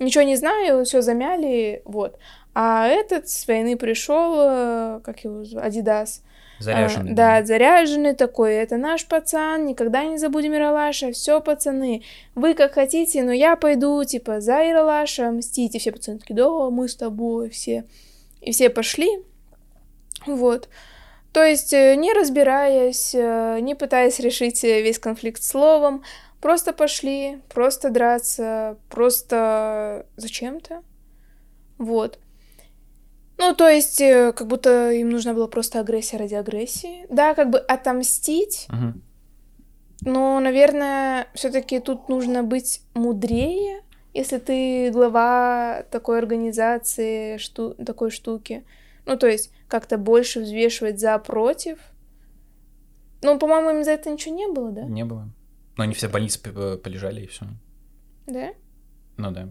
ничего 0.00 0.24
не 0.24 0.34
знаю, 0.34 0.84
все 0.84 1.00
замяли, 1.00 1.82
вот. 1.84 2.18
А 2.54 2.88
этот 2.88 3.28
с 3.28 3.46
войны 3.46 3.76
пришел, 3.76 4.34
э, 4.36 5.00
как 5.04 5.22
его 5.22 5.44
Адидас, 5.60 6.22
Заряженный. 6.58 7.12
А, 7.12 7.14
да, 7.14 7.44
заряженный 7.44 8.14
такой. 8.14 8.54
Это 8.54 8.76
наш 8.76 9.06
пацан, 9.06 9.66
никогда 9.66 10.04
не 10.04 10.18
забудем 10.18 10.54
Иралаша. 10.54 11.12
Все, 11.12 11.40
пацаны, 11.40 12.02
вы 12.34 12.54
как 12.54 12.74
хотите, 12.74 13.22
но 13.22 13.32
я 13.32 13.56
пойду, 13.56 14.02
типа, 14.04 14.40
за 14.40 14.70
Иралаша 14.70 15.30
мстите. 15.30 15.78
Все 15.78 15.92
пацаны 15.92 16.18
такие, 16.18 16.34
да, 16.34 16.70
мы 16.70 16.88
с 16.88 16.96
тобой, 16.96 17.50
все. 17.50 17.84
И 18.40 18.52
все 18.52 18.70
пошли. 18.70 19.08
Вот. 20.26 20.68
То 21.32 21.42
есть, 21.42 21.72
э, 21.72 21.96
не 21.96 22.12
разбираясь, 22.12 23.14
э, 23.14 23.58
не 23.60 23.74
пытаясь 23.74 24.20
решить 24.20 24.62
весь 24.62 24.98
конфликт 24.98 25.42
словом, 25.42 26.02
Просто 26.44 26.74
пошли, 26.74 27.40
просто 27.48 27.88
драться, 27.88 28.76
просто 28.90 30.04
зачем-то. 30.16 30.82
Вот. 31.78 32.18
Ну, 33.36 33.54
то 33.54 33.68
есть, 33.68 34.00
э, 34.00 34.32
как 34.32 34.46
будто 34.46 34.92
им 34.92 35.10
нужна 35.10 35.34
была 35.34 35.48
просто 35.48 35.80
агрессия 35.80 36.16
ради 36.16 36.34
агрессии. 36.34 37.06
Да, 37.10 37.34
как 37.34 37.50
бы 37.50 37.58
отомстить. 37.58 38.66
Угу. 38.68 40.12
Но, 40.12 40.40
наверное, 40.40 41.26
все-таки 41.34 41.80
тут 41.80 42.08
нужно 42.08 42.42
быть 42.42 42.82
мудрее, 42.94 43.82
если 44.12 44.38
ты 44.38 44.90
глава 44.92 45.84
такой 45.90 46.18
организации, 46.18 47.38
шту 47.38 47.74
такой 47.74 48.10
штуки. 48.10 48.64
Ну, 49.06 49.16
то 49.16 49.26
есть, 49.26 49.50
как-то 49.66 49.98
больше 49.98 50.40
взвешивать 50.40 51.00
за 51.00 51.18
против. 51.18 51.78
Ну, 53.22 53.38
по-моему, 53.38 53.70
им 53.70 53.84
за 53.84 53.92
это 53.92 54.10
ничего 54.10 54.34
не 54.34 54.46
было, 54.46 54.70
да? 54.70 54.82
Не 54.82 55.04
было. 55.04 55.28
Но 55.76 55.84
они 55.84 55.94
все 55.94 56.08
в 56.08 56.12
больнице 56.12 56.38
полежали 56.78 57.22
и 57.22 57.26
все. 57.26 57.46
Да? 58.26 58.50
Ну 59.16 59.30
да. 59.32 59.50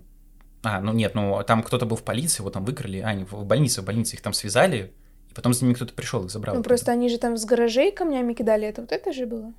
А, 0.63 0.79
ну 0.79 0.93
нет, 0.93 1.13
ну 1.13 1.43
там 1.45 1.61
кто-то 1.61 1.85
был 1.85 1.97
в 1.97 2.03
полиции, 2.03 2.41
его 2.41 2.49
там 2.49 2.63
выкрали. 2.63 2.99
А, 2.99 3.09
они 3.09 3.25
в 3.25 3.43
больнице, 3.43 3.81
в 3.81 3.85
больнице 3.85 4.15
их 4.15 4.21
там 4.21 4.33
связали, 4.33 4.93
и 5.29 5.33
потом 5.33 5.53
за 5.53 5.65
ними 5.65 5.73
кто-то 5.73 5.93
пришел, 5.93 6.23
их 6.23 6.31
забрал. 6.31 6.55
Ну 6.55 6.63
просто 6.63 6.91
они 6.91 7.09
же 7.09 7.17
там 7.17 7.37
с 7.37 7.45
гаражей 7.45 7.91
камнями 7.91 8.33
кидали, 8.33 8.67
это 8.67 8.81
вот 8.81 8.91
это 8.91 9.11
же 9.11 9.25
было? 9.25 9.53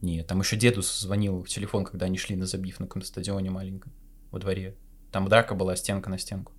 Нет, 0.00 0.26
там 0.26 0.40
еще 0.40 0.56
деду 0.56 0.80
звонил 0.82 1.42
в 1.42 1.48
телефон, 1.48 1.84
когда 1.84 2.06
они 2.06 2.18
шли 2.18 2.36
на 2.36 2.46
забив 2.46 2.80
на 2.80 2.86
каком-то 2.86 3.06
стадионе 3.06 3.50
маленьком 3.50 3.92
во 4.30 4.38
дворе. 4.38 4.74
Там 5.12 5.28
драка 5.28 5.54
была 5.54 5.76
стенка 5.76 6.08
на 6.08 6.18
стенку. 6.18 6.52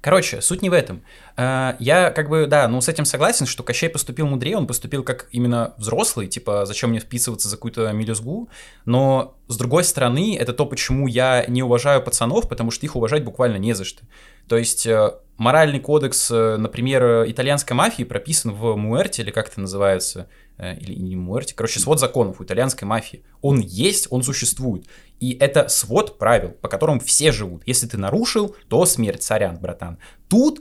Короче, 0.00 0.40
суть 0.40 0.62
не 0.62 0.70
в 0.70 0.72
этом. 0.72 1.02
А, 1.36 1.76
я 1.78 2.10
как 2.10 2.28
бы, 2.28 2.46
да, 2.46 2.68
ну 2.68 2.80
с 2.80 2.88
этим 2.88 3.04
согласен, 3.04 3.46
что 3.46 3.62
Кощей 3.62 3.90
поступил 3.90 4.26
мудрее, 4.26 4.56
он 4.56 4.66
поступил 4.66 5.02
как 5.02 5.28
именно 5.30 5.74
взрослый, 5.76 6.26
типа, 6.26 6.64
зачем 6.64 6.90
мне 6.90 7.00
вписываться 7.00 7.48
за 7.48 7.56
какую-то 7.56 7.92
мелюзгу, 7.92 8.48
но 8.84 9.36
с 9.48 9.56
другой 9.56 9.84
стороны, 9.84 10.36
это 10.38 10.52
то, 10.52 10.64
почему 10.64 11.06
я 11.06 11.44
не 11.46 11.62
уважаю 11.62 12.02
пацанов, 12.02 12.48
потому 12.48 12.70
что 12.70 12.86
их 12.86 12.96
уважать 12.96 13.24
буквально 13.24 13.56
не 13.56 13.74
за 13.74 13.84
что. 13.84 14.02
То 14.48 14.56
есть 14.56 14.86
э, 14.86 15.14
моральный 15.36 15.80
кодекс, 15.80 16.30
э, 16.30 16.56
например, 16.56 17.24
итальянской 17.28 17.76
мафии 17.76 18.04
прописан 18.04 18.52
в 18.52 18.76
Муэрте, 18.76 19.22
или 19.22 19.30
как 19.30 19.48
это 19.48 19.60
называется, 19.60 20.20
э, 20.20 20.49
или 20.60 20.94
не 20.94 21.16
Муэрте, 21.16 21.54
короче, 21.54 21.80
свод 21.80 22.00
законов 22.00 22.40
у 22.40 22.44
итальянской 22.44 22.86
мафии. 22.86 23.24
Он 23.40 23.60
есть, 23.60 24.08
он 24.10 24.22
существует. 24.22 24.86
И 25.18 25.36
это 25.38 25.68
свод 25.68 26.18
правил, 26.18 26.50
по 26.50 26.68
которым 26.68 27.00
все 27.00 27.32
живут. 27.32 27.62
Если 27.66 27.86
ты 27.86 27.96
нарушил, 27.96 28.54
то 28.68 28.84
смерть, 28.86 29.22
сорян, 29.22 29.58
братан. 29.58 29.98
Тут 30.28 30.60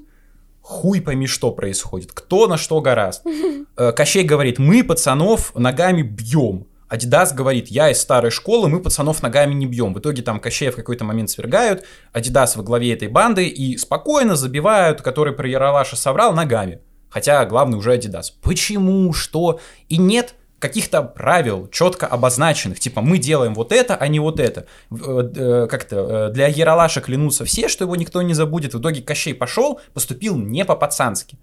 хуй 0.61 1.01
пойми, 1.01 1.27
что 1.27 1.51
происходит, 1.51 2.11
кто 2.13 2.47
на 2.47 2.57
что 2.57 2.79
гораст. 2.81 3.25
Кощей 3.95 4.23
говорит, 4.23 4.59
мы 4.59 4.83
пацанов 4.83 5.53
ногами 5.55 6.01
бьем. 6.01 6.67
Адидас 6.87 7.33
говорит, 7.33 7.67
я 7.67 7.91
из 7.91 8.01
старой 8.01 8.31
школы, 8.31 8.67
мы 8.67 8.81
пацанов 8.81 9.21
ногами 9.21 9.53
не 9.53 9.67
бьем. 9.67 9.93
В 9.93 9.99
итоге 9.99 10.23
там 10.23 10.39
Кощея 10.39 10.71
в 10.71 10.75
какой-то 10.75 11.05
момент 11.05 11.29
свергают, 11.29 11.85
Адидас 12.13 12.55
во 12.55 12.63
главе 12.63 12.93
этой 12.93 13.07
банды 13.07 13.47
и 13.47 13.77
спокойно 13.77 14.35
забивают, 14.35 15.01
который 15.01 15.33
про 15.33 15.47
Яралаша 15.47 15.95
соврал, 15.95 16.33
ногами. 16.33 16.81
Хотя 17.09 17.45
главный 17.45 17.77
уже 17.77 17.93
Адидас. 17.93 18.31
Почему? 18.31 19.13
Что? 19.13 19.59
И 19.87 19.97
нет 19.97 20.35
каких-то 20.59 21.01
правил 21.01 21.67
четко 21.71 22.05
обозначенных, 22.05 22.79
типа 22.79 23.01
мы 23.01 23.17
делаем 23.17 23.53
вот 23.53 23.71
это, 23.71 23.95
а 23.95 24.07
не 24.07 24.19
вот 24.19 24.39
это. 24.39 24.65
Э, 24.91 25.31
э, 25.35 25.67
как-то 25.67 26.27
э, 26.29 26.33
для 26.33 26.47
Яралаша 26.47 27.01
клянутся 27.01 27.45
все, 27.45 27.69
что 27.69 27.85
его 27.85 27.95
никто 27.95 28.21
не 28.21 28.33
забудет. 28.33 28.73
В 28.73 28.79
итоге 28.79 29.01
Кощей 29.01 29.33
пошел, 29.33 29.79
поступил 29.93 30.35
не 30.37 30.65
по-пацански. 30.65 31.37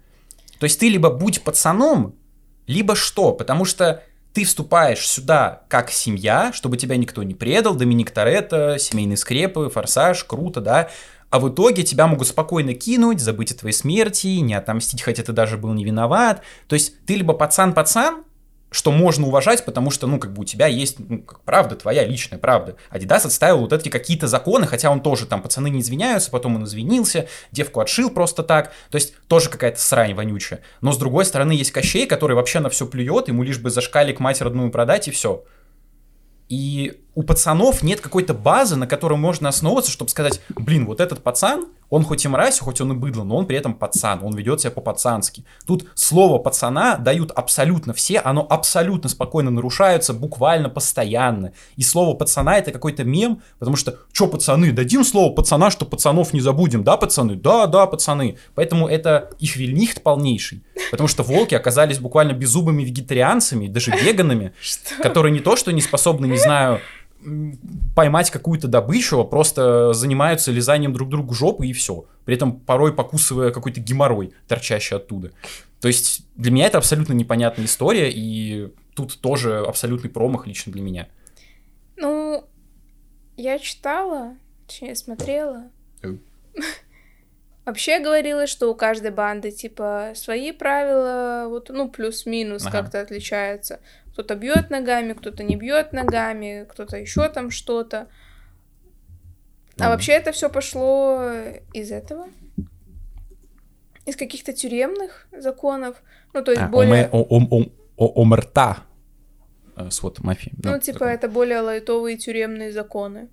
То 0.59 0.63
есть 0.65 0.79
ты 0.79 0.89
либо 0.89 1.09
будь 1.09 1.43
пацаном, 1.43 2.15
либо 2.67 2.95
что? 2.95 3.33
Потому 3.33 3.65
что 3.65 4.03
ты 4.33 4.43
вступаешь 4.45 5.07
сюда 5.07 5.63
как 5.67 5.89
семья, 5.89 6.51
чтобы 6.53 6.77
тебя 6.77 6.95
никто 6.95 7.23
не 7.23 7.33
предал, 7.33 7.73
Доминик 7.73 8.11
Торетто, 8.11 8.77
семейные 8.79 9.17
скрепы, 9.17 9.69
форсаж, 9.69 10.23
круто, 10.23 10.61
да, 10.61 10.89
а 11.29 11.39
в 11.39 11.49
итоге 11.49 11.83
тебя 11.83 12.07
могут 12.07 12.27
спокойно 12.27 12.73
кинуть, 12.73 13.19
забыть 13.19 13.51
о 13.51 13.55
твоей 13.57 13.73
смерти, 13.73 14.27
не 14.27 14.53
отомстить, 14.53 15.01
хотя 15.01 15.23
ты 15.23 15.33
даже 15.33 15.57
был 15.57 15.73
не 15.73 15.83
виноват. 15.83 16.41
То 16.67 16.75
есть 16.75 16.93
ты 17.05 17.15
либо 17.15 17.33
пацан-пацан, 17.33 18.23
что 18.69 18.91
можно 18.91 19.27
уважать, 19.27 19.63
потому 19.63 19.91
что, 19.91 20.07
ну, 20.07 20.19
как 20.19 20.33
бы 20.33 20.41
у 20.41 20.45
тебя 20.45 20.67
есть, 20.67 20.99
ну, 20.99 21.21
как 21.21 21.41
правда, 21.41 21.75
твоя 21.75 22.05
личная 22.05 22.37
правда. 22.37 22.75
Адидас 22.89 23.25
отставил 23.25 23.59
вот 23.59 23.71
эти 23.71 23.89
какие-то 23.89 24.27
законы, 24.27 24.67
хотя 24.67 24.91
он 24.91 25.01
тоже 25.01 25.25
там, 25.25 25.41
пацаны 25.41 25.69
не 25.69 25.79
извиняются, 25.79 26.31
потом 26.31 26.55
он 26.55 26.65
извинился, 26.65 27.27
девку 27.51 27.79
отшил 27.79 28.09
просто 28.09 28.43
так, 28.43 28.73
то 28.89 28.95
есть 28.97 29.13
тоже 29.27 29.49
какая-то 29.49 29.79
срань 29.79 30.13
вонючая. 30.13 30.61
Но 30.81 30.91
с 30.91 30.97
другой 30.97 31.25
стороны 31.25 31.53
есть 31.53 31.71
Кощей, 31.71 32.07
который 32.07 32.35
вообще 32.35 32.59
на 32.59 32.69
все 32.69 32.85
плюет, 32.85 33.29
ему 33.29 33.43
лишь 33.43 33.59
бы 33.59 33.69
за 33.69 33.79
шкалик 33.81 34.19
мать 34.19 34.41
родную 34.41 34.69
продать 34.69 35.07
и 35.07 35.11
все. 35.11 35.45
И 36.49 37.01
у 37.15 37.23
пацанов 37.23 37.83
нет 37.83 37.99
какой-то 37.99 38.33
базы, 38.33 38.75
на 38.75 38.87
которой 38.87 39.17
можно 39.17 39.49
основываться, 39.49 39.91
чтобы 39.91 40.09
сказать, 40.09 40.41
блин, 40.49 40.85
вот 40.85 41.01
этот 41.01 41.23
пацан, 41.23 41.65
он 41.89 42.03
хоть 42.03 42.25
и 42.25 42.27
мразь, 42.27 42.59
хоть 42.59 42.81
он 42.81 42.91
и 42.91 42.95
быдло, 42.95 43.23
но 43.23 43.37
он 43.37 43.45
при 43.45 43.57
этом 43.57 43.73
пацан, 43.73 44.19
он 44.23 44.35
ведет 44.35 44.61
себя 44.61 44.71
по-пацански. 44.71 45.45
Тут 45.65 45.85
слово 45.95 46.37
пацана 46.39 46.97
дают 46.97 47.31
абсолютно 47.31 47.93
все, 47.93 48.19
оно 48.19 48.45
абсолютно 48.49 49.09
спокойно 49.09 49.51
нарушается, 49.51 50.13
буквально 50.13 50.69
постоянно. 50.69 51.53
И 51.75 51.83
слово 51.83 52.15
пацана 52.15 52.57
это 52.57 52.71
какой-то 52.71 53.03
мем, 53.03 53.41
потому 53.59 53.77
что, 53.77 53.99
что 54.11 54.27
пацаны, 54.27 54.71
дадим 54.71 55.03
слово 55.03 55.33
пацана, 55.33 55.71
что 55.71 55.85
пацанов 55.85 56.33
не 56.33 56.41
забудем, 56.41 56.83
да, 56.83 56.97
пацаны? 56.97 57.35
Да, 57.35 57.67
да, 57.67 57.85
пацаны. 57.85 58.37
Поэтому 58.55 58.87
это 58.87 59.31
их 59.39 59.55
вельнихт 59.55 60.01
полнейший. 60.01 60.63
Потому 60.91 61.07
что 61.07 61.23
волки 61.23 61.55
оказались 61.55 61.99
буквально 61.99 62.33
беззубыми 62.33 62.83
вегетарианцами, 62.83 63.67
даже 63.67 63.91
веганами, 64.01 64.53
которые 65.01 65.31
не 65.31 65.39
то, 65.39 65.55
что 65.55 65.71
не 65.71 65.81
способны, 65.81 66.25
не 66.25 66.37
знаю, 66.37 66.81
поймать 67.95 68.31
какую-то 68.31 68.67
добычу, 68.67 69.19
а 69.19 69.25
просто 69.25 69.93
занимаются 69.93 70.51
лизанием 70.51 70.93
друг 70.93 71.09
другу 71.09 71.33
жопы 71.33 71.67
и 71.67 71.73
все. 71.73 72.05
При 72.25 72.35
этом 72.35 72.59
порой 72.59 72.93
покусывая 72.93 73.51
какой-то 73.51 73.79
геморрой, 73.79 74.33
торчащий 74.47 74.97
оттуда. 74.97 75.31
То 75.81 75.87
есть 75.87 76.25
для 76.35 76.51
меня 76.51 76.65
это 76.65 76.77
абсолютно 76.77 77.13
непонятная 77.13 77.65
история, 77.65 78.11
и 78.11 78.73
тут 78.95 79.19
тоже 79.19 79.59
абсолютный 79.59 80.09
промах 80.09 80.47
лично 80.47 80.71
для 80.71 80.81
меня. 80.81 81.07
Ну, 81.97 82.43
я 83.35 83.59
читала, 83.59 84.35
точнее 84.65 84.95
смотрела. 84.95 85.69
Вообще 87.67 87.99
говорилось, 87.99 88.49
что 88.49 88.71
у 88.71 88.75
каждой 88.75 89.11
банды, 89.11 89.51
типа, 89.51 90.13
свои 90.15 90.53
правила, 90.53 91.47
вот, 91.49 91.67
ну, 91.67 91.89
плюс-минус 91.89 92.65
ага. 92.65 92.79
как-то 92.81 93.01
отличаются. 93.01 93.81
Кто-то 94.13 94.35
бьет 94.35 94.69
ногами, 94.69 95.11
кто-то 95.11 95.43
не 95.43 95.57
бьет 95.57 95.91
ногами, 95.91 96.65
кто-то 96.69 96.95
еще 96.95 97.27
там 97.27 97.51
что-то. 97.51 98.07
А 99.77 99.89
вообще 99.89 100.13
это 100.13 100.31
все 100.31 100.49
пошло 100.49 101.21
из 101.73 101.91
этого? 101.91 102.29
Из 104.05 104.15
каких-то 104.15 104.53
тюремных 104.53 105.27
законов? 105.37 106.01
Ну, 106.31 106.45
то 106.45 106.51
есть 106.51 106.63
а, 106.63 106.67
более... 106.69 107.09
Омерта. 107.97 108.77
Э, 109.75 109.89
свод 109.89 110.19
мафии. 110.19 110.53
Ну, 110.63 110.79
типа, 110.79 110.99
закон. 110.99 111.07
это 111.09 111.27
более 111.27 111.59
лайтовые 111.59 112.15
тюремные 112.15 112.71
законы. 112.71 113.27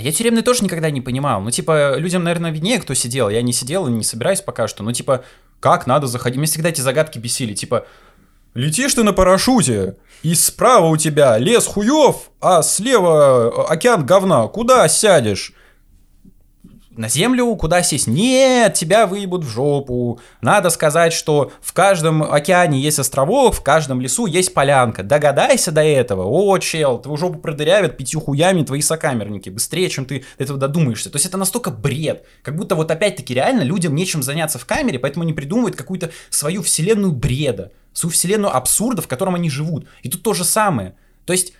А 0.00 0.02
я 0.02 0.12
тюремный 0.12 0.40
тоже 0.40 0.64
никогда 0.64 0.90
не 0.90 1.02
понимал. 1.02 1.42
Ну, 1.42 1.50
типа, 1.50 1.96
людям, 1.98 2.24
наверное, 2.24 2.50
виднее, 2.50 2.80
кто 2.80 2.94
сидел. 2.94 3.28
Я 3.28 3.42
не 3.42 3.52
сидел 3.52 3.86
и 3.86 3.90
не 3.90 4.02
собираюсь 4.02 4.40
пока 4.40 4.66
что. 4.66 4.82
Ну, 4.82 4.92
типа, 4.92 5.24
как 5.60 5.86
надо 5.86 6.06
заходить? 6.06 6.38
Мне 6.38 6.46
всегда 6.46 6.70
эти 6.70 6.80
загадки 6.80 7.18
бесили. 7.18 7.52
Типа, 7.52 7.84
Летишь 8.54 8.94
ты 8.94 9.02
на 9.02 9.12
парашюте, 9.12 9.96
и 10.22 10.34
справа 10.34 10.86
у 10.86 10.96
тебя 10.96 11.36
лес 11.36 11.66
хуев, 11.66 12.30
а 12.40 12.62
слева 12.62 13.70
океан 13.70 14.06
говна. 14.06 14.48
Куда 14.48 14.88
сядешь? 14.88 15.52
На 17.00 17.08
землю, 17.08 17.56
куда 17.56 17.82
сесть? 17.82 18.06
Нет, 18.06 18.74
тебя 18.74 19.06
выебут 19.06 19.42
в 19.42 19.48
жопу. 19.48 20.20
Надо 20.42 20.68
сказать, 20.68 21.14
что 21.14 21.50
в 21.62 21.72
каждом 21.72 22.22
океане 22.22 22.78
есть 22.78 22.98
островок, 22.98 23.54
в 23.54 23.62
каждом 23.62 24.00
лесу 24.02 24.26
есть 24.26 24.52
полянка. 24.52 25.02
Догадайся 25.02 25.72
до 25.72 25.82
этого. 25.82 26.24
О, 26.24 26.58
чел, 26.58 26.98
твою 26.98 27.16
жопу 27.16 27.38
продырявят 27.38 27.96
пятью 27.96 28.20
хуями 28.20 28.64
твои 28.64 28.82
сокамерники. 28.82 29.48
Быстрее, 29.48 29.88
чем 29.88 30.04
ты 30.04 30.24
этого 30.36 30.58
додумаешься. 30.58 31.10
То 31.10 31.16
есть 31.16 31.26
это 31.26 31.38
настолько 31.38 31.70
бред. 31.70 32.26
Как 32.42 32.54
будто 32.54 32.74
вот 32.74 32.90
опять-таки 32.90 33.32
реально 33.32 33.62
людям 33.62 33.94
нечем 33.94 34.22
заняться 34.22 34.58
в 34.58 34.66
камере, 34.66 34.98
поэтому 34.98 35.24
они 35.24 35.32
придумывают 35.32 35.76
какую-то 35.76 36.10
свою 36.28 36.62
вселенную 36.62 37.12
бреда. 37.12 37.72
Свою 37.94 38.12
вселенную 38.12 38.54
абсурда, 38.54 39.00
в 39.00 39.08
котором 39.08 39.34
они 39.34 39.48
живут. 39.48 39.86
И 40.02 40.10
тут 40.10 40.22
то 40.22 40.34
же 40.34 40.44
самое. 40.44 40.94
То 41.24 41.32
есть 41.32 41.54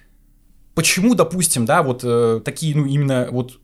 почему, 0.74 1.14
допустим, 1.14 1.64
да, 1.64 1.82
вот 1.82 2.02
э, 2.04 2.40
такие, 2.44 2.76
ну, 2.76 2.86
именно 2.86 3.28
вот 3.30 3.58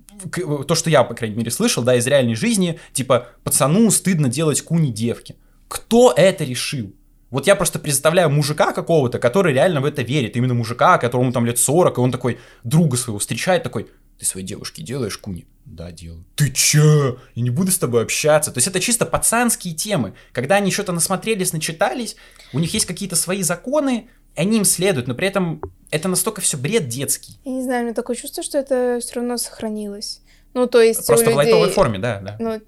то, 0.67 0.75
что 0.75 0.91
я, 0.91 1.05
по 1.05 1.15
крайней 1.15 1.37
мере, 1.37 1.51
слышал, 1.51 1.83
да, 1.83 1.95
из 1.95 2.07
реальной 2.07 2.35
жизни, 2.35 2.79
типа, 2.93 3.29
пацану 3.45 3.91
стыдно 3.91 4.29
делать 4.29 4.63
куни 4.63 4.93
девки. 4.93 5.37
Кто 5.69 6.13
это 6.17 6.45
решил? 6.45 6.95
Вот 7.31 7.47
я 7.47 7.57
просто 7.57 7.79
представляю 7.79 8.31
мужика 8.31 8.73
какого-то, 8.73 9.19
который 9.19 9.53
реально 9.53 9.81
в 9.81 9.85
это 9.85 10.03
верит. 10.03 10.37
Именно 10.37 10.55
мужика, 10.55 10.97
которому 10.99 11.33
там 11.33 11.45
лет 11.45 11.59
40, 11.59 11.99
и 11.99 12.01
он 12.01 12.13
такой 12.13 12.39
друга 12.63 12.97
своего 12.97 13.19
встречает, 13.19 13.63
такой, 13.63 13.89
ты 14.19 14.25
своей 14.25 14.47
девушке 14.47 14.83
делаешь 14.83 15.19
куни? 15.19 15.47
Да, 15.65 15.91
делаю. 15.91 16.25
Ты 16.37 16.51
чё? 16.53 17.19
Я 17.35 17.43
не 17.43 17.51
буду 17.51 17.73
с 17.73 17.79
тобой 17.79 18.03
общаться. 18.05 18.53
То 18.53 18.59
есть 18.59 18.69
это 18.69 18.81
чисто 18.81 19.05
пацанские 19.05 19.75
темы. 19.75 20.15
Когда 20.33 20.57
они 20.57 20.71
что-то 20.71 20.93
насмотрелись, 20.93 21.53
начитались, 21.53 22.17
у 22.53 22.61
них 22.61 22.73
есть 22.73 22.87
какие-то 22.87 23.17
свои 23.17 23.43
законы, 23.43 24.09
они 24.37 24.59
им 24.59 24.65
следуют, 24.65 25.09
но 25.09 25.15
при 25.15 25.27
этом 25.27 25.61
это 25.91 26.09
настолько 26.09 26.41
все 26.41 26.57
бред 26.57 26.89
детский. 26.89 27.39
Я 27.45 27.53
не 27.53 27.63
знаю, 27.63 27.83
у 27.83 27.85
меня 27.85 27.95
такое 27.95 28.17
чувство, 28.17 28.43
что 28.43 28.59
это 28.59 28.99
все 29.01 29.17
равно 29.17 29.37
сохранилось. 29.37 30.21
Ну, 30.55 30.67
то 30.67 30.81
есть 30.81 31.07
Просто 31.07 31.27
людей... 31.27 31.35
в 31.35 31.37
лайтовой 31.37 31.71
форме, 31.71 31.99
да, 31.99 32.21
да. 32.21 32.37
Ну, 32.39 32.61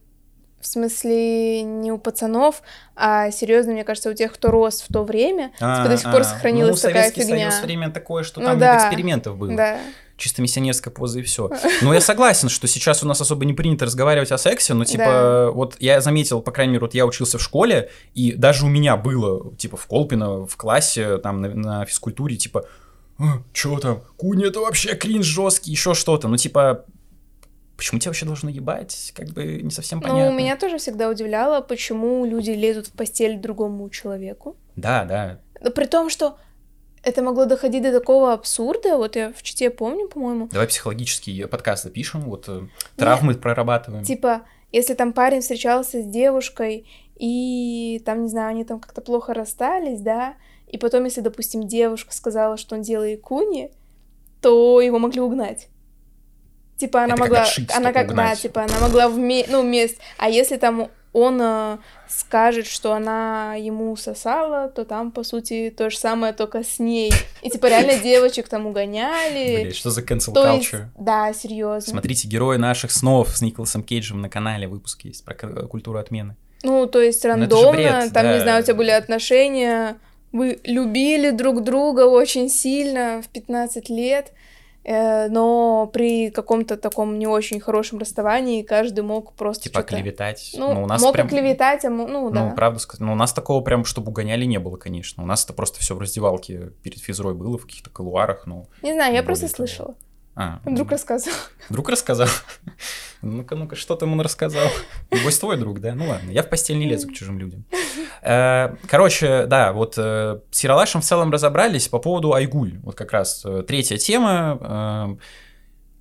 в 0.61 0.67
смысле, 0.67 1.63
не 1.63 1.93
у 1.93 1.99
пацанов, 1.99 2.63
а 2.97 3.31
серьезно, 3.31 3.73
мне 3.73 3.85
кажется, 3.85 4.11
у 4.11 4.15
тех, 4.15 4.33
кто 4.33 4.51
рос 4.51 4.83
в 4.83 4.93
то 4.93 5.05
время, 5.05 5.53
а, 5.61 5.79
типа, 5.79 5.89
до 5.89 5.97
сих 5.99 6.11
пор 6.11 6.25
сохранилась 6.25 6.83
ну, 6.83 6.89
такая 6.89 7.11
фигня. 7.11 7.51
Союз 7.51 7.63
время 7.65 7.91
такое, 7.91 8.25
что 8.25 8.41
ну, 8.41 8.47
там 8.47 8.59
да, 8.59 8.79
экспериментов 8.79 9.37
было. 9.37 9.55
Да. 9.55 9.79
Чисто 10.19 10.43
миссионерская 10.43 10.93
поза 10.93 11.21
и 11.21 11.23
все. 11.23 11.51
Но 11.83 11.95
я 11.95 12.01
согласен, 12.01 12.51
что 12.51 12.67
сейчас 12.67 13.03
у 13.03 13.07
нас 13.07 13.21
особо 13.21 13.47
не 13.47 13.55
принято 13.55 13.87
разговаривать 13.87 14.33
о 14.33 14.37
сексе, 14.37 14.75
но 14.75 14.85
типа 14.85 15.05
да. 15.05 15.51
вот 15.51 15.77
я 15.79 16.01
заметил, 16.01 16.43
по 16.43 16.51
крайней 16.51 16.73
мере, 16.73 16.83
вот 16.83 16.95
я 16.95 17.07
учился 17.07 17.39
в 17.39 17.43
школе, 17.43 17.91
и 18.15 18.33
даже 18.33 18.67
у 18.67 18.69
меня 18.69 18.97
было, 18.97 19.55
типа, 19.57 19.77
в 19.77 19.87
Колпино, 19.87 20.45
в 20.45 20.57
классе, 20.57 21.19
там, 21.19 21.41
на, 21.41 21.55
на 21.55 21.85
физкультуре, 21.87 22.37
типа, 22.37 22.67
а, 23.19 23.43
чё 23.53 23.79
там, 23.79 24.03
куни 24.17 24.47
это 24.47 24.61
вообще 24.61 24.95
кринж 24.95 25.25
жесткий, 25.25 25.71
еще 25.71 25.95
что-то. 25.95 26.29
Ну, 26.29 26.37
типа, 26.37 26.85
почему 27.77 28.01
тебя 28.01 28.11
вообще 28.11 28.27
должно 28.27 28.51
ебать, 28.51 29.13
как 29.15 29.29
бы 29.29 29.63
не 29.63 29.71
совсем 29.71 30.01
понятно. 30.01 30.31
Ну, 30.31 30.37
меня 30.37 30.57
тоже 30.57 30.79
всегда 30.79 31.09
удивляло, 31.09 31.61
почему 31.61 32.25
люди 32.25 32.51
лезут 32.51 32.89
в 32.89 32.93
постель 32.93 33.39
другому 33.39 33.89
человеку. 33.89 34.57
Да, 34.77 35.05
да. 35.05 35.41
При 35.71 35.87
том, 35.87 36.11
что 36.11 36.39
это 37.03 37.23
могло 37.23 37.45
доходить 37.45 37.83
до 37.83 37.93
такого 37.93 38.33
абсурда, 38.33 38.97
вот 38.97 39.17
я 39.17 39.33
в 39.33 39.43
чите 39.43 39.71
помню, 39.71 40.09
по-моему. 40.09 40.49
Давай 40.51 40.67
психологический 40.67 41.47
подкаст 41.47 41.85
запишем, 41.85 42.23
вот 42.23 42.49
э, 42.49 42.63
травмы 42.97 43.33
Нет, 43.33 43.43
прорабатываем. 43.43 44.05
Типа, 44.05 44.43
если 44.73 44.95
там 44.95 45.13
парень 45.13 45.41
встречался 45.41 46.03
с 46.03 46.07
девушкой, 46.07 46.87
и 47.17 48.03
там, 48.05 48.23
не 48.23 48.29
знаю, 48.29 48.51
они 48.51 48.65
там 48.65 48.81
как-то 48.81 49.01
плохо 49.01 49.35
расстались, 49.35 50.01
да, 50.01 50.35
и 50.67 50.79
потом, 50.79 51.05
если, 51.05 51.21
допустим, 51.21 51.67
девушка 51.67 52.15
сказала, 52.15 52.57
что 52.57 52.77
он 52.77 52.83
делает 52.83 53.23
куни, 53.23 53.71
то 54.41 54.81
его 54.81 54.99
могли 54.99 55.21
угнать. 55.21 55.69
Типа 56.77 57.03
она 57.03 57.15
это 57.15 57.23
могла, 57.23 57.45
как 57.45 57.77
она 57.77 57.93
как, 57.93 58.15
да, 58.15 58.37
типа 58.37 58.63
она 58.63 58.79
могла 58.79 59.09
вме... 59.09 59.45
ну, 59.49 59.63
вместе. 59.63 59.99
А 60.17 60.29
если 60.31 60.59
там 60.59 60.91
он 61.13 61.41
э, 61.41 61.79
скажет, 62.09 62.67
что 62.67 62.93
она 62.93 63.55
ему 63.55 63.97
сосала, 63.97 64.69
то 64.69 64.85
там, 64.85 65.11
по 65.11 65.23
сути, 65.23 65.73
то 65.77 65.91
же 65.91 65.99
самое, 65.99 66.33
только 66.33 66.63
с 66.63 66.79
ней. 66.79 67.13
И, 67.43 67.51
типа, 67.51 67.67
реально 67.67 67.97
девочек 68.03 68.49
там 68.49 68.67
угоняли. 68.67 69.63
Блин, 69.63 69.75
что 69.75 69.91
за 69.91 70.03
cancel 70.03 70.33
то 70.33 70.45
culture? 70.45 70.61
Есть, 70.61 70.85
да, 70.99 71.33
серьезно. 71.33 71.93
Смотрите 71.93 72.29
«Герои 72.29 72.57
наших 72.57 72.91
снов» 72.91 73.37
с 73.37 73.41
Николасом 73.41 73.83
Кейджем 73.83 74.21
на 74.21 74.29
канале, 74.29 74.69
выпуск 74.69 75.05
есть 75.05 75.25
про 75.25 75.35
культуру 75.35 75.99
отмены. 75.99 76.37
Ну, 76.63 76.87
то 76.87 77.01
есть 77.01 77.23
ну, 77.25 77.31
рандомно, 77.31 77.73
бред, 77.73 78.13
там, 78.13 78.25
да. 78.25 78.35
не 78.35 78.41
знаю, 78.41 78.63
у 78.63 78.65
тебя 78.65 78.75
были 78.75 78.91
отношения, 78.91 79.97
вы 80.33 80.59
любили 80.65 81.31
друг 81.31 81.63
друга 81.63 82.07
очень 82.07 82.49
сильно 82.49 83.23
в 83.23 83.29
15 83.29 83.89
лет, 83.89 84.33
но 84.85 85.91
при 85.93 86.31
каком-то 86.31 86.77
таком 86.77 87.19
не 87.19 87.27
очень 87.27 87.61
хорошем 87.61 87.99
расставании 87.99 88.63
каждый 88.63 89.01
мог 89.01 89.35
просто 89.35 89.65
типа 89.65 89.83
клеветать. 89.83 90.55
Ну, 90.57 90.75
ну, 90.75 90.83
у 90.85 90.87
нас 90.87 91.03
мог 91.03 91.13
прям... 91.13 91.29
клеветать, 91.29 91.85
а 91.85 91.91
ну, 91.91 92.09
ну 92.09 92.31
да. 92.31 92.45
Ну, 92.49 92.55
правда 92.55 92.79
сказать, 92.79 93.01
но 93.01 93.13
у 93.13 93.17
нас 93.17 93.33
такого 93.33 93.63
прям, 93.63 93.85
чтобы 93.85 94.11
угоняли, 94.11 94.45
не 94.45 94.59
было, 94.59 94.77
конечно. 94.77 95.23
У 95.23 95.27
нас 95.27 95.45
это 95.45 95.53
просто 95.53 95.81
все 95.81 95.95
в 95.95 95.99
раздевалке 95.99 96.73
перед 96.83 97.01
физрой 97.01 97.35
было, 97.35 97.59
в 97.59 97.67
каких-то 97.67 97.91
колуарах, 97.91 98.47
ну... 98.47 98.69
Не 98.83 98.95
знаю, 98.95 99.15
я 99.15 99.23
просто 99.23 99.47
того. 99.47 99.57
слышала. 99.57 99.95
А, 100.35 100.61
Друг 100.65 100.93
рассказал. 100.93 101.35
Друг 101.69 101.89
рассказал? 101.89 102.29
Ну-ка, 103.23 103.57
ну-ка, 103.57 103.75
что 103.75 103.97
ты 103.97 104.05
ему 104.05 104.23
рассказал? 104.23 104.69
Небось, 105.11 105.39
твой 105.39 105.57
друг, 105.57 105.81
да? 105.81 105.95
Ну 105.95 106.09
ладно, 106.09 106.31
я 106.31 106.43
в 106.43 106.49
постель 106.49 106.79
не 106.79 106.87
лезу 106.87 107.09
к 107.09 107.13
чужим 107.13 107.39
людям. 107.39 107.65
Э, 108.21 108.75
короче, 108.89 109.47
да, 109.47 109.73
вот 109.73 109.95
э, 109.97 110.41
с 110.51 110.65
Яралашем 110.65 111.01
в 111.01 111.05
целом 111.05 111.31
разобрались 111.31 111.87
по 111.87 112.01
поводу 112.01 112.35
Айгуль. 112.35 112.79
Вот 112.83 112.97
как 112.97 113.13
раз 113.13 113.43
э, 113.45 113.63
третья 113.67 113.97
тема. 113.97 115.19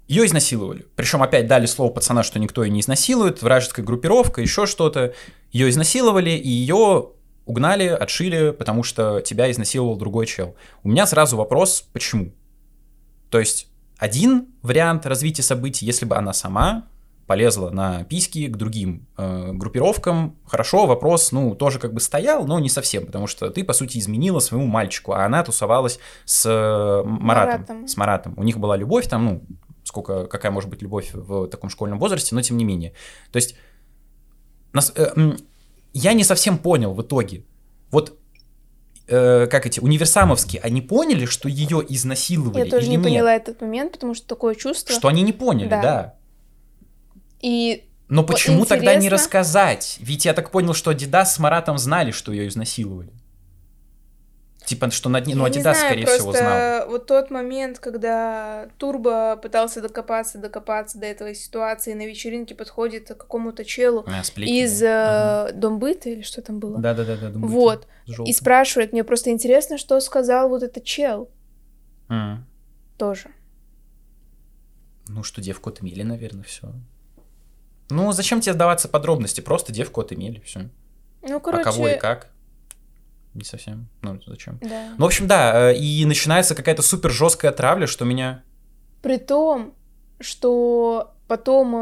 Ее 0.07 0.25
изнасиловали. 0.25 0.85
Причем 0.95 1.21
опять 1.21 1.47
дали 1.47 1.67
слово 1.67 1.91
пацана, 1.91 2.23
что 2.23 2.39
никто 2.39 2.63
ее 2.63 2.71
не 2.71 2.79
изнасилует, 2.79 3.43
вражеская 3.43 3.85
группировка, 3.85 4.41
еще 4.41 4.65
что-то. 4.65 5.13
Ее 5.51 5.69
изнасиловали, 5.69 6.31
и 6.31 6.49
ее 6.49 7.09
угнали, 7.45 7.87
отшили, 7.87 8.51
потому 8.51 8.83
что 8.83 9.21
тебя 9.21 9.51
изнасиловал 9.51 9.95
другой 9.95 10.25
чел. 10.25 10.55
У 10.83 10.89
меня 10.89 11.05
сразу 11.05 11.37
вопрос, 11.37 11.87
почему? 11.93 12.31
То 13.29 13.39
есть 13.39 13.67
один 13.97 14.47
вариант 14.61 15.05
развития 15.05 15.43
событий, 15.43 15.85
если 15.85 16.05
бы 16.05 16.15
она 16.15 16.33
сама 16.33 16.87
полезла 17.27 17.69
на 17.69 18.05
письки 18.05 18.47
к 18.47 18.55
другим 18.55 19.05
э, 19.17 19.51
группировкам. 19.51 20.37
Хорошо, 20.45 20.87
вопрос, 20.87 21.33
ну, 21.33 21.55
тоже 21.55 21.77
как 21.77 21.93
бы 21.93 21.99
стоял, 21.99 22.47
но 22.47 22.57
не 22.59 22.69
совсем, 22.69 23.05
потому 23.05 23.27
что 23.27 23.49
ты, 23.49 23.65
по 23.65 23.73
сути, 23.73 23.97
изменила 23.97 24.39
своему 24.39 24.65
мальчику, 24.65 25.11
а 25.11 25.25
она 25.25 25.43
тусовалась 25.43 25.99
с 26.25 26.45
э, 26.45 27.03
Маратом, 27.05 27.25
Маратом. 27.25 27.87
С 27.87 27.97
Маратом. 27.97 28.33
У 28.37 28.43
них 28.43 28.57
была 28.57 28.77
любовь 28.77 29.07
там, 29.07 29.25
ну, 29.25 29.43
сколько, 29.83 30.25
какая 30.25 30.51
может 30.51 30.69
быть 30.69 30.81
любовь 30.81 31.11
в 31.13 31.47
таком 31.47 31.69
школьном 31.69 31.99
возрасте, 31.99 32.33
но 32.33 32.41
тем 32.41 32.55
не 32.57 32.63
менее. 32.63 32.93
То 33.31 33.37
есть, 33.37 33.55
нас, 34.71 34.93
э, 34.95 35.35
я 35.93 36.13
не 36.13 36.23
совсем 36.23 36.57
понял 36.57 36.93
в 36.93 37.01
итоге. 37.01 37.43
Вот 37.91 38.17
э, 39.07 39.47
как 39.47 39.65
эти, 39.65 39.81
универсамовские, 39.81 40.61
они 40.61 40.81
поняли, 40.81 41.25
что 41.25 41.49
ее 41.49 41.85
изнасиловали 41.89 42.63
Я 42.63 42.71
тоже 42.71 42.87
не 42.87 42.95
нет? 42.95 43.03
поняла 43.03 43.35
этот 43.35 43.59
момент, 43.59 43.93
потому 43.93 44.13
что 44.13 44.25
такое 44.27 44.55
чувство... 44.55 44.95
Что 44.95 45.09
они 45.09 45.23
не 45.23 45.33
поняли, 45.33 45.67
да. 45.67 45.81
да. 45.81 46.16
И 47.41 47.87
но 48.09 48.23
почему 48.23 48.59
интересно... 48.59 48.75
тогда 48.77 48.95
не 48.95 49.09
рассказать? 49.09 49.97
Ведь 49.99 50.25
я 50.25 50.33
так 50.33 50.51
понял, 50.51 50.73
что 50.73 50.91
Адидас 50.91 51.35
с 51.35 51.39
Маратом 51.39 51.77
знали, 51.77 52.11
что 52.11 52.31
ее 52.31 52.47
изнасиловали. 52.47 53.11
Типа, 54.65 54.91
что 54.91 55.07
на 55.07 55.21
дне, 55.21 55.33
ну, 55.33 55.45
Адидас, 55.45 55.79
скорее 55.79 56.05
всего, 56.05 56.33
знал. 56.33 56.89
вот 56.89 57.07
тот 57.07 57.31
момент, 57.31 57.79
когда 57.79 58.67
Турбо 58.77 59.39
пытался 59.41 59.81
докопаться, 59.81 60.39
докопаться 60.39 60.97
до 60.97 61.05
этой 61.05 61.35
ситуации, 61.35 61.93
на 61.93 62.05
вечеринке 62.05 62.53
подходит 62.53 63.07
к 63.07 63.15
какому-то 63.15 63.63
челу 63.63 64.05
а, 64.05 64.21
из 64.41 64.83
ага. 64.83 65.51
Э, 65.51 65.53
Домбыта, 65.53 66.09
или 66.09 66.21
что 66.21 66.41
там 66.41 66.59
было? 66.59 66.79
Да-да-да. 66.79 67.31
Вот. 67.33 67.87
И 68.25 68.33
спрашивает, 68.33 68.91
мне 68.91 69.05
просто 69.05 69.29
интересно, 69.29 69.77
что 69.77 69.97
сказал 70.01 70.49
вот 70.49 70.63
этот 70.63 70.83
чел. 70.83 71.29
Mm. 72.09 72.39
Тоже. 72.97 73.29
Ну, 75.07 75.23
что 75.23 75.39
девку 75.39 75.69
отмели, 75.69 76.03
наверное, 76.03 76.43
все. 76.43 76.73
Ну, 77.89 78.11
зачем 78.11 78.41
тебе 78.41 78.53
сдаваться 78.53 78.87
подробности? 78.87 79.41
Просто 79.41 79.71
девку 79.71 80.01
отымели, 80.01 80.41
все. 80.45 80.69
Ну, 81.21 81.39
короче... 81.39 81.61
А 81.61 81.71
кого 81.71 81.87
и 81.87 81.97
как? 81.97 82.29
Не 83.33 83.43
совсем. 83.43 83.87
Ну, 84.01 84.19
зачем? 84.25 84.57
Да. 84.61 84.89
Ну, 84.97 85.03
в 85.03 85.07
общем, 85.07 85.27
да, 85.27 85.71
э, 85.71 85.75
и 85.77 86.05
начинается 86.05 86.55
какая-то 86.55 86.81
супер 86.81 87.11
жесткая 87.11 87.51
травля, 87.51 87.85
что 87.85 88.03
меня... 88.03 88.43
При 89.01 89.17
том, 89.17 89.73
что 90.19 91.13
потом 91.27 91.75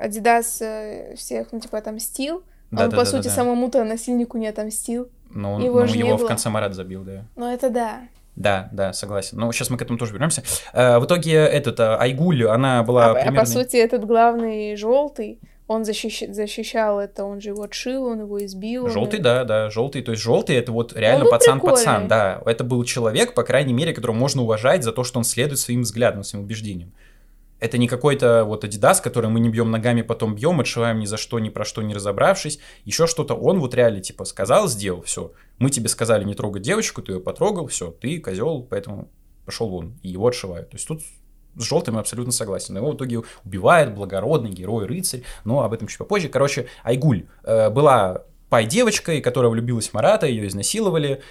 Адидас 0.00 0.60
э, 0.60 1.12
э, 1.12 1.16
всех, 1.16 1.52
ну, 1.52 1.60
типа, 1.60 1.78
отомстил, 1.78 2.42
да, 2.70 2.84
он, 2.84 2.90
да, 2.90 2.96
по 2.96 3.04
да, 3.04 3.10
сути, 3.10 3.24
да, 3.24 3.30
да. 3.30 3.36
самому-то 3.36 3.84
насильнику 3.84 4.36
не 4.36 4.48
отомстил. 4.48 5.08
Ну, 5.30 5.60
его, 5.60 5.84
ну, 5.84 5.94
его 5.94 6.16
в 6.16 6.26
конце 6.26 6.50
Марат 6.50 6.74
забил, 6.74 7.04
да. 7.04 7.24
Ну, 7.36 7.52
это 7.52 7.70
да. 7.70 8.08
Да, 8.36 8.68
да, 8.72 8.92
согласен. 8.92 9.38
Но 9.38 9.52
сейчас 9.52 9.70
мы 9.70 9.78
к 9.78 9.82
этому 9.82 9.98
тоже 9.98 10.12
вернемся. 10.12 10.42
Э, 10.72 10.98
в 10.98 11.06
итоге 11.06 11.34
этот 11.34 11.78
э, 11.78 11.96
Айгуль, 11.96 12.46
она 12.46 12.82
была 12.82 13.10
а, 13.10 13.14
примерно... 13.14 13.40
а 13.40 13.44
по 13.44 13.46
сути 13.46 13.76
этот 13.76 14.04
главный 14.04 14.74
желтый, 14.76 15.38
он 15.66 15.84
защищ... 15.84 16.24
защищал 16.28 17.00
это, 17.00 17.24
он 17.24 17.40
же 17.40 17.50
его 17.50 17.62
отшил, 17.62 18.06
он 18.06 18.20
его 18.20 18.44
избил. 18.44 18.88
Желтый, 18.88 19.20
он... 19.20 19.24
да, 19.24 19.44
да, 19.44 19.70
желтый. 19.70 20.02
То 20.02 20.12
есть 20.12 20.22
желтый 20.22 20.56
это 20.56 20.72
вот 20.72 20.94
реально 20.94 21.26
пацан-пацан, 21.26 22.08
да. 22.08 22.42
Это 22.44 22.64
был 22.64 22.82
человек, 22.84 23.34
по 23.34 23.44
крайней 23.44 23.72
мере, 23.72 23.94
которого 23.94 24.16
можно 24.16 24.42
уважать 24.42 24.82
за 24.82 24.92
то, 24.92 25.04
что 25.04 25.18
он 25.18 25.24
следует 25.24 25.60
своим 25.60 25.82
взглядам, 25.82 26.24
своим 26.24 26.44
убеждениям. 26.44 26.92
Это 27.64 27.78
не 27.78 27.88
какой-то 27.88 28.44
вот 28.44 28.62
Adidas, 28.62 29.00
который 29.02 29.30
мы 29.30 29.40
не 29.40 29.48
бьем 29.48 29.70
ногами, 29.70 30.02
потом 30.02 30.34
бьем, 30.34 30.60
отшиваем 30.60 30.98
ни 30.98 31.06
за 31.06 31.16
что, 31.16 31.38
ни 31.38 31.48
про 31.48 31.64
что 31.64 31.80
не 31.80 31.94
разобравшись. 31.94 32.58
Еще 32.84 33.06
что-то 33.06 33.34
он 33.34 33.58
вот 33.58 33.74
реально 33.74 34.02
типа 34.02 34.26
сказал, 34.26 34.68
сделал, 34.68 35.00
все. 35.00 35.32
Мы 35.56 35.70
тебе 35.70 35.88
сказали 35.88 36.24
не 36.24 36.34
трогать 36.34 36.60
девочку, 36.60 37.00
ты 37.00 37.12
ее 37.12 37.20
потрогал, 37.20 37.66
все, 37.68 37.90
ты 37.90 38.20
козел, 38.20 38.66
поэтому 38.68 39.08
пошел 39.46 39.70
вон, 39.70 39.98
и 40.02 40.10
его 40.10 40.26
отшивают. 40.26 40.68
То 40.68 40.74
есть 40.74 40.86
тут 40.86 41.00
с 41.56 41.62
желтым 41.62 41.96
абсолютно 41.96 42.32
согласен. 42.32 42.76
Его 42.76 42.90
в 42.90 42.96
итоге 42.96 43.22
убивает 43.46 43.94
благородный 43.94 44.50
герой, 44.50 44.84
рыцарь, 44.84 45.22
но 45.46 45.62
об 45.62 45.72
этом 45.72 45.88
чуть 45.88 45.96
попозже. 45.96 46.28
Короче, 46.28 46.66
Айгуль 46.82 47.24
э, 47.44 47.70
была 47.70 48.24
пай 48.50 48.66
девочкой, 48.66 49.22
которая 49.22 49.50
влюбилась 49.50 49.88
в 49.88 49.94
Марата, 49.94 50.26
ее 50.26 50.46
изнасиловали, 50.46 51.22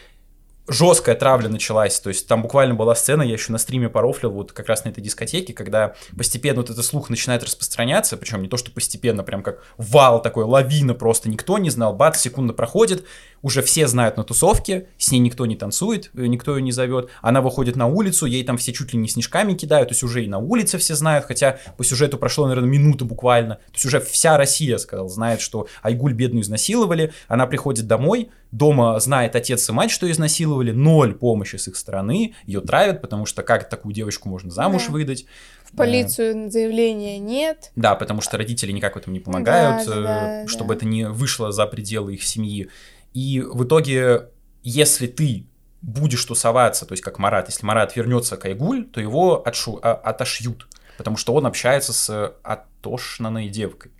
жесткая 0.67 1.15
травля 1.15 1.49
началась, 1.49 1.99
то 1.99 2.09
есть 2.09 2.27
там 2.27 2.41
буквально 2.41 2.73
была 2.73 2.95
сцена, 2.95 3.21
я 3.21 3.33
еще 3.33 3.51
на 3.51 3.57
стриме 3.57 3.89
порофлил 3.89 4.31
вот 4.31 4.53
как 4.53 4.67
раз 4.69 4.85
на 4.85 4.89
этой 4.89 5.01
дискотеке, 5.01 5.53
когда 5.53 5.95
постепенно 6.17 6.61
вот 6.61 6.69
этот 6.69 6.85
слух 6.85 7.09
начинает 7.09 7.43
распространяться, 7.43 8.15
причем 8.15 8.41
не 8.41 8.47
то, 8.47 8.55
что 8.55 8.71
постепенно, 8.71 9.23
прям 9.23 9.43
как 9.43 9.61
вал 9.77 10.21
такой, 10.21 10.45
лавина 10.45 10.93
просто, 10.93 11.29
никто 11.29 11.57
не 11.57 11.69
знал, 11.69 11.93
бац, 11.93 12.21
секунда 12.21 12.53
проходит, 12.53 13.03
уже 13.41 13.61
все 13.61 13.87
знают 13.87 14.15
на 14.15 14.23
тусовке, 14.23 14.87
с 14.97 15.11
ней 15.11 15.19
никто 15.19 15.45
не 15.45 15.57
танцует, 15.57 16.11
э, 16.15 16.27
никто 16.27 16.55
ее 16.55 16.61
не 16.61 16.71
зовет, 16.71 17.09
она 17.21 17.41
выходит 17.41 17.75
на 17.75 17.87
улицу, 17.87 18.25
ей 18.25 18.43
там 18.45 18.57
все 18.57 18.71
чуть 18.71 18.93
ли 18.93 18.99
не 18.99 19.09
снежками 19.09 19.53
кидают, 19.53 19.89
то 19.89 19.93
есть 19.93 20.03
уже 20.03 20.23
и 20.23 20.27
на 20.27 20.37
улице 20.37 20.77
все 20.77 20.95
знают, 20.95 21.25
хотя 21.25 21.59
по 21.77 21.83
сюжету 21.83 22.17
прошло, 22.17 22.47
наверное, 22.47 22.69
минута 22.69 23.03
буквально, 23.03 23.55
то 23.55 23.73
есть 23.73 23.85
уже 23.85 23.99
вся 23.99 24.37
Россия, 24.37 24.77
сказал, 24.77 25.09
знает, 25.09 25.41
что 25.41 25.67
Айгуль 25.81 26.13
бедную 26.13 26.43
изнасиловали, 26.43 27.11
она 27.27 27.47
приходит 27.47 27.85
домой, 27.85 28.29
дома 28.53 28.99
знает 28.99 29.35
отец 29.35 29.67
и 29.67 29.73
мать, 29.73 29.91
что 29.91 30.09
изнасиловали, 30.09 30.52
изнасиловали, 30.53 30.71
ноль 30.71 31.13
помощи 31.13 31.55
с 31.55 31.67
их 31.67 31.75
стороны, 31.75 32.35
ее 32.45 32.61
травят, 32.61 33.01
потому 33.01 33.25
что 33.25 33.43
как 33.43 33.69
такую 33.69 33.93
девочку 33.93 34.29
можно 34.29 34.51
замуж 34.51 34.85
да. 34.87 34.93
выдать. 34.93 35.25
В 35.65 35.75
полицию 35.75 36.51
заявления 36.51 37.17
нет. 37.17 37.71
Да, 37.75 37.95
потому 37.95 38.21
что 38.21 38.37
родители 38.37 38.71
никак 38.71 38.95
в 38.95 38.97
этом 38.97 39.13
не 39.13 39.19
помогают, 39.19 39.87
да, 39.87 40.01
да, 40.01 40.47
чтобы 40.47 40.69
да. 40.69 40.75
это 40.75 40.85
не 40.85 41.07
вышло 41.07 41.51
за 41.51 41.65
пределы 41.65 42.13
их 42.13 42.23
семьи. 42.23 42.69
И 43.13 43.41
в 43.41 43.63
итоге, 43.63 44.29
если 44.63 45.07
ты 45.07 45.47
будешь 45.81 46.23
тусоваться, 46.23 46.85
то 46.85 46.93
есть 46.93 47.03
как 47.03 47.19
Марат, 47.19 47.49
если 47.49 47.65
Марат 47.65 47.95
вернется 47.95 48.37
к 48.37 48.45
Айгуль, 48.45 48.85
то 48.85 49.01
его 49.01 49.45
отшу, 49.45 49.79
а, 49.81 49.93
отошьют, 49.93 50.67
потому 50.97 51.17
что 51.17 51.33
он 51.33 51.45
общается 51.45 51.91
с 51.91 52.35
отошнанной 52.43 53.49
девкой. 53.49 53.91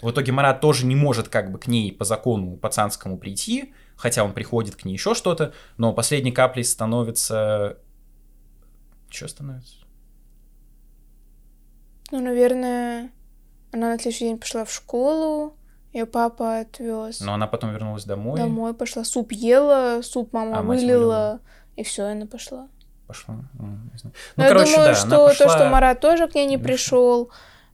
В 0.00 0.10
итоге 0.10 0.32
Марат 0.32 0.62
тоже 0.62 0.86
не 0.86 0.96
может 0.96 1.28
как 1.28 1.52
бы 1.52 1.58
к 1.58 1.66
ней 1.66 1.92
по 1.92 2.04
закону 2.06 2.56
пацанскому 2.56 3.18
прийти, 3.18 3.74
хотя 4.00 4.24
он 4.24 4.32
приходит 4.32 4.76
к 4.76 4.84
ней 4.84 4.94
еще 4.94 5.14
что-то, 5.14 5.52
но 5.76 5.92
последней 5.92 6.32
каплей 6.32 6.64
становится... 6.64 7.76
Что 9.10 9.28
становится? 9.28 9.74
Ну, 12.10 12.20
наверное, 12.20 13.10
она 13.72 13.90
на 13.90 13.98
следующий 13.98 14.24
день 14.24 14.38
пошла 14.38 14.64
в 14.64 14.72
школу, 14.72 15.54
ее 15.92 16.06
папа 16.06 16.60
отвез. 16.60 17.20
Но 17.20 17.34
она 17.34 17.46
потом 17.46 17.72
вернулась 17.72 18.04
домой. 18.04 18.38
Домой 18.38 18.72
пошла, 18.72 19.04
суп 19.04 19.32
ела, 19.32 20.00
суп 20.02 20.32
мама 20.32 20.60
а, 20.60 20.62
вылила, 20.62 21.40
и 21.76 21.82
все, 21.82 22.04
она 22.04 22.26
пошла. 22.26 22.68
Пошла. 23.06 23.34
не 23.34 23.98
знаю. 23.98 24.14
Ну, 24.36 24.42
я 24.42 24.48
короче, 24.48 24.72
думаю, 24.72 24.88
да, 24.88 24.94
что 24.94 25.26
пошла... 25.26 25.46
то, 25.46 25.52
что 25.52 25.68
Марат 25.68 26.00
тоже 26.00 26.26
к 26.26 26.34
ней 26.34 26.46
не 26.46 26.58
пришел, 26.58 27.30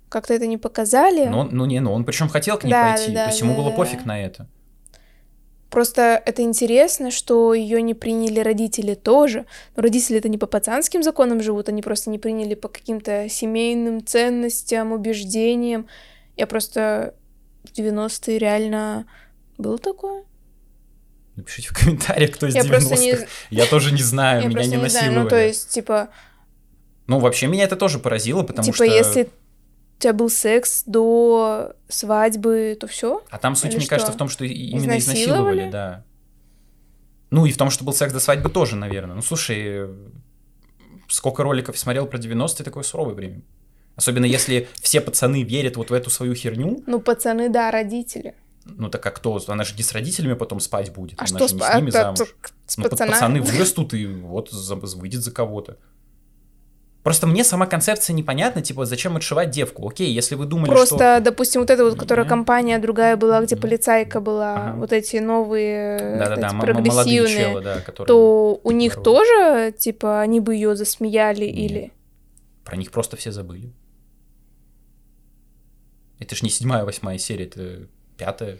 как-то 0.08 0.34
это 0.34 0.46
не 0.48 0.58
показали. 0.58 1.26
Ну, 1.26 1.44
ну 1.44 1.66
не, 1.66 1.78
ну 1.78 1.92
он 1.92 2.04
причем 2.04 2.28
хотел 2.28 2.58
к 2.58 2.64
ней 2.64 2.70
да, 2.70 2.94
пойти, 2.94 3.12
да, 3.12 3.24
то 3.24 3.28
есть 3.28 3.40
да, 3.40 3.46
ему 3.46 3.56
да, 3.56 3.62
было 3.62 3.70
да. 3.70 3.76
пофиг 3.76 4.04
на 4.04 4.20
это. 4.20 4.48
Просто 5.70 6.22
это 6.24 6.42
интересно, 6.42 7.10
что 7.10 7.52
ее 7.52 7.82
не 7.82 7.94
приняли 7.94 8.40
родители 8.40 8.94
тоже. 8.94 9.46
Но 9.74 9.82
родители 9.82 10.18
это 10.18 10.28
не 10.28 10.38
по 10.38 10.46
пацанским 10.46 11.02
законам 11.02 11.42
живут, 11.42 11.68
они 11.68 11.82
просто 11.82 12.10
не 12.10 12.18
приняли 12.18 12.54
по 12.54 12.68
каким-то 12.68 13.28
семейным 13.28 14.04
ценностям, 14.04 14.92
убеждениям. 14.92 15.88
Я 16.36 16.46
просто 16.46 17.14
в 17.64 17.76
90-е 17.76 18.38
реально 18.38 19.06
было 19.58 19.78
такое. 19.78 20.24
Напишите 21.34 21.68
в 21.68 21.72
комментариях, 21.72 22.30
кто 22.30 22.46
из 22.46 22.54
я 22.54 22.62
90-х. 22.62 22.96
Не... 22.96 23.16
Я 23.50 23.66
тоже 23.66 23.92
не 23.92 24.02
знаю, 24.02 24.42
я 24.42 24.48
меня 24.48 24.66
не, 24.66 24.76
насиловали. 24.76 24.88
Знаю. 24.88 25.24
Ну, 25.24 25.28
то 25.28 25.36
есть, 25.36 25.68
типа... 25.68 26.08
Ну, 27.06 27.18
вообще, 27.18 27.46
меня 27.46 27.64
это 27.64 27.76
тоже 27.76 27.98
поразило, 27.98 28.42
потому 28.42 28.64
типа, 28.64 28.76
что... 28.76 28.84
Типа, 28.84 28.96
если 28.96 29.28
у 29.96 30.02
тебя 30.02 30.12
был 30.12 30.28
секс 30.28 30.82
до 30.84 31.74
свадьбы, 31.88 32.76
то 32.78 32.86
все. 32.86 33.22
А 33.30 33.38
там 33.38 33.56
суть, 33.56 33.70
Или 33.70 33.76
мне 33.76 33.84
что? 33.84 33.90
кажется, 33.90 34.12
в 34.12 34.16
том, 34.16 34.28
что 34.28 34.44
именно 34.44 34.98
изнасиловали? 34.98 34.98
изнасиловали, 34.98 35.70
да. 35.70 36.04
Ну 37.30 37.46
и 37.46 37.52
в 37.52 37.56
том, 37.56 37.70
что 37.70 37.84
был 37.84 37.92
секс 37.92 38.12
до 38.12 38.20
свадьбы 38.20 38.50
тоже, 38.50 38.76
наверное. 38.76 39.16
Ну 39.16 39.22
слушай, 39.22 39.88
сколько 41.08 41.42
роликов 41.42 41.78
смотрел 41.78 42.06
про 42.06 42.18
90-е, 42.18 42.64
такое 42.64 42.82
суровое 42.82 43.14
время. 43.14 43.42
Особенно 43.96 44.26
если 44.26 44.68
все 44.82 45.00
пацаны 45.00 45.42
верят 45.42 45.76
вот 45.76 45.88
в 45.88 45.94
эту 45.94 46.10
свою 46.10 46.34
херну. 46.34 46.82
Ну, 46.86 47.00
пацаны, 47.00 47.48
да, 47.48 47.70
родители. 47.70 48.34
Ну 48.66 48.90
так 48.90 49.06
а 49.06 49.10
кто? 49.10 49.40
Она 49.46 49.64
же 49.64 49.74
не 49.76 49.82
с 49.82 49.92
родителями 49.92 50.34
потом 50.34 50.60
спать 50.60 50.92
будет. 50.92 51.18
А 51.18 51.24
Она 51.24 51.38
что 51.38 51.48
же 51.48 51.54
не 51.54 51.60
с 51.62 51.74
ними 51.74 51.90
замуж. 51.90 52.34
С 52.66 52.76
ну, 52.76 52.84
пацаны 52.88 53.40
вырастут 53.40 53.94
и 53.94 54.06
вот 54.06 54.52
выйдет 54.52 55.22
за 55.22 55.30
кого-то. 55.30 55.78
Просто 57.06 57.28
мне 57.28 57.44
сама 57.44 57.66
концепция 57.66 58.14
непонятна, 58.14 58.62
типа, 58.62 58.84
зачем 58.84 59.16
отшивать 59.16 59.50
девку? 59.50 59.88
Окей, 59.88 60.10
если 60.12 60.34
вы 60.34 60.44
думали, 60.44 60.70
Просто, 60.70 60.96
что... 60.96 61.20
допустим, 61.20 61.60
вот 61.60 61.70
эта 61.70 61.84
вот, 61.84 61.96
которая 61.96 62.26
компания 62.26 62.80
другая 62.80 63.16
была, 63.16 63.40
где 63.42 63.54
полицайка 63.54 64.20
была, 64.20 64.70
ага. 64.70 64.76
вот 64.78 64.92
эти 64.92 65.18
новые, 65.18 66.18
да 66.18 66.34
-да 66.34 66.38
-да, 66.40 66.60
прогрессивные, 66.60 67.36
челы, 67.36 67.62
да, 67.62 67.80
которые... 67.80 68.08
то 68.08 68.60
у 68.60 68.70
них 68.72 69.00
тоже, 69.00 69.72
типа, 69.78 70.20
они 70.20 70.40
бы 70.40 70.56
ее 70.56 70.74
засмеяли 70.74 71.44
Нет. 71.44 71.70
или... 71.70 71.92
Про 72.64 72.76
них 72.76 72.90
просто 72.90 73.16
все 73.16 73.30
забыли. 73.30 73.72
Это 76.18 76.34
ж 76.34 76.42
не 76.42 76.50
седьмая, 76.50 76.84
восьмая 76.84 77.18
серия, 77.18 77.44
это 77.44 77.86
пятая. 78.16 78.58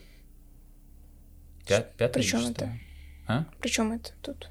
Пя- 1.67 1.87
пятая 1.99 2.23
Причем 2.23 2.47
это? 2.47 2.79
А? 3.27 3.45
Причем 3.59 3.91
это 3.91 4.11
тут? 4.23 4.49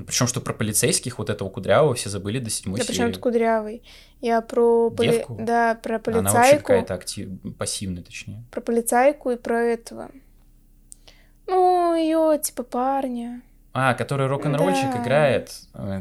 Ну, 0.00 0.06
Причем, 0.06 0.26
что 0.26 0.40
про 0.40 0.54
полицейских, 0.54 1.18
вот 1.18 1.30
этого 1.30 1.50
кудрявого, 1.50 1.94
все 1.94 2.08
забыли 2.08 2.38
до 2.38 2.50
седьмой 2.50 2.78
да, 2.78 2.84
серии. 2.86 2.98
Да 2.98 3.06
причем 3.06 3.20
кудрявый? 3.20 3.82
Я 4.20 4.40
про... 4.40 4.90
Поли... 4.90 5.24
Да, 5.28 5.74
про 5.74 5.98
полицайку. 5.98 6.28
Она 6.28 6.32
вообще 6.32 6.58
какая-то 6.58 6.94
актив... 6.94 7.28
пассивная, 7.58 8.02
точнее. 8.02 8.44
Про 8.50 8.60
полицайку 8.60 9.30
и 9.30 9.36
про 9.36 9.62
этого. 9.62 10.10
Ну, 11.46 11.94
ее 11.94 12.38
типа 12.42 12.62
парня. 12.62 13.42
А, 13.72 13.94
который 13.94 14.26
рок-н-ролльщик 14.26 14.90
да. 14.92 15.02
играет. 15.02 15.52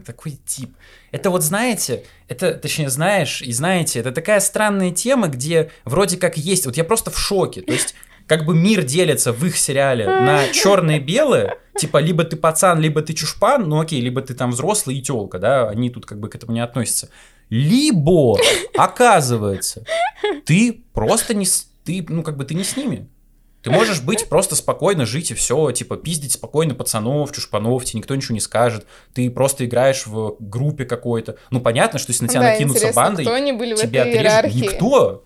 Такой 0.06 0.40
тип. 0.46 0.74
Это 1.12 1.30
вот 1.30 1.44
знаете, 1.44 2.06
это, 2.28 2.54
точнее, 2.56 2.90
знаешь 2.90 3.42
и 3.42 3.52
знаете, 3.52 4.00
это 4.00 4.12
такая 4.12 4.40
странная 4.40 4.92
тема, 4.92 5.28
где 5.28 5.72
вроде 5.86 6.18
как 6.18 6.38
есть, 6.38 6.66
вот 6.66 6.78
я 6.78 6.84
просто 6.84 7.12
в 7.12 7.20
шоке. 7.20 7.62
То 7.62 7.74
есть 7.74 7.96
как 8.30 8.46
бы 8.46 8.56
мир 8.56 8.84
делится 8.84 9.34
в 9.34 9.44
их 9.44 9.58
сериале 9.58 10.06
на 10.06 10.48
черное 10.54 10.98
и 10.98 11.00
белое, 11.00 11.58
типа 11.76 11.98
либо 11.98 12.24
ты 12.24 12.38
пацан, 12.38 12.80
либо 12.80 13.02
ты 13.02 13.14
чушпан, 13.14 13.68
ну 13.68 13.82
окей, 13.82 14.00
либо 14.00 14.22
ты 14.22 14.36
там 14.36 14.52
взрослый 14.52 14.98
и 14.98 15.02
телка, 15.02 15.40
да, 15.40 15.68
они 15.68 15.90
тут 15.90 16.06
как 16.06 16.20
бы 16.20 16.30
к 16.30 16.36
этому 16.36 16.54
не 16.54 16.60
относятся. 16.60 17.10
Либо, 17.50 18.38
оказывается, 18.78 19.84
ты 20.46 20.84
просто 20.94 21.34
не, 21.34 21.48
ты, 21.84 22.06
ну 22.08 22.22
как 22.22 22.38
бы 22.38 22.46
ты 22.46 22.54
не 22.54 22.64
с 22.64 22.78
ними. 22.78 23.10
Ты 23.64 23.72
можешь 23.72 24.02
быть 24.02 24.30
просто 24.30 24.56
спокойно 24.56 25.06
жить 25.06 25.32
и 25.32 25.34
все, 25.34 25.72
типа 25.72 25.98
пиздить 25.98 26.34
спокойно 26.34 26.76
пацанов, 26.76 27.34
чушпанов, 27.34 27.84
тебе 27.84 27.98
никто 27.98 28.16
ничего 28.16 28.36
не 28.36 28.40
скажет. 28.40 28.86
Ты 29.14 29.30
просто 29.32 29.66
играешь 29.66 30.06
в 30.06 30.38
группе 30.40 30.86
какой-то. 30.86 31.36
Ну 31.50 31.60
понятно, 31.60 32.00
что 32.00 32.12
если 32.12 32.24
на 32.24 32.30
тебя 32.30 32.42
да, 32.42 32.52
накинутся 32.52 32.94
бандой, 32.94 33.26
кто 33.26 33.34
они 33.34 33.52
были 33.52 33.76
тебя 33.76 34.04
отрежут. 34.04 34.56
Никто. 34.56 35.24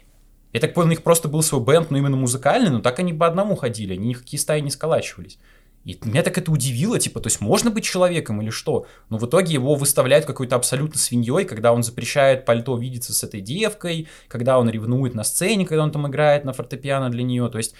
Я 0.54 0.60
так 0.60 0.74
понял, 0.74 0.88
у 0.88 0.92
них 0.92 1.04
просто 1.04 1.28
был 1.28 1.42
свой 1.42 1.62
бенд, 1.62 1.90
но 1.90 1.98
именно 1.98 2.16
музыкальный, 2.16 2.70
но 2.70 2.80
так 2.80 3.00
они 3.00 3.12
по 3.12 3.26
одному 3.28 3.56
ходили, 3.56 3.94
они 3.94 4.10
никакие 4.10 4.40
стаи 4.40 4.62
не 4.62 4.70
сколачивались. 4.70 5.40
И 5.84 6.00
меня 6.04 6.24
так 6.24 6.38
это 6.38 6.50
удивило, 6.50 6.98
типа, 6.98 7.20
то 7.20 7.28
есть 7.28 7.42
можно 7.42 7.70
быть 7.70 7.84
человеком 7.84 8.42
или 8.42 8.52
что? 8.52 8.86
Но 9.10 9.18
в 9.18 9.26
итоге 9.26 9.54
его 9.54 9.76
выставляют 9.76 10.26
какой-то 10.26 10.56
абсолютно 10.56 10.98
свиньей, 10.98 11.44
когда 11.44 11.74
он 11.74 11.84
запрещает 11.84 12.46
пальто 12.46 12.78
видеться 12.78 13.14
с 13.14 13.24
этой 13.24 13.42
девкой, 13.42 14.08
когда 14.30 14.60
он 14.60 14.70
ревнует 14.70 15.14
на 15.14 15.26
сцене, 15.26 15.66
когда 15.66 15.84
он 15.84 15.92
там 15.92 16.08
играет 16.08 16.46
на 16.46 16.54
фортепиано 16.54 17.10
для 17.10 17.24
нее. 17.24 17.50
То 17.50 17.58
есть 17.58 17.76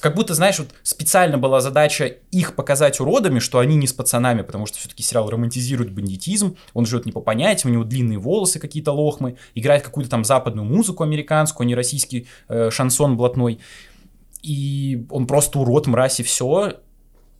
как 0.00 0.14
будто, 0.14 0.34
знаешь, 0.34 0.58
вот 0.58 0.68
специально 0.82 1.38
была 1.38 1.60
задача 1.60 2.04
их 2.30 2.54
показать 2.54 3.00
уродами, 3.00 3.38
что 3.38 3.58
они 3.58 3.76
не 3.76 3.86
с 3.86 3.92
пацанами, 3.92 4.42
потому 4.42 4.66
что 4.66 4.78
все-таки 4.78 5.02
сериал 5.02 5.30
романтизирует 5.30 5.92
бандитизм, 5.92 6.56
он 6.74 6.86
живет 6.86 7.06
не 7.06 7.12
по 7.12 7.20
понятиям, 7.20 7.70
у 7.70 7.74
него 7.74 7.84
длинные 7.84 8.18
волосы 8.18 8.58
какие-то 8.58 8.92
лохмы, 8.92 9.36
играет 9.54 9.82
какую-то 9.82 10.10
там 10.10 10.24
западную 10.24 10.66
музыку 10.66 11.02
американскую, 11.02 11.64
а 11.64 11.68
не 11.68 11.74
российский 11.74 12.26
э, 12.48 12.70
шансон 12.70 13.16
блатной. 13.16 13.60
И 14.42 15.06
он 15.10 15.26
просто 15.26 15.58
урод, 15.58 15.86
мразь 15.86 16.20
и 16.20 16.22
все, 16.22 16.74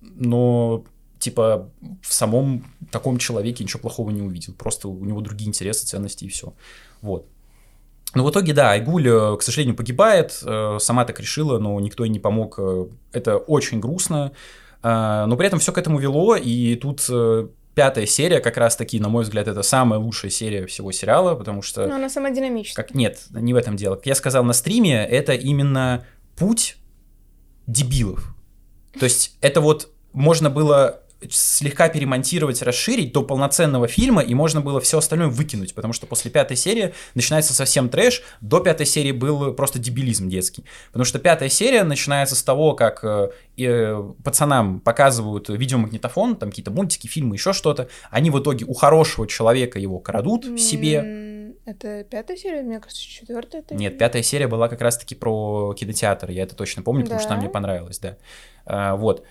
но 0.01 0.85
типа 1.19 1.71
в 2.03 2.13
самом 2.13 2.65
таком 2.91 3.19
человеке 3.19 3.65
ничего 3.65 3.81
плохого 3.81 4.11
не 4.11 4.23
увидел, 4.23 4.55
просто 4.55 4.89
у 4.89 5.05
него 5.05 5.21
другие 5.21 5.49
интересы, 5.49 5.87
ценности 5.87 6.25
и 6.25 6.29
все. 6.29 6.55
Вот. 7.03 7.27
Но 8.15 8.25
в 8.25 8.31
итоге, 8.31 8.53
да, 8.53 8.73
Айгуль, 8.73 9.09
э, 9.09 9.37
к 9.37 9.43
сожалению, 9.43 9.77
погибает, 9.77 10.41
э, 10.45 10.79
сама 10.81 11.05
так 11.05 11.21
решила, 11.21 11.59
но 11.59 11.79
никто 11.81 12.05
ей 12.05 12.11
не 12.11 12.19
помог. 12.19 12.57
Э, 12.59 12.87
это 13.13 13.37
очень 13.37 13.81
грустно, 13.81 14.33
но 14.83 15.37
при 15.37 15.47
этом 15.47 15.59
все 15.59 15.73
к 15.73 15.79
этому 15.79 15.99
вело, 15.99 16.37
и 16.37 16.75
тут 16.75 17.07
пятая 17.75 18.07
серия, 18.07 18.41
как 18.41 18.57
раз 18.57 18.77
таки, 18.77 18.99
на 18.99 19.11
мой 19.11 19.25
взгляд, 19.25 19.47
это 19.47 19.63
самая 19.63 20.01
лучшая 20.01 20.31
серия 20.31 20.67
всего 20.67 20.91
сериала, 20.91 21.35
потому 21.35 21.61
что... 21.61 21.87
Но 21.87 21.97
она 21.97 22.09
сама 22.09 22.31
динамичная. 22.31 22.83
Как... 22.83 22.95
Нет, 22.95 23.21
не 23.31 23.53
в 23.53 23.57
этом 23.57 23.77
дело. 23.77 23.97
Как 23.97 24.07
я 24.07 24.15
сказал 24.15 24.43
на 24.43 24.55
стриме, 24.55 25.05
это 25.05 25.35
именно 25.35 26.07
путь 26.35 26.77
дебилов. 27.67 28.35
То 28.99 29.05
есть 29.05 29.37
это 29.43 29.61
вот 29.61 29.91
можно 30.15 30.49
было 30.49 31.03
слегка 31.29 31.89
перемонтировать, 31.89 32.63
расширить 32.63 33.13
до 33.13 33.23
полноценного 33.23 33.89
фильма, 33.89 34.23
и 34.23 34.35
можно 34.35 34.61
было 34.61 34.81
все 34.81 34.99
остальное 34.99 35.29
выкинуть, 35.29 35.75
потому 35.75 35.93
что 35.93 36.07
после 36.07 36.31
пятой 36.31 36.57
серии 36.57 36.95
начинается 37.15 37.53
совсем 37.53 37.89
трэш, 37.89 38.23
до 38.41 38.61
пятой 38.61 38.87
серии 38.87 39.13
был 39.13 39.53
просто 39.55 39.79
дебилизм 39.79 40.29
детский. 40.29 40.65
Потому 40.89 41.05
что 41.05 41.19
пятая 41.19 41.49
серия 41.49 41.85
начинается 41.85 42.35
с 42.35 42.43
того, 42.43 42.75
как 42.75 43.05
э, 43.05 43.31
э, 43.59 44.13
пацанам 44.25 44.81
показывают 44.81 45.49
видеомагнитофон, 45.49 46.37
там 46.37 46.51
какие-то 46.51 46.71
мультики, 46.71 47.07
фильмы, 47.07 47.37
еще 47.37 47.53
что-то, 47.53 47.89
они 48.11 48.31
в 48.31 48.41
итоге 48.41 48.65
у 48.65 48.75
хорошего 48.75 49.27
человека 49.27 49.79
его 49.79 49.99
крадут 49.99 50.47
в 50.47 50.59
себе. 50.59 51.55
Это 51.67 52.05
пятая 52.05 52.37
серия, 52.37 52.63
мне 52.63 52.81
кажется, 52.81 53.03
четвертая. 53.03 53.63
Нет, 53.71 53.99
пятая 53.99 54.23
серия 54.23 54.49
была 54.49 54.69
как 54.69 54.81
раз-таки 54.81 55.15
про 55.15 55.75
кинотеатр, 55.75 56.31
я 56.31 56.45
это 56.45 56.57
точно 56.57 56.83
помню, 56.83 57.03
потому 57.03 57.21
да? 57.21 57.23
что 57.23 57.33
она 57.35 57.43
мне 57.43 57.51
понравилась, 57.51 57.99
да. 57.99 58.17
А, 58.65 58.97
вот 58.97 59.25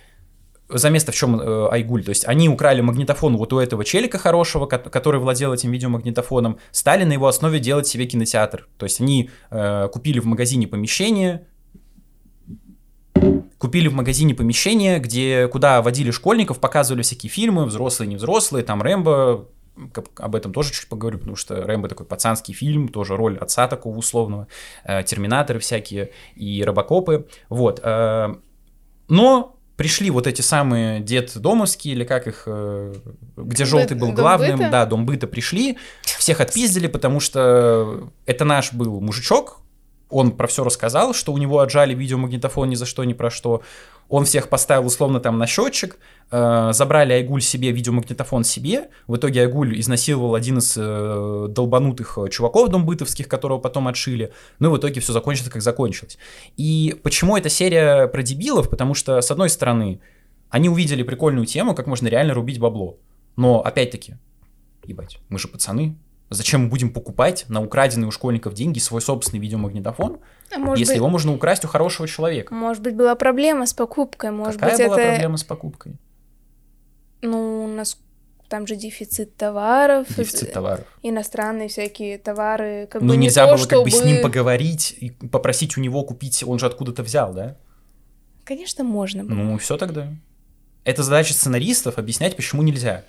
за 0.70 0.89
место 0.89 1.11
в 1.11 1.15
чем 1.15 1.39
э, 1.39 1.67
Айгуль. 1.72 2.03
То 2.03 2.09
есть 2.09 2.28
они 2.28 2.47
украли 2.47 2.82
магнитофон 2.82 3.38
вот 3.38 3.51
у 3.53 3.59
этого 3.59 3.84
челика 3.84 4.17
хорошего, 4.17 4.67
который 4.67 5.20
владел 5.20 5.53
этим 5.53 5.72
видеомагнитофоном, 5.72 6.59
стали 6.72 7.03
на 7.03 7.13
его 7.13 7.28
основе 7.28 7.59
делать 7.59 7.88
себе 7.88 8.05
кинотеатр. 8.05 8.67
То 8.78 8.86
есть 8.86 9.01
они 9.01 9.30
э, 9.49 9.88
купили 9.91 10.20
в 10.20 10.26
магазине 10.26 10.67
помещение, 10.67 11.47
купили 13.57 13.88
в 13.88 13.93
магазине 13.93 14.36
помещение, 14.36 14.99
где, 14.99 15.47
куда 15.47 15.82
водили 15.82 16.11
школьников, 16.11 16.59
показывали 16.59 17.01
всякие 17.01 17.30
фильмы, 17.30 17.65
взрослые, 17.65 18.07
не 18.07 18.15
взрослые, 18.15 18.63
там 18.63 18.82
Рэмбо, 18.82 19.47
об 20.17 20.36
этом 20.36 20.53
тоже 20.53 20.72
чуть 20.72 20.88
поговорю, 20.88 21.20
потому 21.20 21.36
что 21.36 21.63
Рэмбо 21.63 21.88
такой 21.88 22.05
пацанский 22.05 22.53
фильм, 22.53 22.89
тоже 22.89 23.15
роль 23.15 23.38
отца 23.38 23.67
такого 23.67 23.97
условного, 23.97 24.47
э, 24.84 25.03
терминаторы 25.03 25.59
всякие 25.59 26.11
и 26.36 26.63
робокопы, 26.63 27.28
вот. 27.49 27.82
Э, 27.84 28.36
но 29.07 29.59
пришли 29.80 30.10
вот 30.10 30.28
эти 30.28 30.42
самые 30.42 31.00
дед 31.00 31.38
домовские, 31.38 31.94
или 31.94 32.04
как 32.04 32.28
их, 32.28 32.44
э, 32.48 32.94
где 33.38 33.64
желтый 33.64 33.96
был 33.96 34.12
главным, 34.12 34.60
дом 34.60 34.72
да, 34.72 34.86
дом 34.86 35.06
быта 35.06 35.26
пришли, 35.26 35.78
всех 36.04 36.42
отпиздили, 36.42 36.88
потому 36.88 37.22
что 37.22 38.10
это 38.26 38.44
наш 38.44 38.74
был 38.74 39.00
мужичок, 39.00 39.62
он 40.10 40.32
про 40.32 40.48
все 40.48 40.66
рассказал, 40.66 41.14
что 41.14 41.32
у 41.32 41.38
него 41.38 41.60
отжали 41.60 41.94
видеомагнитофон 41.94 42.68
ни 42.70 42.76
за 42.76 42.86
что, 42.86 43.06
ни 43.06 43.14
про 43.14 43.32
что. 43.32 43.62
Он 44.10 44.26
всех 44.26 44.49
поставил 44.49 44.88
условно 44.88 45.20
там 45.20 45.38
на 45.38 45.45
счетчик, 45.45 45.99
э, 46.32 46.70
забрали 46.74 47.14
Айгуль 47.14 47.41
себе, 47.41 47.72
видеомагнитофон 47.72 48.43
себе. 48.43 48.89
В 49.07 49.16
итоге 49.16 49.41
Айгуль 49.41 49.80
изнасиловал 49.80 50.34
один 50.34 50.57
из 50.57 50.76
э, 50.76 51.45
долбанутых 51.49 52.18
э, 52.18 52.30
чуваков 52.30 52.70
домбытовских, 52.70 53.28
которого 53.28 53.60
потом 53.60 53.88
отшили. 53.88 54.34
Ну 54.57 54.70
и 54.70 54.72
в 54.76 54.80
итоге 54.80 54.99
все 54.99 55.14
закончилось, 55.14 55.51
как 55.51 55.62
закончилось. 55.62 56.18
И 56.57 56.99
почему 57.03 57.38
эта 57.38 57.49
серия 57.49 58.07
про 58.07 58.24
дебилов? 58.24 58.72
Потому 58.72 58.95
что, 58.95 59.22
с 59.22 59.30
одной 59.30 59.49
стороны, 59.49 60.01
они 60.49 60.70
увидели 60.70 61.03
прикольную 61.03 61.45
тему, 61.45 61.76
как 61.76 61.86
можно 61.86 62.07
реально 62.07 62.34
рубить 62.34 62.60
бабло. 62.60 62.97
Но, 63.36 63.62
опять-таки, 63.62 64.16
ебать, 64.86 65.20
мы 65.30 65.38
же 65.38 65.47
пацаны, 65.47 65.95
Зачем 66.30 66.64
мы 66.64 66.68
будем 66.70 66.92
покупать 66.92 67.46
на 67.50 67.62
украденные 67.64 68.08
у 68.08 68.12
школьников 68.12 68.54
деньги 68.54 68.78
свой 68.78 69.02
собственный 69.02 69.40
видеомагнитофон, 69.40 70.20
а 70.54 70.60
может 70.60 70.80
если 70.80 70.94
быть... 70.94 70.98
его 70.98 71.10
можно 71.10 71.34
украсть 71.34 71.66
у 71.66 71.68
хорошего 71.68 72.08
человека? 72.08 72.54
Может 72.54 72.84
быть, 72.84 72.96
была 72.96 73.16
проблема 73.16 73.66
с 73.66 73.74
покупкой. 73.74 74.30
Может 74.32 74.60
Какая 74.60 74.78
быть, 74.78 74.88
была 74.88 75.02
это... 75.02 75.10
проблема 75.12 75.38
с 75.38 75.44
покупкой? 75.44 75.96
Ну, 77.22 77.66
у 77.66 77.68
нас 77.68 77.98
там 78.48 78.68
же 78.68 78.76
дефицит 78.76 79.36
товаров. 79.38 80.08
Дефицит 80.16 80.54
товаров. 80.54 80.86
Иностранные 81.02 81.68
всякие 81.68 82.20
товары. 82.20 82.88
Как 82.92 83.02
ну, 83.02 83.10
бы 83.10 83.18
нельзя 83.18 83.46
не 83.46 83.52
было 83.52 83.64
то, 83.64 83.70
как 83.70 83.84
бы 83.84 83.90
с 83.90 84.04
ним 84.04 84.22
поговорить 84.22 84.96
и 85.00 85.10
попросить 85.12 85.78
у 85.78 85.82
него 85.82 86.04
купить, 86.04 86.44
он 86.44 86.60
же 86.60 86.68
откуда-то 86.68 87.02
взял, 87.02 87.34
да? 87.34 87.58
Конечно, 88.44 88.84
можно 88.84 89.24
было. 89.24 89.36
Ну, 89.36 89.58
все 89.58 89.78
тогда. 89.78 90.10
Это 90.84 91.04
задача 91.04 91.34
сценаристов 91.34 91.98
объяснять, 91.98 92.36
почему 92.36 92.62
нельзя. 92.64 93.04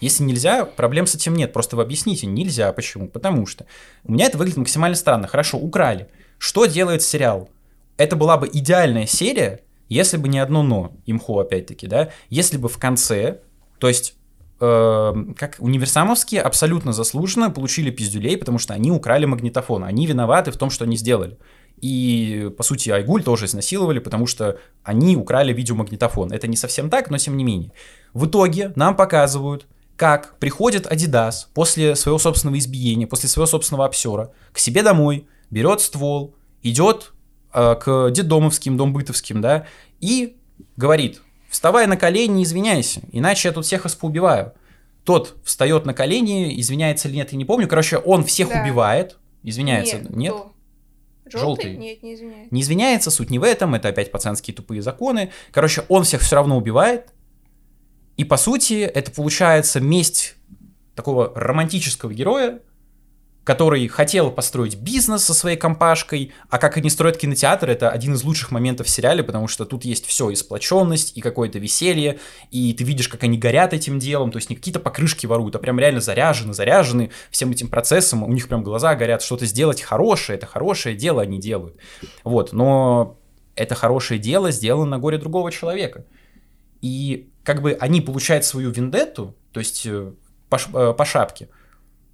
Если 0.00 0.24
нельзя, 0.24 0.64
проблем 0.64 1.06
с 1.06 1.14
этим 1.14 1.34
нет. 1.34 1.52
Просто 1.52 1.76
вы 1.76 1.82
объясните, 1.82 2.26
нельзя. 2.26 2.72
Почему? 2.72 3.08
Потому 3.08 3.46
что 3.46 3.66
у 4.04 4.12
меня 4.12 4.26
это 4.26 4.38
выглядит 4.38 4.58
максимально 4.58 4.96
странно. 4.96 5.26
Хорошо, 5.26 5.58
украли. 5.58 6.08
Что 6.38 6.66
делает 6.66 7.02
сериал? 7.02 7.48
Это 7.96 8.14
была 8.14 8.36
бы 8.36 8.48
идеальная 8.52 9.06
серия, 9.06 9.60
если 9.88 10.16
бы 10.16 10.28
не 10.28 10.38
одно 10.38 10.62
но, 10.62 10.92
имхо 11.06 11.40
опять-таки, 11.40 11.86
да, 11.86 12.10
если 12.28 12.58
бы 12.58 12.68
в 12.68 12.76
конце, 12.78 13.40
то 13.78 13.88
есть 13.88 14.14
э, 14.60 15.14
как 15.36 15.56
универсамовские 15.60 16.42
абсолютно 16.42 16.92
заслуженно 16.92 17.50
получили 17.50 17.90
пиздюлей, 17.90 18.36
потому 18.36 18.58
что 18.58 18.74
они 18.74 18.90
украли 18.90 19.24
магнитофон, 19.24 19.84
они 19.84 20.06
виноваты 20.06 20.50
в 20.50 20.56
том, 20.56 20.70
что 20.70 20.84
они 20.84 20.96
сделали. 20.96 21.38
И, 21.80 22.50
по 22.56 22.62
сути, 22.62 22.90
Айгуль 22.90 23.22
тоже 23.22 23.46
изнасиловали, 23.46 23.98
потому 23.98 24.26
что 24.26 24.58
они 24.82 25.16
украли 25.16 25.52
видеомагнитофон. 25.52 26.32
Это 26.32 26.46
не 26.46 26.56
совсем 26.56 26.88
так, 26.88 27.10
но 27.10 27.18
тем 27.18 27.36
не 27.36 27.44
менее. 27.44 27.72
В 28.14 28.26
итоге 28.26 28.72
нам 28.76 28.96
показывают, 28.96 29.66
как 29.96 30.38
приходит 30.38 30.86
Адидас 30.86 31.48
после 31.54 31.96
своего 31.96 32.18
собственного 32.18 32.58
избиения, 32.58 33.06
после 33.06 33.28
своего 33.28 33.46
собственного 33.46 33.86
обсера 33.86 34.30
к 34.52 34.58
себе 34.58 34.82
домой, 34.82 35.26
берет 35.50 35.80
ствол, 35.80 36.34
идет 36.62 37.12
э, 37.52 37.76
к 37.76 38.10
детдомовским, 38.10 38.76
домбытовским, 38.76 39.40
да, 39.40 39.66
и 40.00 40.36
говорит, 40.76 41.22
вставай 41.48 41.86
на 41.86 41.96
колени, 41.96 42.42
извиняйся, 42.42 43.00
иначе 43.10 43.48
я 43.48 43.54
тут 43.54 43.64
всех 43.64 43.84
вас 43.84 43.94
поубиваю. 43.94 44.52
Тот 45.04 45.36
встает 45.44 45.86
на 45.86 45.94
колени, 45.94 46.60
извиняется 46.60 47.08
или 47.08 47.16
нет, 47.16 47.32
я 47.32 47.38
не 47.38 47.44
помню. 47.44 47.68
Короче, 47.68 47.98
он 47.98 48.24
всех 48.24 48.48
да. 48.48 48.62
убивает, 48.62 49.18
извиняется, 49.44 49.98
нет? 49.98 50.10
нет? 50.10 50.34
Желтый? 51.26 51.40
Желтый? 51.40 51.76
Нет, 51.76 52.02
не 52.02 52.14
извиняется. 52.14 52.54
Не 52.54 52.60
извиняется, 52.60 53.10
суть 53.10 53.30
не 53.30 53.38
в 53.38 53.44
этом, 53.44 53.74
это 53.74 53.88
опять 53.88 54.10
пацанские 54.10 54.54
тупые 54.54 54.82
законы. 54.82 55.30
Короче, 55.52 55.84
он 55.88 56.02
всех 56.02 56.22
все 56.22 56.36
равно 56.36 56.56
убивает, 56.56 57.12
и 58.16 58.24
по 58.24 58.36
сути 58.36 58.80
это 58.82 59.10
получается 59.10 59.80
месть 59.80 60.36
такого 60.94 61.32
романтического 61.34 62.12
героя, 62.12 62.60
который 63.46 63.86
хотел 63.86 64.32
построить 64.32 64.74
бизнес 64.74 65.22
со 65.22 65.32
своей 65.32 65.56
компашкой, 65.56 66.32
а 66.50 66.58
как 66.58 66.78
они 66.78 66.90
строят 66.90 67.16
кинотеатр, 67.16 67.70
это 67.70 67.90
один 67.90 68.14
из 68.14 68.24
лучших 68.24 68.50
моментов 68.50 68.88
в 68.88 68.90
сериале, 68.90 69.22
потому 69.22 69.46
что 69.46 69.64
тут 69.64 69.84
есть 69.84 70.04
все, 70.04 70.30
и 70.30 70.34
сплоченность, 70.34 71.16
и 71.16 71.20
какое-то 71.20 71.60
веселье, 71.60 72.18
и 72.50 72.72
ты 72.72 72.82
видишь, 72.82 73.08
как 73.08 73.22
они 73.22 73.38
горят 73.38 73.72
этим 73.72 74.00
делом, 74.00 74.32
то 74.32 74.38
есть 74.38 74.50
не 74.50 74.56
какие-то 74.56 74.80
покрышки 74.80 75.26
воруют, 75.26 75.54
а 75.54 75.60
прям 75.60 75.78
реально 75.78 76.00
заряжены, 76.00 76.54
заряжены 76.54 77.12
всем 77.30 77.52
этим 77.52 77.68
процессом, 77.68 78.24
у 78.24 78.32
них 78.32 78.48
прям 78.48 78.64
глаза 78.64 78.96
горят, 78.96 79.22
что-то 79.22 79.46
сделать 79.46 79.80
хорошее, 79.80 80.38
это 80.38 80.46
хорошее 80.46 80.96
дело 80.96 81.22
они 81.22 81.38
делают. 81.38 81.76
Вот, 82.24 82.52
но 82.52 83.16
это 83.54 83.76
хорошее 83.76 84.18
дело 84.18 84.50
сделано 84.50 84.90
на 84.90 84.98
горе 84.98 85.18
другого 85.18 85.52
человека. 85.52 86.04
И 86.86 87.28
как 87.42 87.62
бы 87.62 87.76
они 87.80 88.00
получают 88.00 88.44
свою 88.44 88.70
вендетту, 88.70 89.34
то 89.50 89.58
есть 89.58 89.84
э, 89.86 90.12
по, 90.48 90.56
э, 90.56 90.94
по 90.94 91.04
шапке, 91.04 91.48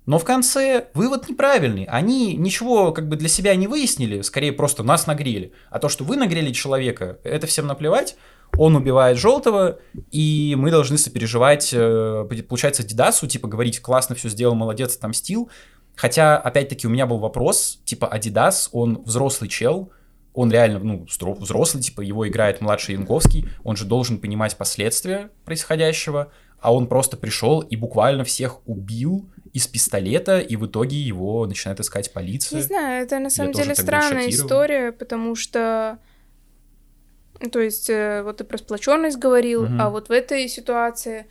но 0.06 0.18
в 0.18 0.24
конце 0.24 0.86
вывод 0.94 1.28
неправильный. 1.28 1.84
Они 1.84 2.34
ничего 2.34 2.92
как 2.92 3.08
бы 3.08 3.16
для 3.16 3.28
себя 3.28 3.54
не 3.54 3.66
выяснили, 3.66 4.22
скорее 4.22 4.52
просто 4.52 4.82
нас 4.82 5.06
нагрели. 5.06 5.52
А 5.70 5.78
то, 5.78 5.90
что 5.90 6.04
вы 6.04 6.16
нагрели 6.16 6.52
человека, 6.52 7.18
это 7.22 7.46
всем 7.46 7.66
наплевать. 7.66 8.16
Он 8.56 8.74
убивает 8.76 9.18
желтого, 9.18 9.78
и 10.10 10.54
мы 10.58 10.70
должны 10.70 10.96
сопереживать, 10.96 11.70
э, 11.72 12.24
получается, 12.48 12.82
Дидасу, 12.82 13.26
типа 13.26 13.48
говорить, 13.48 13.80
классно 13.80 14.14
все 14.14 14.30
сделал, 14.30 14.54
молодец, 14.54 14.96
отомстил. 14.96 15.50
Хотя, 15.96 16.38
опять-таки, 16.38 16.86
у 16.86 16.90
меня 16.90 17.06
был 17.06 17.18
вопрос, 17.18 17.80
типа, 17.84 18.08
Адидас, 18.08 18.70
он 18.72 19.02
взрослый 19.04 19.50
чел, 19.50 19.92
он 20.34 20.50
реально, 20.50 20.78
ну, 20.78 21.06
взрослый, 21.38 21.82
типа, 21.82 22.00
его 22.00 22.26
играет 22.26 22.60
младший 22.60 22.94
Янковский, 22.94 23.48
он 23.64 23.76
же 23.76 23.84
должен 23.84 24.18
понимать 24.18 24.56
последствия 24.56 25.30
происходящего, 25.44 26.32
а 26.60 26.72
он 26.72 26.86
просто 26.86 27.16
пришел 27.16 27.60
и 27.60 27.76
буквально 27.76 28.24
всех 28.24 28.66
убил 28.66 29.28
из 29.52 29.66
пистолета, 29.66 30.38
и 30.38 30.56
в 30.56 30.66
итоге 30.66 30.96
его 30.96 31.44
начинает 31.46 31.80
искать 31.80 32.12
полиция. 32.12 32.56
Не 32.56 32.62
знаю, 32.62 33.04
это 33.04 33.18
на 33.18 33.30
самом 33.30 33.52
деле 33.52 33.74
странная 33.74 34.28
история, 34.28 34.92
потому 34.92 35.34
что, 35.34 35.98
то 37.50 37.60
есть, 37.60 37.90
э, 37.90 38.22
вот 38.22 38.38
ты 38.38 38.44
про 38.44 38.56
сплоченность 38.56 39.18
говорил, 39.18 39.64
угу. 39.64 39.72
а 39.78 39.90
вот 39.90 40.08
в 40.08 40.12
этой 40.12 40.48
ситуации, 40.48 41.26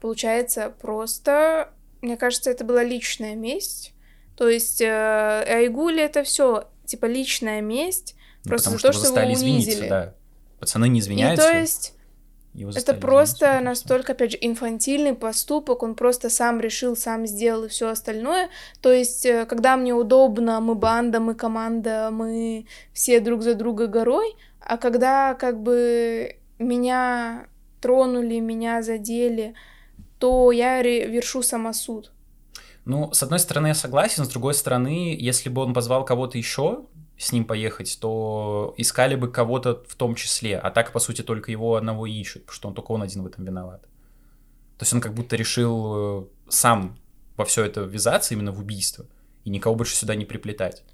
получается, 0.00 0.72
просто, 0.80 1.70
мне 2.00 2.16
кажется, 2.16 2.50
это 2.50 2.64
была 2.64 2.82
личная 2.82 3.34
месть, 3.34 3.92
то 4.36 4.48
есть, 4.48 4.80
э, 4.80 5.44
Айгули 5.46 6.02
это 6.02 6.22
все 6.22 6.68
типа 6.86 7.06
личная 7.06 7.60
месть, 7.60 8.14
ну, 8.14 8.15
Просто 8.46 8.70
потому 8.70 8.94
что, 8.94 9.04
что 9.04 9.20
его 9.20 9.32
унизили. 9.32 9.88
Да. 9.88 10.14
Пацаны 10.60 10.88
не 10.88 11.00
извиняются. 11.00 11.48
И 11.48 11.52
то 11.52 11.58
есть 11.58 11.96
это 12.74 12.94
просто 12.94 13.60
настолько, 13.60 14.12
опять 14.12 14.32
же, 14.32 14.38
инфантильный 14.40 15.14
поступок, 15.14 15.82
он 15.82 15.94
просто 15.94 16.30
сам 16.30 16.60
решил, 16.60 16.96
сам 16.96 17.26
сделал 17.26 17.64
и 17.64 17.68
все 17.68 17.88
остальное. 17.88 18.48
То 18.80 18.92
есть, 18.92 19.26
э, 19.26 19.44
когда 19.44 19.76
мне 19.76 19.92
удобно, 19.92 20.60
мы 20.60 20.74
банда, 20.74 21.20
мы 21.20 21.34
команда, 21.34 22.08
мы 22.10 22.66
все 22.92 23.20
друг 23.20 23.42
за 23.42 23.54
друга 23.54 23.86
горой, 23.86 24.36
а 24.60 24.78
когда 24.78 25.34
как 25.34 25.60
бы 25.62 26.36
меня 26.58 27.46
тронули, 27.80 28.40
меня 28.40 28.82
задели, 28.82 29.54
то 30.18 30.50
я 30.50 30.82
вершу 30.82 31.42
самосуд. 31.42 32.12
Ну, 32.86 33.12
с 33.12 33.22
одной 33.22 33.40
стороны, 33.40 33.68
я 33.68 33.74
согласен, 33.74 34.24
с 34.24 34.28
другой 34.28 34.54
стороны, 34.54 35.16
если 35.18 35.50
бы 35.50 35.60
он 35.60 35.74
позвал 35.74 36.04
кого-то 36.04 36.38
еще, 36.38 36.84
с 37.18 37.32
ним 37.32 37.44
поехать, 37.44 37.98
то 38.00 38.74
искали 38.76 39.14
бы 39.14 39.30
кого-то 39.30 39.82
в 39.88 39.94
том 39.94 40.14
числе, 40.14 40.58
а 40.58 40.70
так, 40.70 40.92
по 40.92 40.98
сути, 40.98 41.22
только 41.22 41.50
его 41.50 41.76
одного 41.76 42.06
ищут, 42.06 42.42
потому 42.42 42.56
что 42.56 42.68
он 42.68 42.74
только 42.74 42.92
он 42.92 43.02
один 43.02 43.22
в 43.22 43.26
этом 43.26 43.44
виноват. 43.44 43.82
То 44.78 44.82
есть 44.82 44.92
он 44.92 45.00
как 45.00 45.14
будто 45.14 45.36
решил 45.36 45.94
э, 45.96 46.24
сам 46.48 46.98
во 47.36 47.44
все 47.44 47.64
это 47.64 47.82
ввязаться, 47.82 48.34
именно 48.34 48.52
в 48.52 48.60
убийство, 48.60 49.06
и 49.44 49.50
никого 49.50 49.74
больше 49.74 49.96
сюда 49.96 50.14
не 50.14 50.26
приплетать. 50.26 50.84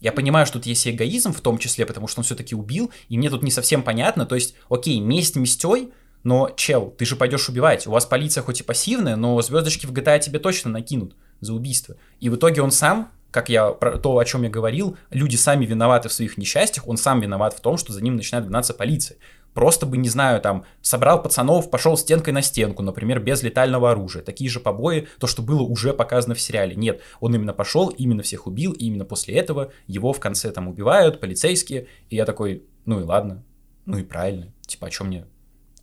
Я 0.00 0.12
понимаю, 0.12 0.46
что 0.46 0.58
тут 0.58 0.66
есть 0.66 0.86
эгоизм 0.86 1.32
в 1.32 1.40
том 1.40 1.58
числе, 1.58 1.84
потому 1.84 2.06
что 2.06 2.20
он 2.20 2.24
все-таки 2.24 2.54
убил, 2.54 2.90
и 3.08 3.18
мне 3.18 3.28
тут 3.28 3.42
не 3.42 3.50
совсем 3.50 3.82
понятно, 3.82 4.26
то 4.26 4.36
есть, 4.36 4.54
окей, 4.68 5.00
месть 5.00 5.36
местей, 5.36 5.92
но, 6.22 6.50
чел, 6.56 6.90
ты 6.90 7.04
же 7.04 7.16
пойдешь 7.16 7.48
убивать, 7.48 7.86
у 7.86 7.90
вас 7.90 8.06
полиция 8.06 8.42
хоть 8.42 8.60
и 8.60 8.64
пассивная, 8.64 9.16
но 9.16 9.40
звездочки 9.42 9.86
в 9.86 9.92
GTA 9.92 10.20
тебе 10.20 10.38
точно 10.38 10.70
накинут 10.70 11.16
за 11.40 11.54
убийство. 11.54 11.96
И 12.20 12.28
в 12.28 12.36
итоге 12.36 12.62
он 12.62 12.70
сам 12.70 13.10
как 13.30 13.48
я 13.48 13.70
про 13.70 13.98
то, 13.98 14.18
о 14.18 14.24
чем 14.24 14.42
я 14.42 14.50
говорил, 14.50 14.96
люди 15.10 15.36
сами 15.36 15.64
виноваты 15.64 16.08
в 16.08 16.12
своих 16.12 16.38
несчастьях, 16.38 16.86
он 16.86 16.96
сам 16.96 17.20
виноват 17.20 17.54
в 17.54 17.60
том, 17.60 17.76
что 17.76 17.92
за 17.92 18.02
ним 18.02 18.16
начинает 18.16 18.46
гнаться 18.46 18.74
полиция. 18.74 19.18
Просто 19.54 19.84
бы, 19.84 19.96
не 19.96 20.08
знаю, 20.08 20.40
там, 20.40 20.64
собрал 20.80 21.20
пацанов, 21.22 21.70
пошел 21.70 21.96
стенкой 21.96 22.32
на 22.32 22.40
стенку, 22.40 22.82
например, 22.82 23.18
без 23.18 23.42
летального 23.42 23.90
оружия. 23.90 24.22
Такие 24.22 24.48
же 24.48 24.60
побои, 24.60 25.08
то, 25.18 25.26
что 25.26 25.42
было 25.42 25.62
уже 25.62 25.92
показано 25.92 26.34
в 26.34 26.40
сериале. 26.40 26.76
Нет, 26.76 27.00
он 27.18 27.34
именно 27.34 27.52
пошел, 27.52 27.88
именно 27.88 28.22
всех 28.22 28.46
убил, 28.46 28.72
и 28.72 28.84
именно 28.84 29.04
после 29.04 29.34
этого 29.34 29.72
его 29.88 30.12
в 30.12 30.20
конце 30.20 30.52
там 30.52 30.68
убивают 30.68 31.20
полицейские. 31.20 31.88
И 32.10 32.16
я 32.16 32.26
такой, 32.26 32.64
ну 32.84 33.00
и 33.00 33.02
ладно. 33.02 33.44
Ну 33.86 33.98
и 33.98 34.04
правильно. 34.04 34.52
Типа, 34.66 34.86
о 34.86 34.90
чем 34.90 35.08
мне 35.08 35.26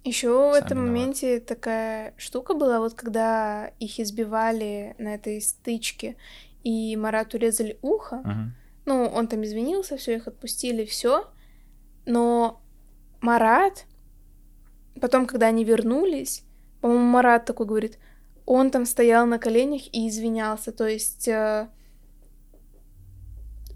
еще 0.08 0.30
в 0.30 0.54
этом 0.54 0.80
моменте 0.80 1.40
такая 1.40 2.14
штука 2.18 2.54
была, 2.54 2.80
вот 2.80 2.94
когда 2.94 3.72
их 3.80 4.00
избивали 4.00 4.96
на 4.98 5.16
этой 5.16 5.42
стычке, 5.42 6.16
и 6.64 6.96
Марату 6.96 7.38
резали 7.38 7.78
ухо. 7.82 8.24
Uh-huh. 8.26 8.46
Ну, 8.86 9.06
он 9.06 9.28
там 9.28 9.44
извинился, 9.44 9.98
все, 9.98 10.16
их 10.16 10.28
отпустили, 10.28 10.86
все. 10.86 11.30
Но 12.06 12.62
Марат, 13.22 13.86
потом, 15.02 15.26
когда 15.26 15.48
они 15.48 15.64
вернулись, 15.64 16.44
по-моему, 16.82 17.06
Марат 17.06 17.46
такой 17.46 17.66
говорит, 17.66 18.00
он 18.46 18.72
там 18.72 18.86
стоял 18.86 19.26
на 19.26 19.40
коленях 19.40 19.82
и 19.92 20.08
извинялся. 20.08 20.72
То 20.72 20.88
есть 20.88 21.28
э, 21.28 21.68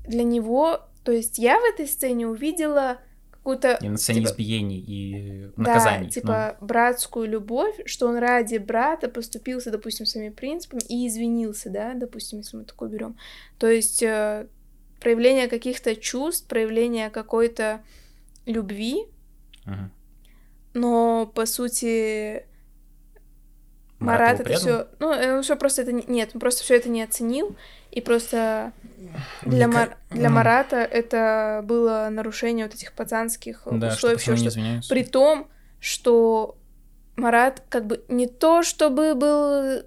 для 0.06 0.24
него, 0.24 0.80
то 1.04 1.12
есть 1.12 1.38
я 1.40 1.60
в 1.60 1.64
этой 1.64 1.88
сцене 1.88 2.28
увидела 2.28 3.00
какую-то... 3.42 3.78
И 3.82 3.90
на 3.90 3.98
сцене 3.98 4.22
типа, 4.22 4.30
избиений 4.32 4.80
и 4.80 5.52
наказаний. 5.56 6.06
Да, 6.06 6.12
типа 6.12 6.58
ну. 6.60 6.68
братскую 6.68 7.28
любовь, 7.28 7.76
что 7.86 8.08
он 8.08 8.18
ради 8.18 8.58
брата 8.58 9.10
поступился, 9.10 9.72
допустим, 9.72 10.06
своими 10.06 10.30
принципами 10.30 10.82
и 10.88 11.08
извинился, 11.08 11.70
да, 11.70 11.94
допустим, 11.96 12.40
если 12.40 12.58
мы 12.58 12.66
такое 12.66 12.90
берем. 12.90 13.18
То 13.58 13.68
есть 13.68 14.04
э, 14.04 14.48
проявление 15.00 15.48
каких-то 15.48 15.96
чувств, 15.96 16.48
проявление 16.48 17.10
какой-то 17.10 17.82
любви, 18.46 19.06
угу. 19.66 19.90
но 20.74 21.32
по 21.34 21.46
сути 21.48 22.46
Марат, 23.98 24.40
Марат 24.40 24.40
это 24.42 24.54
все, 24.60 24.88
ну, 25.00 25.08
он 25.08 25.44
все 25.44 25.56
просто 25.56 25.82
это 25.84 25.92
нет, 25.92 26.32
он 26.34 26.40
просто 26.40 26.64
все 26.64 26.76
это 26.76 26.90
не 26.90 27.02
оценил, 27.02 27.56
и 27.92 28.02
просто 28.02 28.74
для, 29.44 29.68
Мар... 29.68 29.98
для 30.10 30.30
Марата 30.30 30.78
это 30.78 31.62
было 31.64 32.10
нарушение 32.12 32.66
вот 32.66 32.76
этих 32.76 32.94
пацанских 32.94 33.64
да, 33.72 33.90
условий, 33.90 34.18
что, 34.18 34.36
что 34.36 34.90
при 34.90 35.04
том, 35.04 35.48
что 35.80 36.58
Марат 37.16 37.64
как 37.70 37.88
бы 37.88 38.04
не 38.08 38.28
то 38.28 38.64
чтобы 38.64 39.16
был 39.16 39.84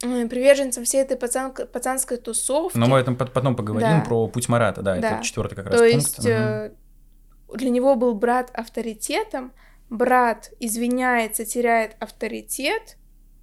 приверженцем 0.00 0.84
всей 0.84 1.02
этой 1.02 1.16
пацан... 1.16 1.52
пацанской 1.52 2.16
тусовки. 2.16 2.76
Но 2.76 2.86
мы 2.86 2.98
этом 2.98 3.16
потом 3.16 3.54
поговорим 3.54 4.00
да. 4.00 4.04
про 4.04 4.26
путь 4.26 4.48
Марата, 4.48 4.82
да, 4.82 4.96
да. 4.96 5.16
это 5.16 5.24
четвертый 5.24 5.54
как 5.54 5.66
раз 5.66 5.76
То 5.76 5.88
пункт. 5.88 5.94
есть 5.94 6.18
угу. 6.18 7.56
для 7.56 7.70
него 7.70 7.94
был 7.94 8.14
брат 8.14 8.50
авторитетом, 8.52 9.52
брат 9.90 10.50
извиняется, 10.58 11.44
теряет 11.44 11.96
авторитет, 12.00 12.96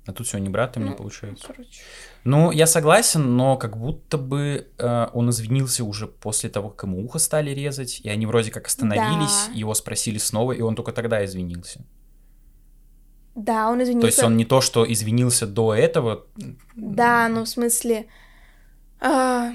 а 0.09 0.11
тут 0.11 0.25
все 0.25 0.39
не 0.39 0.49
братом 0.49 0.83
ну, 0.83 0.89
не 0.89 0.95
получается. 0.95 1.47
Короче. 1.47 1.83
Ну, 2.23 2.51
я 2.51 2.67
согласен, 2.67 3.37
но 3.37 3.57
как 3.57 3.77
будто 3.77 4.17
бы 4.17 4.67
э, 4.77 5.07
он 5.13 5.29
извинился 5.29 5.83
уже 5.83 6.07
после 6.07 6.49
того, 6.49 6.69
как 6.69 6.83
ему 6.83 7.03
ухо 7.03 7.17
стали 7.19 7.51
резать, 7.51 8.01
и 8.01 8.09
они 8.09 8.25
вроде 8.25 8.51
как 8.51 8.67
остановились, 8.67 9.47
да. 9.47 9.53
его 9.53 9.73
спросили 9.73 10.17
снова, 10.17 10.51
и 10.51 10.61
он 10.61 10.75
только 10.75 10.91
тогда 10.91 11.23
извинился. 11.23 11.81
Да, 13.35 13.69
он 13.69 13.81
извинился. 13.81 14.01
То 14.01 14.07
есть 14.07 14.23
он 14.23 14.37
не 14.37 14.45
то, 14.45 14.59
что 14.59 14.91
извинился 14.91 15.47
до 15.47 15.73
этого. 15.73 16.25
Да, 16.75 17.29
ну 17.29 17.45
в 17.45 17.49
смысле. 17.49 18.07
А, 18.99 19.53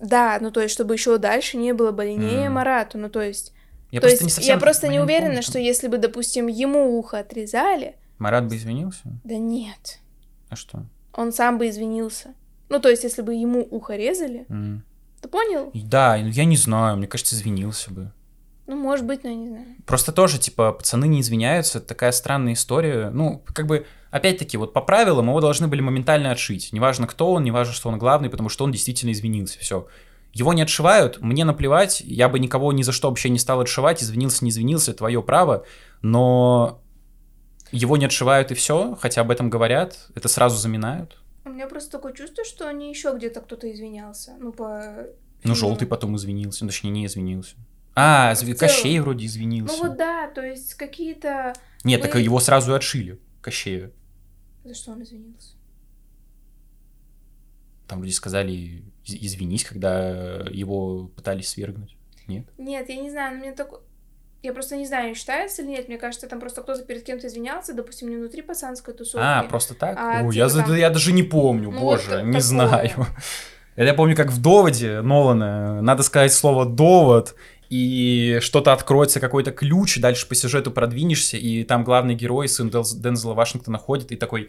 да, 0.00 0.38
ну 0.40 0.50
то 0.50 0.62
есть, 0.62 0.72
чтобы 0.72 0.94
еще 0.94 1.18
дальше 1.18 1.58
не 1.58 1.74
было 1.74 1.92
больнее 1.92 2.46
mm. 2.46 2.50
Марату. 2.50 2.96
Ну 2.96 3.10
то 3.10 3.20
есть. 3.20 3.52
Я 3.90 4.00
то 4.00 4.06
просто 4.06 4.24
есть, 4.24 4.24
не 4.24 4.30
совсем 4.30 4.54
я 4.56 4.60
просто 4.60 4.88
не 4.88 4.98
уверена, 4.98 5.28
помню. 5.28 5.42
что 5.42 5.58
если 5.58 5.88
бы, 5.88 5.98
допустим, 5.98 6.46
ему 6.48 6.98
ухо 6.98 7.18
отрезали, 7.18 7.96
Марат 8.18 8.48
бы 8.48 8.56
извинился? 8.56 9.02
Да 9.24 9.36
нет. 9.36 10.00
А 10.48 10.56
что? 10.56 10.86
Он 11.16 11.32
сам 11.32 11.58
бы 11.58 11.68
извинился. 11.68 12.34
Ну, 12.68 12.78
то 12.78 12.88
есть, 12.88 13.04
если 13.04 13.22
бы 13.22 13.34
ему 13.34 13.66
ухо 13.70 13.96
резали, 13.96 14.44
mm. 14.48 14.80
ты 15.22 15.28
понял? 15.28 15.70
Да, 15.74 16.16
я 16.16 16.44
не 16.44 16.56
знаю, 16.56 16.96
мне 16.96 17.06
кажется, 17.06 17.34
извинился 17.34 17.92
бы. 17.92 18.12
Ну, 18.66 18.76
может 18.76 19.06
быть, 19.06 19.22
но 19.22 19.30
я 19.30 19.36
не 19.36 19.48
знаю. 19.48 19.64
Просто 19.86 20.12
тоже, 20.12 20.38
типа, 20.38 20.72
пацаны 20.72 21.06
не 21.06 21.20
извиняются, 21.20 21.78
это 21.78 21.86
такая 21.86 22.10
странная 22.10 22.54
история. 22.54 23.10
Ну, 23.10 23.44
как 23.54 23.66
бы, 23.66 23.86
опять-таки, 24.10 24.56
вот 24.56 24.72
по 24.72 24.80
правилам 24.80 25.28
его 25.28 25.40
должны 25.40 25.68
были 25.68 25.80
моментально 25.80 26.32
отшить. 26.32 26.72
Неважно, 26.72 27.06
кто 27.06 27.32
он, 27.32 27.44
неважно, 27.44 27.72
что 27.72 27.88
он 27.88 27.98
главный, 27.98 28.28
потому 28.28 28.48
что 28.48 28.64
он 28.64 28.72
действительно 28.72 29.12
извинился, 29.12 29.58
все. 29.60 29.86
Его 30.32 30.52
не 30.52 30.62
отшивают, 30.62 31.20
мне 31.22 31.44
наплевать, 31.44 32.00
я 32.00 32.28
бы 32.28 32.38
никого 32.40 32.72
ни 32.72 32.82
за 32.82 32.92
что 32.92 33.08
вообще 33.08 33.30
не 33.30 33.38
стал 33.38 33.60
отшивать, 33.60 34.02
извинился, 34.02 34.44
не 34.44 34.50
извинился, 34.50 34.92
твое 34.92 35.22
право, 35.22 35.64
но 36.02 36.82
его 37.76 37.96
не 37.96 38.06
отшивают 38.06 38.50
и 38.50 38.54
все, 38.54 38.96
хотя 39.00 39.20
об 39.20 39.30
этом 39.30 39.50
говорят, 39.50 40.08
это 40.14 40.28
сразу 40.28 40.56
заминают. 40.56 41.20
У 41.44 41.50
меня 41.50 41.68
просто 41.68 41.92
такое 41.92 42.12
чувство, 42.12 42.44
что 42.44 42.68
они 42.68 42.90
еще 42.90 43.14
где-то 43.16 43.40
кто-то 43.40 43.70
извинялся. 43.70 44.34
Ну, 44.38 44.52
по. 44.52 45.06
Ну, 45.44 45.54
желтый 45.54 45.86
потом 45.86 46.16
извинился, 46.16 46.64
ну, 46.64 46.70
точнее, 46.70 46.90
не 46.90 47.06
извинился. 47.06 47.54
А, 47.94 48.34
зв... 48.34 48.58
Кощей 48.58 48.98
вроде 48.98 49.26
извинился. 49.26 49.76
Ну 49.76 49.88
вот 49.88 49.96
да, 49.96 50.28
то 50.28 50.42
есть 50.42 50.74
какие-то. 50.74 51.54
Нет, 51.84 52.02
Вы... 52.02 52.08
так 52.08 52.20
его 52.20 52.40
сразу 52.40 52.72
и 52.72 52.76
отшили, 52.76 53.18
Кощея. 53.40 53.92
За 54.64 54.74
что 54.74 54.92
он 54.92 55.02
извинился? 55.02 55.54
Там 57.86 58.00
вроде 58.00 58.12
сказали, 58.12 58.82
извинись, 59.04 59.64
когда 59.64 60.44
его 60.50 61.06
пытались 61.08 61.48
свергнуть. 61.48 61.96
Нет? 62.26 62.46
Нет, 62.58 62.88
я 62.88 62.96
не 62.96 63.10
знаю, 63.10 63.36
но 63.36 63.44
мне 63.44 63.52
такое... 63.52 63.80
Я 64.46 64.52
просто 64.52 64.76
не 64.76 64.86
знаю, 64.86 65.12
считается 65.16 65.62
или 65.62 65.70
нет. 65.70 65.88
Мне 65.88 65.98
кажется, 65.98 66.28
там 66.28 66.38
просто 66.38 66.62
кто-то 66.62 66.84
перед 66.84 67.02
кем-то 67.02 67.26
извинялся, 67.26 67.74
допустим, 67.74 68.08
не 68.08 68.16
внутри 68.16 68.42
пацанской 68.42 68.94
тусовки. 68.94 69.26
А, 69.26 69.42
просто 69.42 69.74
так? 69.74 69.98
А, 69.98 70.20
О, 70.20 70.32
типа 70.32 70.34
я, 70.34 70.48
там... 70.48 70.74
я 70.76 70.90
даже 70.90 71.12
не 71.12 71.24
помню, 71.24 71.72
ну, 71.72 71.80
боже, 71.80 72.10
вот 72.10 72.22
не 72.22 72.26
такое. 72.26 72.40
знаю. 72.40 73.06
Я 73.76 73.92
помню, 73.92 74.16
как 74.16 74.30
в 74.30 74.40
доводе 74.40 75.02
Нолана 75.02 75.82
надо 75.82 76.02
сказать 76.02 76.32
слово 76.32 76.64
довод, 76.64 77.34
и 77.68 78.38
что-то 78.40 78.72
откроется, 78.72 79.20
какой-то 79.20 79.50
ключ, 79.50 79.98
дальше 79.98 80.26
по 80.28 80.34
сюжету 80.34 80.70
продвинешься, 80.70 81.36
и 81.36 81.62
там 81.62 81.84
главный 81.84 82.14
герой, 82.14 82.48
сын 82.48 82.70
Дензела 82.70 83.34
Вашингтона, 83.34 83.76
ходит 83.76 84.12
и 84.12 84.16
такой 84.16 84.48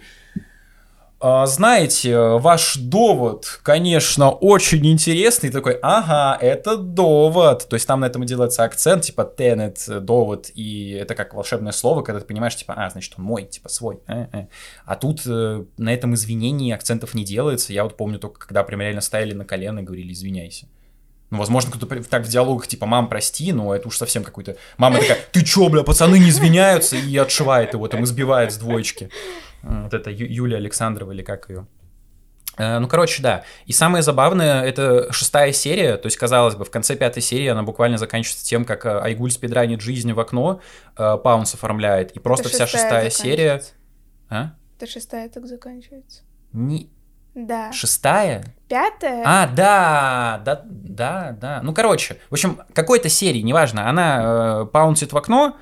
знаете, 1.19 2.15
ваш 2.37 2.77
довод, 2.77 3.59
конечно, 3.63 4.29
очень 4.29 4.85
интересный. 4.85 5.49
Такой, 5.49 5.79
ага, 5.81 6.37
это 6.39 6.77
довод. 6.77 7.67
То 7.67 7.75
есть 7.75 7.87
там 7.87 8.01
на 8.01 8.05
этом 8.05 8.23
делается 8.25 8.63
акцент, 8.63 9.03
типа 9.03 9.23
тенет, 9.23 9.83
довод, 9.87 10.51
и 10.53 10.91
это 10.91 11.15
как 11.15 11.33
волшебное 11.33 11.71
слово, 11.71 12.03
когда 12.03 12.19
ты 12.19 12.25
понимаешь, 12.25 12.55
типа, 12.55 12.75
а, 12.77 12.89
значит, 12.89 13.13
он 13.17 13.23
мой, 13.23 13.45
типа, 13.45 13.67
свой. 13.69 13.99
Э 14.07 14.25
-э. 14.31 14.47
А 14.85 14.95
тут 14.95 15.21
э, 15.25 15.63
на 15.77 15.93
этом 15.93 16.13
извинении 16.13 16.71
акцентов 16.71 17.15
не 17.15 17.23
делается. 17.23 17.73
Я 17.73 17.83
вот 17.83 17.97
помню 17.97 18.19
только, 18.19 18.39
когда 18.39 18.63
прям 18.63 18.81
реально 18.81 19.01
ставили 19.01 19.33
на 19.33 19.45
колено 19.45 19.79
и 19.79 19.83
говорили, 19.83 20.13
извиняйся. 20.13 20.67
Ну, 21.29 21.39
возможно, 21.39 21.71
кто-то 21.71 22.03
так 22.03 22.25
в 22.25 22.29
диалогах, 22.29 22.67
типа, 22.67 22.85
мам, 22.85 23.09
прости, 23.09 23.51
но 23.51 23.75
это 23.75 23.87
уж 23.87 23.97
совсем 23.97 24.23
какой-то... 24.23 24.55
Мама 24.77 24.99
такая, 24.99 25.17
ты 25.33 25.43
чё, 25.43 25.67
бля, 25.67 25.83
пацаны 25.83 26.19
не 26.19 26.29
извиняются, 26.29 26.95
и 26.95 27.17
отшивает 27.17 27.73
его, 27.73 27.87
там, 27.89 28.03
избивает 28.05 28.53
с 28.53 28.57
двоечки. 28.57 29.09
Вот 29.63 29.93
это 29.93 30.09
Ю- 30.09 30.27
Юлия 30.27 30.57
Александрова 30.57 31.11
или 31.11 31.23
как 31.23 31.49
ее. 31.49 31.67
Э, 32.57 32.79
ну, 32.79 32.87
короче, 32.87 33.21
да. 33.21 33.43
И 33.65 33.73
самое 33.73 34.01
забавное, 34.01 34.63
это 34.63 35.11
шестая 35.13 35.51
серия, 35.51 35.97
то 35.97 36.07
есть, 36.07 36.17
казалось 36.17 36.55
бы, 36.55 36.65
в 36.65 36.71
конце 36.71 36.95
пятой 36.95 37.21
серии 37.21 37.47
она 37.47 37.63
буквально 37.63 37.97
заканчивается 37.97 38.45
тем, 38.45 38.65
как 38.65 38.85
э, 38.85 38.99
Айгуль 38.99 39.31
спидранит 39.31 39.81
жизнь 39.81 40.11
в 40.11 40.19
окно, 40.19 40.61
э, 40.97 41.17
Паунс 41.23 41.53
оформляет, 41.53 42.11
и 42.11 42.19
просто 42.19 42.47
это 42.47 42.55
вся 42.55 42.67
шестая 42.67 43.09
серия... 43.09 43.61
А? 44.29 44.51
Это 44.77 44.91
шестая 44.91 45.29
так 45.29 45.45
заканчивается. 45.45 46.23
Не... 46.51 46.89
Да. 47.35 47.71
Шестая? 47.71 48.43
Пятая? 48.67 49.23
А, 49.23 49.47
да, 49.47 50.41
да, 50.43 50.63
да, 50.65 51.37
да. 51.39 51.61
Ну, 51.61 51.73
короче, 51.73 52.17
в 52.29 52.33
общем, 52.33 52.59
какой-то 52.73 53.09
серии, 53.09 53.41
неважно, 53.41 53.87
она 53.87 54.63
э, 54.63 54.65
паунсит 54.65 55.13
в 55.13 55.17
окно, 55.17 55.55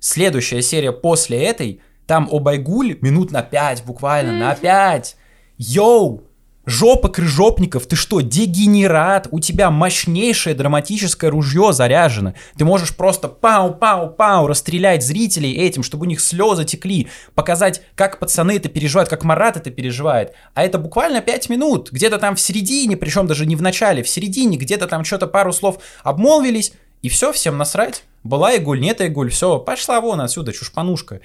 следующая 0.00 0.60
серия 0.60 0.90
после 0.90 1.44
этой 1.44 1.80
там 2.10 2.28
Обайгуль 2.28 2.98
минут 3.02 3.30
на 3.30 3.40
пять, 3.40 3.84
буквально, 3.84 4.32
на 4.32 4.56
пять. 4.56 5.14
Йоу! 5.58 6.24
Жопа 6.66 7.08
крыжопников, 7.08 7.86
ты 7.86 7.94
что, 7.94 8.20
дегенерат? 8.20 9.28
У 9.30 9.38
тебя 9.38 9.70
мощнейшее 9.70 10.56
драматическое 10.56 11.30
ружье 11.30 11.72
заряжено. 11.72 12.34
Ты 12.58 12.64
можешь 12.64 12.96
просто 12.96 13.28
пау-пау-пау 13.28 14.48
расстрелять 14.48 15.04
зрителей 15.04 15.52
этим, 15.52 15.84
чтобы 15.84 16.06
у 16.06 16.08
них 16.08 16.20
слезы 16.20 16.64
текли, 16.64 17.06
показать, 17.36 17.80
как 17.94 18.18
пацаны 18.18 18.56
это 18.56 18.68
переживают, 18.68 19.08
как 19.08 19.22
Марат 19.22 19.56
это 19.56 19.70
переживает. 19.70 20.32
А 20.54 20.64
это 20.64 20.78
буквально 20.78 21.20
5 21.20 21.48
минут, 21.48 21.92
где-то 21.92 22.18
там 22.18 22.34
в 22.34 22.40
середине, 22.40 22.96
причем 22.96 23.28
даже 23.28 23.46
не 23.46 23.54
в 23.54 23.62
начале, 23.62 24.02
в 24.02 24.08
середине, 24.08 24.56
где-то 24.56 24.88
там 24.88 25.04
что-то 25.04 25.28
пару 25.28 25.52
слов 25.52 25.78
обмолвились, 26.02 26.72
и 27.02 27.08
все, 27.08 27.32
всем 27.32 27.56
насрать. 27.56 28.02
Была 28.24 28.52
игуль, 28.54 28.80
нет 28.80 29.00
игуль, 29.00 29.30
все, 29.30 29.60
пошла 29.60 30.00
вон 30.00 30.20
отсюда, 30.20 30.52
чушпанушка. 30.52 31.20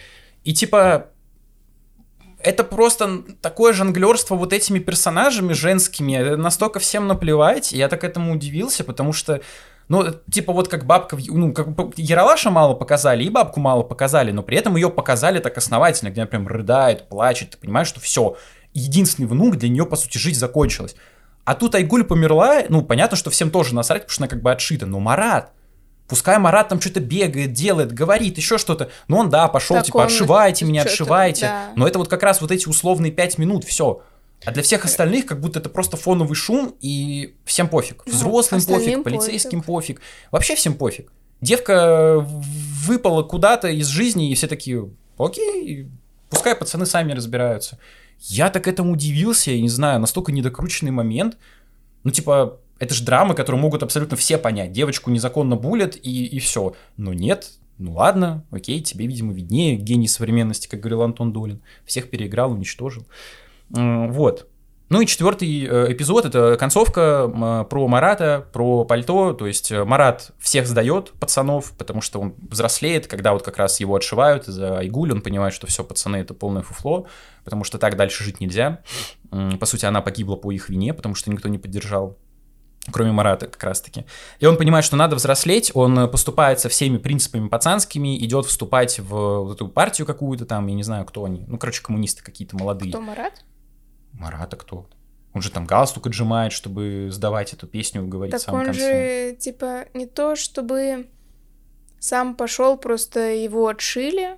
И 0.45 0.53
типа, 0.53 1.07
это 2.39 2.63
просто 2.63 3.23
такое 3.41 3.73
жонглерство 3.73 4.35
вот 4.35 4.53
этими 4.53 4.77
персонажами 4.79 5.53
женскими, 5.53 6.35
настолько 6.35 6.79
всем 6.79 7.07
наплевать, 7.07 7.71
я 7.71 7.89
так 7.89 8.03
этому 8.03 8.33
удивился, 8.33 8.83
потому 8.83 9.11
что, 9.11 9.41
ну, 9.87 10.05
типа 10.31 10.53
вот 10.53 10.67
как 10.67 10.85
бабка, 10.85 11.17
ну, 11.27 11.51
как 11.51 11.67
Яралаша 11.97 12.51
мало 12.51 12.75
показали, 12.75 13.23
и 13.23 13.29
бабку 13.29 13.59
мало 13.59 13.81
показали, 13.81 14.31
но 14.31 14.43
при 14.43 14.57
этом 14.57 14.75
ее 14.75 14.91
показали 14.91 15.39
так 15.39 15.57
основательно, 15.57 16.09
где 16.11 16.21
она 16.21 16.27
прям 16.27 16.47
рыдает, 16.47 17.09
плачет, 17.09 17.49
ты 17.49 17.57
понимаешь, 17.57 17.87
что 17.87 17.99
все, 17.99 18.37
единственный 18.73 19.25
внук, 19.25 19.55
для 19.55 19.69
нее, 19.69 19.87
по 19.87 19.95
сути, 19.95 20.19
жизнь 20.19 20.39
закончилась. 20.39 20.95
А 21.43 21.55
тут 21.55 21.73
Айгуль 21.73 22.03
померла, 22.03 22.63
ну, 22.69 22.83
понятно, 22.83 23.17
что 23.17 23.31
всем 23.31 23.49
тоже 23.49 23.73
насрать, 23.73 24.03
потому 24.03 24.13
что 24.13 24.23
она 24.23 24.29
как 24.29 24.43
бы 24.43 24.51
отшита, 24.51 24.85
но 24.85 24.99
Марат, 24.99 25.51
Пускай 26.07 26.37
Марат 26.37 26.69
там 26.69 26.79
что-то 26.79 26.99
бегает, 26.99 27.53
делает, 27.53 27.91
говорит, 27.91 28.37
еще 28.37 28.57
что-то. 28.57 28.91
Но 29.07 29.17
он, 29.17 29.29
да, 29.29 29.47
пошел, 29.47 29.75
так 29.77 29.85
типа, 29.85 29.97
он... 29.97 30.05
отшивайте 30.05 30.65
меня, 30.65 30.83
отшивайте. 30.83 31.47
Да. 31.47 31.71
Но 31.75 31.87
это 31.87 31.97
вот 31.97 32.07
как 32.09 32.21
раз 32.21 32.41
вот 32.41 32.51
эти 32.51 32.67
условные 32.67 33.11
пять 33.11 33.37
минут, 33.37 33.63
все. 33.63 34.03
А 34.43 34.51
для 34.51 34.61
всех 34.61 34.85
остальных 34.85 35.25
как 35.25 35.41
будто 35.41 35.59
это 35.59 35.69
просто 35.69 35.97
фоновый 35.97 36.35
шум, 36.35 36.75
и 36.79 37.35
всем 37.45 37.67
пофиг. 37.67 38.03
Ну, 38.05 38.13
Взрослым 38.13 38.61
ну, 38.67 38.75
пофиг, 38.75 39.03
полицейским 39.03 39.63
пофиг. 39.63 39.97
пофиг. 39.97 40.01
Вообще 40.31 40.55
всем 40.55 40.75
пофиг. 40.75 41.11
Девка 41.41 42.17
выпала 42.19 43.23
куда-то 43.23 43.69
из 43.69 43.87
жизни, 43.87 44.31
и 44.31 44.35
все 44.35 44.47
такие, 44.47 44.89
окей, 45.17 45.89
пускай 46.29 46.55
пацаны 46.55 46.85
сами 46.85 47.13
разбираются. 47.13 47.79
Я 48.19 48.49
так 48.49 48.67
этому 48.67 48.93
удивился, 48.93 49.51
я 49.51 49.61
не 49.61 49.69
знаю, 49.69 49.99
настолько 49.99 50.31
недокрученный 50.31 50.91
момент. 50.91 51.37
Ну, 52.03 52.11
типа, 52.11 52.59
это 52.79 52.93
же 52.93 53.03
драмы, 53.03 53.35
которые 53.35 53.61
могут 53.61 53.83
абсолютно 53.83 54.17
все 54.17 54.37
понять. 54.37 54.71
Девочку 54.71 55.09
незаконно 55.09 55.55
булят, 55.55 55.95
и, 55.95 56.25
и 56.25 56.39
все. 56.39 56.75
Но 56.97 57.13
нет, 57.13 57.51
ну 57.77 57.93
ладно, 57.93 58.45
окей, 58.51 58.81
тебе, 58.81 59.07
видимо, 59.07 59.33
виднее. 59.33 59.75
Гений 59.75 60.07
современности, 60.07 60.67
как 60.67 60.79
говорил 60.79 61.01
Антон 61.01 61.33
Долин. 61.33 61.61
Всех 61.85 62.09
переиграл, 62.09 62.51
уничтожил. 62.51 63.05
Вот. 63.69 64.47
Ну 64.87 65.01
и 65.01 65.07
четвертый 65.07 65.65
э, 65.65 65.91
эпизод 65.93 66.25
это 66.25 66.57
концовка 66.59 67.65
про 67.67 67.87
Марата, 67.87 68.47
про 68.53 68.85
пальто. 68.85 69.33
То 69.33 69.47
есть 69.47 69.71
э, 69.71 69.83
Марат 69.83 70.31
всех 70.39 70.67
сдает 70.67 71.11
пацанов, 71.19 71.71
потому 71.75 72.01
что 72.01 72.19
он 72.19 72.35
взрослеет, 72.51 73.07
когда 73.07 73.33
вот 73.33 73.41
как 73.41 73.57
раз 73.57 73.79
его 73.79 73.95
отшивают 73.95 74.45
за 74.45 74.77
Айгуль, 74.77 75.11
он 75.11 75.21
понимает, 75.21 75.55
что 75.55 75.65
все, 75.65 75.83
пацаны, 75.83 76.17
это 76.17 76.35
полное 76.35 76.61
фуфло, 76.61 77.07
потому 77.43 77.63
что 77.63 77.79
так 77.79 77.97
дальше 77.97 78.23
жить 78.23 78.39
нельзя. 78.39 78.81
По 79.31 79.65
сути, 79.65 79.85
она 79.85 80.01
погибла 80.01 80.35
по 80.35 80.51
их 80.51 80.69
вине, 80.69 80.93
потому 80.93 81.15
что 81.15 81.31
никто 81.31 81.49
не 81.49 81.57
поддержал 81.57 82.19
кроме 82.91 83.11
Марата 83.11 83.47
как 83.47 83.63
раз-таки. 83.63 84.05
И 84.39 84.45
он 84.45 84.57
понимает, 84.57 84.85
что 84.85 84.95
надо 84.95 85.15
взрослеть, 85.15 85.71
он 85.73 86.09
поступает 86.09 86.59
со 86.59 86.69
всеми 86.69 86.97
принципами 86.97 87.47
пацанскими, 87.47 88.17
идет 88.23 88.45
вступать 88.45 88.99
в 88.99 89.43
вот 89.43 89.55
эту 89.55 89.67
партию 89.67 90.05
какую-то 90.05 90.45
там, 90.45 90.67
я 90.67 90.75
не 90.75 90.83
знаю, 90.83 91.05
кто 91.05 91.25
они, 91.25 91.43
ну, 91.47 91.57
короче, 91.57 91.81
коммунисты 91.81 92.23
какие-то 92.23 92.55
молодые. 92.55 92.91
Кто, 92.91 93.01
Марат? 93.01 93.43
Марата 94.13 94.55
кто? 94.55 94.87
Он 95.33 95.41
же 95.41 95.51
там 95.51 95.65
галстук 95.65 96.07
отжимает, 96.07 96.53
чтобы 96.53 97.09
сдавать 97.11 97.51
эту 97.53 97.67
песню, 97.67 98.07
говорить 98.07 98.31
так 98.31 98.41
в 98.41 98.43
самом 98.45 98.59
он 98.61 98.65
конце. 98.67 99.31
же, 99.31 99.35
типа, 99.35 99.85
не 99.93 100.05
то, 100.05 100.37
чтобы 100.37 101.07
сам 101.99 102.35
пошел, 102.35 102.77
просто 102.77 103.19
его 103.33 103.67
отшили, 103.67 104.37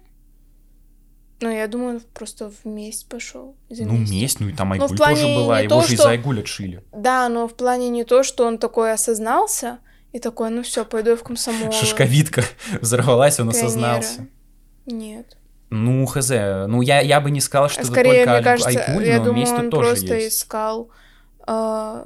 ну, 1.39 1.51
я 1.51 1.67
думаю, 1.67 1.95
он 1.95 2.01
просто 2.13 2.49
в 2.49 2.65
месть 2.65 3.07
пошел. 3.07 3.55
Ну, 3.69 3.97
месть, 3.97 4.39
ну 4.39 4.49
и 4.49 4.53
там 4.53 4.71
Айгуль 4.73 4.97
тоже 4.97 5.25
была, 5.25 5.59
его 5.59 5.69
то, 5.75 5.81
же 5.81 5.87
что... 5.87 5.95
из-за 5.95 6.09
Айгуль 6.09 6.39
отшили. 6.39 6.83
Да, 6.91 7.29
но 7.29 7.47
в 7.47 7.53
плане 7.53 7.89
не 7.89 8.03
то, 8.03 8.23
что 8.23 8.45
он 8.45 8.57
такой 8.57 8.91
осознался, 8.91 9.79
и 10.13 10.19
такой, 10.19 10.49
ну 10.49 10.63
все, 10.63 10.83
пойду 10.83 11.11
я 11.11 11.15
в 11.15 11.23
комсомол. 11.23 11.71
Шишковитка 11.71 12.43
взорвалась, 12.81 13.39
он 13.39 13.49
Пионера. 13.49 13.67
осознался. 13.67 14.27
Нет. 14.87 15.37
Ну, 15.69 16.05
хз. 16.05 16.29
Ну, 16.29 16.81
я, 16.81 17.01
я 17.01 17.21
бы 17.21 17.29
не 17.29 17.41
сказал, 17.41 17.69
что 17.69 17.85
Скорее, 17.85 18.21
это 18.21 18.31
только 18.31 18.31
мне 18.33 18.43
кажется, 18.43 18.79
Айгуль, 18.79 19.05
я 19.05 19.17
но 19.19 19.25
думаю, 19.25 19.41
месть 19.41 19.53
он 19.53 19.69
тоже 19.69 19.89
просто 19.89 20.15
есть. 20.15 20.39
искал 20.39 20.89
э, 21.45 22.05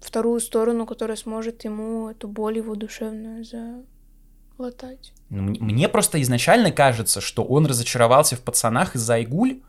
вторую 0.00 0.40
сторону, 0.40 0.86
которая 0.86 1.16
сможет 1.16 1.64
ему 1.64 2.10
эту 2.10 2.28
боль 2.28 2.58
его 2.58 2.74
душевную 2.74 3.44
залатать. 3.44 5.12
Ну, 5.30 5.54
мне 5.60 5.88
просто 5.88 6.20
изначально 6.22 6.70
кажется, 6.70 7.20
что 7.20 7.44
он 7.44 7.66
разочаровался 7.66 8.36
в 8.36 8.40
пацанах 8.40 8.94
из-за 8.94 9.14
Айгуль, 9.14 9.60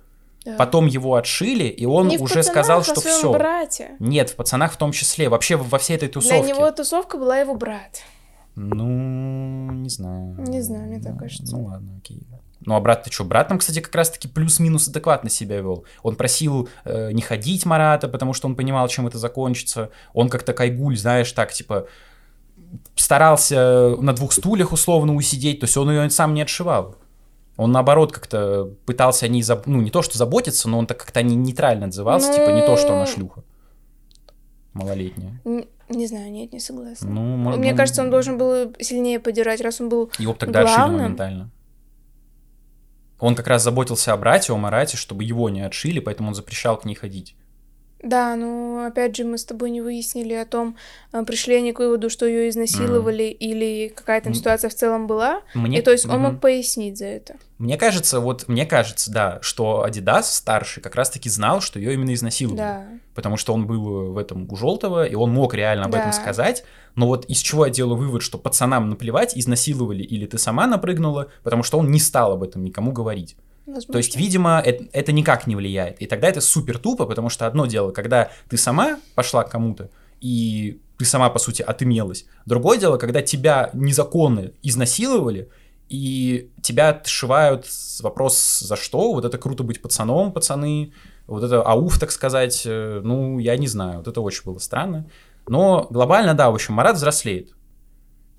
да. 0.45 0.55
потом 0.55 0.87
его 0.87 1.15
отшили, 1.15 1.65
и 1.65 1.85
он 1.85 2.07
не 2.07 2.17
уже 2.17 2.35
пацанах, 2.35 2.45
сказал, 2.45 2.79
а 2.79 2.83
что 2.83 3.01
все. 3.01 3.31
брате. 3.31 3.91
Нет, 3.99 4.29
в 4.29 4.35
пацанах 4.35 4.73
в 4.73 4.77
том 4.77 4.91
числе, 4.91 5.27
вообще 5.27 5.57
во 5.57 5.77
всей 5.77 5.97
этой 5.97 6.07
тусовке. 6.07 6.41
Для 6.41 6.53
него 6.53 6.71
тусовка 6.71 7.17
была 7.17 7.37
его 7.37 7.55
брат. 7.55 8.01
Ну, 8.55 9.71
не 9.71 9.89
знаю. 9.89 10.35
Не 10.39 10.61
знаю, 10.61 10.87
мне 10.87 11.01
так 11.01 11.17
кажется. 11.17 11.55
Ну 11.55 11.65
ладно, 11.65 11.97
окей. 11.97 12.21
Ну 12.65 12.75
а 12.75 12.81
брат 12.81 13.03
ты 13.03 13.11
что? 13.11 13.23
Брат 13.23 13.47
там, 13.47 13.57
кстати, 13.57 13.79
как 13.79 13.95
раз-таки 13.95 14.27
плюс-минус 14.27 14.87
адекватно 14.89 15.29
себя 15.29 15.57
вел. 15.57 15.85
Он 16.03 16.15
просил 16.15 16.67
э, 16.83 17.11
не 17.13 17.21
ходить 17.21 17.65
Марата, 17.65 18.09
потому 18.09 18.33
что 18.33 18.47
он 18.47 18.55
понимал, 18.55 18.87
чем 18.89 19.07
это 19.07 19.17
закончится. 19.17 19.91
Он 20.13 20.29
как-то 20.29 20.53
кайгуль, 20.53 20.97
знаешь, 20.97 21.31
так 21.31 21.53
типа 21.53 21.87
старался 22.95 23.95
на 23.99 24.13
двух 24.13 24.33
стульях 24.33 24.71
условно 24.71 25.15
усидеть, 25.15 25.59
то 25.59 25.65
есть 25.65 25.77
он 25.77 25.89
ее 25.89 26.09
сам 26.09 26.33
не 26.33 26.41
отшивал. 26.41 26.95
Он 27.57 27.71
наоборот 27.71 28.11
как-то 28.11 28.69
пытался 28.85 29.25
о 29.25 29.29
ней, 29.29 29.41
заб... 29.41 29.67
ну 29.67 29.81
не 29.81 29.89
то 29.89 30.01
что 30.01 30.17
заботиться, 30.17 30.69
но 30.69 30.79
он 30.79 30.87
так 30.87 30.97
как-то 30.97 31.21
не 31.21 31.35
нейтрально 31.35 31.87
отзывался, 31.87 32.29
ну... 32.29 32.35
типа 32.35 32.49
не 32.51 32.61
то, 32.61 32.77
что 32.77 32.93
она 32.93 33.05
шлюха 33.05 33.43
малолетняя. 34.73 35.39
Не, 35.45 35.67
не 35.89 36.07
знаю, 36.07 36.31
нет, 36.31 36.53
не 36.53 36.59
согласна. 36.59 37.09
Ну, 37.09 37.57
Мне 37.57 37.71
ну... 37.71 37.77
кажется, 37.77 38.01
он 38.01 38.09
должен 38.09 38.37
был 38.37 38.73
сильнее 38.79 39.19
поддержать, 39.19 39.61
раз 39.61 39.81
он 39.81 39.89
был 39.89 40.11
Его 40.17 40.33
тогда 40.33 40.61
главным. 40.61 40.85
отшили 40.85 41.01
моментально. 41.01 41.51
Он 43.19 43.35
как 43.35 43.47
раз 43.47 43.63
заботился 43.63 44.13
о 44.13 44.17
брате, 44.17 44.53
о 44.53 44.57
Марате, 44.57 44.95
чтобы 44.95 45.23
его 45.23 45.49
не 45.49 45.61
отшили, 45.61 45.99
поэтому 45.99 46.29
он 46.29 46.35
запрещал 46.35 46.77
к 46.77 46.85
ней 46.85 46.95
ходить. 46.95 47.35
Да, 48.01 48.35
ну 48.35 48.85
опять 48.85 49.15
же 49.15 49.25
мы 49.25 49.37
с 49.37 49.43
тобой 49.43 49.71
не 49.71 49.81
выяснили 49.81 50.33
о 50.33 50.45
том, 50.45 50.77
а, 51.11 51.23
пришли 51.25 51.55
они 51.55 51.73
к 51.73 51.79
выводу, 51.79 52.09
что 52.09 52.25
ее 52.25 52.49
изнасиловали 52.49 53.25
mm. 53.25 53.33
или 53.33 53.93
какая 53.93 54.21
там 54.21 54.33
ситуация 54.33 54.69
в 54.69 54.73
целом 54.73 55.05
была. 55.05 55.41
Мне... 55.53 55.79
И 55.79 55.81
то 55.81 55.91
есть 55.91 56.05
он 56.05 56.11
mm-hmm. 56.11 56.31
мог 56.31 56.39
пояснить 56.39 56.97
за 56.97 57.05
это. 57.05 57.35
Мне 57.57 57.77
кажется, 57.77 58.21
вот 58.21 58.47
мне 58.47 58.65
кажется, 58.65 59.11
да, 59.11 59.39
что 59.41 59.83
Адидас 59.83 60.33
старший 60.33 60.81
как 60.81 60.95
раз-таки 60.95 61.29
знал, 61.29 61.59
что 61.59 61.77
ее 61.77 61.93
именно 61.93 62.13
изнасиловали. 62.13 62.57
Да. 62.57 62.85
Потому 63.15 63.35
что 63.35 63.53
он 63.53 63.67
был 63.67 64.13
в 64.13 64.17
этом 64.17 64.47
у 64.49 64.55
желтого, 64.55 65.05
и 65.05 65.15
он 65.15 65.33
мог 65.33 65.53
реально 65.53 65.85
об 65.85 65.91
да. 65.91 65.99
этом 65.99 66.13
сказать. 66.13 66.63
Но 66.95 67.07
вот 67.07 67.25
из 67.25 67.39
чего 67.39 67.65
я 67.65 67.71
делаю 67.71 67.97
вывод, 67.97 68.21
что 68.21 68.37
пацанам 68.37 68.89
наплевать, 68.89 69.37
изнасиловали 69.37 70.03
или 70.03 70.25
ты 70.25 70.37
сама 70.37 70.67
напрыгнула, 70.67 71.27
потому 71.43 71.63
что 71.63 71.77
он 71.77 71.91
не 71.91 71.99
стал 71.99 72.31
об 72.31 72.43
этом 72.43 72.63
никому 72.63 72.93
говорить. 72.93 73.35
Возможно. 73.69 73.93
То 73.93 73.97
есть, 73.97 74.15
видимо, 74.15 74.61
это, 74.65 74.85
это 74.91 75.11
никак 75.11 75.47
не 75.47 75.55
влияет. 75.55 76.01
И 76.01 76.05
тогда 76.05 76.27
это 76.27 76.41
супер 76.41 76.77
тупо, 76.77 77.05
потому 77.05 77.29
что 77.29 77.47
одно 77.47 77.65
дело, 77.65 77.91
когда 77.91 78.31
ты 78.49 78.57
сама 78.57 78.99
пошла 79.15 79.43
к 79.43 79.49
кому-то, 79.49 79.89
и 80.21 80.81
ты 80.97 81.05
сама, 81.05 81.29
по 81.29 81.39
сути, 81.39 81.61
отымелась. 81.61 82.25
Другое 82.45 82.77
дело, 82.77 82.97
когда 82.97 83.21
тебя 83.21 83.69
незаконно 83.73 84.51
изнасиловали, 84.61 85.49
и 85.87 86.51
тебя 86.61 86.89
отшивают 86.89 87.65
вопрос 88.01 88.59
за 88.59 88.75
что, 88.75 89.13
вот 89.13 89.25
это 89.25 89.37
круто 89.37 89.63
быть 89.63 89.81
пацаном, 89.81 90.31
пацаны, 90.31 90.93
вот 91.25 91.43
это 91.43 91.61
ауф, 91.61 91.97
так 91.99 92.11
сказать, 92.11 92.63
э, 92.65 93.01
ну, 93.03 93.39
я 93.39 93.57
не 93.57 93.67
знаю, 93.67 93.99
вот 93.99 94.07
это 94.07 94.21
очень 94.21 94.43
было 94.45 94.59
странно. 94.59 95.09
Но 95.47 95.87
глобально, 95.89 96.35
да, 96.35 96.51
в 96.51 96.55
общем, 96.55 96.75
Марат 96.75 96.95
взрослеет. 96.95 97.53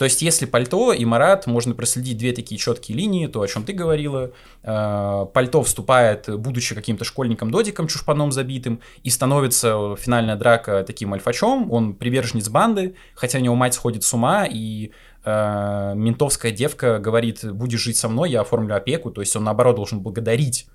То 0.01 0.05
есть, 0.05 0.23
если 0.23 0.47
пальто 0.47 0.95
и 0.95 1.05
Марат, 1.05 1.47
можно 1.47 1.75
проследить 1.75 2.17
две 2.17 2.33
такие 2.33 2.59
четкие 2.59 2.97
линии, 2.97 3.27
то, 3.27 3.43
о 3.43 3.47
чем 3.47 3.65
ты 3.65 3.75
говорила. 3.75 4.33
Э, 4.63 5.27
пальто 5.35 5.63
вступает, 5.63 6.25
будучи 6.41 6.75
каким-то 6.75 7.05
школьником-додиком, 7.05 7.87
чушпаном 7.87 8.33
забитым, 8.33 8.81
и 9.03 9.11
становится 9.11 9.95
финальная 9.97 10.37
драка 10.37 10.85
таким 10.87 11.13
альфачом. 11.13 11.71
Он 11.71 11.93
приверженец 11.93 12.49
банды, 12.49 12.95
хотя 13.15 13.41
у 13.41 13.43
него 13.43 13.57
мать 13.57 13.75
сходит 13.75 14.03
с 14.03 14.15
ума, 14.15 14.47
и 14.51 14.93
э, 15.23 15.93
ментовская 15.95 16.51
девка 16.51 16.99
говорит, 16.99 17.45
будешь 17.53 17.81
жить 17.81 17.99
со 17.99 18.09
мной, 18.09 18.31
я 18.31 18.41
оформлю 18.41 18.77
опеку. 18.77 19.11
То 19.11 19.21
есть, 19.21 19.37
он, 19.37 19.45
наоборот, 19.45 19.77
должен 19.77 20.01
благодарить 20.01 20.67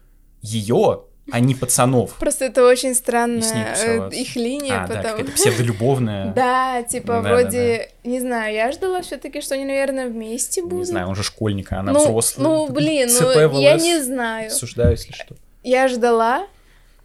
ее 0.44 1.06
а 1.32 1.40
не 1.40 1.56
пацанов. 1.56 2.14
Просто 2.16 2.46
это 2.46 2.66
очень 2.66 2.94
странная 2.94 3.76
э, 3.76 4.10
их 4.12 4.36
линия, 4.36 4.84
а, 4.84 4.88
потому... 4.88 5.04
да, 5.04 5.22
это 5.22 5.32
псевдолюбовная. 5.36 6.34
Да, 6.34 6.84
типа 6.84 7.22
вроде, 7.22 7.90
не 8.04 8.20
знаю, 8.20 8.54
я 8.54 8.72
ждала 8.72 9.02
все 9.02 9.18
таки 9.18 9.42
что 9.42 9.56
они, 9.56 9.66
наверное, 9.66 10.08
вместе 10.08 10.62
будут. 10.62 10.80
Не 10.80 10.86
знаю, 10.86 11.08
он 11.08 11.16
же 11.16 11.24
школьник, 11.24 11.72
а 11.72 11.80
она 11.80 11.94
ну, 11.94 12.00
взрослая. 12.00 12.44
Ну, 12.44 12.70
блин, 12.70 13.10
ну, 13.12 13.60
я 13.60 13.76
не 13.76 14.02
знаю. 14.02 14.48
Осуждаю, 14.48 14.92
если 14.92 15.14
что. 15.14 15.36
Я 15.64 15.88
ждала, 15.88 16.48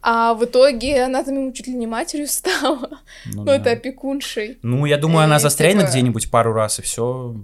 а 0.01 0.33
в 0.33 0.45
итоге 0.45 1.03
она 1.03 1.23
там 1.23 1.35
ему 1.35 1.51
чуть 1.51 1.67
ли 1.67 1.73
не 1.73 1.87
матерью 1.87 2.27
стала. 2.27 2.89
Ну, 3.25 3.43
ну 3.43 3.51
это 3.51 3.71
опекуншей. 3.71 4.59
Ну, 4.61 4.85
я 4.85 4.97
думаю, 4.97 5.25
она 5.25 5.39
застрянет 5.39 5.81
типа 5.81 5.91
где-нибудь 5.91 6.29
пару 6.29 6.53
раз, 6.53 6.79
и 6.79 6.81
все. 6.81 7.35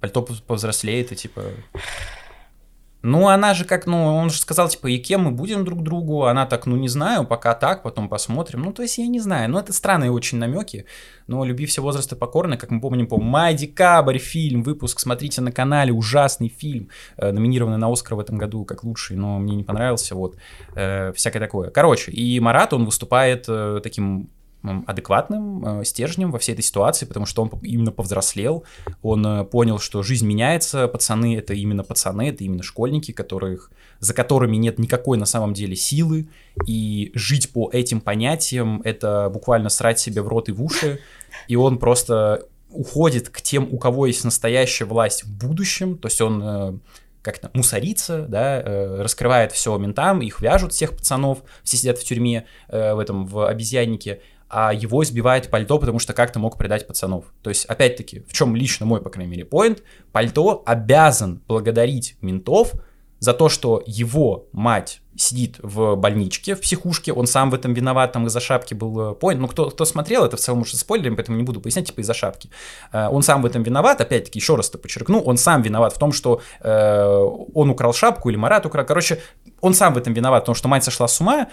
Пальто 0.00 0.22
повзрослеет, 0.22 1.12
и 1.12 1.16
типа... 1.16 1.42
Ну, 3.02 3.28
она 3.28 3.52
же 3.54 3.64
как, 3.64 3.86
ну, 3.86 4.14
он 4.14 4.30
же 4.30 4.38
сказал, 4.38 4.68
типа, 4.68 4.86
и 4.86 4.98
кем 4.98 5.22
мы 5.22 5.30
будем 5.32 5.64
друг 5.64 5.82
другу? 5.82 6.24
Она 6.24 6.46
так, 6.46 6.66
ну, 6.66 6.76
не 6.76 6.88
знаю, 6.88 7.26
пока 7.26 7.54
так, 7.54 7.82
потом 7.82 8.08
посмотрим. 8.08 8.62
Ну, 8.62 8.72
то 8.72 8.82
есть, 8.82 8.98
я 8.98 9.06
не 9.08 9.20
знаю. 9.20 9.50
Ну, 9.50 9.58
это 9.58 9.72
странные 9.72 10.12
очень 10.12 10.38
намеки. 10.38 10.86
Но 11.26 11.44
«Люби 11.44 11.66
все 11.66 11.82
возрасты 11.82 12.16
покорны», 12.16 12.56
как 12.56 12.70
мы 12.70 12.80
помним, 12.80 13.06
по 13.06 13.18
май-декабрь 13.18 14.18
фильм, 14.18 14.62
выпуск, 14.62 15.00
смотрите 15.00 15.40
на 15.40 15.50
канале, 15.52 15.92
ужасный 15.92 16.48
фильм, 16.48 16.88
э, 17.16 17.32
номинированный 17.32 17.78
на 17.78 17.92
Оскар 17.92 18.16
в 18.16 18.20
этом 18.20 18.38
году 18.38 18.64
как 18.64 18.84
лучший, 18.84 19.16
но 19.16 19.38
мне 19.38 19.56
не 19.56 19.64
понравился, 19.64 20.14
вот, 20.14 20.36
э, 20.74 21.12
всякое 21.12 21.40
такое. 21.40 21.70
Короче, 21.70 22.12
и 22.12 22.40
Марат, 22.40 22.72
он 22.72 22.84
выступает 22.84 23.46
э, 23.48 23.80
таким 23.82 24.30
адекватным 24.62 25.80
э, 25.80 25.84
стержнем 25.84 26.30
во 26.30 26.38
всей 26.38 26.52
этой 26.52 26.62
ситуации, 26.62 27.06
потому 27.06 27.26
что 27.26 27.42
он 27.42 27.50
именно 27.62 27.90
повзрослел, 27.90 28.64
он 29.02 29.26
э, 29.26 29.44
понял, 29.44 29.78
что 29.78 30.02
жизнь 30.02 30.26
меняется, 30.26 30.88
пацаны— 30.88 31.36
это 31.38 31.54
именно 31.54 31.84
пацаны, 31.84 32.28
это 32.28 32.44
именно 32.44 32.62
школьники, 32.62 33.12
которых, 33.12 33.70
за 33.98 34.14
которыми 34.14 34.56
нет 34.56 34.78
никакой 34.78 35.18
на 35.18 35.26
самом 35.26 35.54
деле 35.54 35.76
силы, 35.76 36.28
и 36.66 37.10
жить 37.14 37.52
по 37.52 37.70
этим 37.72 38.00
понятиям— 38.00 38.80
это 38.84 39.30
буквально 39.32 39.68
срать 39.68 39.98
себе 39.98 40.22
в 40.22 40.28
рот 40.28 40.48
и 40.48 40.52
в 40.52 40.62
уши, 40.62 41.00
и 41.48 41.56
он 41.56 41.78
просто 41.78 42.46
уходит 42.70 43.28
к 43.28 43.40
тем, 43.42 43.68
у 43.70 43.78
кого 43.78 44.06
есть 44.06 44.24
настоящая 44.24 44.84
власть 44.84 45.24
в 45.24 45.38
будущем, 45.38 45.98
то 45.98 46.06
есть 46.06 46.20
он 46.20 46.42
э, 46.42 46.72
как-то 47.22 47.50
мусорится, 47.54 48.26
да, 48.28 48.60
э, 48.60 49.02
раскрывает 49.02 49.52
все 49.52 49.76
ментам, 49.78 50.20
их 50.20 50.40
вяжут, 50.40 50.72
всех 50.72 50.96
пацанов, 50.96 51.42
все 51.62 51.76
сидят 51.76 51.98
в 51.98 52.04
тюрьме, 52.04 52.46
э, 52.68 52.94
в 52.94 52.98
этом, 52.98 53.26
в 53.26 53.46
обезьяннике, 53.46 54.20
а 54.52 54.72
его 54.74 55.02
избивает 55.02 55.48
пальто, 55.48 55.78
потому 55.78 55.98
что 55.98 56.12
как-то 56.12 56.38
мог 56.38 56.58
предать 56.58 56.86
пацанов. 56.86 57.24
То 57.42 57.48
есть, 57.48 57.64
опять-таки, 57.64 58.20
в 58.28 58.34
чем 58.34 58.54
лично 58.54 58.84
мой, 58.84 59.00
по 59.00 59.08
крайней 59.08 59.30
мере, 59.30 59.46
поинт, 59.46 59.82
пальто 60.12 60.62
обязан 60.66 61.40
благодарить 61.48 62.16
ментов 62.20 62.74
за 63.18 63.32
то, 63.32 63.48
что 63.48 63.82
его 63.86 64.48
мать 64.52 65.00
сидит 65.16 65.56
в 65.62 65.94
больничке, 65.94 66.54
в 66.54 66.60
психушке, 66.60 67.12
он 67.12 67.26
сам 67.26 67.50
в 67.50 67.54
этом 67.54 67.72
виноват, 67.72 68.12
там 68.12 68.26
из-за 68.26 68.40
шапки 68.40 68.74
был 68.74 69.14
поинт, 69.14 69.40
ну, 69.40 69.48
кто, 69.48 69.70
кто 69.70 69.84
смотрел, 69.86 70.24
это 70.24 70.36
в 70.36 70.40
целом 70.40 70.62
уже 70.62 70.76
спойлером, 70.76 71.16
поэтому 71.16 71.38
не 71.38 71.44
буду 71.44 71.60
пояснять, 71.60 71.86
типа 71.86 72.00
из-за 72.00 72.12
шапки. 72.12 72.50
Э, 72.92 73.08
он 73.08 73.22
сам 73.22 73.40
в 73.40 73.46
этом 73.46 73.62
виноват, 73.62 74.00
опять-таки, 74.00 74.38
еще 74.38 74.56
раз 74.56 74.68
это 74.68 74.78
подчеркну, 74.78 75.20
он 75.20 75.38
сам 75.38 75.62
виноват 75.62 75.94
в 75.94 75.98
том, 75.98 76.12
что 76.12 76.42
э, 76.60 77.04
он 77.54 77.70
украл 77.70 77.94
шапку 77.94 78.28
или 78.28 78.36
Марат 78.36 78.66
украл, 78.66 78.84
короче, 78.84 79.20
он 79.60 79.72
сам 79.72 79.94
в 79.94 79.98
этом 79.98 80.12
виноват, 80.12 80.42
потому 80.42 80.56
что 80.56 80.68
мать 80.68 80.84
сошла 80.84 81.08
с 81.08 81.20
ума, 81.20 81.48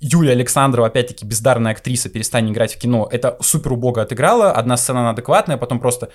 Юлия 0.00 0.32
Александрова, 0.32 0.88
опять-таки, 0.88 1.24
бездарная 1.24 1.72
актриса, 1.72 2.08
перестань 2.08 2.50
играть 2.52 2.74
в 2.74 2.78
кино, 2.78 3.08
это 3.10 3.36
супер 3.40 3.72
убого 3.72 4.02
отыграла, 4.02 4.52
одна 4.52 4.76
сцена 4.76 5.10
адекватная, 5.10 5.56
потом 5.56 5.80
просто 5.80 6.10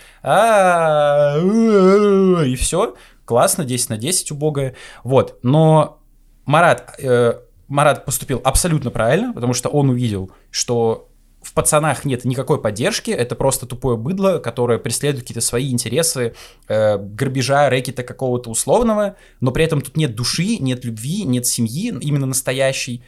и 2.45 2.55
все, 2.55 2.95
классно, 3.25 3.65
10 3.65 3.89
на 3.89 3.97
10 3.97 4.31
убогая, 4.31 4.75
вот, 5.03 5.39
но 5.41 5.99
Марат, 6.45 6.95
э, 6.99 7.39
Марат 7.67 8.05
поступил 8.05 8.39
абсолютно 8.43 8.91
правильно, 8.91 9.33
потому 9.33 9.53
что 9.53 9.69
он 9.69 9.89
увидел, 9.89 10.31
что 10.51 11.07
в 11.41 11.53
пацанах 11.53 12.05
нет 12.05 12.23
никакой 12.23 12.61
поддержки, 12.61 13.09
это 13.09 13.35
просто 13.35 13.65
тупое 13.65 13.97
быдло, 13.97 14.37
которое 14.37 14.77
преследует 14.77 15.23
какие-то 15.23 15.41
свои 15.41 15.71
интересы, 15.71 16.35
э, 16.67 16.97
грабежа, 16.97 17.69
рэкета 17.69 18.03
какого-то 18.03 18.49
условного, 18.51 19.15
но 19.39 19.51
при 19.51 19.65
этом 19.65 19.81
тут 19.81 19.97
нет 19.97 20.15
души, 20.15 20.57
нет 20.57 20.85
любви, 20.85 21.23
нет 21.23 21.47
семьи, 21.47 21.93
именно 22.01 22.27
настоящей. 22.27 23.03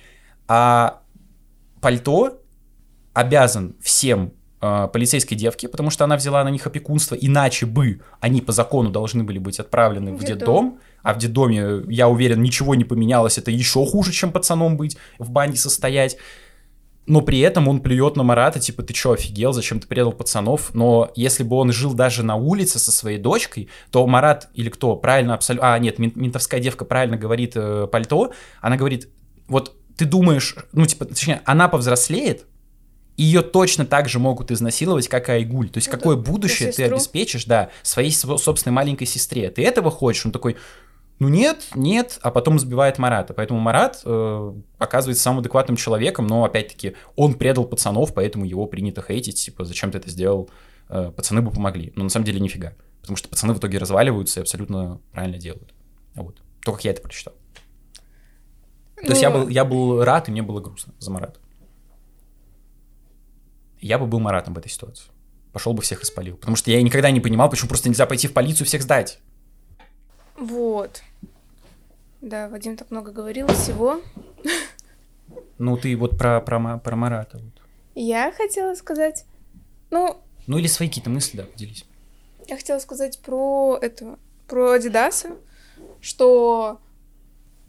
А 0.55 1.01
пальто 1.81 2.43
обязан 3.13 3.75
всем 3.81 4.33
э, 4.61 4.87
полицейской 4.93 5.35
девке, 5.35 5.67
потому 5.67 5.89
что 5.89 6.03
она 6.03 6.15
взяла 6.15 6.43
на 6.43 6.49
них 6.49 6.67
опекунство, 6.67 7.15
иначе 7.15 7.65
бы 7.65 8.01
они 8.19 8.39
по 8.39 8.51
закону 8.51 8.91
должны 8.91 9.23
были 9.23 9.39
быть 9.39 9.59
отправлены 9.59 10.13
в 10.13 10.19
детдом. 10.19 10.37
детдом 10.37 10.79
а 11.01 11.15
в 11.15 11.17
детдоме, 11.17 11.83
я 11.89 12.07
уверен, 12.07 12.43
ничего 12.43 12.75
не 12.75 12.83
поменялось, 12.83 13.39
это 13.39 13.49
еще 13.49 13.83
хуже, 13.83 14.11
чем 14.11 14.31
пацаном 14.31 14.77
быть, 14.77 14.95
в 15.17 15.31
банде 15.31 15.57
состоять. 15.57 16.17
Но 17.07 17.21
при 17.21 17.39
этом 17.39 17.67
он 17.67 17.81
плюет 17.81 18.15
на 18.15 18.21
Марата, 18.21 18.59
типа, 18.59 18.83
ты 18.83 18.93
что, 18.93 19.13
офигел, 19.13 19.53
зачем 19.53 19.79
ты 19.79 19.87
предал 19.87 20.13
пацанов? 20.13 20.75
Но 20.75 21.11
если 21.15 21.41
бы 21.41 21.55
он 21.55 21.71
жил 21.71 21.95
даже 21.95 22.21
на 22.21 22.35
улице 22.35 22.77
со 22.77 22.91
своей 22.91 23.17
дочкой, 23.17 23.69
то 23.89 24.05
Марат 24.05 24.49
или 24.53 24.69
кто, 24.69 24.95
правильно, 24.97 25.33
абсолютно... 25.33 25.73
А, 25.73 25.79
нет, 25.79 25.97
ментовская 25.97 26.59
девка 26.59 26.85
правильно 26.85 27.17
говорит 27.17 27.53
э, 27.55 27.87
пальто, 27.91 28.31
она 28.61 28.77
говорит, 28.77 29.09
вот 29.47 29.75
ты 29.97 30.05
думаешь, 30.05 30.55
ну, 30.71 30.85
типа, 30.85 31.05
точнее, 31.05 31.41
она 31.45 31.67
повзрослеет, 31.67 32.45
ее 33.15 33.41
точно 33.41 33.85
так 33.85 34.09
же 34.09 34.19
могут 34.19 34.51
изнасиловать, 34.51 35.07
как 35.07 35.29
и 35.29 35.33
Айгуль. 35.33 35.69
То 35.69 35.77
есть, 35.77 35.87
ну, 35.87 35.97
какое 35.97 36.15
будущее 36.15 36.71
ты 36.71 36.83
обеспечишь, 36.83 37.45
да, 37.45 37.69
своей 37.83 38.11
собственной 38.11 38.73
маленькой 38.73 39.05
сестре. 39.05 39.49
Ты 39.51 39.63
этого 39.63 39.91
хочешь? 39.91 40.25
Он 40.25 40.31
такой, 40.31 40.57
ну 41.19 41.29
нет, 41.29 41.67
нет, 41.75 42.19
а 42.21 42.31
потом 42.31 42.59
сбивает 42.59 42.97
Марата. 42.97 43.33
Поэтому 43.33 43.59
Марат 43.59 44.01
э, 44.03 44.53
оказывается 44.79 45.23
самым 45.23 45.39
адекватным 45.39 45.77
человеком, 45.77 46.25
но 46.27 46.43
опять-таки 46.43 46.95
он 47.15 47.35
предал 47.35 47.65
пацанов, 47.65 48.13
поэтому 48.13 48.45
его 48.45 48.65
принято 48.65 49.01
хейтить, 49.01 49.45
типа, 49.45 49.63
зачем 49.63 49.91
ты 49.91 49.99
это 49.99 50.09
сделал, 50.09 50.49
э, 50.89 51.11
пацаны 51.15 51.41
бы 51.41 51.51
помогли. 51.51 51.93
Но 51.95 52.03
на 52.03 52.09
самом 52.09 52.25
деле 52.25 52.39
нифига, 52.39 52.73
потому 53.01 53.15
что 53.15 53.29
пацаны 53.29 53.53
в 53.53 53.59
итоге 53.59 53.77
разваливаются 53.77 54.39
и 54.39 54.41
абсолютно 54.41 54.99
правильно 55.11 55.37
делают. 55.37 55.73
Вот. 56.15 56.41
То, 56.65 56.71
как 56.73 56.83
я 56.83 56.91
это 56.91 57.01
прочитал. 57.01 57.33
Ну... 59.03 59.07
То 59.07 59.11
есть 59.11 59.21
я 59.21 59.29
ну, 59.29 59.39
был, 59.41 59.47
я 59.49 59.65
был 59.65 60.03
рад, 60.03 60.29
и 60.29 60.31
мне 60.31 60.41
было 60.41 60.61
грустно 60.61 60.93
за 60.97 61.11
Марата. 61.11 61.39
Я 63.81 63.99
бы 63.99 64.07
был 64.07 64.21
Маратом 64.21 64.53
в 64.53 64.57
этой 64.57 64.69
ситуации. 64.69 65.11
Пошел 65.51 65.73
бы 65.73 65.81
всех 65.81 66.01
и 66.01 66.05
спалил. 66.05 66.37
Потому 66.37 66.55
что 66.55 66.71
я 66.71 66.81
никогда 66.81 67.11
не 67.11 67.19
понимал, 67.19 67.49
почему 67.49 67.67
просто 67.67 67.89
нельзя 67.89 68.05
пойти 68.05 68.29
в 68.29 68.33
полицию 68.33 68.65
всех 68.65 68.81
сдать. 68.81 69.19
Вот. 70.37 71.03
Да, 72.21 72.47
Вадим 72.47 72.77
так 72.77 72.91
много 72.91 73.11
говорил 73.11 73.47
всего. 73.47 73.99
Ну, 75.57 75.75
ты 75.75 75.97
вот 75.97 76.17
про, 76.17 76.39
про, 76.39 76.77
про 76.77 76.95
Марата. 76.95 77.37
Вот. 77.37 77.61
Я 77.93 78.31
хотела 78.31 78.73
сказать, 78.75 79.25
ну... 79.91 80.17
Ну, 80.47 80.57
или 80.57 80.67
свои 80.67 80.87
какие-то 80.87 81.09
мысли, 81.09 81.37
да, 81.37 81.43
поделись. 81.43 81.85
Я 82.47 82.55
хотела 82.55 82.79
сказать 82.79 83.19
про 83.19 83.77
это, 83.81 84.17
про 84.47 84.71
Адидаса, 84.71 85.31
что 85.99 86.79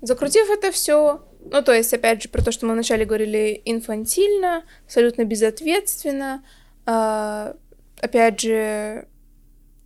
закрутив 0.04 0.50
это 0.50 0.70
все, 0.70 1.24
ну, 1.40 1.62
то 1.62 1.72
есть, 1.72 1.92
опять 1.92 2.22
же, 2.22 2.28
про 2.28 2.42
то, 2.42 2.52
что 2.52 2.66
мы 2.66 2.74
вначале 2.74 3.04
говорили 3.04 3.60
инфантильно, 3.64 4.64
абсолютно 4.84 5.24
безответственно, 5.24 6.44
э, 6.86 7.54
опять 8.00 8.40
же, 8.40 9.08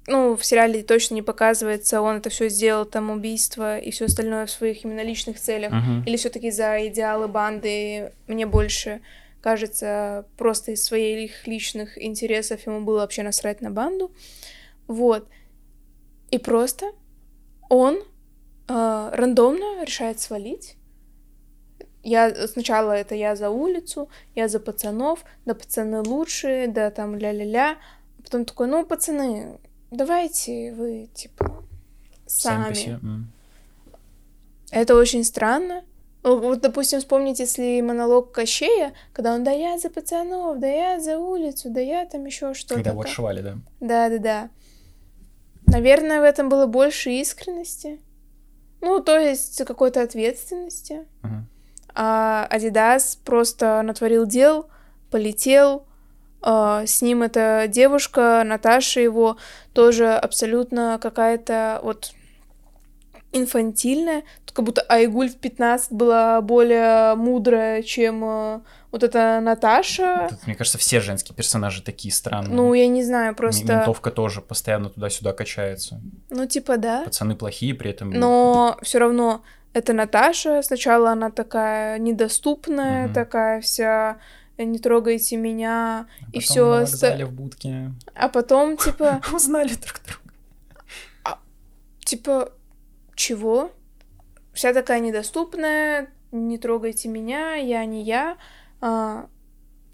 ну, 0.07 0.37
в 0.37 0.45
сериале 0.45 0.83
точно 0.83 1.15
не 1.15 1.23
показывается, 1.23 2.01
он 2.01 2.17
это 2.17 2.31
все 2.31 2.49
сделал, 2.49 2.85
там, 2.85 3.11
убийство 3.11 3.79
и 3.79 3.91
все 3.91 4.07
остальное 4.07 4.47
в 4.47 4.51
своих 4.51 4.85
именно 4.85 5.03
личных 5.03 5.39
целях, 5.39 5.73
uh-huh. 5.73 6.05
или 6.07 6.17
все-таки 6.17 6.51
за 6.51 6.87
идеалы 6.89 7.29
банды, 7.29 8.13
мне 8.27 8.47
больше 8.47 9.01
кажется, 9.41 10.27
просто 10.37 10.73
из 10.73 10.85
своих 10.85 11.47
личных 11.47 12.03
интересов 12.03 12.67
ему 12.67 12.81
было 12.81 13.01
вообще 13.01 13.23
насрать 13.23 13.61
на 13.61 13.71
банду. 13.71 14.11
Вот. 14.89 15.29
И 16.31 16.39
просто 16.39 16.87
он 17.69 18.03
э, 18.69 19.11
рандомно 19.13 19.85
решает 19.85 20.21
свалить. 20.21 20.77
Я 22.03 22.47
сначала 22.47 22.93
это 22.93 23.15
я 23.15 23.37
за 23.37 23.51
улицу, 23.51 24.09
я 24.35 24.49
за 24.49 24.61
пацанов, 24.61 25.25
да 25.45 25.55
пацаны 25.55 26.03
лучшие, 26.03 26.69
да 26.69 26.91
там 26.91 27.17
ля-ля-ля. 27.17 27.77
Потом 28.23 28.45
такой, 28.45 28.69
ну, 28.69 28.85
пацаны, 28.87 29.59
давайте 29.91 30.73
вы, 30.73 31.09
типа, 31.13 31.65
сами. 32.27 32.75
сами 32.75 33.27
Это 34.71 34.95
очень 34.97 35.25
странно. 35.25 35.83
Вот, 36.23 36.61
допустим, 36.61 36.99
вспомните, 36.99 37.45
если 37.45 37.81
монолог 37.81 38.33
Кощея, 38.33 38.93
когда 39.13 39.35
он, 39.35 39.45
да 39.45 39.51
я 39.51 39.79
за 39.79 39.89
пацанов, 39.89 40.59
да 40.59 40.67
я 40.67 41.01
за 41.01 41.19
улицу, 41.19 41.71
да 41.71 41.81
я 41.81 42.05
там 42.07 42.27
еще 42.27 42.55
что-то. 42.55 42.75
Когда 42.75 42.91
его 42.91 43.01
отшивали, 43.01 43.41
да? 43.41 43.59
Да, 43.81 44.09
да, 44.11 44.19
да. 44.19 44.51
Наверное, 45.67 46.21
в 46.21 46.25
этом 46.25 46.49
было 46.49 46.67
больше 46.67 47.11
искренности. 47.11 48.01
Ну, 48.81 49.01
то 49.01 49.19
есть 49.19 49.65
какой-то 49.65 50.03
ответственности. 50.03 51.05
Uh-huh. 51.23 51.43
А 51.95 52.47
Адидас 52.49 53.19
просто 53.25 53.83
натворил 53.83 54.27
дел, 54.27 54.69
полетел, 55.11 55.85
Uh, 56.41 56.87
с 56.87 57.03
ним 57.03 57.25
эта 57.25 57.65
девушка, 57.67 58.43
Наташа 58.47 59.01
его, 59.01 59.39
тоже 59.73 60.13
абсолютно 60.13 61.01
какая-то 61.03 61.81
вот 61.83 62.13
инфантильная. 63.33 64.23
Как 64.53 64.65
будто 64.65 64.83
Айгуль 64.83 65.31
в 65.31 65.37
15 65.37 65.93
была 65.93 66.41
более 66.41 67.17
мудрая, 67.17 67.83
чем 67.83 68.23
uh, 68.23 68.63
вот 68.91 69.03
эта 69.03 69.41
Наташа. 69.41 70.29
Тут, 70.31 70.47
мне 70.47 70.55
кажется, 70.55 70.79
все 70.79 71.01
женские 71.01 71.37
персонажи 71.37 71.83
такие 71.83 72.13
странные. 72.13 72.55
Ну, 72.55 72.73
я 72.75 72.89
не 72.89 73.05
знаю, 73.05 73.35
просто... 73.35 73.65
Ментовка 73.73 74.11
тоже 74.11 74.41
постоянно 74.41 74.89
туда-сюда 74.89 75.33
качается. 75.33 76.01
Ну, 76.31 76.47
типа, 76.47 76.79
да. 76.79 77.05
Пацаны 77.05 77.37
плохие 77.37 77.75
при 77.75 77.91
этом. 77.91 78.11
Но 78.11 78.79
все 78.83 78.99
равно 78.99 79.43
это 79.75 79.93
Наташа. 79.93 80.63
Сначала 80.63 81.11
она 81.11 81.31
такая 81.31 81.99
недоступная, 81.99 83.07
угу. 83.07 83.15
такая 83.15 83.61
вся 83.61 84.19
не 84.65 84.79
трогайте 84.79 85.37
меня, 85.37 86.07
а 86.21 86.31
и 86.33 86.41
все. 86.41 86.81
На 86.81 87.27
в 87.27 87.33
будке. 87.33 87.93
А 88.15 88.29
потом, 88.29 88.77
типа... 88.77 89.21
Узнали 89.33 89.75
друг 89.75 90.01
друга. 90.05 90.35
А, 91.25 91.39
типа, 92.05 92.53
чего? 93.15 93.71
Вся 94.53 94.73
такая 94.73 94.99
недоступная, 95.01 96.09
не 96.33 96.59
трогайте 96.59 97.09
меня, 97.09 97.55
я 97.55 97.85
не 97.85 98.03
я. 98.03 98.37
А, 98.81 99.27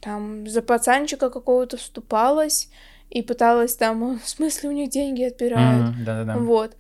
там 0.01 0.47
за 0.47 0.63
пацанчика 0.63 1.31
какого-то 1.31 1.77
вступалась 1.77 2.69
и 3.11 3.23
пыталась 3.23 3.77
там, 3.77 4.19
в 4.25 4.29
смысле, 4.29 4.69
у 4.69 4.73
них 4.73 4.91
деньги 4.91 5.23
отбирают. 5.25 5.97
Mm, 5.97 6.05
да-да-да. 6.05 6.39
Вот. 6.39 6.77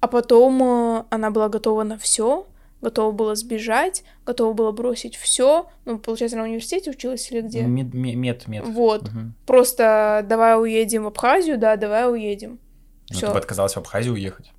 А 0.00 0.08
потом 0.08 0.62
э, 0.62 1.04
она 1.08 1.30
была 1.30 1.48
готова 1.48 1.82
на 1.82 1.96
все, 1.96 2.46
готова 2.82 3.10
была 3.10 3.34
сбежать, 3.34 4.04
готова 4.26 4.52
была 4.52 4.70
бросить 4.72 5.16
все. 5.16 5.70
Ну, 5.86 5.98
получается, 5.98 6.36
на 6.36 6.44
университете 6.44 6.90
училась 6.90 7.30
или 7.32 7.40
где? 7.40 7.62
Мед, 7.62 7.94
мед, 7.94 8.46
мед. 8.46 8.64
Вот. 8.66 9.04
Угу. 9.04 9.18
Просто 9.46 10.24
давай 10.28 10.60
уедем 10.60 11.04
в 11.04 11.06
Абхазию, 11.06 11.58
да, 11.58 11.76
давай 11.76 12.10
уедем. 12.10 12.58
Ну, 13.10 13.16
Всё. 13.16 13.28
ты 13.28 13.32
бы 13.32 13.38
отказалась 13.38 13.72
в 13.74 13.78
Абхазию 13.78 14.12
уехать. 14.12 14.52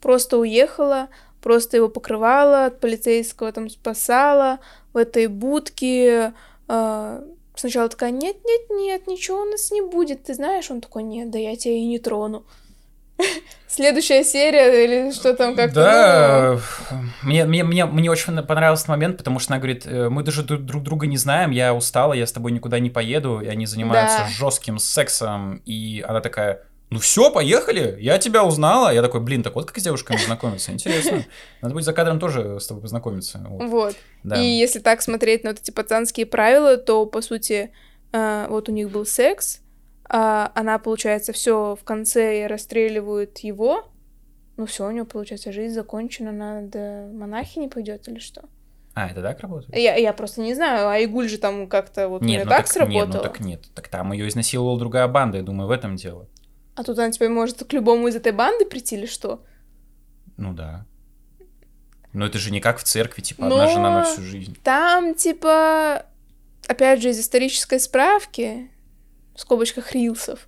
Просто 0.00 0.38
уехала, 0.38 1.08
просто 1.40 1.76
его 1.76 1.88
покрывала, 1.88 2.66
от 2.66 2.80
полицейского 2.80 3.52
там 3.52 3.70
спасала, 3.70 4.58
в 4.92 4.96
этой 4.96 5.26
будке 5.26 6.32
э, 6.68 7.22
сначала 7.54 7.88
такая, 7.88 8.10
нет-нет-нет, 8.10 9.06
ничего 9.06 9.42
у 9.42 9.44
нас 9.44 9.70
не 9.70 9.82
будет, 9.82 10.24
ты 10.24 10.34
знаешь? 10.34 10.70
Он 10.70 10.80
такой, 10.80 11.02
нет, 11.02 11.30
да 11.30 11.38
я 11.38 11.56
тебя 11.56 11.74
и 11.74 11.84
не 11.84 11.98
трону. 11.98 12.44
Следующая 13.68 14.24
серия 14.24 14.84
или 14.84 15.12
что 15.12 15.34
там 15.34 15.54
как-то. 15.54 15.74
Да, 15.74 16.60
ну... 16.90 16.98
мне, 17.22 17.44
мне, 17.44 17.64
мне, 17.64 17.84
мне 17.84 18.10
очень 18.10 18.40
понравился 18.42 18.88
момент, 18.88 19.18
потому 19.18 19.38
что 19.38 19.52
она 19.52 19.58
говорит, 19.58 19.86
«Э, 19.86 20.08
мы 20.08 20.22
даже 20.22 20.42
друг 20.42 20.82
друга 20.82 21.06
не 21.06 21.16
знаем, 21.16 21.50
я 21.50 21.74
устала, 21.74 22.12
я 22.12 22.26
с 22.26 22.32
тобой 22.32 22.52
никуда 22.52 22.78
не 22.78 22.90
поеду, 22.90 23.40
и 23.40 23.48
они 23.48 23.66
занимаются 23.66 24.18
да. 24.18 24.28
жестким 24.28 24.78
сексом, 24.78 25.60
и 25.64 26.04
она 26.06 26.20
такая, 26.20 26.62
ну 26.90 26.98
все, 26.98 27.30
поехали, 27.30 27.96
я 28.00 28.18
тебя 28.18 28.44
узнала. 28.44 28.92
Я 28.92 29.02
такой, 29.02 29.20
блин, 29.20 29.42
так 29.42 29.54
вот 29.54 29.66
как 29.66 29.78
с 29.78 29.82
девушками 29.82 30.16
знакомиться, 30.18 30.72
интересно. 30.72 31.24
Надо 31.62 31.74
будет 31.74 31.84
за 31.84 31.92
кадром 31.92 32.18
тоже 32.18 32.58
с 32.60 32.66
тобой 32.66 32.82
познакомиться. 32.82 33.44
Вот. 33.48 33.68
вот. 33.68 33.96
Да. 34.22 34.40
И 34.40 34.46
если 34.46 34.78
так 34.78 35.02
смотреть 35.02 35.44
на 35.44 35.50
вот 35.50 35.60
эти 35.60 35.70
пацанские 35.70 36.24
правила, 36.24 36.78
то, 36.78 37.04
по 37.04 37.20
сути, 37.20 37.72
э, 38.12 38.46
вот 38.48 38.70
у 38.70 38.72
них 38.72 38.90
был 38.90 39.04
секс, 39.04 39.60
а 40.08 40.50
она, 40.54 40.78
получается, 40.78 41.32
все 41.32 41.76
в 41.78 41.84
конце 41.84 42.46
расстреливают 42.46 43.38
его. 43.40 43.84
Ну 44.56 44.64
все, 44.64 44.88
у 44.88 44.90
него, 44.90 45.04
получается, 45.04 45.52
жизнь 45.52 45.74
закончена, 45.74 46.30
она 46.30 46.62
до 46.62 47.10
монахини 47.12 47.68
пойдет 47.68 48.08
или 48.08 48.18
что? 48.18 48.44
А, 48.94 49.08
это 49.08 49.22
так 49.22 49.38
работает? 49.40 49.76
Я, 49.76 49.94
я 49.94 50.12
просто 50.12 50.40
не 50.40 50.54
знаю, 50.54 50.88
а 50.88 50.98
Игуль 50.98 51.28
же 51.28 51.38
там 51.38 51.68
как-то 51.68 52.08
вот 52.08 52.22
нет, 52.22 52.44
ну 52.44 52.50
так, 52.50 52.60
так 52.60 52.66
сработала. 52.66 53.04
Нет, 53.04 53.14
ну 53.14 53.20
так 53.20 53.40
нет, 53.40 53.64
так 53.74 53.88
там 53.88 54.12
ее 54.12 54.26
изнасиловала 54.26 54.78
другая 54.78 55.06
банда, 55.06 55.36
я 55.36 55.44
думаю, 55.44 55.68
в 55.68 55.70
этом 55.70 55.94
дело. 55.94 56.26
А 56.78 56.84
тут 56.84 56.96
она 56.96 57.10
теперь 57.10 57.28
может 57.28 57.64
к 57.64 57.72
любому 57.72 58.06
из 58.06 58.14
этой 58.14 58.30
банды 58.30 58.64
прийти 58.64 58.94
или 58.94 59.06
что? 59.06 59.42
Ну 60.36 60.52
да. 60.52 60.86
Но 62.12 62.24
это 62.24 62.38
же 62.38 62.52
не 62.52 62.60
как 62.60 62.78
в 62.78 62.84
церкви, 62.84 63.20
типа, 63.20 63.46
Но 63.46 63.56
одна 63.56 63.68
жена 63.68 63.90
на 63.90 64.04
всю 64.04 64.22
жизнь. 64.22 64.56
Там, 64.62 65.16
типа, 65.16 66.06
опять 66.68 67.02
же, 67.02 67.10
из 67.10 67.18
исторической 67.18 67.80
справки, 67.80 68.70
в 69.34 69.40
скобочках 69.40 69.92
рилсов, 69.92 70.46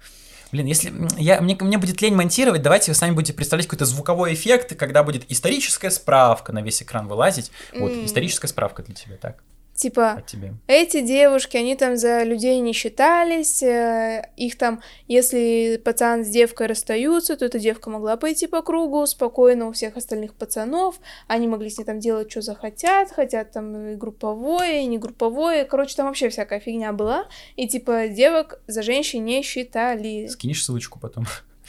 Блин, 0.53 0.67
если 0.67 0.93
я, 1.17 1.41
мне, 1.41 1.57
мне 1.61 1.79
будет 1.79 2.01
лень 2.03 2.15
монтировать, 2.15 2.63
давайте 2.63 2.91
вы 2.91 2.97
сами 2.97 3.13
будете 3.13 3.33
представлять 3.33 3.67
какой-то 3.67 3.85
звуковой 3.85 4.35
эффект, 4.35 4.75
когда 4.77 5.05
будет 5.05 5.31
историческая 5.31 5.91
справка 5.91 6.53
на 6.53 6.61
весь 6.61 6.83
экран 6.83 7.07
вылазить. 7.07 7.53
Вот, 7.73 7.93
mm. 7.93 8.05
историческая 8.05 8.49
справка 8.49 8.83
для 8.83 8.95
тебя, 8.95 9.17
так. 9.17 9.45
Типа, 9.81 10.23
эти 10.67 11.01
девушки, 11.01 11.57
они 11.57 11.75
там 11.75 11.97
за 11.97 12.23
людей 12.23 12.61
не 12.61 12.75
считались, 12.75 13.63
э, 13.63 14.29
их 14.37 14.59
там, 14.59 14.83
если 15.09 15.81
пацан 15.83 16.23
с 16.23 16.29
девкой 16.29 16.67
расстаются, 16.67 17.35
то 17.35 17.47
эта 17.47 17.59
девка 17.59 17.89
могла 17.89 18.19
пойти 18.19 18.47
по 18.47 18.61
кругу 18.61 19.07
спокойно 19.07 19.69
у 19.69 19.73
всех 19.73 19.97
остальных 19.97 20.35
пацанов, 20.35 21.01
они 21.29 21.49
могли 21.49 21.71
с 21.71 21.79
ней 21.79 21.85
там 21.85 21.99
делать, 21.99 22.31
что 22.31 22.43
захотят, 22.43 23.11
хотят 23.11 23.53
там 23.53 23.75
и 23.93 23.97
групповое, 23.97 24.83
и 24.83 24.87
не 24.87 24.99
групповое, 24.99 25.65
короче, 25.65 25.97
там 25.97 26.09
вообще 26.09 26.29
всякая 26.29 26.61
фигня 26.61 26.93
была, 26.93 27.25
и 27.57 27.67
типа 27.67 28.09
девок 28.09 28.61
за 28.67 28.83
женщин 28.83 29.25
не 29.25 29.41
считали. 29.43 30.27
Скинешь 30.27 30.63
ссылочку 30.63 30.99
потом? 30.99 31.25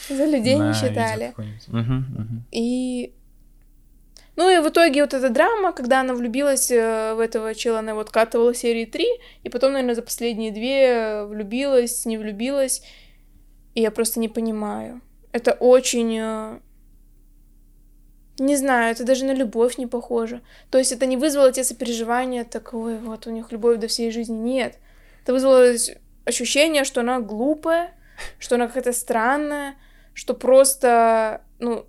За 0.10 0.26
людей 0.26 0.58
не 0.58 0.74
считали. 0.74 1.34
И 2.52 3.14
ну 4.42 4.50
и 4.50 4.60
в 4.60 4.70
итоге 4.70 5.02
вот 5.02 5.14
эта 5.14 5.30
драма, 5.30 5.72
когда 5.72 6.00
она 6.00 6.16
влюбилась 6.16 6.72
э, 6.72 7.14
в 7.14 7.20
этого 7.20 7.54
чела, 7.54 7.80
она 7.80 7.94
вот 7.94 8.10
катывала 8.10 8.56
серии 8.56 8.86
3, 8.86 9.06
и 9.44 9.50
потом, 9.50 9.74
наверное, 9.74 9.94
за 9.94 10.02
последние 10.02 10.52
две 10.52 11.26
влюбилась, 11.26 12.06
не 12.06 12.18
влюбилась. 12.18 12.82
И 13.76 13.82
я 13.82 13.92
просто 13.92 14.20
не 14.20 14.30
понимаю. 14.30 15.02
Это 15.32 15.52
очень... 15.52 16.18
Э, 16.20 16.60
не 18.40 18.56
знаю, 18.56 18.94
это 18.94 19.04
даже 19.04 19.26
на 19.26 19.34
любовь 19.34 19.78
не 19.78 19.86
похоже. 19.86 20.42
То 20.72 20.80
есть 20.80 20.92
это 20.92 21.06
не 21.06 21.18
вызвало 21.18 21.52
те 21.52 21.64
сопереживания, 21.64 22.44
так, 22.44 22.74
ой, 22.74 22.98
вот 22.98 23.28
у 23.28 23.30
них 23.30 23.52
любовь 23.52 23.78
до 23.78 23.88
всей 23.88 24.10
жизни. 24.10 24.34
Нет. 24.34 24.80
Это 25.22 25.34
вызвало 25.34 25.76
ощущение, 26.26 26.84
что 26.84 27.02
она 27.02 27.20
глупая, 27.20 27.94
что 28.40 28.56
она 28.56 28.66
какая-то 28.66 28.94
странная, 28.94 29.76
что 30.16 30.34
просто, 30.34 31.42
ну, 31.60 31.86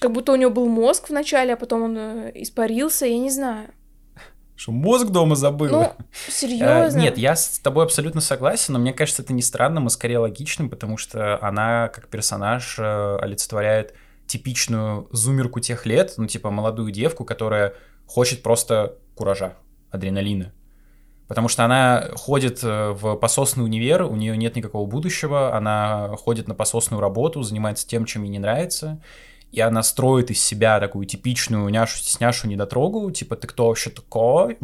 как 0.00 0.12
будто 0.12 0.32
у 0.32 0.36
него 0.36 0.50
был 0.50 0.66
мозг 0.66 1.10
вначале, 1.10 1.52
а 1.52 1.56
потом 1.56 1.82
он 1.82 1.96
э, 1.96 2.32
испарился, 2.34 3.06
я 3.06 3.18
не 3.18 3.30
знаю. 3.30 3.68
Что 4.56 4.72
мозг 4.72 5.08
дома 5.08 5.36
забыл? 5.36 5.70
Ну, 5.70 5.92
серьезно? 6.28 6.98
Нет, 6.98 7.18
я 7.18 7.36
с 7.36 7.58
тобой 7.58 7.84
абсолютно 7.84 8.20
согласен, 8.20 8.74
но 8.74 8.78
мне 8.78 8.92
кажется, 8.92 9.22
это 9.22 9.32
не 9.32 9.42
странным, 9.42 9.86
а 9.86 9.90
скорее 9.90 10.18
логичным, 10.18 10.68
потому 10.70 10.96
что 10.96 11.38
она 11.42 11.88
как 11.88 12.08
персонаж 12.08 12.78
э, 12.78 13.16
олицетворяет 13.20 13.94
типичную 14.26 15.08
зумерку 15.12 15.60
тех 15.60 15.86
лет, 15.86 16.14
ну, 16.16 16.26
типа 16.26 16.50
молодую 16.50 16.92
девку, 16.92 17.24
которая 17.24 17.74
хочет 18.06 18.42
просто 18.42 18.96
куража, 19.14 19.54
адреналина. 19.90 20.52
Потому 21.28 21.48
что 21.48 21.64
она 21.64 22.08
ходит 22.14 22.60
э, 22.62 22.90
в 22.90 23.16
пососный 23.16 23.64
универ, 23.64 24.02
у 24.02 24.16
нее 24.16 24.36
нет 24.36 24.56
никакого 24.56 24.86
будущего, 24.86 25.54
она 25.56 26.16
ходит 26.16 26.48
на 26.48 26.54
пососную 26.54 27.00
работу, 27.00 27.42
занимается 27.42 27.86
тем, 27.86 28.04
чем 28.04 28.24
ей 28.24 28.30
не 28.30 28.38
нравится, 28.38 29.00
и 29.52 29.60
она 29.60 29.82
строит 29.82 30.30
из 30.30 30.42
себя 30.42 30.78
такую 30.80 31.06
типичную 31.06 31.68
няшу-стесняшу 31.68 32.48
недотрогу, 32.48 33.10
типа 33.10 33.36
«ты 33.36 33.46
кто 33.46 33.68
вообще 33.68 33.90
такой?» 33.90 34.58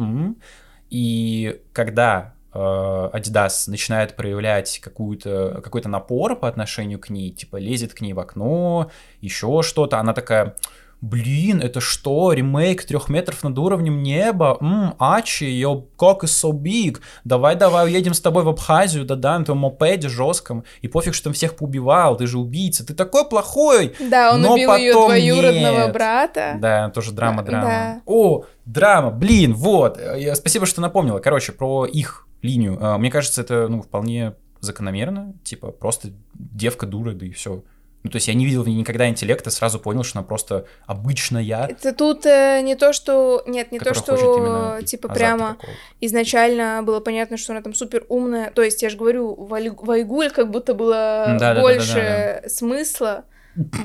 И 0.89 1.61
когда 1.73 2.33
э, 2.53 2.57
Adidas 2.57 3.69
начинает 3.69 4.15
проявлять 4.15 4.79
какую-то, 4.79 5.59
какой-то 5.61 5.89
напор 5.89 6.37
по 6.37 6.47
отношению 6.47 6.99
к 6.99 7.09
ней, 7.09 7.31
типа 7.31 7.57
лезет 7.57 7.93
к 7.93 7.99
ней 7.99 8.13
в 8.13 8.19
окно, 8.19 8.89
еще 9.19 9.61
что-то, 9.63 9.99
она 9.99 10.13
такая 10.13 10.55
блин, 11.01 11.61
это 11.61 11.79
что, 11.79 12.33
ремейк 12.33 12.83
трех 12.85 13.09
метров 13.09 13.43
над 13.43 13.57
уровнем 13.57 14.01
неба? 14.01 14.57
Ммм, 14.59 14.95
Ачи, 14.99 15.45
yo, 15.45 15.85
cock 15.97 16.21
is 16.21 16.27
so 16.27 16.51
big. 16.51 16.99
Давай-давай 17.23 17.85
уедем 17.85 18.13
с 18.13 18.21
тобой 18.21 18.43
в 18.43 18.49
Абхазию, 18.49 19.05
да-да, 19.05 19.37
на 19.39 19.45
твоем 19.45 19.59
мопеде 19.59 20.09
жестком. 20.09 20.63
И 20.81 20.87
пофиг, 20.87 21.13
что 21.13 21.25
там 21.25 21.33
всех 21.33 21.55
поубивал, 21.55 22.17
ты 22.17 22.27
же 22.27 22.39
убийца, 22.39 22.85
ты 22.85 22.93
такой 22.93 23.27
плохой. 23.27 23.95
Да, 23.99 24.33
он 24.33 24.41
но 24.41 24.53
убил 24.53 24.75
ее 24.75 24.93
двоюродного 24.93 25.85
нет. 25.85 25.93
брата. 25.93 26.55
Да, 26.59 26.89
тоже 26.89 27.11
драма-драма. 27.11 27.67
Да. 27.67 28.01
О, 28.05 28.45
драма, 28.65 29.11
блин, 29.11 29.53
вот. 29.53 29.99
Спасибо, 30.33 30.65
что 30.65 30.81
напомнила. 30.81 31.19
Короче, 31.19 31.51
про 31.51 31.85
их 31.85 32.27
линию. 32.41 32.77
А, 32.81 32.97
мне 32.97 33.11
кажется, 33.11 33.41
это, 33.41 33.67
ну, 33.67 33.81
вполне 33.81 34.33
закономерно. 34.59 35.33
Типа, 35.43 35.71
просто 35.71 36.09
девка 36.33 36.85
дура, 36.85 37.13
да 37.13 37.25
и 37.25 37.31
все. 37.31 37.63
Ну, 38.07 38.11
то 38.11 38.15
есть 38.15 38.29
я 38.29 38.35
не 38.35 38.45
видел 38.45 38.63
в 38.63 38.69
ней 38.69 38.75
никогда 38.75 39.09
интеллекта, 39.09 39.51
сразу 39.51 39.79
понял, 39.79 40.03
что 40.03 40.19
она 40.19 40.25
просто 40.25 40.65
обычная. 40.85 41.67
Это 41.67 41.91
тут 41.91 42.25
э, 42.25 42.61
не 42.61 42.75
то, 42.75 42.93
что... 42.93 43.43
Нет, 43.45 43.73
не 43.73 43.79
то, 43.79 43.93
что, 43.93 44.79
типа, 44.81 45.09
прямо 45.09 45.55
такого. 45.55 45.73
изначально 45.99 46.81
было 46.83 47.01
понятно, 47.01 47.35
что 47.35 47.51
она 47.51 47.61
там 47.61 47.73
супер 47.73 48.05
умная. 48.07 48.49
То 48.51 48.63
есть, 48.63 48.81
я 48.81 48.89
же 48.89 48.95
говорю, 48.95 49.35
в 49.35 49.53
Айгуль 49.91 50.29
как 50.29 50.51
будто 50.51 50.73
было 50.73 51.37
больше 51.59 52.43
смысла 52.47 53.25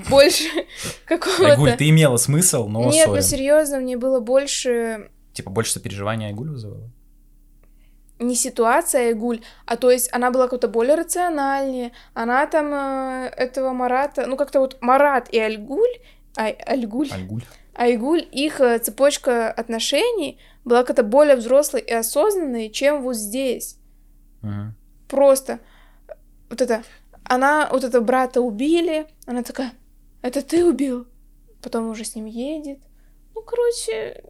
больше 0.08 0.44
какого-то... 1.06 1.50
Айгуль, 1.50 1.72
ты 1.72 1.88
имела 1.88 2.16
смысл, 2.16 2.68
но 2.68 2.90
Нет, 2.90 3.08
ну 3.08 3.20
серьезно, 3.22 3.80
мне 3.80 3.96
было 3.96 4.20
больше... 4.20 5.10
Типа 5.32 5.50
больше 5.50 5.72
сопереживания 5.72 6.28
Айгуль 6.28 6.50
вызывало? 6.50 6.90
Не 8.22 8.34
ситуация 8.34 9.08
Айгуль, 9.08 9.42
а 9.66 9.76
то 9.76 9.90
есть 9.90 10.12
она 10.12 10.30
была 10.30 10.48
как-то 10.48 10.68
более 10.68 10.94
рациональнее, 10.94 11.92
она 12.14 12.46
там 12.46 12.72
э, 12.72 13.32
этого 13.36 13.72
Марата, 13.72 14.26
ну 14.26 14.36
как-то 14.36 14.60
вот 14.60 14.78
Марат 14.80 15.28
и 15.30 15.38
Альгуль, 15.38 15.98
Ай, 16.36 16.52
Альгуль, 16.52 17.10
Альгуль, 17.12 17.44
Айгуль, 17.74 18.26
их 18.30 18.60
э, 18.60 18.78
цепочка 18.78 19.50
отношений 19.50 20.38
была 20.64 20.84
как-то 20.84 21.02
более 21.02 21.36
взрослой 21.36 21.80
и 21.80 21.92
осознанной, 21.92 22.70
чем 22.70 23.02
вот 23.02 23.16
здесь. 23.16 23.76
Угу. 24.42 24.74
Просто 25.08 25.60
вот 26.48 26.60
это, 26.60 26.82
она, 27.24 27.68
вот 27.70 27.84
этого 27.84 28.04
брата 28.04 28.40
убили, 28.40 29.06
она 29.26 29.42
такая, 29.42 29.72
это 30.22 30.42
ты 30.42 30.64
убил? 30.64 31.06
Потом 31.62 31.88
уже 31.88 32.04
с 32.04 32.14
ним 32.14 32.26
едет. 32.26 32.78
Ну, 33.34 33.42
короче, 33.42 34.24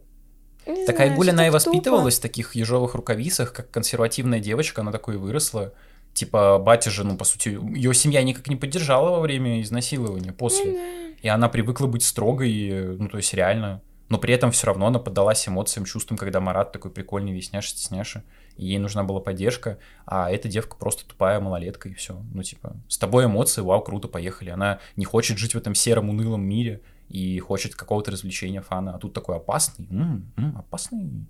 не 0.65 0.85
Такая 0.85 1.07
знаю, 1.07 1.15
Гуля, 1.15 1.31
она 1.31 1.47
и 1.47 1.49
воспитывалась 1.49 2.19
в 2.19 2.21
таких 2.21 2.55
ежовых 2.55 2.95
рукавицах, 2.95 3.53
как 3.53 3.71
консервативная 3.71 4.39
девочка, 4.39 4.81
она 4.81 4.91
такой 4.91 5.17
выросла. 5.17 5.73
Типа, 6.13 6.59
батя 6.59 6.91
же, 6.91 7.03
ну, 7.03 7.17
по 7.17 7.25
сути, 7.25 7.59
ее 7.75 7.93
семья 7.93 8.21
никак 8.21 8.47
не 8.47 8.55
поддержала 8.55 9.09
во 9.09 9.19
время 9.19 9.61
изнасилования 9.61 10.31
после. 10.31 10.73
Mm-hmm. 10.73 11.15
И 11.23 11.27
она 11.27 11.49
привыкла 11.49 11.87
быть 11.87 12.03
строгой, 12.03 12.95
ну, 12.99 13.09
то 13.09 13.17
есть 13.17 13.33
реально. 13.33 13.81
Но 14.09 14.19
при 14.19 14.33
этом 14.33 14.51
все 14.51 14.67
равно 14.67 14.87
она 14.87 14.99
поддалась 14.99 15.47
эмоциям, 15.47 15.85
чувствам, 15.85 16.17
когда 16.17 16.39
Марат 16.39 16.71
такой 16.71 16.91
прикольный, 16.91 17.31
весняша, 17.31 17.69
стесняша, 17.69 18.23
и 18.57 18.65
ей 18.65 18.77
нужна 18.77 19.03
была 19.03 19.19
поддержка, 19.19 19.79
а 20.05 20.29
эта 20.29 20.47
девка 20.47 20.75
просто 20.75 21.03
тупая 21.07 21.39
малолетка, 21.39 21.89
и 21.89 21.93
все. 21.93 22.21
Ну, 22.31 22.43
типа, 22.43 22.75
с 22.87 22.99
тобой 22.99 23.25
эмоции, 23.25 23.61
вау, 23.61 23.81
круто, 23.81 24.07
поехали. 24.07 24.51
Она 24.51 24.79
не 24.97 25.05
хочет 25.05 25.39
жить 25.39 25.55
в 25.55 25.57
этом 25.57 25.73
сером, 25.73 26.09
унылом 26.11 26.43
мире, 26.43 26.81
и 27.09 27.39
хочет 27.39 27.75
какого-то 27.75 28.11
развлечения, 28.11 28.61
фана, 28.61 28.95
а 28.95 28.99
тут 28.99 29.13
такой 29.13 29.37
опасный, 29.37 29.87
м-м, 29.89 30.57
опасный, 30.57 31.25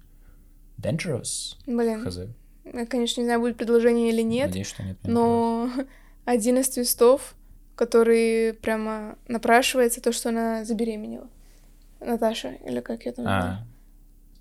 dangerous. 0.77 1.55
Блин, 1.65 2.03
Хз. 2.03 2.19
я, 2.65 2.85
конечно, 2.85 3.21
не 3.21 3.27
знаю, 3.27 3.39
будет 3.39 3.57
предложение 3.57 4.09
или 4.09 4.21
нет, 4.21 4.47
Надеюсь, 4.47 4.67
что 4.67 4.83
нет 4.83 4.97
но 5.03 5.69
один 6.25 6.59
из 6.59 6.69
твистов, 6.69 7.35
который 7.75 8.53
прямо 8.53 9.17
напрашивается, 9.27 10.01
то, 10.01 10.11
что 10.11 10.29
она 10.29 10.63
забеременела. 10.63 11.27
Наташа, 11.99 12.57
или 12.65 12.81
как 12.81 13.05
я 13.05 13.13
там 13.13 13.25
а. 13.27 13.65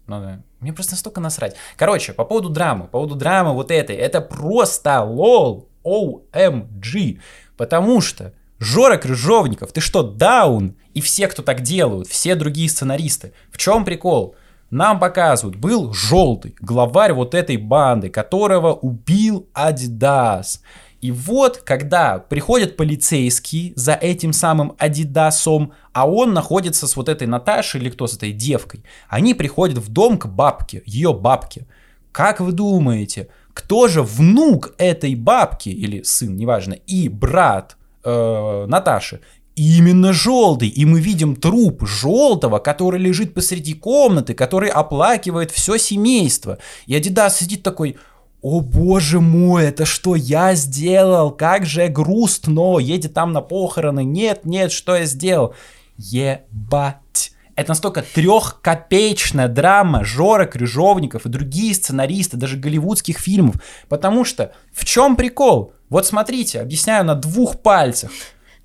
Ну 0.06 0.20
да. 0.20 0.42
Мне 0.60 0.72
просто 0.72 0.92
настолько 0.92 1.20
насрать. 1.20 1.56
Короче, 1.76 2.12
по 2.12 2.24
поводу 2.24 2.50
драмы, 2.50 2.84
по 2.84 2.90
поводу 2.90 3.14
драмы 3.14 3.52
вот 3.52 3.70
этой, 3.70 3.96
это 3.96 4.20
просто 4.20 5.02
лол, 5.02 5.68
OMG. 5.84 7.20
Потому 7.56 8.00
что 8.00 8.32
Жора 8.62 8.97
Крыжовников, 8.97 9.72
ты 9.72 9.80
что, 9.80 10.05
даун? 10.05 10.76
И 10.94 11.01
все, 11.01 11.26
кто 11.26 11.43
так 11.43 11.62
делают, 11.62 12.06
все 12.06 12.36
другие 12.36 12.68
сценаристы. 12.68 13.32
В 13.51 13.59
чем 13.59 13.84
прикол? 13.84 14.36
Нам 14.70 15.01
показывают, 15.01 15.56
был 15.56 15.93
желтый 15.93 16.55
главарь 16.60 17.12
вот 17.12 17.34
этой 17.34 17.56
банды, 17.56 18.09
которого 18.09 18.72
убил 18.72 19.48
Адидас. 19.52 20.62
И 21.01 21.10
вот, 21.10 21.56
когда 21.59 22.20
приходят 22.20 22.76
полицейские 22.76 23.72
за 23.74 23.94
этим 23.94 24.32
самым 24.32 24.74
Адидасом, 24.78 25.72
а 25.93 26.09
он 26.09 26.32
находится 26.32 26.86
с 26.86 26.97
вот 26.97 27.09
этой 27.09 27.26
Наташей 27.26 27.80
или 27.80 27.90
кто 27.90 28.06
с 28.06 28.16
этой 28.16 28.30
девкой, 28.30 28.84
они 29.09 29.34
приходят 29.34 29.78
в 29.78 29.89
дом 29.89 30.18
к 30.18 30.26
бабке, 30.26 30.84
ее 30.86 31.12
бабке. 31.12 31.66
Как 32.12 32.39
вы 32.39 32.52
думаете, 32.52 33.28
кто 33.55 33.89
же 33.89 34.02
внук 34.02 34.74
этой 34.78 35.16
бабки, 35.16 35.70
или 35.70 36.02
сын, 36.02 36.36
неважно, 36.36 36.74
и 36.74 37.09
брат 37.09 37.76
э, 38.05 38.66
Наташи? 38.66 39.20
Именно 39.55 40.12
желтый. 40.12 40.69
И 40.69 40.85
мы 40.85 41.01
видим 41.01 41.37
труп 41.37 41.87
желтого, 41.87 42.59
который 42.59 42.99
лежит 42.99 43.35
посреди 43.35 43.74
комнаты, 43.74 44.35
который 44.35 44.70
оплакивает 44.70 45.51
все 45.51 45.77
семейство. 45.77 46.59
И 46.87 46.95
Адидас 46.95 47.39
сидит 47.39 47.62
такой, 47.62 47.97
о 48.41 48.61
боже 48.61 49.20
мой, 49.20 49.66
это 49.66 49.85
что 49.85 50.16
я 50.16 50.55
сделал? 50.55 51.31
Как 51.31 51.66
же 51.66 51.89
грустно, 51.89 52.79
едет 52.79 53.15
там 53.15 53.33
на 53.33 53.41
похороны. 53.41 54.05
Нет, 54.05 54.45
нет, 54.45 54.73
что 54.73 54.97
я 54.97 55.05
сделал? 55.05 55.55
Ебать. 55.97 57.31
Это 57.55 57.70
настолько 57.70 58.03
трехкопеечная 58.03 59.49
драма 59.49 60.05
Жора 60.05 60.47
Крыжовников 60.47 61.27
и 61.27 61.29
другие 61.29 61.74
сценаристы, 61.74 62.37
даже 62.37 62.57
голливудских 62.57 63.19
фильмов. 63.19 63.57
Потому 63.89 64.24
что 64.24 64.53
в 64.73 64.85
чем 64.85 65.16
прикол? 65.16 65.74
Вот 65.89 66.07
смотрите, 66.07 66.61
объясняю 66.61 67.05
на 67.05 67.15
двух 67.15 67.61
пальцах. 67.61 68.11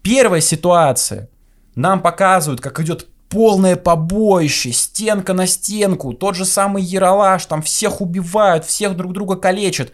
Первая 0.01 0.39
ситуация. 0.39 1.29
Нам 1.75 2.01
показывают, 2.01 2.61
как 2.61 2.79
идет 2.79 3.07
полное 3.29 3.75
побоище, 3.75 4.71
стенка 4.71 5.33
на 5.33 5.47
стенку, 5.47 6.13
тот 6.13 6.35
же 6.35 6.45
самый 6.45 6.81
Яралаш, 6.81 7.45
там 7.45 7.61
всех 7.61 7.99
убивают, 7.99 8.63
всех 8.65 8.95
друг 8.95 9.11
друга 9.11 9.35
калечат. 9.35 9.91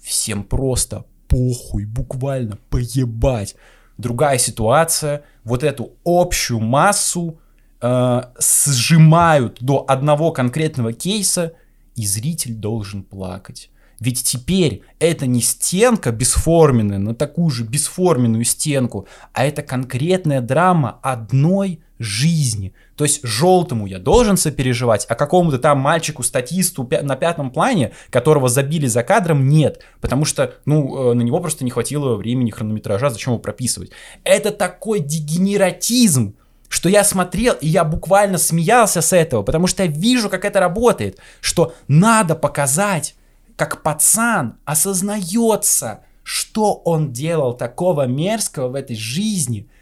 Всем 0.00 0.44
просто 0.44 1.04
похуй, 1.28 1.84
буквально 1.84 2.58
поебать. 2.70 3.56
Другая 3.98 4.38
ситуация, 4.38 5.24
вот 5.44 5.62
эту 5.62 5.92
общую 6.04 6.60
массу 6.60 7.40
э, 7.80 8.22
сжимают 8.38 9.58
до 9.60 9.84
одного 9.88 10.32
конкретного 10.32 10.92
кейса, 10.92 11.52
и 11.96 12.06
зритель 12.06 12.54
должен 12.54 13.02
плакать. 13.02 13.70
Ведь 14.00 14.22
теперь 14.24 14.82
это 14.98 15.26
не 15.26 15.42
стенка 15.42 16.10
бесформенная 16.10 16.98
на 16.98 17.14
такую 17.14 17.50
же 17.50 17.64
бесформенную 17.64 18.44
стенку, 18.44 19.06
а 19.34 19.44
это 19.44 19.62
конкретная 19.62 20.40
драма 20.40 20.98
одной 21.02 21.80
жизни. 21.98 22.72
То 22.96 23.04
есть 23.04 23.20
желтому 23.22 23.84
я 23.86 23.98
должен 23.98 24.38
сопереживать, 24.38 25.04
а 25.06 25.14
какому-то 25.14 25.58
там 25.58 25.78
мальчику-статисту 25.80 26.88
на 27.02 27.14
пятом 27.14 27.50
плане, 27.50 27.92
которого 28.08 28.48
забили 28.48 28.86
за 28.86 29.02
кадром, 29.02 29.46
нет. 29.48 29.82
Потому 30.00 30.24
что, 30.24 30.54
ну, 30.64 31.10
э, 31.10 31.14
на 31.14 31.20
него 31.20 31.38
просто 31.40 31.64
не 31.64 31.70
хватило 31.70 32.16
времени 32.16 32.50
хронометража, 32.50 33.10
зачем 33.10 33.34
его 33.34 33.42
прописывать. 33.42 33.90
Это 34.24 34.50
такой 34.50 35.00
дегенератизм, 35.00 36.36
что 36.70 36.88
я 36.88 37.02
смотрел, 37.02 37.54
и 37.60 37.66
я 37.66 37.84
буквально 37.84 38.38
смеялся 38.38 39.02
с 39.02 39.12
этого, 39.12 39.42
потому 39.42 39.66
что 39.66 39.82
я 39.82 39.90
вижу, 39.90 40.30
как 40.30 40.44
это 40.44 40.60
работает, 40.60 41.18
что 41.40 41.74
надо 41.88 42.36
показать, 42.36 43.16
как 43.56 43.82
пацан 43.82 44.56
осознается, 44.64 46.04
что 46.22 46.74
он 46.74 47.12
делал 47.12 47.54
такого 47.54 48.06
мерзкого 48.06 48.68
в 48.68 48.74
этой 48.76 48.96
жизни– 48.96 49.68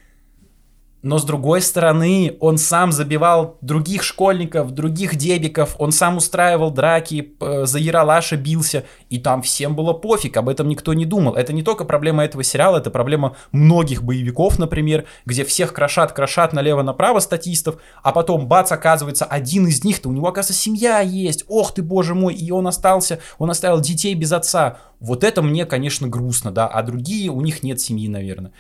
но 1.02 1.18
с 1.18 1.24
другой 1.24 1.62
стороны, 1.62 2.36
он 2.40 2.58
сам 2.58 2.90
забивал 2.90 3.56
других 3.60 4.02
школьников, 4.02 4.72
других 4.72 5.14
дебиков, 5.16 5.76
он 5.78 5.92
сам 5.92 6.16
устраивал 6.16 6.70
драки, 6.70 7.34
за 7.40 7.78
Яралаша 7.78 8.36
бился, 8.36 8.84
и 9.08 9.18
там 9.18 9.42
всем 9.42 9.76
было 9.76 9.92
пофиг, 9.92 10.36
об 10.36 10.48
этом 10.48 10.68
никто 10.68 10.94
не 10.94 11.06
думал. 11.06 11.34
Это 11.34 11.52
не 11.52 11.62
только 11.62 11.84
проблема 11.84 12.24
этого 12.24 12.42
сериала, 12.42 12.78
это 12.78 12.90
проблема 12.90 13.36
многих 13.52 14.02
боевиков, 14.02 14.58
например, 14.58 15.04
где 15.24 15.44
всех 15.44 15.72
крошат, 15.72 16.12
крошат 16.12 16.52
налево-направо 16.52 17.20
статистов, 17.20 17.76
а 18.02 18.10
потом, 18.12 18.48
бац, 18.48 18.72
оказывается, 18.72 19.24
один 19.24 19.68
из 19.68 19.84
них-то, 19.84 20.08
у 20.08 20.12
него, 20.12 20.26
оказывается, 20.26 20.62
семья 20.62 21.00
есть, 21.00 21.44
ох 21.48 21.72
ты, 21.74 21.82
боже 21.82 22.14
мой, 22.14 22.34
и 22.34 22.50
он 22.50 22.66
остался, 22.66 23.20
он 23.38 23.50
оставил 23.50 23.80
детей 23.80 24.14
без 24.14 24.32
отца. 24.32 24.78
Вот 25.00 25.22
это 25.22 25.42
мне, 25.42 25.64
конечно, 25.64 26.08
грустно, 26.08 26.50
да, 26.50 26.66
а 26.66 26.82
другие, 26.82 27.30
у 27.30 27.40
них 27.40 27.62
нет 27.62 27.80
семьи, 27.80 28.08
наверное. 28.08 28.52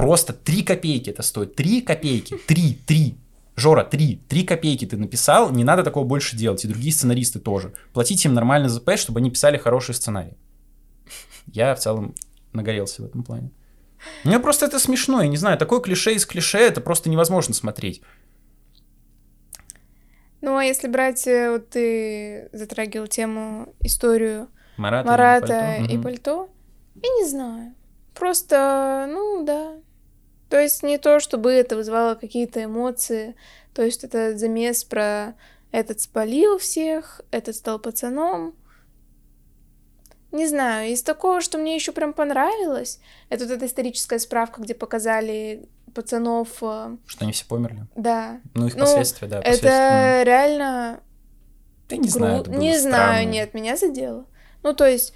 Просто 0.00 0.32
3 0.32 0.62
копейки 0.62 1.10
это 1.10 1.22
стоит. 1.22 1.56
3 1.56 1.82
копейки. 1.82 2.38
3, 2.46 2.78
3. 2.86 3.18
Жора, 3.56 3.84
3, 3.84 4.22
3 4.28 4.44
копейки 4.44 4.86
ты 4.86 4.96
написал, 4.96 5.50
не 5.50 5.62
надо 5.62 5.82
такого 5.82 6.04
больше 6.04 6.36
делать. 6.36 6.64
И 6.64 6.68
другие 6.68 6.90
сценаристы 6.90 7.38
тоже. 7.38 7.74
Платите 7.92 8.28
им 8.28 8.34
нормально 8.34 8.70
ЗП, 8.70 8.96
чтобы 8.96 9.20
они 9.20 9.30
писали 9.30 9.58
хороший 9.58 9.94
сценарий. 9.94 10.38
Я 11.52 11.74
в 11.74 11.80
целом 11.80 12.14
нагорелся 12.54 13.02
в 13.02 13.04
этом 13.04 13.22
плане. 13.22 13.50
Мне 14.24 14.40
просто 14.40 14.64
это 14.64 14.78
смешно, 14.78 15.20
я 15.20 15.28
не 15.28 15.36
знаю, 15.36 15.58
такое 15.58 15.80
клише 15.80 16.14
из 16.14 16.24
клише, 16.24 16.56
это 16.56 16.80
просто 16.80 17.10
невозможно 17.10 17.52
смотреть. 17.52 18.00
Ну, 20.40 20.56
а 20.56 20.64
если 20.64 20.88
брать, 20.88 21.26
э, 21.26 21.50
вот 21.50 21.68
ты 21.68 22.48
затрагивал 22.54 23.06
тему, 23.06 23.74
историю 23.80 24.48
Марата, 24.78 25.06
Марата 25.06 25.74
и, 25.74 25.80
пальто. 25.80 25.92
и 25.92 25.98
пальто, 25.98 26.48
я 27.02 27.10
не 27.10 27.28
знаю. 27.28 27.74
Просто, 28.14 29.06
ну 29.10 29.44
да. 29.44 29.79
То 30.50 30.60
есть 30.60 30.82
не 30.82 30.98
то, 30.98 31.20
чтобы 31.20 31.52
это 31.52 31.76
вызывало 31.76 32.16
какие-то 32.16 32.64
эмоции. 32.64 33.36
То 33.72 33.82
есть 33.82 34.02
это 34.02 34.36
замес 34.36 34.82
про 34.82 35.34
этот 35.70 36.00
спалил 36.00 36.58
всех, 36.58 37.20
этот 37.30 37.54
стал 37.54 37.78
пацаном. 37.78 38.54
Не 40.32 40.46
знаю, 40.46 40.92
из 40.92 41.02
такого, 41.02 41.40
что 41.40 41.58
мне 41.58 41.74
еще 41.74 41.92
прям 41.92 42.12
понравилось, 42.12 43.00
это 43.30 43.44
вот 43.44 43.52
эта 43.52 43.66
историческая 43.66 44.18
справка, 44.18 44.60
где 44.60 44.74
показали 44.74 45.68
пацанов... 45.94 46.48
Э, 46.62 46.96
что 47.06 47.24
они 47.24 47.32
все 47.32 47.46
померли? 47.46 47.86
Да. 47.96 48.40
Ну, 48.54 48.66
их 48.66 48.74
ну, 48.74 48.84
последствия, 48.84 49.28
да. 49.28 49.38
Последствия. 49.38 49.70
Это 49.70 50.22
реально... 50.24 51.00
Да 51.88 51.96
не 51.96 52.08
знаю, 52.08 52.42
это 52.42 52.50
Не 52.50 52.78
знаю, 52.78 53.28
нет, 53.28 53.54
меня 53.54 53.76
задело. 53.76 54.26
Ну, 54.62 54.72
то 54.72 54.86
есть 54.86 55.14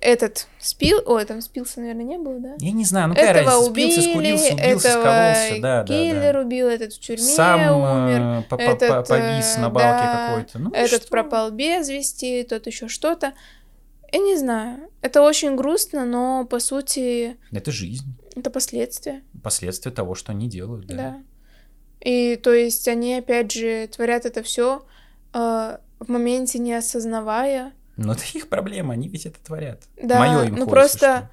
этот 0.00 0.46
спил, 0.58 1.00
ой, 1.04 1.24
там 1.24 1.40
спился, 1.40 1.80
наверное, 1.80 2.04
не 2.04 2.18
было, 2.18 2.38
да? 2.38 2.54
Я 2.58 2.72
не 2.72 2.84
знаю, 2.84 3.08
ну 3.08 3.14
какая 3.14 3.30
этого 3.30 3.46
разница, 3.46 3.70
убили, 3.70 3.90
спился, 3.90 4.10
скурился, 4.10 4.54
убился, 4.54 4.64
этого 4.64 4.90
скололся, 4.90 5.60
да, 5.60 5.84
киллер 5.84 6.20
да, 6.20 6.32
да. 6.32 6.40
убил, 6.40 6.66
этот 6.68 6.92
в 6.92 7.00
тюрьме 7.00 7.22
Сам 7.24 7.60
э, 7.60 7.72
умер, 7.72 8.44
по 8.48 8.54
этот 8.54 9.08
повис 9.08 9.56
на 9.56 9.68
балке 9.68 10.04
да, 10.04 10.26
какой-то, 10.28 10.58
ну 10.58 10.70
Этот 10.72 11.02
что? 11.02 11.10
пропал 11.10 11.50
без 11.50 11.88
вести, 11.88 12.44
тот 12.44 12.66
еще 12.66 12.88
что-то. 12.88 13.34
Я 14.12 14.18
не 14.18 14.36
знаю, 14.36 14.90
это 15.02 15.22
очень 15.22 15.56
грустно, 15.56 16.04
но 16.04 16.44
по 16.44 16.58
сути... 16.58 17.36
Это 17.52 17.70
жизнь. 17.70 18.16
Это 18.34 18.50
последствия. 18.50 19.22
Последствия 19.42 19.92
того, 19.92 20.14
что 20.14 20.32
они 20.32 20.48
делают, 20.48 20.86
да. 20.86 20.94
Да. 20.94 21.22
И 22.00 22.36
то 22.36 22.52
есть 22.52 22.88
они, 22.88 23.16
опять 23.16 23.52
же, 23.52 23.88
творят 23.88 24.24
это 24.24 24.42
все 24.42 24.84
э, 25.34 25.78
в 25.98 26.08
моменте 26.08 26.58
не 26.58 26.72
осознавая, 26.74 27.72
но 28.04 28.14
это 28.14 28.22
их 28.34 28.48
проблема, 28.48 28.94
они 28.94 29.08
ведь 29.08 29.26
это 29.26 29.38
творят. 29.40 29.82
Да, 30.02 30.18
Моё 30.18 30.44
им 30.44 30.56
ну 30.56 30.66
просто 30.66 31.30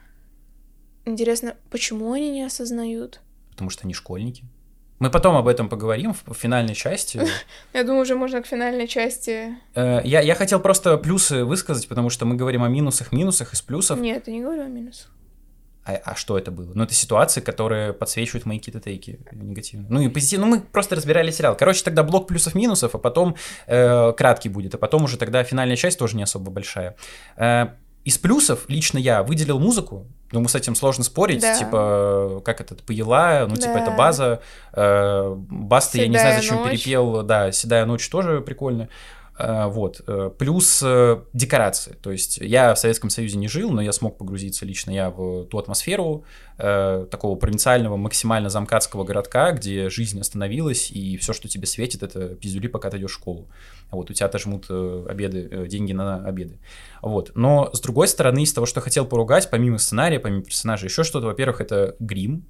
интересно, 1.05 1.55
почему 1.71 2.11
они 2.11 2.29
не 2.29 2.43
осознают? 2.43 3.21
Потому 3.51 3.69
что 3.69 3.85
они 3.85 3.93
школьники. 3.93 4.43
Мы 4.99 5.09
потом 5.09 5.37
об 5.37 5.47
этом 5.47 5.69
поговорим 5.69 6.13
в 6.13 6.33
финальной 6.33 6.75
части. 6.75 7.21
Я 7.73 7.83
думаю, 7.83 8.01
уже 8.01 8.15
можно 8.15 8.41
к 8.41 8.47
финальной 8.47 8.87
части. 8.87 9.55
Э, 9.75 10.01
я, 10.03 10.21
я 10.21 10.35
хотел 10.35 10.59
просто 10.59 10.97
плюсы 10.97 11.45
высказать, 11.45 11.87
потому 11.87 12.09
что 12.09 12.25
мы 12.25 12.35
говорим 12.35 12.63
о 12.63 12.67
минусах, 12.67 13.11
минусах 13.11 13.53
из 13.53 13.61
плюсов. 13.61 13.99
Нет, 13.99 14.27
я 14.27 14.33
не 14.33 14.41
говорю 14.41 14.63
о 14.63 14.67
минусах. 14.67 15.11
А, 15.87 16.01
а 16.03 16.15
что 16.15 16.37
это 16.37 16.51
было? 16.51 16.71
Ну, 16.73 16.83
это 16.83 16.93
ситуации, 16.93 17.39
которые 17.39 17.93
подсвечивают 17.93 18.45
мои 18.45 18.59
какие-то 18.59 18.81
тейки 18.81 19.19
негативные. 19.31 19.87
Ну, 19.89 20.01
и 20.01 20.09
позитивно. 20.09 20.45
Ну, 20.45 20.55
мы 20.55 20.61
просто 20.61 20.95
разбирали 20.95 21.31
сериал. 21.31 21.55
Короче, 21.55 21.83
тогда 21.83 22.03
блок 22.03 22.27
плюсов-минусов, 22.27 22.93
а 22.93 22.97
потом 22.97 23.35
э, 23.67 24.11
краткий 24.13 24.49
будет. 24.49 24.75
А 24.75 24.77
потом 24.77 25.05
уже 25.05 25.17
тогда 25.17 25.43
финальная 25.43 25.77
часть 25.77 25.97
тоже 25.97 26.17
не 26.17 26.23
особо 26.23 26.51
большая. 26.51 26.97
Э, 27.37 27.67
из 28.03 28.17
плюсов 28.17 28.65
лично 28.67 28.97
я 28.97 29.23
выделил 29.23 29.59
музыку. 29.59 30.07
Думаю, 30.31 30.49
с 30.49 30.55
этим 30.55 30.75
сложно 30.75 31.05
спорить. 31.05 31.41
Да. 31.41 31.57
Типа, 31.57 32.41
как 32.43 32.59
это, 32.59 32.75
поела, 32.75 33.45
ну, 33.47 33.55
да. 33.55 33.61
типа, 33.61 33.77
это 33.77 33.91
база. 33.91 34.41
Э, 34.73 35.33
Баста, 35.37 35.99
я 35.99 36.07
не 36.07 36.17
знаю, 36.17 36.41
зачем 36.41 36.57
ночь. 36.57 36.71
перепел. 36.71 37.23
Да, 37.23 37.51
«Седая 37.53 37.85
ночь» 37.85 38.07
тоже 38.09 38.41
прикольно. 38.41 38.89
Э, 39.37 39.67
вот. 39.67 40.01
Э, 40.07 40.31
плюс 40.37 40.81
э, 40.83 41.21
декорации. 41.33 41.95
То 42.01 42.11
есть 42.11 42.37
я 42.37 42.73
в 42.73 42.79
Советском 42.79 43.09
Союзе 43.09 43.37
не 43.37 43.47
жил, 43.47 43.71
но 43.71 43.81
я 43.81 43.91
смог 43.91 44.17
погрузиться 44.17 44.65
лично 44.65 44.91
я 44.91 45.09
в 45.09 45.45
ту 45.45 45.57
атмосферу 45.57 46.25
такого 46.57 47.35
провинциального, 47.35 47.97
максимально 47.97 48.49
замкатского 48.49 49.03
городка, 49.03 49.51
где 49.51 49.91
жизнь 49.91 50.19
остановилась, 50.19 50.89
и 50.89 51.15
все, 51.17 51.31
что 51.31 51.47
тебе 51.47 51.67
светит, 51.67 52.01
это 52.01 52.29
пиздюли, 52.29 52.65
пока 52.65 52.89
ты 52.89 52.97
идешь 52.97 53.11
в 53.11 53.13
школу. 53.13 53.47
Вот, 53.91 54.09
у 54.09 54.13
тебя 54.13 54.25
отожмут 54.25 54.65
обеды, 54.71 55.67
деньги 55.67 55.93
на 55.93 56.25
обеды. 56.25 56.57
Вот. 57.03 57.33
Но, 57.35 57.69
с 57.73 57.79
другой 57.79 58.07
стороны, 58.07 58.41
из 58.41 58.53
того, 58.53 58.65
что 58.65 58.81
хотел 58.81 59.05
поругать, 59.05 59.51
помимо 59.51 59.77
сценария, 59.77 60.19
помимо 60.19 60.41
персонажей, 60.41 60.87
еще 60.87 61.03
что-то, 61.03 61.27
во-первых, 61.27 61.61
это 61.61 61.95
грим, 61.99 62.47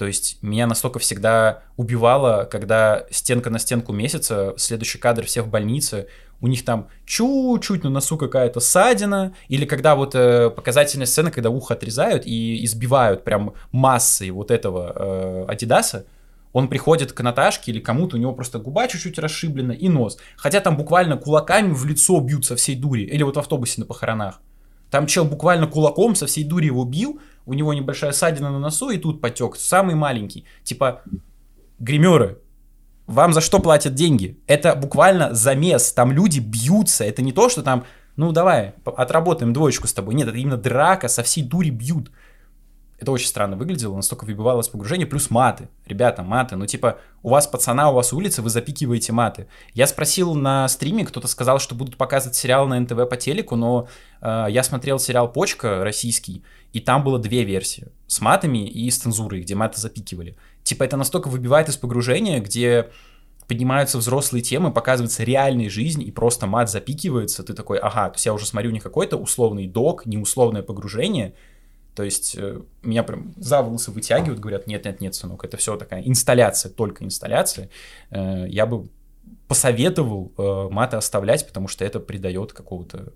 то 0.00 0.06
есть 0.06 0.38
меня 0.40 0.66
настолько 0.66 0.98
всегда 0.98 1.62
убивало, 1.76 2.48
когда 2.50 3.04
стенка 3.10 3.50
на 3.50 3.58
стенку 3.58 3.92
месяца, 3.92 4.54
следующий 4.56 4.96
кадр 4.96 5.26
всех 5.26 5.44
в 5.44 5.50
больнице, 5.50 6.06
у 6.40 6.46
них 6.46 6.64
там 6.64 6.88
чуть-чуть 7.04 7.84
на 7.84 7.90
носу 7.90 8.16
какая-то 8.16 8.60
ссадина, 8.60 9.34
или 9.48 9.66
когда 9.66 9.94
вот 9.96 10.14
э, 10.14 10.48
показательная 10.48 11.04
сцена, 11.04 11.30
когда 11.30 11.50
ухо 11.50 11.74
отрезают 11.74 12.24
и 12.24 12.64
избивают 12.64 13.24
прям 13.24 13.52
массой 13.72 14.30
вот 14.30 14.50
этого 14.50 14.94
э, 14.96 15.44
Адидаса, 15.48 16.06
он 16.54 16.68
приходит 16.68 17.12
к 17.12 17.20
Наташке 17.20 17.70
или 17.70 17.80
кому-то, 17.80 18.16
у 18.16 18.18
него 18.18 18.32
просто 18.32 18.58
губа 18.58 18.88
чуть-чуть 18.88 19.18
расшиблена 19.18 19.74
и 19.74 19.90
нос. 19.90 20.16
Хотя 20.38 20.60
там 20.60 20.78
буквально 20.78 21.18
кулаками 21.18 21.74
в 21.74 21.84
лицо 21.84 22.18
бьют 22.20 22.46
со 22.46 22.56
всей 22.56 22.74
дури. 22.74 23.02
Или 23.02 23.22
вот 23.22 23.36
в 23.36 23.38
автобусе 23.38 23.82
на 23.82 23.86
похоронах. 23.86 24.40
Там 24.90 25.06
чел 25.06 25.26
буквально 25.26 25.66
кулаком 25.66 26.14
со 26.14 26.26
всей 26.26 26.44
дури 26.44 26.66
его 26.66 26.84
бил, 26.84 27.20
у 27.46 27.54
него 27.54 27.74
небольшая 27.74 28.12
ссадина 28.12 28.50
на 28.50 28.58
носу, 28.58 28.90
и 28.90 28.98
тут 28.98 29.20
потек, 29.20 29.56
самый 29.56 29.94
маленький. 29.94 30.44
Типа, 30.62 31.02
гримеры, 31.78 32.38
вам 33.06 33.32
за 33.32 33.40
что 33.40 33.58
платят 33.58 33.94
деньги? 33.94 34.38
Это 34.46 34.74
буквально 34.76 35.34
замес, 35.34 35.92
там 35.92 36.12
люди 36.12 36.38
бьются, 36.38 37.04
это 37.04 37.22
не 37.22 37.32
то, 37.32 37.48
что 37.48 37.62
там, 37.62 37.84
ну 38.16 38.32
давай, 38.32 38.74
отработаем 38.84 39.52
двоечку 39.52 39.88
с 39.88 39.92
тобой. 39.92 40.14
Нет, 40.14 40.28
это 40.28 40.36
именно 40.36 40.56
драка, 40.56 41.08
со 41.08 41.22
всей 41.22 41.42
дури 41.42 41.70
бьют. 41.70 42.12
Это 43.00 43.12
очень 43.12 43.28
странно 43.28 43.56
выглядело, 43.56 43.96
настолько 43.96 44.26
выбивалось 44.26 44.68
погружение, 44.68 45.06
плюс 45.06 45.30
маты. 45.30 45.70
Ребята, 45.86 46.22
маты, 46.22 46.56
ну 46.56 46.66
типа, 46.66 46.98
у 47.22 47.30
вас 47.30 47.46
пацана, 47.46 47.90
у 47.90 47.94
вас 47.94 48.12
улица, 48.12 48.42
вы 48.42 48.50
запикиваете 48.50 49.12
маты. 49.12 49.46
Я 49.72 49.86
спросил 49.86 50.34
на 50.34 50.68
стриме, 50.68 51.06
кто-то 51.06 51.26
сказал, 51.26 51.58
что 51.60 51.74
будут 51.74 51.96
показывать 51.96 52.36
сериал 52.36 52.68
на 52.68 52.78
НТВ 52.78 53.08
по 53.08 53.16
телеку, 53.16 53.56
но 53.56 53.88
э, 54.20 54.46
я 54.50 54.62
смотрел 54.62 54.98
сериал 54.98 55.32
«Почка» 55.32 55.82
российский, 55.82 56.44
и 56.74 56.80
там 56.80 57.02
было 57.02 57.18
две 57.18 57.44
версии. 57.44 57.88
С 58.06 58.20
матами 58.20 58.68
и 58.68 58.90
с 58.90 58.98
цензурой, 58.98 59.40
где 59.40 59.54
маты 59.54 59.80
запикивали. 59.80 60.36
Типа, 60.62 60.84
это 60.84 60.98
настолько 60.98 61.28
выбивает 61.28 61.70
из 61.70 61.78
погружения, 61.78 62.38
где 62.40 62.90
поднимаются 63.48 63.98
взрослые 63.98 64.42
темы, 64.42 64.72
показывается 64.72 65.24
реальная 65.24 65.70
жизнь, 65.70 66.02
и 66.02 66.12
просто 66.12 66.46
мат 66.46 66.70
запикивается, 66.70 67.42
ты 67.42 67.54
такой, 67.54 67.78
ага, 67.78 68.10
то 68.10 68.14
есть 68.14 68.26
я 68.26 68.32
уже 68.32 68.46
смотрю 68.46 68.70
не 68.70 68.78
какой-то 68.78 69.16
условный 69.16 69.66
док, 69.66 70.06
не 70.06 70.18
условное 70.18 70.62
погружение, 70.62 71.34
то 72.00 72.04
есть 72.04 72.34
э, 72.38 72.62
меня 72.80 73.02
прям 73.02 73.34
за 73.36 73.60
волосы 73.60 73.90
вытягивают, 73.90 74.40
говорят, 74.40 74.66
нет-нет-нет, 74.66 75.14
сынок, 75.14 75.44
это 75.44 75.58
все 75.58 75.76
такая 75.76 76.02
инсталляция, 76.02 76.72
только 76.72 77.04
инсталляция. 77.04 77.68
Э, 78.10 78.46
я 78.48 78.64
бы 78.64 78.88
посоветовал 79.46 80.32
э, 80.38 80.68
маты 80.72 80.96
оставлять, 80.96 81.46
потому 81.46 81.68
что 81.68 81.84
это 81.84 82.00
придает 82.00 82.54
какого-то 82.54 83.12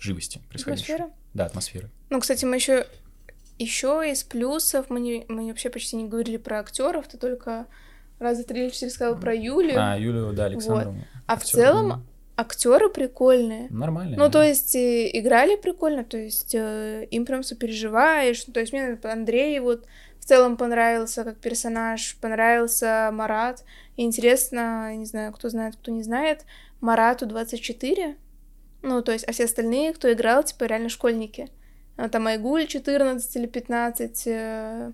живости 0.00 0.40
Атмосфера? 0.54 1.10
Да, 1.34 1.44
атмосферы. 1.44 1.90
Ну, 2.08 2.20
кстати, 2.20 2.46
мы 2.46 2.56
еще 2.56 2.86
еще 3.58 4.02
из 4.10 4.24
плюсов 4.24 4.86
мы, 4.88 4.98
не, 5.00 5.26
мы 5.28 5.48
вообще 5.48 5.68
почти 5.68 5.96
не 5.96 6.08
говорили 6.08 6.38
про 6.38 6.60
актеров, 6.60 7.06
ты 7.06 7.18
только 7.18 7.66
раза 8.18 8.44
три 8.44 8.62
или 8.62 8.70
четыре 8.70 8.90
сказал 8.90 9.20
про 9.20 9.34
Юлию. 9.34 9.76
А, 9.78 9.98
Юлию, 9.98 10.32
да, 10.32 10.46
Александру. 10.46 10.92
Вот. 10.92 11.04
А 11.26 11.36
в 11.36 11.44
целом 11.44 12.06
актеры 12.38 12.88
прикольные. 12.88 13.66
Нормально. 13.68 14.16
Ну, 14.16 14.30
то 14.30 14.42
есть, 14.42 14.76
э, 14.76 15.10
играли 15.12 15.56
прикольно, 15.56 16.04
то 16.04 16.16
есть, 16.16 16.54
э, 16.54 17.06
им 17.10 17.26
прям 17.26 17.42
сопереживаешь. 17.42 18.44
То 18.44 18.60
есть, 18.60 18.72
мне 18.72 18.96
Андрей 19.02 19.58
вот 19.58 19.86
в 20.20 20.24
целом 20.24 20.56
понравился 20.56 21.24
как 21.24 21.38
персонаж, 21.38 22.16
понравился 22.20 23.10
Марат. 23.12 23.64
И 23.96 24.04
интересно, 24.04 24.94
не 24.94 25.04
знаю, 25.04 25.32
кто 25.32 25.48
знает, 25.48 25.74
кто 25.74 25.90
не 25.90 26.04
знает, 26.04 26.44
Марату 26.80 27.26
24. 27.26 28.16
Ну, 28.82 29.02
то 29.02 29.10
есть, 29.10 29.24
а 29.26 29.32
все 29.32 29.46
остальные, 29.46 29.92
кто 29.92 30.12
играл, 30.12 30.44
типа, 30.44 30.64
реально 30.64 30.90
школьники. 30.90 31.48
А 31.96 32.08
там 32.08 32.28
Айгуль 32.28 32.68
14 32.68 33.36
или 33.36 33.46
15, 33.46 34.22
э, 34.26 34.92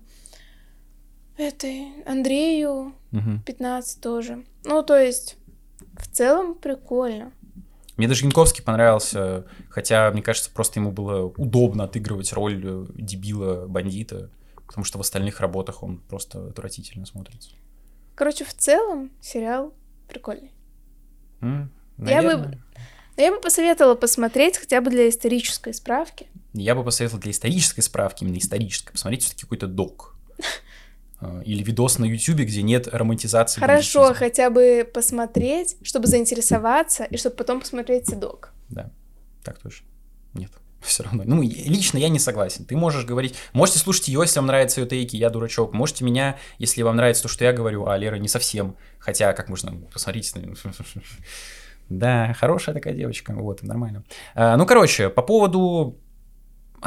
этой 1.37 1.89
Андрею 2.07 2.95
угу. 3.11 3.39
15 3.45 4.01
тоже. 4.01 4.43
Ну, 4.63 4.81
то 4.81 4.97
есть, 4.97 5.37
в 5.97 6.07
целом 6.07 6.55
прикольно. 6.55 7.31
Мне 7.97 8.07
даже 8.07 8.25
Янковский 8.25 8.63
понравился, 8.63 9.45
хотя, 9.69 10.11
мне 10.11 10.21
кажется, 10.21 10.49
просто 10.51 10.79
ему 10.79 10.91
было 10.91 11.27
удобно 11.37 11.85
отыгрывать 11.85 12.33
роль 12.33 12.61
э, 12.63 12.85
дебила-бандита, 12.93 14.29
потому 14.67 14.83
что 14.83 14.97
в 14.97 15.01
остальных 15.01 15.39
работах 15.39 15.81
он 15.81 15.99
просто 15.99 16.47
отвратительно 16.47 17.05
смотрится. 17.05 17.51
Короче, 18.15 18.43
в 18.43 18.53
целом 18.53 19.11
сериал 19.21 19.73
прикольный. 20.09 20.51
Mm, 21.39 21.69
я 21.97 22.21
бы, 22.21 22.57
я 23.15 23.31
бы 23.31 23.39
посоветовала 23.39 23.95
посмотреть 23.95 24.57
хотя 24.57 24.81
бы 24.81 24.91
для 24.91 25.07
исторической 25.07 25.73
справки. 25.73 26.27
Я 26.53 26.75
бы 26.75 26.83
посоветовал 26.83 27.21
для 27.21 27.31
исторической 27.31 27.81
справки, 27.81 28.23
именно 28.23 28.37
исторической, 28.37 28.91
посмотреть 28.91 29.23
все-таки 29.23 29.43
какой-то 29.43 29.67
док. 29.67 30.15
Э, 31.25 31.41
или 31.43 31.63
видос 31.63 31.99
на 31.99 32.05
Ютубе, 32.05 32.45
где 32.45 32.61
нет 32.61 32.87
романтизации. 32.87 33.59
Хорошо, 33.59 34.13
хотя 34.13 34.49
бы 34.49 34.89
посмотреть, 34.91 35.77
чтобы 35.81 36.07
заинтересоваться, 36.07 37.03
и 37.03 37.17
чтобы 37.17 37.35
потом 37.35 37.59
посмотреть 37.59 38.07
седок. 38.07 38.51
Да, 38.69 38.91
так 39.43 39.59
точно. 39.59 39.87
Нет, 40.33 40.51
все 40.81 41.03
равно. 41.03 41.23
Ну, 41.25 41.41
лично 41.41 41.97
я 41.97 42.09
не 42.09 42.19
согласен. 42.19 42.65
Ты 42.65 42.75
можешь 42.75 43.05
говорить... 43.05 43.35
Можете 43.53 43.79
слушать 43.79 44.07
ее, 44.07 44.21
если 44.21 44.39
вам 44.39 44.47
нравятся 44.47 44.81
ее 44.81 44.87
тейки, 44.87 45.15
я 45.15 45.29
дурачок. 45.29 45.73
Можете 45.73 46.03
меня, 46.03 46.37
если 46.57 46.81
вам 46.81 46.95
нравится 46.95 47.23
то, 47.23 47.29
что 47.29 47.43
я 47.43 47.53
говорю, 47.53 47.87
а 47.87 47.97
Лера 47.97 48.15
не 48.15 48.27
совсем. 48.27 48.75
Хотя, 48.99 49.33
как 49.33 49.49
можно... 49.49 49.73
Посмотрите. 49.91 50.33
Да, 51.87 52.33
хорошая 52.33 52.73
такая 52.73 52.95
девочка, 52.95 53.31
вот, 53.35 53.61
нормально. 53.61 54.03
А, 54.33 54.57
ну, 54.57 54.65
короче, 54.65 55.09
по 55.11 55.21
поводу 55.21 55.99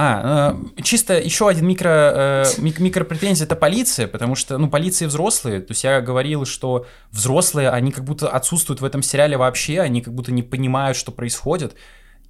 а, 0.00 0.56
э, 0.76 0.82
чисто 0.82 1.18
еще 1.18 1.48
один 1.48 1.66
микро, 1.66 1.88
э, 1.88 2.44
мик 2.58 2.78
микропретензия 2.78 3.46
это 3.46 3.56
полиция, 3.56 4.06
потому 4.06 4.36
что, 4.36 4.56
ну, 4.56 4.70
полиции 4.70 5.06
взрослые. 5.06 5.60
То 5.60 5.72
есть 5.72 5.82
я 5.82 6.00
говорил, 6.00 6.44
что 6.44 6.86
взрослые, 7.10 7.70
они 7.70 7.90
как 7.90 8.04
будто 8.04 8.28
отсутствуют 8.28 8.80
в 8.80 8.84
этом 8.84 9.02
сериале 9.02 9.36
вообще, 9.36 9.80
они 9.80 10.00
как 10.00 10.14
будто 10.14 10.30
не 10.30 10.44
понимают, 10.44 10.96
что 10.96 11.10
происходит. 11.10 11.74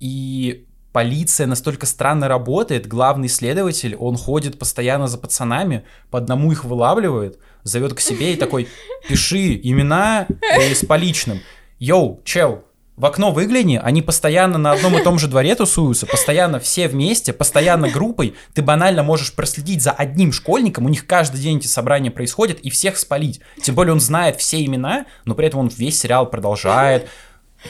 И 0.01 0.67
полиция 0.93 1.47
настолько 1.47 1.85
странно 1.85 2.27
работает, 2.27 2.87
главный 2.87 3.29
следователь, 3.29 3.95
он 3.97 4.17
ходит 4.17 4.59
постоянно 4.59 5.07
за 5.07 5.19
пацанами, 5.19 5.85
по 6.11 6.17
одному 6.17 6.51
их 6.51 6.65
вылавливает, 6.65 7.39
зовет 7.65 7.93
к 7.93 8.01
себе 8.01 8.33
и 8.33 8.37
такой, 8.37 8.69
пиши 9.07 9.61
имена 9.63 10.27
и 10.59 10.73
с 10.73 10.87
поличным. 10.87 11.41
Йоу, 11.79 12.23
чел, 12.25 12.65
в 12.99 13.07
окно 13.07 13.31
выгляни, 13.31 13.81
они 13.81 14.03
постоянно 14.03 14.59
на 14.59 14.73
одном 14.73 14.99
и 14.99 15.03
том 15.03 15.21
же 15.21 15.29
дворе 15.29 15.55
тусуются, 15.55 16.05
постоянно 16.05 16.59
все 16.59 16.89
вместе, 16.89 17.33
постоянно 17.33 17.89
группой. 17.89 18.35
Ты 18.55 18.63
банально 18.63 19.05
можешь 19.05 19.33
проследить 19.33 19.83
за 19.83 19.93
одним 19.93 20.33
школьником, 20.33 20.85
у 20.85 20.89
них 20.89 21.07
каждый 21.07 21.41
день 21.41 21.59
эти 21.59 21.69
собрания 21.69 22.11
происходят, 22.11 22.59
и 22.59 22.71
всех 22.71 22.99
спалить. 22.99 23.41
Тем 23.63 23.77
более 23.77 23.93
он 23.93 24.01
знает 24.01 24.41
все 24.41 24.65
имена, 24.65 25.07
но 25.25 25.37
при 25.37 25.47
этом 25.47 25.61
он 25.61 25.69
весь 25.69 26.01
сериал 26.01 26.29
продолжает. 26.29 27.09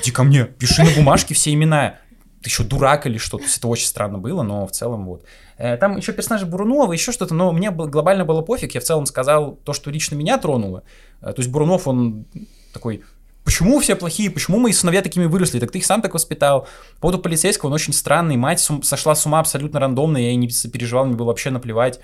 Иди 0.00 0.10
ко 0.10 0.22
мне, 0.22 0.44
пиши 0.44 0.82
на 0.82 0.90
бумажке 0.92 1.34
все 1.34 1.52
имена. 1.52 1.96
Ты 2.42 2.48
еще 2.48 2.64
дурак 2.64 3.06
или 3.06 3.18
что? 3.18 3.36
То 3.36 3.44
есть 3.44 3.58
это 3.58 3.68
очень 3.68 3.86
странно 3.86 4.16
было, 4.16 4.42
но 4.42 4.66
в 4.66 4.70
целом 4.70 5.04
вот. 5.04 5.26
Э, 5.58 5.76
там 5.76 5.98
еще 5.98 6.12
персонажи 6.14 6.46
Бурунова, 6.46 6.90
еще 6.94 7.12
что-то, 7.12 7.34
но 7.34 7.52
мне 7.52 7.70
глобально 7.70 8.24
было 8.24 8.40
пофиг. 8.40 8.74
Я 8.74 8.80
в 8.80 8.84
целом 8.84 9.04
сказал 9.04 9.56
то, 9.56 9.74
что 9.74 9.90
лично 9.90 10.14
меня 10.14 10.38
тронуло. 10.38 10.84
Э, 11.20 11.34
то 11.34 11.40
есть 11.40 11.50
Бурунов, 11.50 11.86
он 11.86 12.24
такой 12.72 13.02
Почему 13.48 13.80
все 13.80 13.96
плохие? 13.96 14.30
Почему 14.30 14.58
мои 14.58 14.72
сыновья 14.72 15.00
такими 15.00 15.24
выросли? 15.24 15.58
Так 15.58 15.70
ты 15.70 15.78
их 15.78 15.86
сам 15.86 16.02
так 16.02 16.12
воспитал. 16.12 16.68
По 16.96 17.00
поводу 17.00 17.22
полицейского, 17.22 17.70
он 17.70 17.72
очень 17.72 17.94
странный. 17.94 18.36
Мать 18.36 18.60
сум- 18.60 18.82
сошла 18.82 19.14
с 19.14 19.24
ума 19.24 19.40
абсолютно 19.40 19.80
рандомно, 19.80 20.18
я 20.18 20.26
ей 20.26 20.36
не 20.36 20.48
переживал, 20.70 21.06
мне 21.06 21.16
было 21.16 21.28
вообще 21.28 21.48
наплевать. 21.48 21.98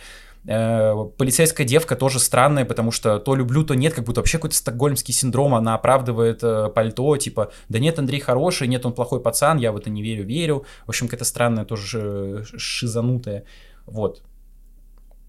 Э, 0.46 0.94
полицейская 1.18 1.66
девка 1.66 1.96
тоже 1.96 2.18
странная, 2.18 2.64
потому 2.64 2.90
что 2.92 3.18
то 3.18 3.34
люблю, 3.34 3.62
то 3.62 3.74
нет, 3.74 3.92
как 3.92 4.06
будто 4.06 4.20
вообще 4.20 4.38
какой-то 4.38 4.56
стокгольмский 4.56 5.12
синдром, 5.12 5.54
она 5.54 5.74
оправдывает 5.74 6.42
э, 6.42 6.70
пальто, 6.74 7.14
типа, 7.18 7.52
да 7.68 7.78
нет, 7.78 7.98
Андрей 7.98 8.20
хороший, 8.20 8.66
нет, 8.66 8.86
он 8.86 8.94
плохой 8.94 9.20
пацан, 9.20 9.58
я 9.58 9.70
в 9.72 9.76
это 9.76 9.90
не 9.90 10.02
верю, 10.02 10.24
верю. 10.24 10.64
В 10.86 10.88
общем, 10.88 11.08
какая-то 11.08 11.26
странная 11.26 11.66
тоже 11.66 12.46
шизанутая. 12.56 13.44
Вот. 13.84 14.22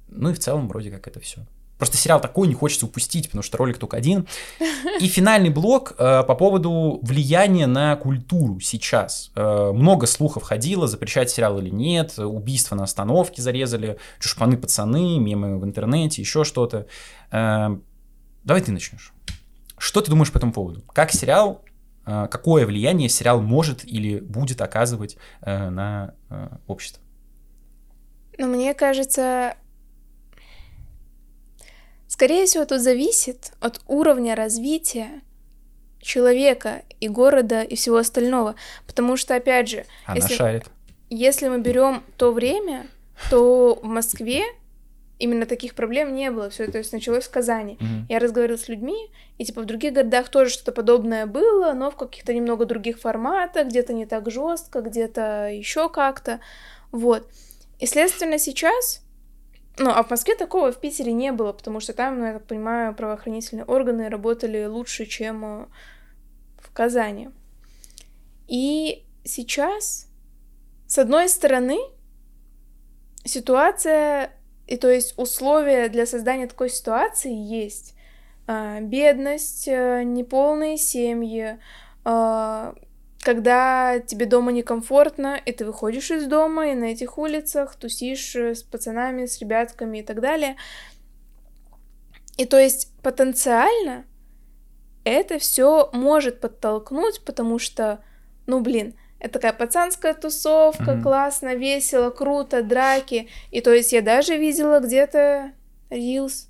Ну 0.07 0.29
и 0.29 0.33
в 0.33 0.39
целом 0.39 0.69
вроде 0.69 0.91
как 0.91 1.07
это 1.09 1.19
все. 1.19 1.41
Просто 1.77 1.97
сериал 1.97 2.21
такой 2.21 2.47
не 2.47 2.53
хочется 2.53 2.85
упустить, 2.85 3.25
потому 3.25 3.43
что 3.43 3.57
ролик 3.57 3.77
только 3.77 3.97
один. 3.97 4.27
И 5.01 5.07
финальный 5.07 5.49
блок 5.49 5.93
э, 5.97 6.23
по 6.23 6.35
поводу 6.35 6.99
влияния 7.01 7.67
на 7.67 7.95
культуру 7.97 8.59
сейчас. 8.61 9.31
Э, 9.35 9.71
много 9.73 10.07
слухов 10.07 10.43
ходило, 10.43 10.87
запрещать 10.87 11.29
сериал 11.29 11.59
или 11.59 11.69
нет, 11.69 12.17
убийства 12.17 12.75
на 12.75 12.83
остановке 12.83 13.41
зарезали, 13.41 13.97
чушпаны 14.19 14.57
пацаны, 14.57 15.19
мемы 15.19 15.59
в 15.59 15.65
интернете, 15.65 16.21
еще 16.21 16.45
что-то. 16.45 16.87
Э, 17.31 17.75
давай 18.45 18.61
ты 18.61 18.71
начнешь. 18.71 19.13
Что 19.77 19.99
ты 19.99 20.09
думаешь 20.09 20.31
по 20.31 20.37
этому 20.37 20.53
поводу? 20.53 20.81
Как 20.93 21.11
сериал 21.11 21.61
э, 22.05 22.27
какое 22.31 22.65
влияние 22.65 23.09
сериал 23.09 23.41
может 23.41 23.83
или 23.83 24.19
будет 24.19 24.61
оказывать 24.61 25.17
э, 25.41 25.69
на 25.69 26.13
э, 26.29 26.47
общество? 26.67 27.03
Ну, 28.37 28.47
мне 28.47 28.73
кажется, 28.73 29.55
скорее 32.15 32.45
всего, 32.45 32.63
тут 32.63 32.79
зависит 32.79 33.51
от 33.59 33.81
уровня 33.87 34.35
развития 34.35 35.21
человека 36.01 36.83
и 37.01 37.09
города 37.09 37.61
и 37.61 37.75
всего 37.75 37.97
остального. 37.97 38.55
Потому 38.87 39.17
что, 39.17 39.35
опять 39.35 39.67
же, 39.67 39.85
Она 40.05 40.15
если, 40.15 40.33
шарит. 40.33 40.63
если 41.09 41.49
мы 41.49 41.59
берем 41.59 42.03
то 42.15 42.31
время, 42.31 42.87
то 43.29 43.77
в 43.83 43.85
Москве 43.85 44.43
именно 45.19 45.45
таких 45.45 45.75
проблем 45.75 46.15
не 46.15 46.31
было. 46.31 46.49
Все 46.49 46.63
это 46.63 46.81
началось 46.93 47.25
в 47.25 47.31
Казани. 47.31 47.77
Mm-hmm. 47.81 48.05
Я 48.07 48.19
разговаривала 48.19 48.59
с 48.59 48.69
людьми, 48.69 49.11
и 49.37 49.43
типа 49.43 49.63
в 49.63 49.65
других 49.65 49.91
городах 49.91 50.29
тоже 50.29 50.51
что-то 50.51 50.71
подобное 50.71 51.25
было, 51.25 51.73
но 51.73 51.91
в 51.91 51.97
каких-то 51.97 52.33
немного 52.33 52.65
других 52.65 52.97
форматах, 52.97 53.67
где-то 53.67 53.91
не 53.91 54.05
так 54.05 54.31
жестко, 54.31 54.79
где-то 54.79 55.49
еще 55.51 55.89
как-то. 55.89 56.39
Вот. 56.93 57.27
И, 57.79 57.85
следственно, 57.87 58.39
сейчас... 58.39 59.01
Ну, 59.77 59.89
а 59.89 60.03
в 60.03 60.09
Москве 60.09 60.35
такого 60.35 60.71
в 60.71 60.79
Питере 60.79 61.11
не 61.11 61.31
было, 61.31 61.51
потому 61.51 61.79
что 61.79 61.93
там, 61.93 62.19
ну, 62.19 62.25
я 62.25 62.33
так 62.33 62.45
понимаю, 62.45 62.95
правоохранительные 62.95 63.65
органы 63.65 64.09
работали 64.09 64.65
лучше, 64.65 65.05
чем 65.05 65.45
э, 65.45 65.65
в 66.59 66.71
Казани. 66.71 67.29
И 68.47 69.03
сейчас, 69.25 70.07
с 70.87 70.97
одной 70.97 71.27
стороны, 71.27 71.77
ситуация 73.25 74.31
и 74.67 74.77
то 74.77 74.89
есть 74.89 75.13
условия 75.17 75.89
для 75.89 76.05
создания 76.05 76.47
такой 76.47 76.69
ситуации 76.69 77.33
есть. 77.33 77.93
А, 78.47 78.79
бедность, 78.81 79.67
э, 79.67 80.03
неполные 80.03 80.77
семьи, 80.77 81.59
когда 83.25 83.99
тебе 84.01 84.27
дома 84.27 84.51
некомфортно, 84.51 85.39
и 85.43 85.51
ты 85.51 85.65
выходишь 85.65 86.11
из 86.11 86.27
дома, 86.27 86.67
и 86.67 86.75
на 86.75 86.85
этих 86.85 87.17
улицах 87.17 87.75
тусишь 87.75 88.35
э, 88.35 88.53
с 88.53 88.61
пацанами, 88.61 89.25
с 89.25 89.39
ребятками 89.39 89.97
и 89.97 90.03
так 90.03 90.21
далее. 90.21 90.57
И 92.37 92.45
то 92.45 92.59
есть 92.59 92.93
потенциально 93.01 94.05
это 95.05 95.39
все 95.39 95.89
может 95.91 96.39
подтолкнуть, 96.39 97.25
потому 97.25 97.57
что, 97.57 98.03
ну 98.45 98.59
блин, 98.59 98.93
это 99.19 99.39
такая 99.39 99.53
пацанская 99.53 100.13
тусовка, 100.13 100.91
mm-hmm. 100.91 101.01
классно, 101.01 101.55
весело, 101.55 102.11
круто, 102.11 102.61
драки. 102.61 103.27
И 103.49 103.59
то 103.59 103.73
есть 103.73 103.91
я 103.91 104.03
даже 104.03 104.37
видела 104.37 104.81
где-то 104.81 105.51
рилс, 105.89 106.47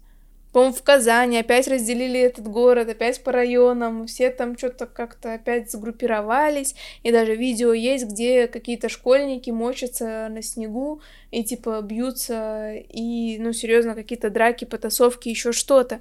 по-моему, 0.56 0.74
в 0.74 0.84
Казани 0.84 1.38
опять 1.38 1.68
разделили 1.68 2.18
этот 2.18 2.48
город, 2.48 2.88
опять 2.88 3.22
по 3.22 3.34
районам, 3.34 4.08
все 4.08 4.30
там 4.30 4.58
что-то 4.58 4.86
как-то 4.86 5.34
опять 5.34 5.70
сгруппировались, 5.70 6.76
и 7.04 7.12
даже 7.12 7.36
видео 7.36 7.74
есть, 7.74 8.06
где 8.06 8.48
какие-то 8.48 8.88
школьники 8.88 9.50
мочатся 9.50 10.30
на 10.30 10.42
снегу 10.42 11.02
и 11.30 11.44
типа 11.44 11.82
бьются, 11.82 12.72
и, 12.74 13.38
ну, 13.38 13.52
серьезно, 13.52 13.96
какие-то 13.96 14.30
драки, 14.30 14.64
потасовки, 14.64 15.28
еще 15.28 15.52
что-то. 15.52 16.00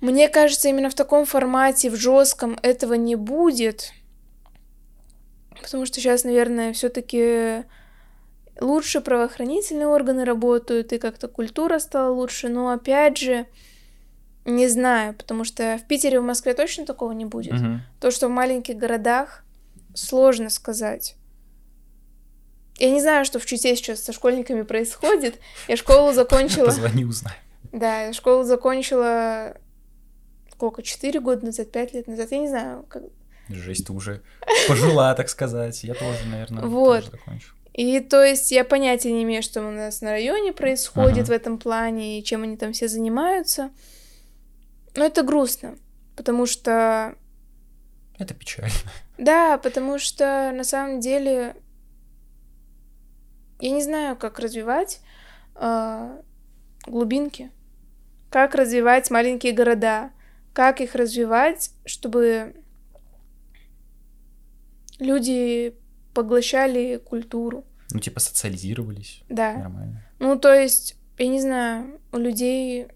Мне 0.00 0.28
кажется, 0.28 0.68
именно 0.68 0.88
в 0.88 0.94
таком 0.94 1.26
формате, 1.26 1.90
в 1.90 1.96
жестком 1.96 2.60
этого 2.62 2.94
не 2.94 3.16
будет, 3.16 3.90
потому 5.60 5.84
что 5.84 5.96
сейчас, 5.96 6.22
наверное, 6.22 6.72
все-таки 6.72 7.64
лучше 8.60 9.00
правоохранительные 9.00 9.86
органы 9.86 10.24
работают, 10.24 10.92
и 10.92 10.98
как-то 10.98 11.28
культура 11.28 11.78
стала 11.78 12.12
лучше, 12.12 12.48
но 12.48 12.70
опять 12.70 13.18
же, 13.18 13.46
не 14.44 14.68
знаю, 14.68 15.14
потому 15.14 15.44
что 15.44 15.78
в 15.82 15.86
Питере, 15.86 16.20
в 16.20 16.24
Москве 16.24 16.54
точно 16.54 16.84
такого 16.86 17.12
не 17.12 17.24
будет. 17.24 17.54
Угу. 17.54 17.80
То, 18.00 18.10
что 18.10 18.28
в 18.28 18.30
маленьких 18.30 18.76
городах, 18.76 19.44
сложно 19.94 20.50
сказать. 20.50 21.16
Я 22.78 22.90
не 22.90 23.00
знаю, 23.00 23.24
что 23.24 23.38
в 23.38 23.46
Чите 23.46 23.76
сейчас 23.76 24.02
со 24.02 24.12
школьниками 24.12 24.62
происходит. 24.62 25.36
Я 25.68 25.76
школу 25.76 26.12
закончила... 26.12 26.66
Позвони, 26.66 27.04
узнай. 27.04 27.34
Да, 27.72 28.02
я 28.02 28.12
школу 28.12 28.44
закончила 28.44 29.56
сколько, 30.54 30.82
четыре 30.82 31.20
года 31.20 31.46
назад, 31.46 31.72
пять 31.72 31.92
лет 31.92 32.06
назад, 32.06 32.30
я 32.30 32.38
не 32.38 32.48
знаю, 32.48 32.84
как... 32.88 33.02
Жесть, 33.48 33.86
ты 33.86 33.92
уже 33.92 34.22
пожила, 34.68 35.14
так 35.14 35.28
сказать. 35.28 35.84
Я 35.84 35.94
тоже, 35.94 36.24
наверное, 36.26 36.64
вот. 36.64 37.04
тоже 37.04 37.10
закончу. 37.10 37.54
И 37.74 37.98
то 37.98 38.22
есть 38.22 38.52
я 38.52 38.64
понятия 38.64 39.12
не 39.12 39.24
имею, 39.24 39.42
что 39.42 39.60
у 39.66 39.70
нас 39.70 40.00
на 40.00 40.12
районе 40.12 40.52
происходит 40.52 41.24
ага. 41.24 41.26
в 41.26 41.30
этом 41.32 41.58
плане, 41.58 42.18
и 42.18 42.24
чем 42.24 42.44
они 42.44 42.56
там 42.56 42.72
все 42.72 42.86
занимаются. 42.86 43.72
Но 44.94 45.04
это 45.04 45.24
грустно, 45.24 45.76
потому 46.14 46.46
что... 46.46 47.16
Это 48.16 48.32
печально. 48.32 48.70
Да, 49.18 49.58
потому 49.58 49.98
что 49.98 50.52
на 50.54 50.62
самом 50.62 51.00
деле 51.00 51.56
я 53.60 53.70
не 53.70 53.82
знаю, 53.82 54.16
как 54.16 54.38
развивать 54.38 55.00
э, 55.56 56.22
глубинки, 56.86 57.50
как 58.30 58.54
развивать 58.54 59.10
маленькие 59.10 59.52
города, 59.52 60.10
как 60.52 60.80
их 60.80 60.94
развивать, 60.94 61.70
чтобы 61.86 62.54
люди 64.98 65.76
поглощали 66.14 66.96
культуру. 66.96 67.64
Ну, 67.90 68.00
типа 68.00 68.20
социализировались. 68.20 69.22
Да. 69.28 69.54
Нормально. 69.54 70.04
Ну, 70.18 70.38
то 70.38 70.52
есть, 70.54 70.96
я 71.18 71.26
не 71.26 71.40
знаю, 71.40 72.00
у 72.12 72.16
людей 72.16 72.86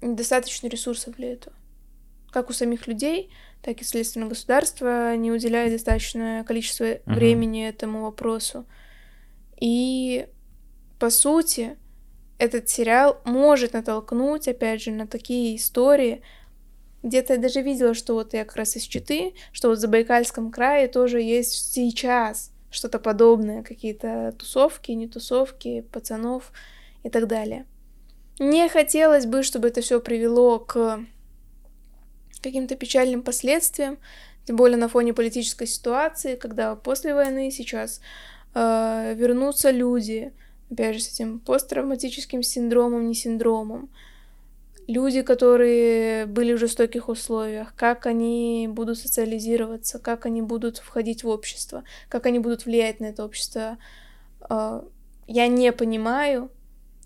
недостаточно 0.00 0.68
ресурсов 0.68 1.16
для 1.16 1.32
этого. 1.32 1.54
Как 2.30 2.50
у 2.50 2.52
самих 2.52 2.86
людей, 2.86 3.30
так 3.62 3.80
и 3.80 3.84
следственное 3.84 4.28
государство 4.28 5.16
не 5.16 5.32
уделяет 5.32 5.72
достаточное 5.72 6.44
количество 6.44 6.84
uh-huh. 6.84 7.02
времени 7.06 7.68
этому 7.68 8.02
вопросу. 8.02 8.66
И, 9.60 10.26
по 10.98 11.10
сути, 11.10 11.76
этот 12.38 12.68
сериал 12.68 13.20
может 13.24 13.72
натолкнуть, 13.72 14.46
опять 14.46 14.82
же, 14.82 14.92
на 14.92 15.06
такие 15.06 15.56
истории, 15.56 16.22
где-то 17.02 17.34
я 17.34 17.38
даже 17.38 17.62
видела, 17.62 17.94
что 17.94 18.14
вот 18.14 18.34
я 18.34 18.44
как 18.44 18.56
раз 18.56 18.76
из 18.76 18.82
Читы, 18.82 19.34
что 19.52 19.68
вот 19.68 19.78
в 19.78 19.80
Забайкальском 19.80 20.50
крае 20.50 20.88
тоже 20.88 21.20
есть 21.20 21.72
сейчас 21.72 22.52
что-то 22.70 22.98
подобное, 22.98 23.62
какие-то 23.62 24.34
тусовки, 24.38 24.92
не 24.92 25.08
тусовки, 25.08 25.82
пацанов 25.92 26.52
и 27.02 27.08
так 27.08 27.26
далее. 27.26 27.66
Не 28.38 28.68
хотелось 28.68 29.26
бы, 29.26 29.42
чтобы 29.42 29.68
это 29.68 29.80
все 29.80 30.00
привело 30.00 30.58
к 30.58 31.00
каким-то 32.40 32.76
печальным 32.76 33.22
последствиям, 33.22 33.98
тем 34.44 34.56
более 34.56 34.76
на 34.78 34.88
фоне 34.88 35.12
политической 35.12 35.66
ситуации, 35.66 36.36
когда 36.36 36.74
после 36.76 37.14
войны 37.14 37.50
сейчас 37.50 38.00
э, 38.54 39.14
вернутся 39.16 39.70
люди, 39.70 40.32
опять 40.70 40.96
же, 40.96 41.02
с 41.02 41.12
этим 41.12 41.40
посттравматическим 41.40 42.42
синдромом, 42.42 43.08
не 43.08 43.14
синдромом, 43.14 43.90
люди, 44.88 45.22
которые 45.22 46.26
были 46.26 46.54
в 46.54 46.58
жестоких 46.58 47.08
условиях, 47.08 47.74
как 47.76 48.06
они 48.06 48.68
будут 48.68 48.98
социализироваться, 48.98 49.98
как 49.98 50.26
они 50.26 50.42
будут 50.42 50.78
входить 50.78 51.22
в 51.22 51.28
общество, 51.28 51.84
как 52.08 52.26
они 52.26 52.40
будут 52.40 52.64
влиять 52.64 52.98
на 52.98 53.06
это 53.06 53.24
общество. 53.24 53.76
А, 54.40 54.84
я 55.26 55.46
не 55.46 55.70
понимаю, 55.72 56.50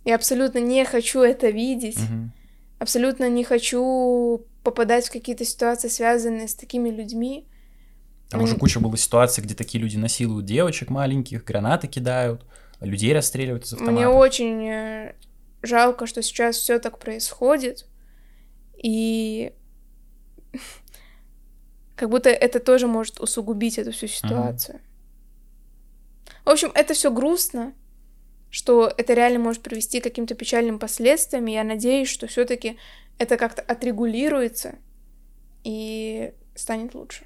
я 0.04 0.14
абсолютно 0.14 0.58
не 0.58 0.84
хочу 0.84 1.20
это 1.20 1.50
видеть, 1.50 1.98
mm 1.98 2.30
абсолютно 2.78 3.28
не 3.28 3.44
хочу 3.44 4.44
попадать 4.64 5.06
в 5.06 5.12
какие-то 5.12 5.44
ситуации, 5.44 5.86
связанные 5.86 6.48
с 6.48 6.54
такими 6.56 6.90
людьми. 6.90 7.46
Там 8.28 8.42
уже 8.42 8.56
куча 8.56 8.80
было 8.80 8.96
ситуаций, 8.96 9.44
где 9.44 9.54
такие 9.54 9.80
люди 9.80 9.96
насилуют 9.96 10.46
девочек 10.46 10.90
маленьких, 10.90 11.44
гранаты 11.44 11.86
кидают, 11.86 12.44
людей 12.80 13.14
расстреливают 13.14 13.66
из 13.66 13.74
автоматов. 13.74 13.96
Мне 13.96 14.08
очень 14.08 14.66
э, 14.66 15.14
жалко, 15.62 16.06
что 16.06 16.22
сейчас 16.22 16.56
все 16.56 16.78
так 16.78 16.98
происходит, 16.98 17.86
и 18.82 19.52
как 21.96 22.10
будто 22.10 22.30
это 22.30 22.60
тоже 22.60 22.86
может 22.86 23.20
усугубить 23.20 23.78
эту 23.78 23.92
всю 23.92 24.06
ситуацию. 24.08 24.80
В 26.44 26.50
общем, 26.50 26.72
это 26.74 26.94
все 26.94 27.10
грустно, 27.12 27.72
что 28.50 28.92
это 28.96 29.14
реально 29.14 29.38
может 29.38 29.62
привести 29.62 30.00
к 30.00 30.04
каким-то 30.04 30.34
печальным 30.34 30.78
последствиям. 30.78 31.46
И 31.46 31.52
я 31.52 31.64
надеюсь, 31.64 32.08
что 32.08 32.26
все-таки 32.26 32.76
это 33.18 33.36
как-то 33.36 33.62
отрегулируется 33.62 34.74
и 35.64 36.32
станет 36.54 36.94
лучше. 36.94 37.24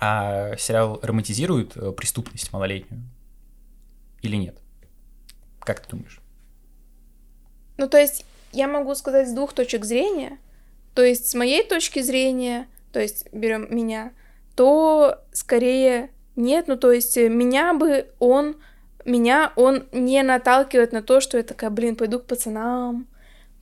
А 0.00 0.56
сериал 0.56 0.98
романтизирует 1.02 1.76
э, 1.76 1.92
преступность 1.92 2.52
малолетнюю 2.52 3.02
или 4.20 4.36
нет? 4.36 4.58
Как 5.60 5.80
ты 5.80 5.90
думаешь? 5.90 6.21
Ну, 7.82 7.88
то 7.88 7.98
есть 7.98 8.24
я 8.52 8.68
могу 8.68 8.94
сказать 8.94 9.28
с 9.28 9.32
двух 9.32 9.54
точек 9.54 9.84
зрения. 9.84 10.38
То 10.94 11.02
есть 11.02 11.28
с 11.28 11.34
моей 11.34 11.64
точки 11.64 12.00
зрения, 12.00 12.68
то 12.92 13.00
есть 13.00 13.26
берем 13.32 13.66
меня, 13.74 14.12
то 14.54 15.18
скорее 15.32 16.10
нет, 16.36 16.68
ну 16.68 16.76
то 16.76 16.92
есть 16.92 17.16
меня 17.16 17.74
бы 17.74 18.06
он, 18.20 18.54
меня 19.04 19.52
он 19.56 19.88
не 19.90 20.22
наталкивает 20.22 20.92
на 20.92 21.02
то, 21.02 21.20
что 21.20 21.38
я 21.38 21.42
такая, 21.42 21.70
блин, 21.70 21.96
пойду 21.96 22.20
к 22.20 22.26
пацанам, 22.26 23.08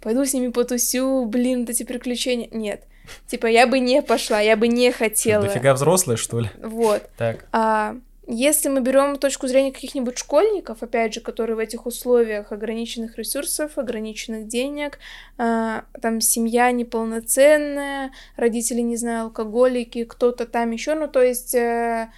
пойду 0.02 0.26
с 0.26 0.34
ними 0.34 0.48
потусю, 0.48 1.24
блин, 1.24 1.60
вот 1.60 1.70
эти 1.70 1.84
приключения. 1.84 2.48
Нет. 2.50 2.84
Типа, 3.26 3.46
я 3.46 3.66
бы 3.66 3.78
не 3.78 4.02
пошла, 4.02 4.40
я 4.40 4.54
бы 4.54 4.68
не 4.68 4.92
хотела. 4.92 5.44
Дофига 5.44 5.72
взрослая, 5.72 6.16
что 6.16 6.40
ли? 6.40 6.50
Вот. 6.62 7.08
Так. 7.16 7.46
А, 7.52 7.96
если 8.26 8.68
мы 8.68 8.80
берем 8.80 9.16
точку 9.16 9.46
зрения 9.48 9.72
каких-нибудь 9.72 10.18
школьников, 10.18 10.82
опять 10.82 11.14
же, 11.14 11.20
которые 11.20 11.56
в 11.56 11.58
этих 11.58 11.86
условиях 11.86 12.52
ограниченных 12.52 13.16
ресурсов, 13.18 13.78
ограниченных 13.78 14.46
денег, 14.46 14.98
э, 15.38 15.82
там 16.00 16.20
семья 16.20 16.70
неполноценная, 16.70 18.12
родители, 18.36 18.80
не 18.80 18.96
знаю, 18.96 19.24
алкоголики, 19.24 20.04
кто-то 20.04 20.46
там 20.46 20.70
еще, 20.70 20.94
ну 20.94 21.08
то 21.08 21.22
есть 21.22 21.54
э, 21.54 22.10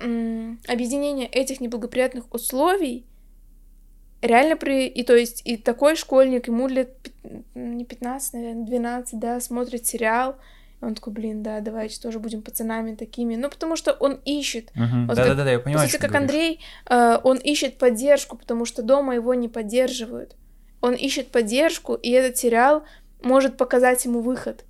э, 0.00 0.54
объединение 0.66 1.28
этих 1.28 1.60
неблагоприятных 1.60 2.32
условий 2.34 3.06
реально 4.22 4.56
при... 4.56 4.86
И 4.86 5.02
то 5.02 5.14
есть 5.14 5.42
и 5.44 5.56
такой 5.56 5.96
школьник, 5.96 6.48
ему 6.48 6.68
лет 6.68 6.90
не 7.54 7.84
15, 7.84 8.34
наверное, 8.34 8.66
12, 8.66 9.18
да, 9.18 9.40
смотрит 9.40 9.86
сериал, 9.86 10.36
он 10.80 10.94
такой, 10.94 11.12
блин, 11.12 11.42
да, 11.42 11.60
давайте 11.60 12.00
тоже 12.00 12.20
будем 12.20 12.42
пацанами 12.42 12.94
такими. 12.94 13.34
Ну, 13.34 13.50
потому 13.50 13.76
что 13.76 13.92
он 13.92 14.20
ищет. 14.24 14.70
Да-да-да, 14.74 15.50
я 15.50 15.58
понимаю, 15.58 15.86
По 15.86 15.92
сути, 15.92 16.00
как 16.00 16.14
Андрей, 16.14 16.60
э, 16.88 17.18
он 17.24 17.38
ищет 17.38 17.78
поддержку, 17.78 18.36
потому 18.36 18.64
что 18.64 18.82
дома 18.82 19.14
его 19.14 19.34
не 19.34 19.48
поддерживают. 19.48 20.36
Он 20.80 20.94
ищет 20.94 21.28
поддержку, 21.28 21.94
и 21.94 22.10
этот 22.10 22.36
сериал 22.36 22.84
может 23.22 23.56
показать 23.56 24.04
ему 24.04 24.20
выход. 24.20 24.64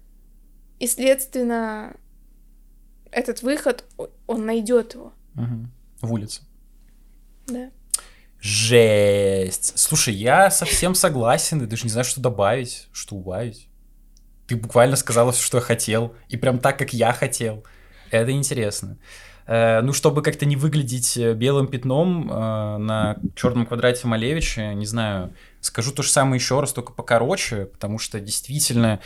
И, 0.79 0.87
следственно, 0.87 1.95
этот 3.11 3.43
выход, 3.43 3.85
он 4.27 4.47
найдет 4.47 4.95
его. 4.95 5.13
Угу. 5.35 5.67
В 6.03 6.13
улице. 6.13 6.43
Да. 7.47 7.71
Жесть. 8.41 9.79
Слушай, 9.79 10.15
я 10.15 10.51
совсем 10.51 10.95
согласен, 10.95 11.63
и 11.63 11.67
даже 11.67 11.85
не 11.85 11.91
знаю, 11.91 12.05
что 12.05 12.21
добавить, 12.21 12.89
что 12.93 13.17
убавить. 13.17 13.68
Ты 14.49 14.57
буквально 14.57 14.97
сказала 14.97 15.31
все, 15.31 15.43
что 15.43 15.59
я 15.59 15.63
хотел, 15.63 16.15
и 16.29 16.37
прям 16.37 16.59
так, 16.59 16.79
как 16.79 16.93
я 16.93 17.13
хотел. 17.13 17.65
Это 18.11 18.33
интересно. 18.33 18.97
Э, 19.49 19.81
ну, 19.81 19.95
чтобы 19.95 20.23
как-то 20.23 20.45
не 20.45 20.57
выглядеть 20.57 21.17
э, 21.17 21.33
белым 21.33 21.69
пятном 21.69 22.31
э, 22.31 22.77
на 22.79 23.17
черном 23.35 23.65
квадрате 23.65 24.07
Малевича, 24.07 24.75
не 24.75 24.85
знаю, 24.85 25.33
скажу 25.63 25.91
то 25.93 26.03
же 26.03 26.11
самое 26.11 26.37
еще 26.37 26.61
раз, 26.61 26.75
только 26.75 26.93
покороче, 26.93 27.65
потому 27.65 27.99
что 27.99 28.21
действительно 28.21 29.01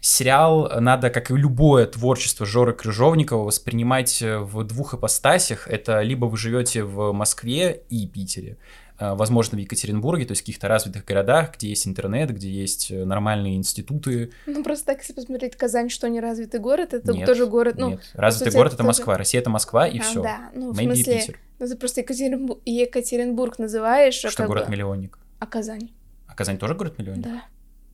сериал 0.00 0.70
надо, 0.80 1.08
как 1.08 1.30
и 1.30 1.34
любое 1.36 1.86
творчество 1.86 2.44
Жоры 2.44 2.74
Крыжовникова, 2.74 3.44
воспринимать 3.44 4.22
в 4.22 4.64
двух 4.64 4.92
ипостасях. 4.92 5.66
Это 5.66 6.02
либо 6.02 6.26
вы 6.26 6.36
живете 6.36 6.84
в 6.84 7.12
Москве 7.12 7.82
и 7.88 8.06
Питере, 8.06 8.58
возможно, 8.98 9.58
в 9.58 9.60
Екатеринбурге, 9.60 10.24
то 10.24 10.32
есть 10.32 10.42
в 10.42 10.44
каких-то 10.44 10.68
развитых 10.68 11.04
городах, 11.04 11.56
где 11.56 11.68
есть 11.68 11.86
интернет, 11.86 12.30
где 12.30 12.50
есть 12.50 12.90
э, 12.90 13.04
нормальные 13.04 13.56
институты. 13.56 14.32
Ну, 14.46 14.62
просто 14.62 14.86
так, 14.86 14.98
если 15.00 15.12
посмотреть 15.12 15.56
Казань, 15.56 15.90
что 15.90 16.08
не 16.08 16.20
развитый 16.20 16.60
город, 16.60 16.94
это 16.94 17.12
нет, 17.12 17.26
тоже 17.26 17.46
город, 17.46 17.76
ну... 17.78 17.90
Нет, 17.90 18.10
развитый 18.14 18.52
город— 18.52 18.72
это 18.74 18.78
тоже... 18.78 18.88
Москва, 18.88 19.18
Россия— 19.18 19.40
это 19.42 19.50
Москва, 19.50 19.86
и 19.86 19.98
а, 19.98 20.02
все. 20.02 20.22
Да, 20.22 20.50
ну, 20.54 20.72
в 20.72 20.76
смысле, 20.76 21.20
Питер. 21.20 21.38
ну, 21.58 21.68
ты 21.68 21.76
просто 21.76 22.00
Екатеринбург, 22.00 22.60
Екатеринбург 22.64 23.58
называешь, 23.58 24.24
а 24.24 24.30
Что 24.30 24.46
город-миллионник. 24.46 25.18
А 25.38 25.46
Казань? 25.46 25.90
А 26.26 26.34
Казань 26.34 26.58
тоже 26.58 26.74
город-миллионник? 26.74 27.24
Да. 27.24 27.42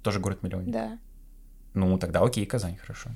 Тоже 0.03 0.21
город-миллионник? 0.21 0.73
Да. 0.73 0.99
Ну, 1.75 1.99
тогда 1.99 2.21
окей, 2.21 2.47
Казань, 2.47 2.77
хорошо. 2.77 3.11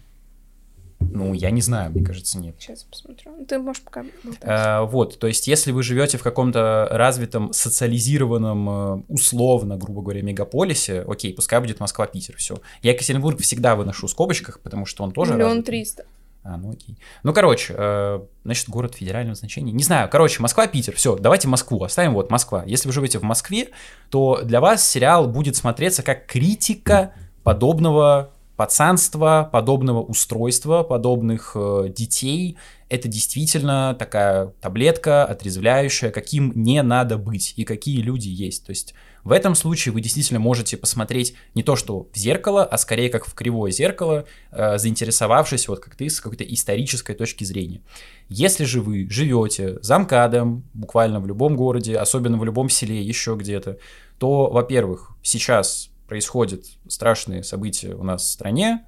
Ну, 0.99 1.35
я 1.35 1.51
не 1.51 1.61
знаю, 1.61 1.91
мне 1.91 2.05
кажется, 2.05 2.39
нет. 2.39 2.57
Сейчас 2.59 2.85
посмотрю. 2.85 3.45
Ты 3.47 3.59
можешь 3.59 3.83
пока 3.83 4.05
а, 4.43 4.83
Вот, 4.85 5.19
то 5.19 5.27
есть, 5.27 5.47
если 5.47 5.73
вы 5.73 5.83
живете 5.83 6.19
в 6.19 6.23
каком-то 6.23 6.89
развитом, 6.91 7.53
социализированном, 7.53 8.71
э, 8.71 9.03
условно, 9.09 9.77
грубо 9.77 10.03
говоря, 10.03 10.23
мегаполисе, 10.23 11.01
окей, 11.07 11.35
пускай 11.35 11.61
будет 11.61 11.81
Москва-Питер, 11.81 12.37
все. 12.37 12.59
Я 12.83 12.93
Екатеринбург 12.93 13.41
всегда 13.41 13.77
выношу 13.77 14.07
в 14.07 14.11
скобочках, 14.11 14.61
потому 14.61 14.87
что 14.87 15.05
он 15.05 15.13
тоже 15.13 15.35
Миллион 15.35 15.63
триста. 15.63 16.05
А, 16.43 16.57
ну 16.57 16.71
окей. 16.73 16.97
Ну, 17.25 17.33
короче, 17.33 17.75
э, 17.77 18.21
значит, 18.45 18.69
город 18.69 18.95
федерального 18.95 19.35
значения. 19.35 19.73
Не 19.73 19.83
знаю, 19.83 20.09
короче, 20.09 20.41
Москва, 20.41 20.67
Питер, 20.67 20.95
все, 20.95 21.17
давайте 21.17 21.49
Москву, 21.49 21.83
оставим 21.83 22.15
вот 22.15 22.31
Москва. 22.31 22.63
Если 22.67 22.89
вы 22.89 22.93
живете 22.93 23.19
в 23.19 23.23
Москве, 23.23 23.71
то 24.11 24.41
для 24.43 24.61
вас 24.61 24.89
сериал 24.89 25.29
будет 25.29 25.57
смотреться 25.57 26.03
как 26.03 26.27
критика 26.27 27.13
подобного 27.43 28.31
пацанства, 28.57 29.49
подобного 29.53 30.03
устройства, 30.03 30.83
подобных 30.83 31.53
э, 31.55 31.89
детей, 31.95 32.57
это 32.89 33.09
действительно 33.09 33.95
такая 33.99 34.53
таблетка 34.61 35.25
отрезвляющая, 35.25 36.11
каким 36.11 36.53
не 36.55 36.83
надо 36.83 37.19
быть 37.19 37.53
и 37.57 37.65
какие 37.65 38.01
люди 38.01 38.29
есть. 38.29 38.65
То 38.65 38.71
есть 38.71 38.95
в 39.25 39.33
этом 39.33 39.57
случае 39.57 39.93
вы 39.93 40.01
действительно 40.01 40.39
можете 40.39 40.77
посмотреть 40.77 41.35
не 41.55 41.63
то, 41.63 41.75
что 41.75 42.09
в 42.13 42.17
зеркало, 42.17 42.65
а 42.65 42.79
скорее 42.79 43.11
как 43.11 43.27
в 43.27 43.35
кривое 43.35 43.73
зеркало, 43.73 44.25
э, 44.53 44.79
заинтересовавшись, 44.79 45.69
вот 45.69 45.81
как 45.81 45.97
ты, 45.97 46.09
с 46.09 46.21
какой-то 46.21 46.45
исторической 46.45 47.15
точки 47.15 47.45
зрения. 47.45 47.83
Если 48.29 48.65
же 48.65 48.81
вы 48.81 49.09
живете 49.11 49.79
за 49.83 49.99
МКАДом, 49.99 50.65
буквально 50.73 51.21
в 51.21 51.27
любом 51.27 51.57
городе, 51.57 51.97
особенно 51.97 52.39
в 52.39 52.45
любом 52.45 52.71
селе, 52.71 53.03
еще 53.03 53.35
где-то, 53.35 53.79
то, 54.19 54.49
во-первых, 54.49 55.17
сейчас 55.23 55.91
происходят 56.07 56.65
страшные 56.89 57.43
события 57.43 57.95
у 57.95 58.03
нас 58.03 58.23
в 58.23 58.29
стране, 58.29 58.85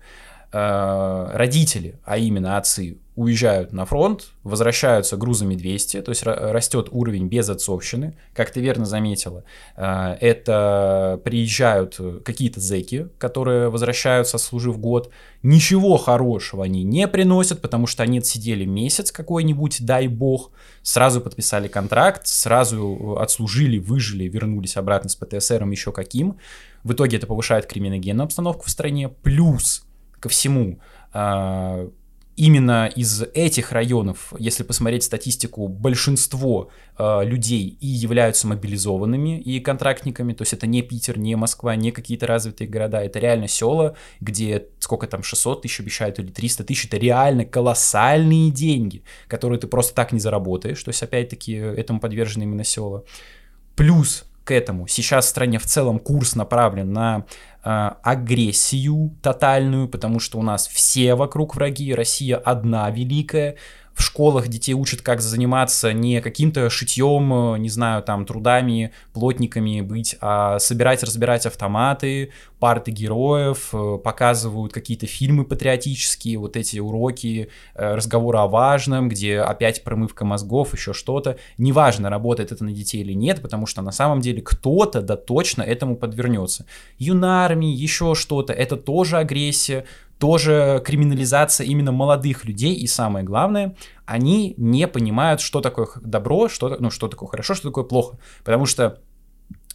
э, 0.53 1.31
родители, 1.33 1.99
а 2.05 2.19
именно 2.19 2.57
отцы, 2.57 2.99
уезжают 3.19 3.73
на 3.73 3.85
фронт, 3.85 4.29
возвращаются 4.45 5.17
грузами 5.17 5.57
200, 5.57 6.03
то 6.03 6.11
есть 6.11 6.23
растет 6.23 6.87
уровень 6.93 7.27
безотцовщины, 7.27 8.17
как 8.33 8.53
ты 8.53 8.61
верно 8.61 8.87
заметила. 8.87 9.43
Э, 9.77 10.17
это 10.21 11.21
приезжают 11.25 12.01
какие-то 12.25 12.61
зеки, 12.61 13.09
которые 13.19 13.71
возвращаются, 13.71 14.39
служив 14.39 14.79
год. 14.79 15.11
Ничего 15.43 15.97
хорошего 15.97 16.65
они 16.65 16.85
не 16.85 17.09
приносят, 17.09 17.61
потому 17.61 17.89
что 17.89 18.05
они 18.05 18.19
отсидели 18.19 18.65
месяц 18.65 19.11
какой-нибудь, 19.11 19.85
дай 19.85 20.07
бог, 20.07 20.53
сразу 20.83 21.21
подписали 21.21 21.67
контракт, 21.67 22.29
сразу 22.29 23.19
отслужили, 23.19 23.79
выжили, 23.79 24.29
вернулись 24.29 24.77
обратно 24.77 25.11
с 25.11 25.17
ПТСРом 25.17 25.73
еще 25.73 25.91
каким. 25.91 26.39
В 26.89 26.95
итоге 26.95 27.19
это 27.19 27.27
повышает 27.27 27.67
криминогенную 27.67 28.25
обстановку 28.25 28.65
в 28.65 28.71
стране. 28.71 29.11
Плюс 29.11 29.85
ко 30.21 30.31
всему, 30.31 30.81
а, 31.13 31.87
именно 32.35 32.87
из 32.87 33.21
этих 33.35 33.73
районов, 33.73 34.33
если 34.39 34.63
посмотреть 34.63 35.03
статистику, 35.03 35.69
большинство 35.69 36.71
э, 36.97 37.25
людей 37.25 37.77
и 37.79 37.87
являются 37.87 38.47
мобилизованными 38.47 39.39
и 39.39 39.61
контрактниками, 39.61 40.33
то 40.33 40.43
есть 40.43 40.55
это 40.55 40.67
не 40.67 40.81
Питер, 40.81 41.19
не 41.19 41.37
Москва, 41.37 41.77
не 41.77 41.91
какие-то 41.91 42.27
развитые 42.27 42.69
города, 42.69 43.03
это 43.03 43.19
реально 43.19 43.49
села, 43.49 43.97
где 44.21 44.69
сколько 44.79 45.07
там, 45.09 45.23
600 45.23 45.63
тысяч 45.63 45.81
обещают 45.81 46.21
или 46.21 46.29
300 46.31 46.65
тысяч, 46.65 46.87
это 46.87 46.97
реально 46.97 47.45
колоссальные 47.45 48.51
деньги, 48.51 49.03
которые 49.27 49.59
ты 49.59 49.67
просто 49.67 49.95
так 49.95 50.13
не 50.13 50.21
заработаешь, 50.21 50.83
то 50.83 50.89
есть 50.89 51.03
опять-таки 51.03 51.53
этому 51.53 52.01
подвержены 52.01 52.45
именно 52.45 52.65
села. 52.65 53.05
Плюс 53.75 54.28
к 54.49 54.51
этому. 54.51 54.87
Сейчас 54.89 55.27
в 55.27 55.29
стране 55.29 55.59
в 55.59 55.67
целом 55.67 55.99
курс 55.99 56.35
направлен 56.35 56.91
на 56.91 57.27
э, 57.63 57.91
агрессию 58.03 59.15
тотальную, 59.21 59.89
потому 59.89 60.21
что 60.21 60.39
у 60.39 60.43
нас 60.43 60.67
все 60.69 61.15
вокруг 61.15 61.55
враги, 61.55 61.95
Россия 61.95 62.39
одна 62.39 62.91
великая, 62.91 63.57
в 63.99 64.03
школах 64.03 64.47
детей 64.47 64.75
учат, 64.75 65.03
как 65.03 65.21
заниматься 65.21 65.93
не 65.93 66.21
каким-то 66.21 66.71
шитьем, 66.71 67.61
не 67.61 67.69
знаю, 67.69 68.03
там, 68.05 68.27
трудами, 68.27 68.93
плотниками 69.13 69.81
быть, 69.81 70.15
а 70.21 70.61
собирать, 70.61 71.03
разбирать 71.03 71.47
автоматы, 71.47 72.31
парты 72.61 72.93
героев, 72.93 73.71
э, 73.73 73.99
показывают 74.03 74.73
какие-то 74.73 75.07
фильмы 75.07 75.45
патриотические, 75.45 76.39
вот 76.39 76.57
эти 76.57 76.79
уроки, 76.79 77.49
э, 77.75 77.95
разговоры 77.97 78.39
о 78.39 78.47
важном, 78.47 79.09
где 79.09 79.41
опять 79.41 79.83
промывка 79.83 80.25
мозгов, 80.25 80.75
еще 80.75 80.93
что-то. 80.93 81.37
Неважно, 81.59 82.09
работает 82.09 82.53
это 82.53 82.63
на 82.63 82.71
детей 82.71 83.01
или 83.01 83.15
нет, 83.15 83.43
потому 83.43 83.67
что 83.67 83.83
на 83.83 83.91
самом 83.91 84.21
деле 84.21 84.43
кто-то 84.43 85.03
да 85.03 85.17
точно 85.17 85.63
этому 85.63 85.97
подвернется. 85.97 86.67
Юнармии, 86.99 87.75
еще 87.75 88.15
что-то, 88.15 88.53
это 88.53 88.77
тоже 88.77 89.17
агрессия, 89.19 89.85
тоже 90.19 90.83
криминализация 90.85 91.67
именно 91.67 91.93
молодых 91.93 92.45
людей, 92.45 92.75
и 92.75 92.87
самое 92.87 93.25
главное, 93.25 93.77
они 94.07 94.55
не 94.57 94.87
понимают, 94.89 95.41
что 95.41 95.61
такое 95.61 95.89
добро, 96.03 96.49
что, 96.49 96.77
ну, 96.81 96.91
что 96.91 97.09
такое 97.09 97.29
хорошо, 97.29 97.55
что 97.55 97.69
такое 97.69 97.85
плохо. 97.85 98.19
Потому 98.45 98.67
что 98.67 99.01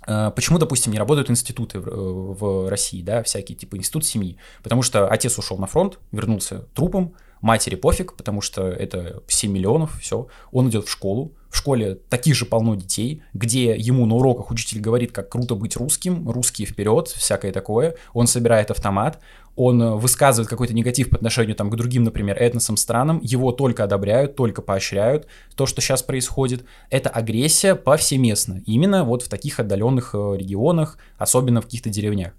э, 0.06 0.32
Почему, 0.36 0.60
допустим, 0.60 0.92
не 0.92 1.00
работают 1.00 1.30
институты 1.30 1.80
в, 1.80 2.34
в 2.34 2.70
России, 2.70 3.02
да, 3.02 3.24
всякие 3.24 3.58
типа 3.58 3.78
институт 3.78 4.06
семьи? 4.06 4.38
Потому 4.62 4.82
что 4.82 5.08
отец 5.08 5.38
ушел 5.38 5.58
на 5.58 5.68
фронт, 5.68 6.00
вернулся 6.12 6.68
трупом, 6.74 7.16
матери 7.44 7.76
пофиг, 7.76 8.16
потому 8.16 8.42
что 8.42 8.68
это 8.68 9.22
7 9.28 9.52
миллионов, 9.52 10.00
все. 10.00 10.28
Он 10.52 10.70
идет 10.70 10.88
в 10.88 10.92
школу, 10.92 11.34
в 11.50 11.58
школе 11.58 12.00
таких 12.10 12.36
же 12.36 12.46
полно 12.46 12.74
детей, 12.76 13.22
где 13.34 13.76
ему 13.76 14.06
на 14.06 14.16
уроках 14.16 14.50
учитель 14.50 14.80
говорит, 14.80 15.12
как 15.12 15.30
круто 15.30 15.54
быть 15.54 15.76
русским, 15.76 16.28
русские 16.28 16.66
вперед, 16.66 17.10
всякое 17.10 17.52
такое. 17.52 17.96
Он 18.14 18.28
собирает 18.28 18.72
автомат, 18.72 19.20
он 19.56 19.98
высказывает 19.98 20.50
какой-то 20.50 20.74
негатив 20.74 21.10
по 21.10 21.18
отношению 21.18 21.56
там, 21.56 21.70
к 21.70 21.76
другим, 21.76 22.04
например, 22.06 22.42
этносам, 22.42 22.78
странам, 22.78 23.20
его 23.22 23.52
только 23.52 23.84
одобряют, 23.84 24.36
только 24.36 24.62
поощряют. 24.62 25.28
То, 25.56 25.66
что 25.66 25.82
сейчас 25.82 26.02
происходит, 26.02 26.64
это 26.90 27.10
агрессия 27.10 27.76
повсеместно, 27.76 28.64
именно 28.66 29.04
вот 29.04 29.22
в 29.22 29.28
таких 29.28 29.60
отдаленных 29.60 30.16
э, 30.16 30.38
регионах, 30.38 30.98
особенно 31.18 31.62
в 31.62 31.66
каких-то 31.66 31.90
деревнях. 31.90 32.34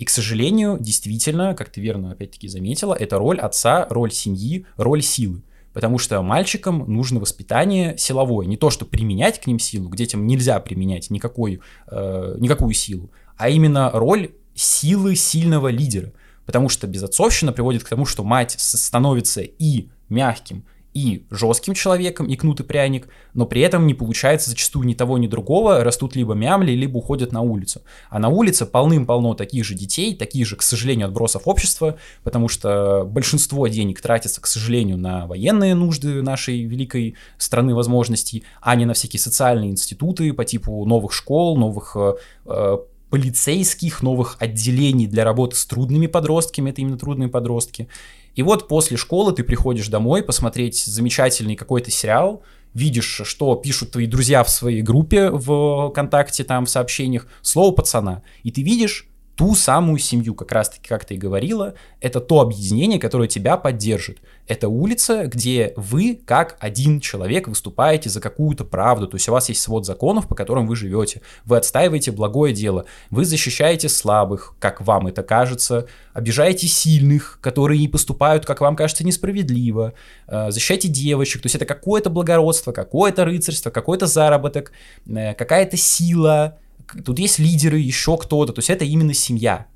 И, 0.00 0.06
к 0.06 0.08
сожалению, 0.08 0.78
действительно, 0.80 1.54
как 1.54 1.68
ты 1.68 1.82
верно 1.82 2.12
опять-таки 2.12 2.48
заметила, 2.48 2.94
это 2.94 3.18
роль 3.18 3.38
отца, 3.38 3.86
роль 3.90 4.10
семьи, 4.10 4.64
роль 4.78 5.02
силы. 5.02 5.42
Потому 5.74 5.98
что 5.98 6.22
мальчикам 6.22 6.90
нужно 6.90 7.20
воспитание 7.20 7.98
силовое. 7.98 8.46
Не 8.46 8.56
то, 8.56 8.70
что 8.70 8.86
применять 8.86 9.42
к 9.42 9.46
ним 9.46 9.58
силу, 9.58 9.90
к 9.90 9.96
детям 9.96 10.26
нельзя 10.26 10.58
применять 10.60 11.10
никакой, 11.10 11.60
э, 11.90 12.36
никакую 12.38 12.72
силу, 12.72 13.10
а 13.36 13.50
именно 13.50 13.90
роль 13.90 14.30
силы 14.54 15.16
сильного 15.16 15.68
лидера. 15.68 16.14
Потому 16.46 16.70
что 16.70 16.86
безотцовщина 16.86 17.52
приводит 17.52 17.84
к 17.84 17.88
тому, 17.90 18.06
что 18.06 18.24
мать 18.24 18.54
становится 18.56 19.42
и 19.42 19.90
мягким, 20.08 20.64
и 20.92 21.24
жестким 21.30 21.74
человеком, 21.74 22.26
и 22.26 22.36
кнут 22.36 22.60
и 22.60 22.64
пряник, 22.64 23.08
но 23.32 23.46
при 23.46 23.60
этом 23.60 23.86
не 23.86 23.94
получается 23.94 24.50
зачастую 24.50 24.86
ни 24.86 24.94
того, 24.94 25.18
ни 25.18 25.26
другого, 25.26 25.84
растут 25.84 26.16
либо 26.16 26.34
мямли, 26.34 26.72
либо 26.72 26.98
уходят 26.98 27.32
на 27.32 27.42
улицу. 27.42 27.82
А 28.08 28.18
на 28.18 28.28
улице 28.28 28.66
полным-полно 28.66 29.34
таких 29.34 29.64
же 29.64 29.74
детей, 29.74 30.14
таких 30.16 30.46
же, 30.46 30.56
к 30.56 30.62
сожалению, 30.62 31.06
отбросов 31.06 31.42
общества, 31.46 31.96
потому 32.24 32.48
что 32.48 33.04
большинство 33.04 33.66
денег 33.68 34.00
тратится, 34.00 34.40
к 34.40 34.46
сожалению, 34.46 34.98
на 34.98 35.26
военные 35.26 35.74
нужды 35.74 36.22
нашей 36.22 36.64
великой 36.64 37.14
страны 37.38 37.74
возможностей, 37.74 38.42
а 38.60 38.74
не 38.74 38.84
на 38.84 38.94
всякие 38.94 39.20
социальные 39.20 39.70
институты 39.70 40.32
по 40.32 40.44
типу 40.44 40.84
новых 40.84 41.12
школ, 41.12 41.56
новых 41.56 41.96
э, 41.96 42.14
э 42.46 42.78
полицейских, 43.10 44.02
новых 44.02 44.36
отделений 44.38 45.06
для 45.06 45.24
работы 45.24 45.56
с 45.56 45.66
трудными 45.66 46.06
подростками, 46.06 46.70
это 46.70 46.80
именно 46.80 46.96
трудные 46.96 47.28
подростки. 47.28 47.88
И 48.34 48.42
вот 48.42 48.68
после 48.68 48.96
школы 48.96 49.32
ты 49.32 49.44
приходишь 49.44 49.88
домой 49.88 50.22
посмотреть 50.22 50.84
замечательный 50.84 51.56
какой-то 51.56 51.90
сериал, 51.90 52.42
видишь, 52.74 53.22
что 53.24 53.54
пишут 53.56 53.92
твои 53.92 54.06
друзья 54.06 54.44
в 54.44 54.50
своей 54.50 54.82
группе 54.82 55.30
в 55.30 55.90
ВКонтакте, 55.90 56.44
там, 56.44 56.66
в 56.66 56.70
сообщениях, 56.70 57.26
слово 57.42 57.74
пацана. 57.74 58.22
И 58.42 58.50
ты 58.50 58.62
видишь 58.62 59.09
ту 59.40 59.54
самую 59.54 59.98
семью, 59.98 60.34
как 60.34 60.52
раз-таки, 60.52 60.86
как 60.86 61.06
ты 61.06 61.14
и 61.14 61.16
говорила, 61.16 61.72
это 62.02 62.20
то 62.20 62.42
объединение, 62.42 63.00
которое 63.00 63.26
тебя 63.26 63.56
поддержит. 63.56 64.18
Это 64.46 64.68
улица, 64.68 65.24
где 65.28 65.72
вы, 65.76 66.20
как 66.26 66.58
один 66.60 67.00
человек, 67.00 67.48
выступаете 67.48 68.10
за 68.10 68.20
какую-то 68.20 68.66
правду, 68.66 69.06
то 69.06 69.14
есть 69.14 69.30
у 69.30 69.32
вас 69.32 69.48
есть 69.48 69.62
свод 69.62 69.86
законов, 69.86 70.28
по 70.28 70.34
которым 70.34 70.66
вы 70.66 70.76
живете, 70.76 71.22
вы 71.46 71.56
отстаиваете 71.56 72.10
благое 72.10 72.52
дело, 72.52 72.84
вы 73.08 73.24
защищаете 73.24 73.88
слабых, 73.88 74.56
как 74.58 74.82
вам 74.82 75.06
это 75.06 75.22
кажется, 75.22 75.86
обижаете 76.12 76.66
сильных, 76.66 77.38
которые 77.40 77.88
поступают, 77.88 78.44
как 78.44 78.60
вам 78.60 78.76
кажется, 78.76 79.06
несправедливо, 79.06 79.94
э, 80.26 80.50
защищаете 80.50 80.88
девочек, 80.88 81.40
то 81.40 81.46
есть 81.46 81.54
это 81.54 81.64
какое-то 81.64 82.10
благородство, 82.10 82.72
какое-то 82.72 83.24
рыцарство, 83.24 83.70
какой-то 83.70 84.04
заработок, 84.04 84.72
э, 85.06 85.32
какая-то 85.32 85.78
сила, 85.78 86.58
тут 87.04 87.18
есть 87.18 87.38
лидеры, 87.38 87.78
еще 87.78 88.16
кто-то, 88.16 88.52
то 88.52 88.58
есть 88.58 88.70
это 88.70 88.84
именно 88.84 89.14
семья. 89.14 89.66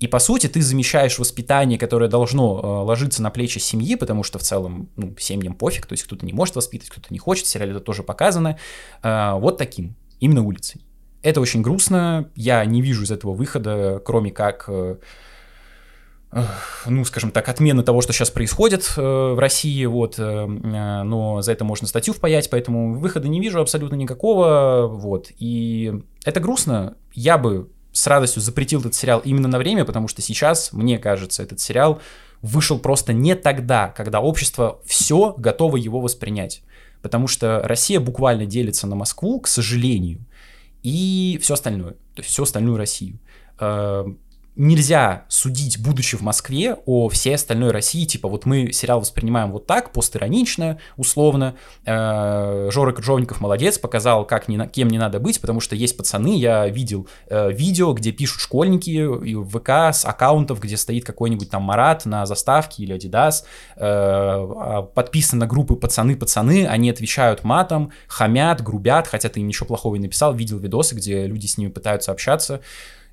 И 0.00 0.06
по 0.06 0.18
сути 0.18 0.46
ты 0.46 0.62
замещаешь 0.62 1.18
воспитание, 1.18 1.78
которое 1.78 2.08
должно 2.08 2.58
э, 2.58 2.66
ложиться 2.86 3.22
на 3.22 3.30
плечи 3.30 3.58
семьи, 3.58 3.96
потому 3.96 4.22
что 4.22 4.38
в 4.38 4.42
целом 4.42 4.88
ну, 4.96 5.14
семьям 5.18 5.54
пофиг, 5.54 5.84
то 5.84 5.92
есть 5.92 6.04
кто-то 6.04 6.24
не 6.24 6.32
может 6.32 6.56
воспитывать, 6.56 6.90
кто-то 6.90 7.08
не 7.10 7.18
хочет, 7.18 7.44
в 7.44 7.48
сериале 7.48 7.72
это 7.72 7.80
тоже 7.80 8.02
показано, 8.02 8.58
э, 9.02 9.32
вот 9.34 9.58
таким, 9.58 9.94
именно 10.18 10.42
улицей. 10.42 10.80
Это 11.22 11.42
очень 11.42 11.60
грустно, 11.60 12.30
я 12.34 12.64
не 12.64 12.80
вижу 12.80 13.04
из 13.04 13.10
этого 13.10 13.34
выхода, 13.34 14.00
кроме 14.04 14.30
как... 14.30 14.64
Э, 14.68 14.96
ну, 16.86 17.04
скажем 17.04 17.32
так, 17.32 17.48
отмены 17.48 17.82
того, 17.82 18.02
что 18.02 18.12
сейчас 18.12 18.30
происходит 18.30 18.92
э, 18.96 19.00
в 19.00 19.38
России, 19.38 19.84
вот, 19.86 20.18
э, 20.18 20.22
э, 20.22 21.02
но 21.02 21.42
за 21.42 21.52
это 21.52 21.64
можно 21.64 21.88
статью 21.88 22.14
впаять, 22.14 22.48
поэтому 22.50 22.94
выхода 22.98 23.26
не 23.26 23.40
вижу 23.40 23.60
абсолютно 23.60 23.96
никакого, 23.96 24.86
вот, 24.86 25.32
и 25.38 25.92
это 26.24 26.38
грустно, 26.38 26.96
я 27.14 27.36
бы 27.36 27.68
с 27.92 28.06
радостью 28.06 28.42
запретил 28.42 28.80
этот 28.80 28.94
сериал 28.94 29.20
именно 29.24 29.48
на 29.48 29.58
время, 29.58 29.84
потому 29.84 30.06
что 30.06 30.22
сейчас, 30.22 30.72
мне 30.72 30.98
кажется, 30.98 31.42
этот 31.42 31.58
сериал 31.58 32.00
вышел 32.42 32.78
просто 32.78 33.12
не 33.12 33.34
тогда, 33.34 33.88
когда 33.88 34.20
общество 34.20 34.80
все 34.84 35.34
готово 35.36 35.78
его 35.78 36.00
воспринять, 36.00 36.62
потому 37.02 37.26
что 37.26 37.60
Россия 37.64 37.98
буквально 37.98 38.46
делится 38.46 38.86
на 38.86 38.94
Москву, 38.94 39.40
к 39.40 39.48
сожалению, 39.48 40.20
и 40.84 41.40
все 41.42 41.54
остальное, 41.54 41.94
то 42.14 42.22
есть 42.22 42.30
всю 42.30 42.44
остальную 42.44 42.76
Россию 42.76 43.18
нельзя 44.56 45.24
судить, 45.28 45.80
будучи 45.80 46.16
в 46.16 46.22
Москве, 46.22 46.76
о 46.86 47.08
всей 47.08 47.34
остальной 47.34 47.70
России. 47.70 48.04
Типа, 48.04 48.28
вот 48.28 48.46
мы 48.46 48.72
сериал 48.72 49.00
воспринимаем 49.00 49.52
вот 49.52 49.66
так, 49.66 49.92
постиронично, 49.92 50.78
условно. 50.96 51.54
Э, 51.86 52.68
Жора 52.70 52.92
Крыжовников 52.92 53.40
молодец, 53.40 53.78
показал, 53.78 54.26
как 54.26 54.48
не, 54.48 54.58
кем 54.68 54.88
не 54.88 54.98
надо 54.98 55.20
быть, 55.20 55.40
потому 55.40 55.60
что 55.60 55.76
есть 55.76 55.96
пацаны, 55.96 56.36
я 56.36 56.68
видел 56.68 57.08
э, 57.28 57.52
видео, 57.52 57.92
где 57.92 58.12
пишут 58.12 58.40
школьники 58.40 59.04
в 59.04 59.58
ВК 59.58 59.94
с 59.94 60.04
аккаунтов, 60.04 60.60
где 60.60 60.76
стоит 60.76 61.04
какой-нибудь 61.04 61.50
там 61.50 61.62
Марат 61.62 62.04
на 62.04 62.26
заставке 62.26 62.82
или 62.82 62.92
Адидас, 62.92 63.44
э, 63.76 63.80
а, 63.80 64.82
подписаны 64.82 65.40
на 65.40 65.46
группы 65.46 65.76
пацаны-пацаны, 65.76 66.66
они 66.66 66.90
отвечают 66.90 67.44
матом, 67.44 67.92
хамят, 68.08 68.62
грубят, 68.62 69.06
хотя 69.06 69.28
ты 69.28 69.40
им 69.40 69.48
ничего 69.48 69.66
плохого 69.66 69.94
не 69.94 70.02
написал, 70.02 70.34
видел 70.34 70.58
видосы, 70.58 70.94
где 70.94 71.26
люди 71.26 71.46
с 71.46 71.56
ними 71.56 71.70
пытаются 71.70 72.12
общаться. 72.12 72.60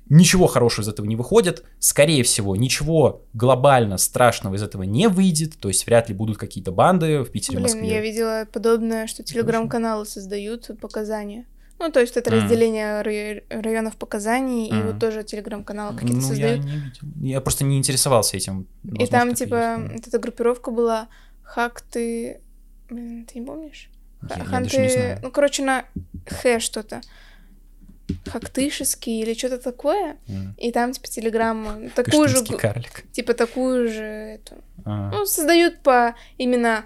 Ничего 0.08 0.46
хорошего 0.46 0.84
из 0.84 0.88
этого 0.88 1.06
не 1.06 1.16
выходит. 1.16 1.64
Скорее 1.78 2.22
всего, 2.22 2.56
ничего 2.56 3.22
глобально 3.34 3.98
страшного 3.98 4.54
из 4.54 4.62
этого 4.62 4.84
не 4.84 5.08
выйдет. 5.08 5.58
То 5.58 5.68
есть 5.68 5.86
вряд 5.86 6.08
ли 6.08 6.14
будут 6.14 6.38
какие-то 6.38 6.72
банды 6.72 7.20
в 7.20 7.30
Питере, 7.30 7.58
Блин, 7.58 7.64
Москве. 7.64 7.88
я 7.88 8.00
видела 8.00 8.46
подобное, 8.50 9.06
что 9.06 9.22
телеграм-каналы 9.22 10.06
создают 10.06 10.70
показания. 10.80 11.46
Ну, 11.78 11.92
то 11.92 12.00
есть 12.00 12.16
это 12.16 12.30
mm. 12.30 12.34
разделение 12.34 13.02
рай- 13.02 13.44
районов 13.50 13.96
показаний, 13.96 14.68
mm. 14.68 14.80
и 14.80 14.82
вот 14.82 14.98
тоже 14.98 15.22
телеграм-каналы 15.22 15.94
какие-то 15.94 16.22
ну, 16.22 16.28
создают. 16.28 16.64
Я, 16.64 16.70
не 16.70 16.78
видел. 16.78 17.00
я 17.20 17.40
просто 17.40 17.64
не 17.64 17.78
интересовался 17.78 18.36
этим. 18.36 18.66
Возможно, 18.82 19.04
и 19.04 19.06
там, 19.06 19.34
типа, 19.34 19.76
вот 19.92 20.06
эта 20.06 20.18
группировка 20.18 20.72
была 20.72 21.08
Хакты... 21.44 22.40
Блин, 22.90 23.26
ты 23.26 23.38
не 23.38 23.46
помнишь? 23.46 23.90
Я, 24.28 24.44
Ханты... 24.44 24.82
я 24.82 24.90
знаю. 24.90 25.18
Ну, 25.22 25.30
короче, 25.30 25.62
на 25.62 25.84
Х 26.26 26.58
что-то. 26.58 27.00
Хактышеский 28.26 29.22
или 29.22 29.34
что-то 29.34 29.58
такое. 29.58 30.16
Mm. 30.26 30.54
И 30.58 30.72
там, 30.72 30.92
типа, 30.92 31.06
телеграмма 31.08 31.90
такую 31.94 32.28
же... 32.28 32.44
карлик. 32.44 33.04
Типа, 33.12 33.34
такую 33.34 33.88
же... 33.88 34.02
Эту, 34.02 34.54
а. 34.84 35.10
Ну, 35.10 35.26
создают 35.26 35.80
по 35.80 36.14
именно... 36.38 36.84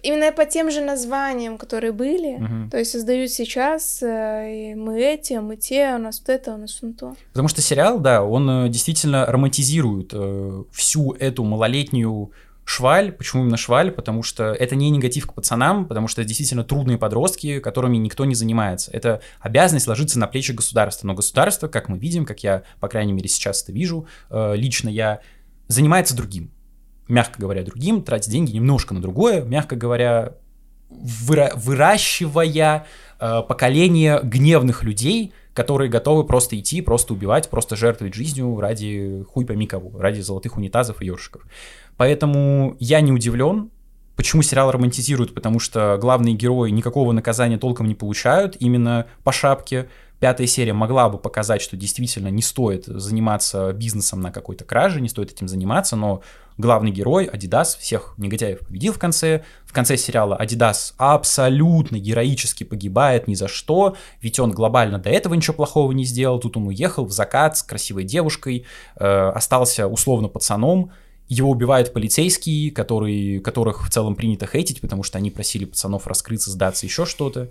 Именно 0.00 0.30
по 0.30 0.46
тем 0.46 0.70
же 0.70 0.80
названиям, 0.80 1.58
которые 1.58 1.90
были. 1.90 2.36
Угу. 2.36 2.70
То 2.70 2.78
есть 2.78 2.92
создают 2.92 3.32
сейчас, 3.32 4.00
э, 4.00 4.70
и 4.70 4.74
мы 4.76 5.02
эти, 5.02 5.32
мы 5.32 5.56
те, 5.56 5.92
у 5.96 5.98
нас 5.98 6.20
вот 6.20 6.28
это, 6.28 6.54
у 6.54 6.56
нас 6.56 6.78
вон 6.80 6.92
то. 6.92 7.16
Потому 7.32 7.48
что 7.48 7.62
сериал, 7.62 7.98
да, 7.98 8.22
он 8.22 8.48
э, 8.48 8.68
действительно 8.68 9.26
романтизирует 9.26 10.10
э, 10.12 10.62
всю 10.70 11.14
эту 11.14 11.42
малолетнюю 11.42 12.30
Шваль, 12.68 13.12
почему 13.12 13.44
именно 13.44 13.56
Шваль? 13.56 13.90
Потому 13.90 14.22
что 14.22 14.52
это 14.52 14.76
не 14.76 14.90
негатив 14.90 15.26
к 15.26 15.32
пацанам, 15.32 15.86
потому 15.86 16.06
что 16.06 16.20
это 16.20 16.28
действительно 16.28 16.64
трудные 16.64 16.98
подростки, 16.98 17.60
которыми 17.60 17.96
никто 17.96 18.26
не 18.26 18.34
занимается. 18.34 18.90
Это 18.90 19.22
обязанность 19.40 19.86
ложится 19.86 20.18
на 20.18 20.26
плечи 20.26 20.52
государства. 20.52 21.06
Но 21.06 21.14
государство, 21.14 21.68
как 21.68 21.88
мы 21.88 21.98
видим, 21.98 22.26
как 22.26 22.42
я, 22.42 22.64
по 22.78 22.88
крайней 22.88 23.14
мере, 23.14 23.26
сейчас 23.30 23.62
это 23.62 23.72
вижу, 23.72 24.06
э, 24.28 24.54
лично 24.54 24.90
я, 24.90 25.20
занимается 25.66 26.14
другим. 26.14 26.50
Мягко 27.08 27.40
говоря, 27.40 27.62
другим, 27.62 28.02
тратит 28.02 28.30
деньги 28.30 28.52
немножко 28.52 28.92
на 28.92 29.00
другое, 29.00 29.42
мягко 29.42 29.74
говоря, 29.74 30.34
выра- 30.90 31.54
выращивая 31.56 32.84
э, 33.18 33.42
поколение 33.48 34.20
гневных 34.22 34.82
людей, 34.82 35.32
которые 35.54 35.90
готовы 35.90 36.24
просто 36.24 36.56
идти, 36.60 36.82
просто 36.82 37.14
убивать, 37.14 37.50
просто 37.50 37.74
жертвовать 37.74 38.14
жизнью 38.14 38.60
ради 38.60 39.24
хуй 39.28 39.44
пойми 39.44 39.66
кого, 39.66 39.98
ради 39.98 40.20
золотых 40.20 40.56
унитазов 40.56 41.02
и 41.02 41.06
ёршиков. 41.06 41.42
Поэтому 41.98 42.76
я 42.80 43.02
не 43.02 43.12
удивлен, 43.12 43.70
Почему 44.18 44.42
сериал 44.42 44.72
романтизируют? 44.72 45.32
Потому 45.32 45.60
что 45.60 45.96
главные 46.00 46.34
герои 46.34 46.70
никакого 46.70 47.12
наказания 47.12 47.56
толком 47.56 47.86
не 47.86 47.94
получают, 47.94 48.56
именно 48.58 49.06
по 49.22 49.30
шапке. 49.30 49.88
Пятая 50.18 50.48
серия 50.48 50.72
могла 50.72 51.08
бы 51.08 51.18
показать, 51.18 51.62
что 51.62 51.76
действительно 51.76 52.26
не 52.26 52.42
стоит 52.42 52.86
заниматься 52.86 53.72
бизнесом 53.72 54.20
на 54.20 54.32
какой-то 54.32 54.64
краже, 54.64 55.00
не 55.00 55.08
стоит 55.08 55.30
этим 55.30 55.46
заниматься, 55.46 55.94
но 55.94 56.22
главный 56.56 56.90
герой, 56.90 57.26
Adidas, 57.32 57.78
всех 57.78 58.14
негодяев 58.16 58.58
победил 58.66 58.92
в 58.92 58.98
конце. 58.98 59.44
В 59.64 59.72
конце 59.72 59.96
сериала 59.96 60.36
Adidas 60.40 60.94
абсолютно 60.96 62.00
героически 62.00 62.64
погибает 62.64 63.28
ни 63.28 63.34
за 63.34 63.46
что, 63.46 63.96
ведь 64.20 64.40
он 64.40 64.50
глобально 64.50 64.98
до 64.98 65.10
этого 65.10 65.34
ничего 65.34 65.54
плохого 65.54 65.92
не 65.92 66.04
сделал. 66.04 66.40
Тут 66.40 66.56
он 66.56 66.66
уехал 66.66 67.04
в 67.04 67.12
закат 67.12 67.56
с 67.56 67.62
красивой 67.62 68.02
девушкой, 68.02 68.66
э, 68.96 69.28
остался 69.28 69.86
условно 69.86 70.26
пацаном, 70.26 70.90
его 71.28 71.50
убивают 71.50 71.92
полицейские, 71.92 72.70
которые, 72.70 73.40
которых 73.40 73.86
в 73.86 73.90
целом 73.90 74.16
принято 74.16 74.46
хейтить, 74.46 74.80
потому 74.80 75.02
что 75.02 75.18
они 75.18 75.30
просили 75.30 75.66
пацанов 75.66 76.06
раскрыться, 76.06 76.50
сдаться, 76.50 76.86
еще 76.86 77.04
что-то. 77.04 77.50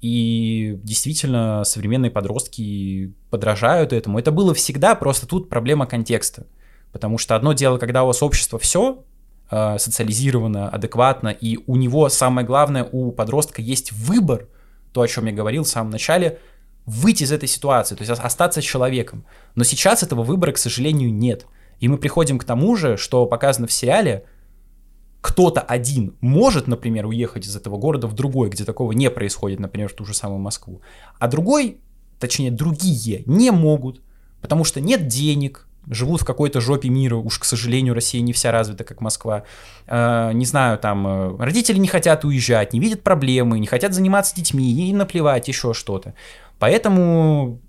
И 0.00 0.78
действительно, 0.84 1.64
современные 1.64 2.12
подростки 2.12 3.12
подражают 3.30 3.92
этому. 3.92 4.18
Это 4.20 4.30
было 4.30 4.54
всегда, 4.54 4.94
просто 4.94 5.26
тут 5.26 5.48
проблема 5.48 5.86
контекста. 5.86 6.46
Потому 6.92 7.18
что 7.18 7.34
одно 7.34 7.52
дело, 7.52 7.78
когда 7.78 8.04
у 8.04 8.06
вас 8.06 8.22
общество 8.22 8.58
все 8.58 9.04
э, 9.50 9.78
социализировано, 9.78 10.68
адекватно, 10.68 11.28
и 11.28 11.58
у 11.66 11.74
него 11.74 12.08
самое 12.08 12.46
главное, 12.46 12.88
у 12.90 13.10
подростка 13.10 13.60
есть 13.60 13.92
выбор, 13.92 14.46
то, 14.92 15.00
о 15.00 15.08
чем 15.08 15.26
я 15.26 15.32
говорил 15.32 15.64
в 15.64 15.68
самом 15.68 15.90
начале, 15.90 16.38
выйти 16.86 17.24
из 17.24 17.32
этой 17.32 17.48
ситуации, 17.48 17.96
то 17.96 18.02
есть 18.02 18.20
остаться 18.20 18.62
человеком. 18.62 19.24
Но 19.56 19.64
сейчас 19.64 20.02
этого 20.02 20.22
выбора, 20.22 20.52
к 20.52 20.58
сожалению, 20.58 21.12
нет. 21.12 21.44
И 21.80 21.88
мы 21.88 21.98
приходим 21.98 22.38
к 22.38 22.44
тому 22.44 22.76
же, 22.76 22.96
что 22.96 23.26
показано 23.26 23.66
в 23.66 23.72
сериале, 23.72 24.24
кто-то 25.20 25.60
один 25.60 26.16
может, 26.20 26.66
например, 26.66 27.06
уехать 27.06 27.46
из 27.46 27.56
этого 27.56 27.76
города 27.76 28.06
в 28.06 28.14
другой, 28.14 28.50
где 28.50 28.64
такого 28.64 28.92
не 28.92 29.10
происходит, 29.10 29.60
например, 29.60 29.88
в 29.88 29.94
ту 29.94 30.04
же 30.04 30.14
самую 30.14 30.40
Москву, 30.40 30.80
а 31.18 31.28
другой, 31.28 31.80
точнее, 32.20 32.50
другие 32.50 33.22
не 33.26 33.50
могут, 33.50 34.00
потому 34.40 34.64
что 34.64 34.80
нет 34.80 35.08
денег, 35.08 35.68
живут 35.90 36.20
в 36.20 36.24
какой-то 36.24 36.60
жопе 36.60 36.88
мира, 36.88 37.16
уж, 37.16 37.38
к 37.38 37.44
сожалению, 37.44 37.94
Россия 37.94 38.20
не 38.20 38.32
вся 38.32 38.52
развита, 38.52 38.84
как 38.84 39.00
Москва. 39.00 39.44
Э, 39.86 40.32
не 40.32 40.44
знаю, 40.44 40.78
там, 40.78 41.06
э, 41.06 41.36
родители 41.38 41.78
не 41.78 41.88
хотят 41.88 42.24
уезжать, 42.24 42.72
не 42.72 42.80
видят 42.80 43.02
проблемы, 43.02 43.58
не 43.58 43.66
хотят 43.66 43.94
заниматься 43.94 44.36
детьми, 44.36 44.70
и 44.88 44.92
наплевать, 44.92 45.48
еще 45.48 45.72
что-то. 45.72 46.14
Поэтому 46.58 47.60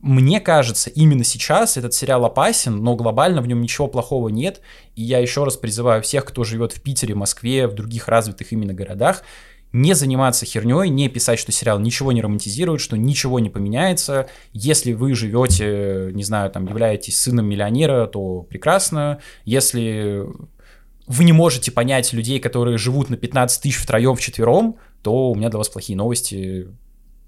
мне 0.00 0.40
кажется, 0.40 0.88
именно 0.88 1.24
сейчас 1.24 1.76
этот 1.76 1.92
сериал 1.92 2.24
опасен, 2.24 2.82
но 2.82 2.96
глобально 2.96 3.42
в 3.42 3.46
нем 3.46 3.60
ничего 3.60 3.86
плохого 3.86 4.28
нет. 4.28 4.60
И 4.96 5.02
я 5.02 5.18
еще 5.18 5.44
раз 5.44 5.56
призываю 5.56 6.02
всех, 6.02 6.24
кто 6.24 6.42
живет 6.42 6.72
в 6.72 6.80
Питере, 6.80 7.14
Москве, 7.14 7.66
в 7.66 7.74
других 7.74 8.08
развитых 8.08 8.52
именно 8.52 8.72
городах, 8.72 9.22
не 9.72 9.94
заниматься 9.94 10.46
херней, 10.46 10.88
не 10.88 11.08
писать, 11.08 11.38
что 11.38 11.52
сериал 11.52 11.78
ничего 11.78 12.12
не 12.12 12.22
романтизирует, 12.22 12.80
что 12.80 12.96
ничего 12.96 13.38
не 13.38 13.50
поменяется. 13.50 14.28
Если 14.52 14.94
вы 14.94 15.14
живете, 15.14 16.10
не 16.12 16.24
знаю, 16.24 16.50
там, 16.50 16.66
являетесь 16.66 17.20
сыном 17.20 17.46
миллионера, 17.46 18.06
то 18.06 18.42
прекрасно. 18.42 19.20
Если 19.44 20.24
вы 21.06 21.24
не 21.24 21.32
можете 21.32 21.70
понять 21.70 22.12
людей, 22.12 22.40
которые 22.40 22.78
живут 22.78 23.10
на 23.10 23.16
15 23.16 23.62
тысяч 23.62 23.76
втроем, 23.76 24.16
вчетвером, 24.16 24.76
то 25.02 25.30
у 25.30 25.34
меня 25.34 25.50
для 25.50 25.58
вас 25.58 25.68
плохие 25.68 25.96
новости 25.96 26.68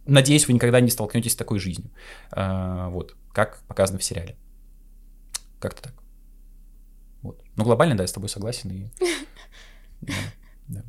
Надеюсь, 0.06 0.46
вы 0.48 0.54
никогда 0.54 0.80
не 0.80 0.90
столкнетесь 0.90 1.32
с 1.32 1.36
такой 1.36 1.58
жизнью. 1.58 1.90
А, 2.30 2.88
вот, 2.88 3.16
как 3.32 3.62
показано 3.68 3.98
в 3.98 4.04
сериале. 4.04 4.36
Как-то 5.60 5.82
так. 5.82 5.94
Вот. 7.22 7.40
Ну, 7.56 7.64
глобально, 7.64 7.96
да, 7.96 8.02
я 8.02 8.08
с 8.08 8.12
тобой 8.12 8.28
согласен. 8.28 8.70
И... 8.70 8.86
Да, 10.00 10.12
да. 10.66 10.82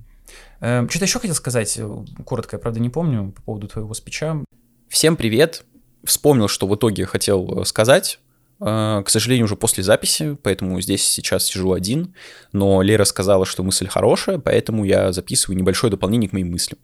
Эм, 0.60 0.90
что-то 0.90 1.06
еще 1.06 1.20
хотел 1.20 1.36
сказать, 1.36 1.78
э, 1.78 2.06
коротко, 2.26 2.56
я 2.56 2.60
правда 2.60 2.80
не 2.80 2.90
помню, 2.90 3.32
по 3.32 3.44
поводу 3.44 3.68
твоего 3.68 3.94
спича. 3.94 4.44
Всем 4.90 5.16
привет. 5.16 5.66
Вспомнил, 6.04 6.48
что 6.48 6.66
в 6.66 6.76
итоге 6.76 7.06
хотел 7.06 7.62
э, 7.62 7.66
сказать. 7.66 8.20
Э, 8.60 9.04
к 9.06 9.10
сожалению, 9.10 9.46
уже 9.46 9.56
после 9.56 9.84
записи, 9.84 10.38
поэтому 10.42 10.80
здесь 10.82 11.06
сейчас 11.06 11.46
сижу 11.46 11.74
один. 11.74 12.16
Но 12.54 12.82
Лера 12.82 13.04
сказала, 13.04 13.46
что 13.46 13.62
мысль 13.62 13.88
хорошая, 13.88 14.40
поэтому 14.40 14.86
я 14.86 15.12
записываю 15.12 15.58
небольшое 15.58 15.92
дополнение 15.92 16.30
к 16.30 16.34
моим 16.34 16.52
мыслям, 16.52 16.80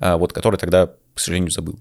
вот, 0.00 0.32
которое 0.32 0.58
тогда 0.58 0.90
к 1.16 1.20
сожалению, 1.20 1.50
забыл. 1.50 1.78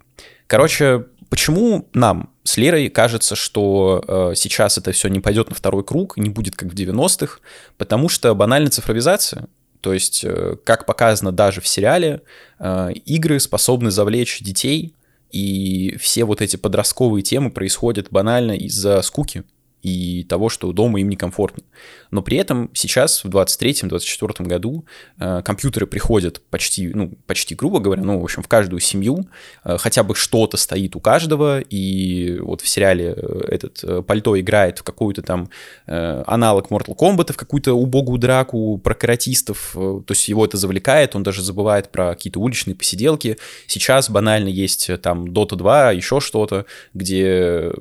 Короче, 0.48 1.06
почему 1.30 1.90
нам 1.94 2.30
с 2.44 2.56
Лерой 2.56 2.88
кажется, 2.88 3.36
что 3.36 4.04
э, 4.08 4.34
сейчас 4.36 4.78
это 4.78 4.94
все 4.94 5.10
не 5.10 5.20
пойдет 5.20 5.50
на 5.50 5.56
второй 5.56 5.84
круг, 5.84 6.16
не 6.16 6.30
будет 6.30 6.56
как 6.56 6.70
в 6.70 6.74
90-х? 6.74 7.40
Потому 7.78 8.08
что 8.08 8.34
банальная 8.34 8.72
цифровизация. 8.72 9.48
То 9.82 9.94
есть, 9.94 10.24
э, 10.24 10.56
как 10.64 10.86
показано 10.86 11.34
даже 11.34 11.60
в 11.60 11.68
сериале, 11.68 12.22
э, 12.60 12.94
игры 13.06 13.42
способны 13.42 13.92
завлечь 13.92 14.40
детей, 14.40 14.96
и 15.32 15.98
все 16.00 16.24
вот 16.24 16.42
эти 16.42 16.56
подростковые 16.56 17.22
темы 17.22 17.52
происходят 17.52 18.08
банально 18.10 18.54
из-за 18.54 19.02
скуки 19.02 19.44
и 19.86 20.24
того, 20.24 20.50
что 20.50 20.72
дома 20.72 21.00
им 21.00 21.10
некомфортно. 21.10 21.64
Но 22.10 22.24
при 22.24 22.38
этом 22.38 22.72
сейчас, 22.74 23.24
в 23.24 23.30
23-24 23.30 24.44
году, 24.44 24.86
э, 25.20 25.44
компьютеры 25.44 25.86
приходят 25.86 26.42
почти, 26.50 26.88
ну, 26.88 27.12
почти 27.28 27.54
грубо 27.54 27.80
говоря, 27.80 28.02
ну, 28.02 28.20
в 28.20 28.24
общем, 28.24 28.42
в 28.42 28.48
каждую 28.48 28.80
семью, 28.80 29.28
э, 29.64 29.78
хотя 29.78 30.02
бы 30.02 30.16
что-то 30.16 30.58
стоит 30.58 30.96
у 30.96 31.00
каждого, 31.00 31.60
и 31.60 32.40
вот 32.40 32.62
в 32.62 32.68
сериале 32.68 33.14
э, 33.16 33.42
этот 33.48 34.08
пальто 34.08 34.40
играет 34.40 34.80
в 34.80 34.84
какую-то 34.84 35.22
там 35.22 35.50
аналог 35.86 36.72
Mortal 36.72 36.96
Kombat, 36.98 37.34
в 37.34 37.38
какую-то 37.38 37.74
убогую 37.74 38.18
драку 38.18 38.80
про 38.80 38.96
каратистов, 38.96 39.72
то 39.74 40.06
есть 40.10 40.28
его 40.28 40.46
это 40.46 40.58
завлекает, 40.58 41.16
он 41.16 41.22
даже 41.22 41.44
забывает 41.44 41.92
про 41.92 42.16
какие-то 42.16 42.40
уличные 42.40 42.76
посиделки. 42.76 43.38
Сейчас 43.68 44.10
банально 44.10 44.48
есть 44.48 44.90
там 45.02 45.26
Dota 45.26 45.56
2, 45.56 45.92
еще 45.92 46.20
что-то, 46.20 46.66
где 46.94 47.72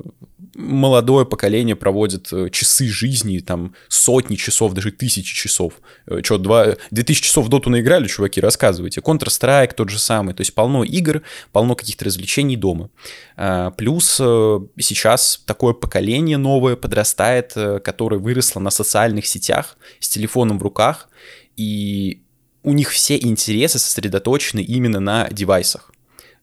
молодое 0.54 1.26
поколение 1.26 1.76
проводит 1.76 2.32
э, 2.32 2.48
часы 2.50 2.88
жизни, 2.88 3.38
там 3.38 3.74
сотни 3.88 4.36
часов, 4.36 4.72
даже 4.72 4.92
тысячи 4.92 5.34
часов. 5.34 5.74
Э, 6.06 6.20
Что, 6.22 6.38
два, 6.38 6.76
2000 6.90 7.22
часов 7.22 7.46
в 7.46 7.48
доту 7.48 7.70
наиграли, 7.70 8.06
чуваки, 8.06 8.40
рассказывайте. 8.40 9.00
Counter-Strike 9.00 9.74
тот 9.74 9.90
же 9.90 9.98
самый. 9.98 10.34
То 10.34 10.40
есть 10.42 10.54
полно 10.54 10.84
игр, 10.84 11.22
полно 11.52 11.74
каких-то 11.74 12.04
развлечений 12.04 12.56
дома. 12.56 12.90
А, 13.36 13.70
плюс 13.72 14.18
э, 14.20 14.60
сейчас 14.78 15.42
такое 15.46 15.74
поколение 15.74 16.36
новое 16.36 16.76
подрастает, 16.76 17.52
которое 17.84 18.18
выросло 18.18 18.60
на 18.60 18.70
социальных 18.70 19.26
сетях 19.26 19.76
с 20.00 20.08
телефоном 20.08 20.58
в 20.58 20.62
руках, 20.62 21.08
и 21.56 22.22
у 22.62 22.72
них 22.72 22.90
все 22.90 23.16
интересы 23.16 23.78
сосредоточены 23.78 24.60
именно 24.60 25.00
на 25.00 25.28
девайсах, 25.30 25.92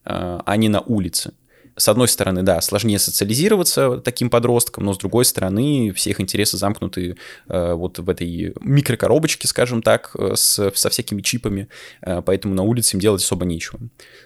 а 0.04 0.56
не 0.56 0.68
на 0.68 0.80
улице 0.80 1.32
с 1.76 1.88
одной 1.88 2.08
стороны, 2.08 2.42
да, 2.42 2.60
сложнее 2.60 2.98
социализироваться 2.98 3.98
таким 3.98 4.30
подросткам, 4.30 4.84
но 4.84 4.94
с 4.94 4.98
другой 4.98 5.24
стороны, 5.24 5.92
все 5.94 6.10
их 6.10 6.20
интересы 6.20 6.56
замкнуты 6.56 7.16
э, 7.48 7.72
вот 7.72 7.98
в 7.98 8.08
этой 8.08 8.54
микрокоробочке, 8.60 9.48
скажем 9.48 9.82
так, 9.82 10.14
э, 10.18 10.34
с, 10.36 10.70
со 10.74 10.90
всякими 10.90 11.22
чипами, 11.22 11.68
э, 12.02 12.22
поэтому 12.24 12.54
на 12.54 12.62
улице 12.62 12.96
им 12.96 13.00
делать 13.00 13.22
особо 13.22 13.44
нечего. 13.44 13.80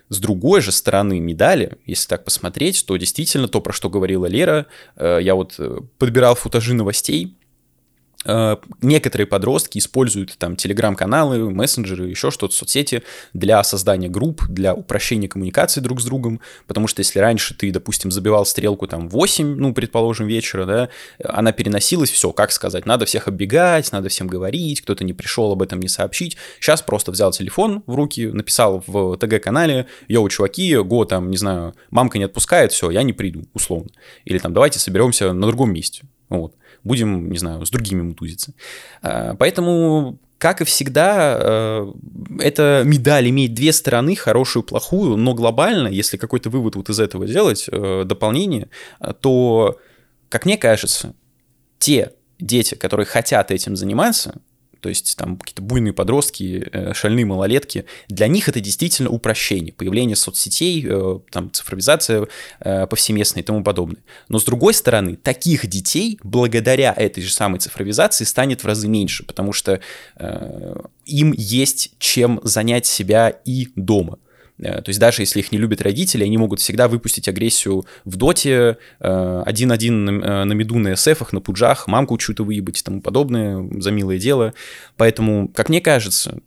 С 0.09 0.18
другой 0.18 0.60
же 0.60 0.73
стороны 0.73 1.20
медали, 1.20 1.78
если 1.86 2.09
так 2.09 2.24
посмотреть, 2.24 2.85
то 2.86 2.97
действительно 2.97 3.48
то, 3.48 3.60
про 3.60 3.73
что 3.73 3.90
говорила 3.90 4.27
Лера, 4.27 4.66
э, 4.97 5.18
я 5.23 5.35
вот 5.35 5.55
э, 5.59 5.81
подбирал 5.98 6.35
футажи 6.35 6.74
новостей, 6.74 7.36
некоторые 8.82 9.26
подростки 9.26 9.78
используют 9.78 10.36
там 10.38 10.56
телеграм-каналы, 10.56 11.50
мессенджеры, 11.50 12.08
еще 12.08 12.30
что-то, 12.30 12.54
соцсети 12.54 13.02
для 13.32 13.62
создания 13.62 14.08
групп, 14.08 14.42
для 14.48 14.74
упрощения 14.74 15.28
коммуникации 15.28 15.80
друг 15.80 16.00
с 16.00 16.04
другом, 16.04 16.40
потому 16.66 16.86
что 16.86 17.00
если 17.00 17.18
раньше 17.18 17.54
ты, 17.54 17.70
допустим, 17.70 18.10
забивал 18.10 18.46
стрелку 18.46 18.86
там 18.86 19.08
8, 19.08 19.56
ну, 19.56 19.72
предположим, 19.74 20.26
вечера, 20.26 20.66
да, 20.66 20.88
она 21.22 21.52
переносилась, 21.52 22.10
все, 22.10 22.32
как 22.32 22.52
сказать, 22.52 22.86
надо 22.86 23.06
всех 23.06 23.28
оббегать, 23.28 23.92
надо 23.92 24.08
всем 24.08 24.26
говорить, 24.26 24.80
кто-то 24.80 25.04
не 25.04 25.12
пришел, 25.12 25.52
об 25.52 25.62
этом 25.62 25.80
не 25.80 25.88
сообщить. 25.88 26.36
Сейчас 26.60 26.82
просто 26.82 27.12
взял 27.12 27.32
телефон 27.32 27.82
в 27.86 27.94
руки, 27.94 28.26
написал 28.26 28.82
в 28.86 29.16
ТГ-канале, 29.16 29.86
йоу, 30.08 30.28
чуваки, 30.28 30.76
го, 30.76 31.04
там, 31.04 31.30
не 31.30 31.36
знаю, 31.36 31.74
мамка 31.90 32.18
не 32.18 32.24
отпускает, 32.24 32.72
все, 32.72 32.90
я 32.90 33.02
не 33.02 33.12
приду, 33.12 33.44
условно. 33.54 33.90
Или 34.24 34.38
там, 34.38 34.52
давайте 34.52 34.78
соберемся 34.78 35.32
на 35.32 35.46
другом 35.46 35.72
месте. 35.72 36.02
Вот 36.28 36.54
будем, 36.86 37.30
не 37.30 37.38
знаю, 37.38 37.64
с 37.66 37.70
другими 37.70 38.02
мутузиться. 38.02 38.52
А, 39.02 39.34
поэтому 39.34 40.18
как 40.38 40.60
и 40.60 40.64
всегда, 40.64 41.38
э, 41.40 41.92
эта 42.40 42.82
медаль 42.84 43.30
имеет 43.30 43.54
две 43.54 43.72
стороны, 43.72 44.14
хорошую 44.14 44.62
и 44.62 44.66
плохую, 44.66 45.16
но 45.16 45.32
глобально, 45.32 45.88
если 45.88 46.18
какой-то 46.18 46.50
вывод 46.50 46.76
вот 46.76 46.90
из 46.90 47.00
этого 47.00 47.26
делать, 47.26 47.66
э, 47.72 48.04
дополнение, 48.04 48.68
то, 49.20 49.78
как 50.28 50.44
мне 50.44 50.58
кажется, 50.58 51.14
те 51.78 52.12
дети, 52.38 52.74
которые 52.74 53.06
хотят 53.06 53.50
этим 53.50 53.76
заниматься, 53.76 54.36
то 54.86 54.90
есть 54.90 55.16
там 55.16 55.36
какие-то 55.36 55.62
буйные 55.62 55.92
подростки, 55.92 56.68
э, 56.72 56.94
шальные 56.94 57.26
малолетки, 57.26 57.86
для 58.06 58.28
них 58.28 58.48
это 58.48 58.60
действительно 58.60 59.10
упрощение, 59.10 59.72
появление 59.72 60.14
соцсетей, 60.14 60.86
э, 60.88 61.18
там 61.32 61.50
цифровизация 61.50 62.28
э, 62.60 62.86
повсеместная 62.86 63.42
и 63.42 63.44
тому 63.44 63.64
подобное. 63.64 64.04
Но 64.28 64.38
с 64.38 64.44
другой 64.44 64.74
стороны, 64.74 65.16
таких 65.16 65.66
детей 65.66 66.20
благодаря 66.22 66.94
этой 66.96 67.20
же 67.20 67.32
самой 67.32 67.58
цифровизации 67.58 68.22
станет 68.22 68.62
в 68.62 68.66
разы 68.68 68.86
меньше, 68.86 69.24
потому 69.24 69.52
что 69.52 69.80
им 71.04 71.32
есть 71.32 71.94
чем 71.98 72.38
занять 72.44 72.86
себя 72.86 73.30
и 73.44 73.70
дома. 73.74 74.18
Э, 74.58 74.80
то 74.80 74.88
есть 74.88 75.00
даже 75.00 75.22
если 75.22 75.40
их 75.40 75.52
не 75.52 75.58
любят 75.58 75.82
родители, 75.82 76.24
они 76.24 76.38
могут 76.38 76.60
всегда 76.60 76.88
выпустить 76.88 77.28
агрессию 77.28 77.84
в 78.04 78.16
доте, 78.16 78.78
э, 79.00 79.42
один-один 79.44 80.08
э, 80.22 80.44
на 80.44 80.52
меду, 80.52 80.78
на 80.78 80.94
эсэфах, 80.94 81.32
на 81.32 81.40
пуджах, 81.40 81.86
мамку 81.86 82.16
чью-то 82.18 82.44
выебать 82.44 82.80
и 82.80 82.82
тому 82.82 83.00
подобное, 83.00 83.68
за 83.80 83.90
милое 83.90 84.18
дело. 84.18 84.54
Поэтому, 84.96 85.48
как 85.48 85.68
мне 85.68 85.80
кажется, 85.80 86.40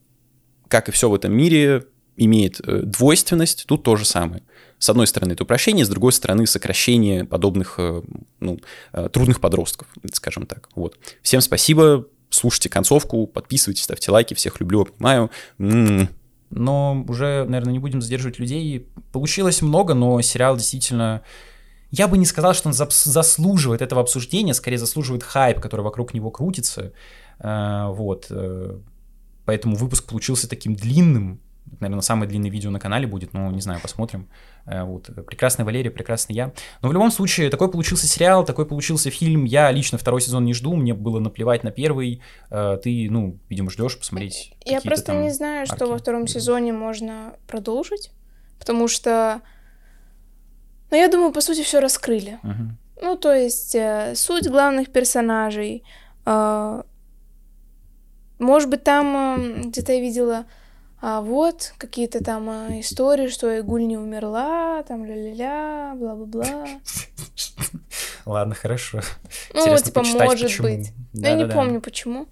как 0.67 0.89
и 0.89 0.91
все 0.91 1.09
в 1.09 1.15
этом 1.15 1.33
мире, 1.33 1.85
имеет 2.15 2.59
двойственность, 2.61 3.65
тут 3.65 3.83
то 3.83 3.95
же 3.95 4.03
самое. 4.03 4.43
С 4.77 4.89
одной 4.89 5.07
стороны, 5.07 5.33
это 5.33 5.43
упрощение, 5.43 5.85
с 5.85 5.89
другой 5.89 6.11
стороны, 6.11 6.45
сокращение 6.47 7.23
подобных 7.23 7.79
ну, 8.41 8.59
трудных 9.13 9.39
подростков, 9.39 9.87
скажем 10.11 10.45
так. 10.45 10.67
Вот. 10.75 10.97
Всем 11.21 11.39
спасибо, 11.39 12.07
слушайте 12.29 12.67
концовку, 12.67 13.25
подписывайтесь, 13.25 13.83
ставьте 13.83 14.11
лайки, 14.11 14.33
всех 14.33 14.59
люблю, 14.59 14.81
обнимаю. 14.81 15.31
М-м-м. 15.59 16.09
Но 16.51 17.05
уже, 17.07 17.45
наверное, 17.45 17.73
не 17.73 17.79
будем 17.79 18.01
задерживать 18.01 18.39
людей. 18.39 18.87
Получилось 19.11 19.61
много, 19.61 19.93
но 19.93 20.21
сериал 20.21 20.55
действительно... 20.55 21.21
Я 21.91 22.07
бы 22.07 22.19
не 22.19 22.25
сказал, 22.25 22.53
что 22.53 22.69
он 22.69 22.73
заслуживает 22.73 23.81
этого 23.81 24.01
обсуждения, 24.01 24.53
скорее 24.53 24.77
заслуживает 24.77 25.23
хайп, 25.23 25.59
который 25.59 25.81
вокруг 25.81 26.13
него 26.13 26.29
крутится. 26.29 26.93
А, 27.39 27.89
вот. 27.89 28.27
Э, 28.29 28.77
поэтому 29.45 29.75
выпуск 29.75 30.05
получился 30.07 30.47
таким 30.47 30.75
длинным, 30.75 31.39
наверное, 31.79 32.01
самое 32.01 32.29
длинное 32.29 32.49
видео 32.49 32.71
на 32.71 32.79
канале 32.79 33.07
будет, 33.07 33.33
но 33.33 33.49
не 33.51 33.61
знаю, 33.61 33.79
посмотрим. 33.81 34.29
Э, 34.65 34.83
вот. 34.83 35.09
Прекрасная 35.25 35.65
Валерия, 35.65 35.91
прекрасный 35.91 36.35
я. 36.35 36.51
Но 36.81 36.89
в 36.89 36.93
любом 36.93 37.11
случае, 37.11 37.49
такой 37.49 37.71
получился 37.71 38.07
сериал, 38.07 38.45
такой 38.45 38.65
получился 38.65 39.09
фильм. 39.09 39.45
Я 39.45 39.71
лично 39.71 39.97
второй 39.97 40.21
сезон 40.21 40.45
не 40.45 40.53
жду, 40.53 40.75
мне 40.75 40.93
было 40.93 41.19
наплевать 41.19 41.63
на 41.63 41.71
первый. 41.71 42.21
Э, 42.49 42.77
ты, 42.81 43.07
ну, 43.09 43.39
видимо, 43.49 43.69
ждешь 43.69 43.97
посмотреть. 43.97 44.53
Я 44.65 44.81
просто 44.81 45.13
не 45.15 45.31
знаю, 45.31 45.61
арки. 45.61 45.75
что 45.75 45.87
во 45.87 45.97
втором 45.97 46.27
сезоне 46.27 46.73
можно 46.73 47.33
продолжить, 47.47 48.11
потому 48.57 48.87
что, 48.87 49.41
ну, 50.91 50.97
я 50.97 51.07
думаю, 51.09 51.31
по 51.31 51.41
сути, 51.41 51.63
все 51.63 51.79
раскрыли. 51.79 52.39
Угу. 52.43 53.03
Ну, 53.03 53.15
то 53.15 53.33
есть, 53.33 53.75
э, 53.75 54.13
суть 54.15 54.47
главных 54.47 54.91
персонажей. 54.91 55.83
Может 58.37 58.69
быть, 58.69 58.83
там 58.83 59.69
где-то 59.69 59.93
я 59.93 59.99
видела 59.99 60.45
а 61.01 61.21
вот 61.21 61.73
какие-то 61.77 62.23
там 62.23 62.49
а, 62.49 62.79
истории, 62.79 63.29
что 63.29 63.49
Игуль 63.51 63.87
не 63.87 63.97
умерла, 63.97 64.83
там 64.83 65.05
ля-ля-ля, 65.05 65.93
бла-бла-бла. 65.95 66.67
Ладно, 68.25 68.53
хорошо. 68.53 68.99
Ну, 69.53 69.61
Интересно 69.61 69.87
типа, 69.87 70.03
может 70.03 70.41
почему. 70.41 70.67
быть. 70.67 70.93
Да, 71.13 71.29
я 71.29 71.35
да, 71.35 71.41
не 71.41 71.45
да. 71.47 71.55
помню, 71.55 71.81
почему. 71.81 72.27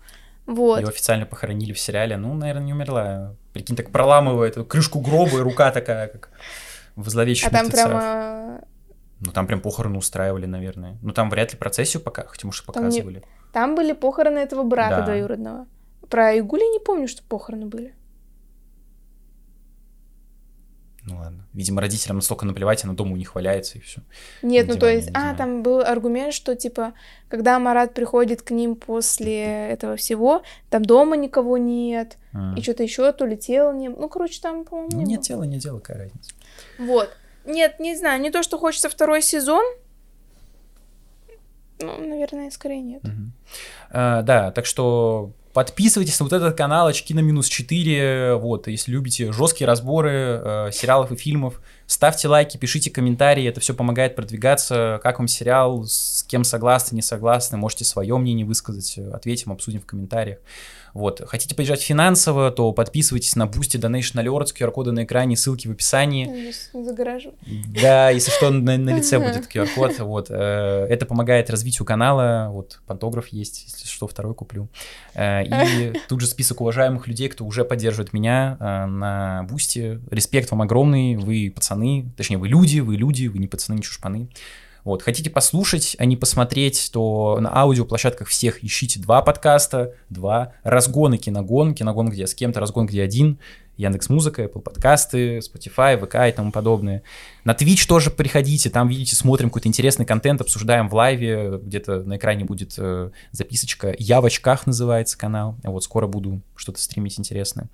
Вот. 0.46 0.80
Ее 0.80 0.88
официально 0.88 1.26
похоронили 1.26 1.72
в 1.72 1.80
сериале. 1.80 2.18
Ну, 2.18 2.34
наверное, 2.34 2.66
не 2.66 2.74
умерла. 2.74 3.36
Прикинь, 3.54 3.76
так 3.76 3.90
проламывает 3.90 4.56
крышку 4.68 5.00
гроба, 5.00 5.38
и 5.38 5.42
рука 5.42 5.72
такая, 5.72 6.08
как 6.08 6.30
в 6.96 7.10
зловещем 7.10 7.48
А 7.48 7.52
там 7.52 7.70
прямо... 7.70 8.62
Ну, 9.20 9.32
там 9.32 9.48
прям 9.48 9.62
похороны 9.62 9.98
устраивали, 9.98 10.46
наверное. 10.46 10.98
Ну, 11.02 11.12
там 11.12 11.30
вряд 11.30 11.52
ли 11.54 11.58
процессию 11.58 12.04
пока, 12.04 12.26
хотя, 12.28 12.46
может, 12.46 12.66
показывали. 12.66 13.20
Там, 13.20 13.30
не... 13.30 13.52
там 13.54 13.76
были 13.76 13.94
похороны 13.94 14.40
этого 14.40 14.64
брата 14.64 14.98
да. 14.98 15.06
двоюродного. 15.06 15.68
Про 16.10 16.38
Игули 16.38 16.72
не 16.72 16.80
помню, 16.80 17.08
что 17.08 17.24
похороны 17.24 17.66
были. 17.66 17.94
Ну 21.08 21.20
ладно. 21.20 21.48
Видимо, 21.54 21.80
родителям 21.80 22.18
настолько 22.18 22.46
наплевать, 22.46 22.84
она 22.84 22.94
дома 22.94 23.14
у 23.14 23.16
них 23.16 23.34
валяется 23.34 23.78
и 23.78 23.82
все. 23.82 24.02
Нет, 24.42 24.64
Видимо, 24.64 24.74
ну 24.74 24.80
то 24.82 24.92
есть, 24.92 25.10
а, 25.14 25.34
там 25.36 25.64
был 25.64 25.80
аргумент, 25.80 26.34
что 26.34 26.54
типа, 26.54 26.94
когда 27.30 27.58
Марат 27.60 27.94
приходит 27.94 28.42
к 28.42 28.52
ним 28.52 28.76
после 28.76 29.70
этого 29.70 29.96
всего, 29.96 30.44
там 30.70 30.84
дома 30.84 31.16
никого 31.16 31.58
нет, 31.58 32.18
а. 32.34 32.54
и 32.58 32.62
что-то 32.62 32.84
еще, 32.84 33.10
то 33.14 33.26
ли 33.26 33.38
тело 33.38 33.72
не... 33.72 33.88
Ну, 33.88 34.10
короче, 34.10 34.42
там, 34.42 34.66
по-моему, 34.66 34.90
ну, 34.92 35.02
нет 35.02 35.22
тела, 35.22 35.44
не 35.44 35.60
дело, 35.60 35.80
какая 35.80 36.00
разница. 36.00 36.34
Вот. 36.78 37.10
Нет, 37.46 37.80
не 37.80 37.96
знаю, 37.96 38.22
не 38.22 38.30
то, 38.30 38.44
что 38.44 38.58
хочется 38.58 38.90
второй 38.90 39.22
сезон, 39.22 39.64
ну, 41.80 42.06
наверное, 42.06 42.52
скорее 42.52 42.82
нет. 42.82 43.04
Угу. 43.06 43.32
А, 43.92 44.22
да, 44.24 44.52
так 44.52 44.66
что 44.66 45.32
Подписывайтесь 45.58 46.20
на 46.20 46.26
вот 46.26 46.34
этот 46.34 46.56
канал 46.56 46.86
очки 46.86 47.16
на 47.16 47.22
минус 47.22 47.48
4. 47.48 48.36
Вот, 48.36 48.68
если 48.68 48.92
любите 48.92 49.32
жесткие 49.32 49.68
разборы 49.68 50.12
э, 50.12 50.70
сериалов 50.72 51.12
и 51.12 51.16
фильмов, 51.16 51.60
ставьте 51.88 52.28
лайки, 52.28 52.58
пишите 52.58 52.92
комментарии, 52.92 53.44
это 53.44 53.60
все 53.60 53.74
помогает 53.74 54.16
продвигаться. 54.16 55.00
Как 55.02 55.18
вам 55.18 55.28
сериал, 55.28 55.84
с 55.88 56.24
кем 56.28 56.44
согласны, 56.44 56.98
не 56.98 57.02
согласны, 57.02 57.58
можете 57.58 57.86
свое 57.86 58.16
мнение 58.20 58.46
высказать, 58.46 59.00
ответим, 59.00 59.52
обсудим 59.52 59.82
в 59.82 59.88
комментариях. 59.88 60.38
Вот. 60.98 61.22
Хотите 61.28 61.54
поддержать 61.54 61.84
финансово, 61.84 62.50
то 62.50 62.72
подписывайтесь 62.72 63.36
на 63.36 63.44
Boosty, 63.44 63.80
Donation 63.80 64.16
Alerts, 64.24 64.48
QR-коды 64.58 64.92
на 64.92 65.04
экране, 65.04 65.38
ссылки 65.38 65.68
в 65.68 65.72
описании. 65.72 66.52
Загоражу. 66.74 67.36
Да, 67.82 68.10
если 68.10 68.32
что, 68.32 68.50
на, 68.50 68.78
на 68.78 68.98
лице 68.98 69.20
будет 69.20 69.48
QR-код. 69.48 70.00
Вот. 70.00 70.28
Э, 70.32 70.88
это 70.90 71.06
помогает 71.06 71.52
развитию 71.52 71.86
канала. 71.86 72.48
Вот, 72.50 72.80
пантограф 72.88 73.28
есть, 73.28 73.66
если 73.68 73.88
что, 73.88 74.08
второй 74.08 74.34
куплю. 74.34 74.70
Э, 75.14 75.44
и 75.44 75.94
тут 76.10 76.22
же 76.22 76.26
список 76.26 76.62
уважаемых 76.62 77.08
людей, 77.08 77.30
кто 77.30 77.46
уже 77.46 77.64
поддерживает 77.64 78.12
меня 78.12 78.58
э, 78.60 78.86
на 78.88 79.44
Boosty. 79.44 80.02
Респект 80.10 80.50
вам 80.50 80.64
огромный, 80.64 81.16
вы 81.16 81.54
пацаны, 81.56 82.12
точнее, 82.18 82.38
вы 82.38 82.48
люди, 82.48 82.80
вы 82.80 82.96
люди, 82.96 83.28
вы 83.28 83.38
не 83.38 83.48
пацаны, 83.48 83.76
не 83.76 83.84
чушпаны. 83.84 84.30
Вот, 84.88 85.02
хотите 85.02 85.30
послушать, 85.30 85.98
а 86.00 86.06
не 86.06 86.16
посмотреть, 86.16 86.92
то 86.94 87.40
на 87.42 87.54
аудиоплощадках 87.54 88.30
всех 88.30 88.64
ищите 88.64 89.02
два 89.02 89.22
подкаста, 89.22 89.94
два, 90.10 90.54
разгон 90.64 91.14
и 91.14 91.18
киногон, 91.18 91.76
киногон, 91.76 92.08
где 92.08 92.22
я 92.22 92.28
с 92.28 92.34
кем-то, 92.34 92.62
разгон, 92.62 92.86
где 92.86 93.04
один, 93.04 93.38
Яндекс 93.76 94.08
Музыка, 94.08 94.44
Apple 94.44 94.62
подкасты, 94.62 95.40
Spotify, 95.40 95.98
ВК 96.00 96.16
и 96.30 96.32
тому 96.32 96.54
подобное. 96.54 97.04
На 97.44 97.52
Twitch 97.52 97.86
тоже 97.86 98.12
приходите, 98.12 98.70
там, 98.70 98.88
видите, 98.88 99.18
смотрим 99.18 99.50
какой-то 99.50 99.68
интересный 99.68 100.06
контент, 100.06 100.40
обсуждаем 100.40 100.88
в 100.88 100.96
лайве, 100.96 101.60
где-то 101.62 102.04
на 102.04 102.16
экране 102.16 102.46
будет 102.46 102.76
э, 102.78 103.12
записочка 103.34 103.94
«Я 104.00 104.22
в 104.22 104.26
очках» 104.26 104.68
называется 104.68 105.18
канал, 105.18 105.58
вот 105.66 105.84
скоро 105.84 106.08
буду 106.08 106.42
что-то 106.56 106.80
стримить 106.80 107.20
интересное. 107.20 107.68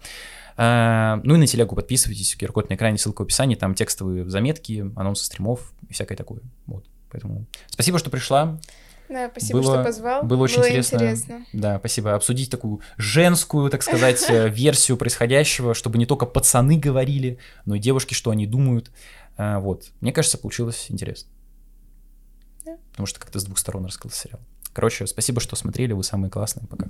А, 0.57 1.21
ну 1.23 1.35
и 1.35 1.37
на 1.37 1.45
телегу 1.45 1.75
подписывайтесь, 1.75 2.35
QR-код 2.39 2.71
на 2.71 2.73
экране, 2.73 2.97
ссылка 2.97 3.21
в 3.21 3.25
описании, 3.25 3.53
там 3.53 3.75
текстовые 3.75 4.27
заметки, 4.27 4.91
анонсы 4.95 5.25
стримов 5.25 5.73
и 5.87 5.93
всякое 5.93 6.15
такое. 6.15 6.39
Вот. 6.65 6.85
Поэтому 7.13 7.45
спасибо, 7.69 7.99
что 7.99 8.09
пришла. 8.09 8.59
Да, 9.07 9.29
спасибо, 9.29 9.61
было, 9.61 9.75
что 9.75 9.83
позвал. 9.83 10.23
Было 10.23 10.43
очень 10.43 10.57
было 10.57 10.67
интересно. 10.67 10.95
интересно. 10.95 11.45
Да, 11.53 11.77
спасибо. 11.77 12.15
Обсудить 12.15 12.49
такую 12.49 12.81
женскую, 12.97 13.69
так 13.69 13.83
сказать, 13.83 14.25
э, 14.29 14.49
версию 14.53 14.97
происходящего, 14.97 15.75
чтобы 15.75 15.99
не 15.99 16.07
только 16.07 16.25
пацаны 16.25 16.77
говорили, 16.79 17.37
но 17.65 17.75
и 17.75 17.79
девушки, 17.79 18.15
что 18.15 18.31
они 18.31 18.47
думают. 18.47 18.91
А, 19.37 19.59
вот. 19.59 19.91
Мне 20.01 20.11
кажется, 20.11 20.39
получилось 20.39 20.87
интересно. 20.89 21.29
Да. 22.65 22.77
Потому 22.91 23.05
что 23.05 23.19
как-то 23.19 23.39
с 23.39 23.43
двух 23.43 23.59
сторон 23.59 23.85
рассказал 23.85 24.17
сериал. 24.17 24.39
Короче, 24.73 25.05
спасибо, 25.05 25.39
что 25.39 25.55
смотрели. 25.55 25.93
Вы 25.93 26.03
самые 26.03 26.31
классные. 26.31 26.65
Пока. 26.67 26.89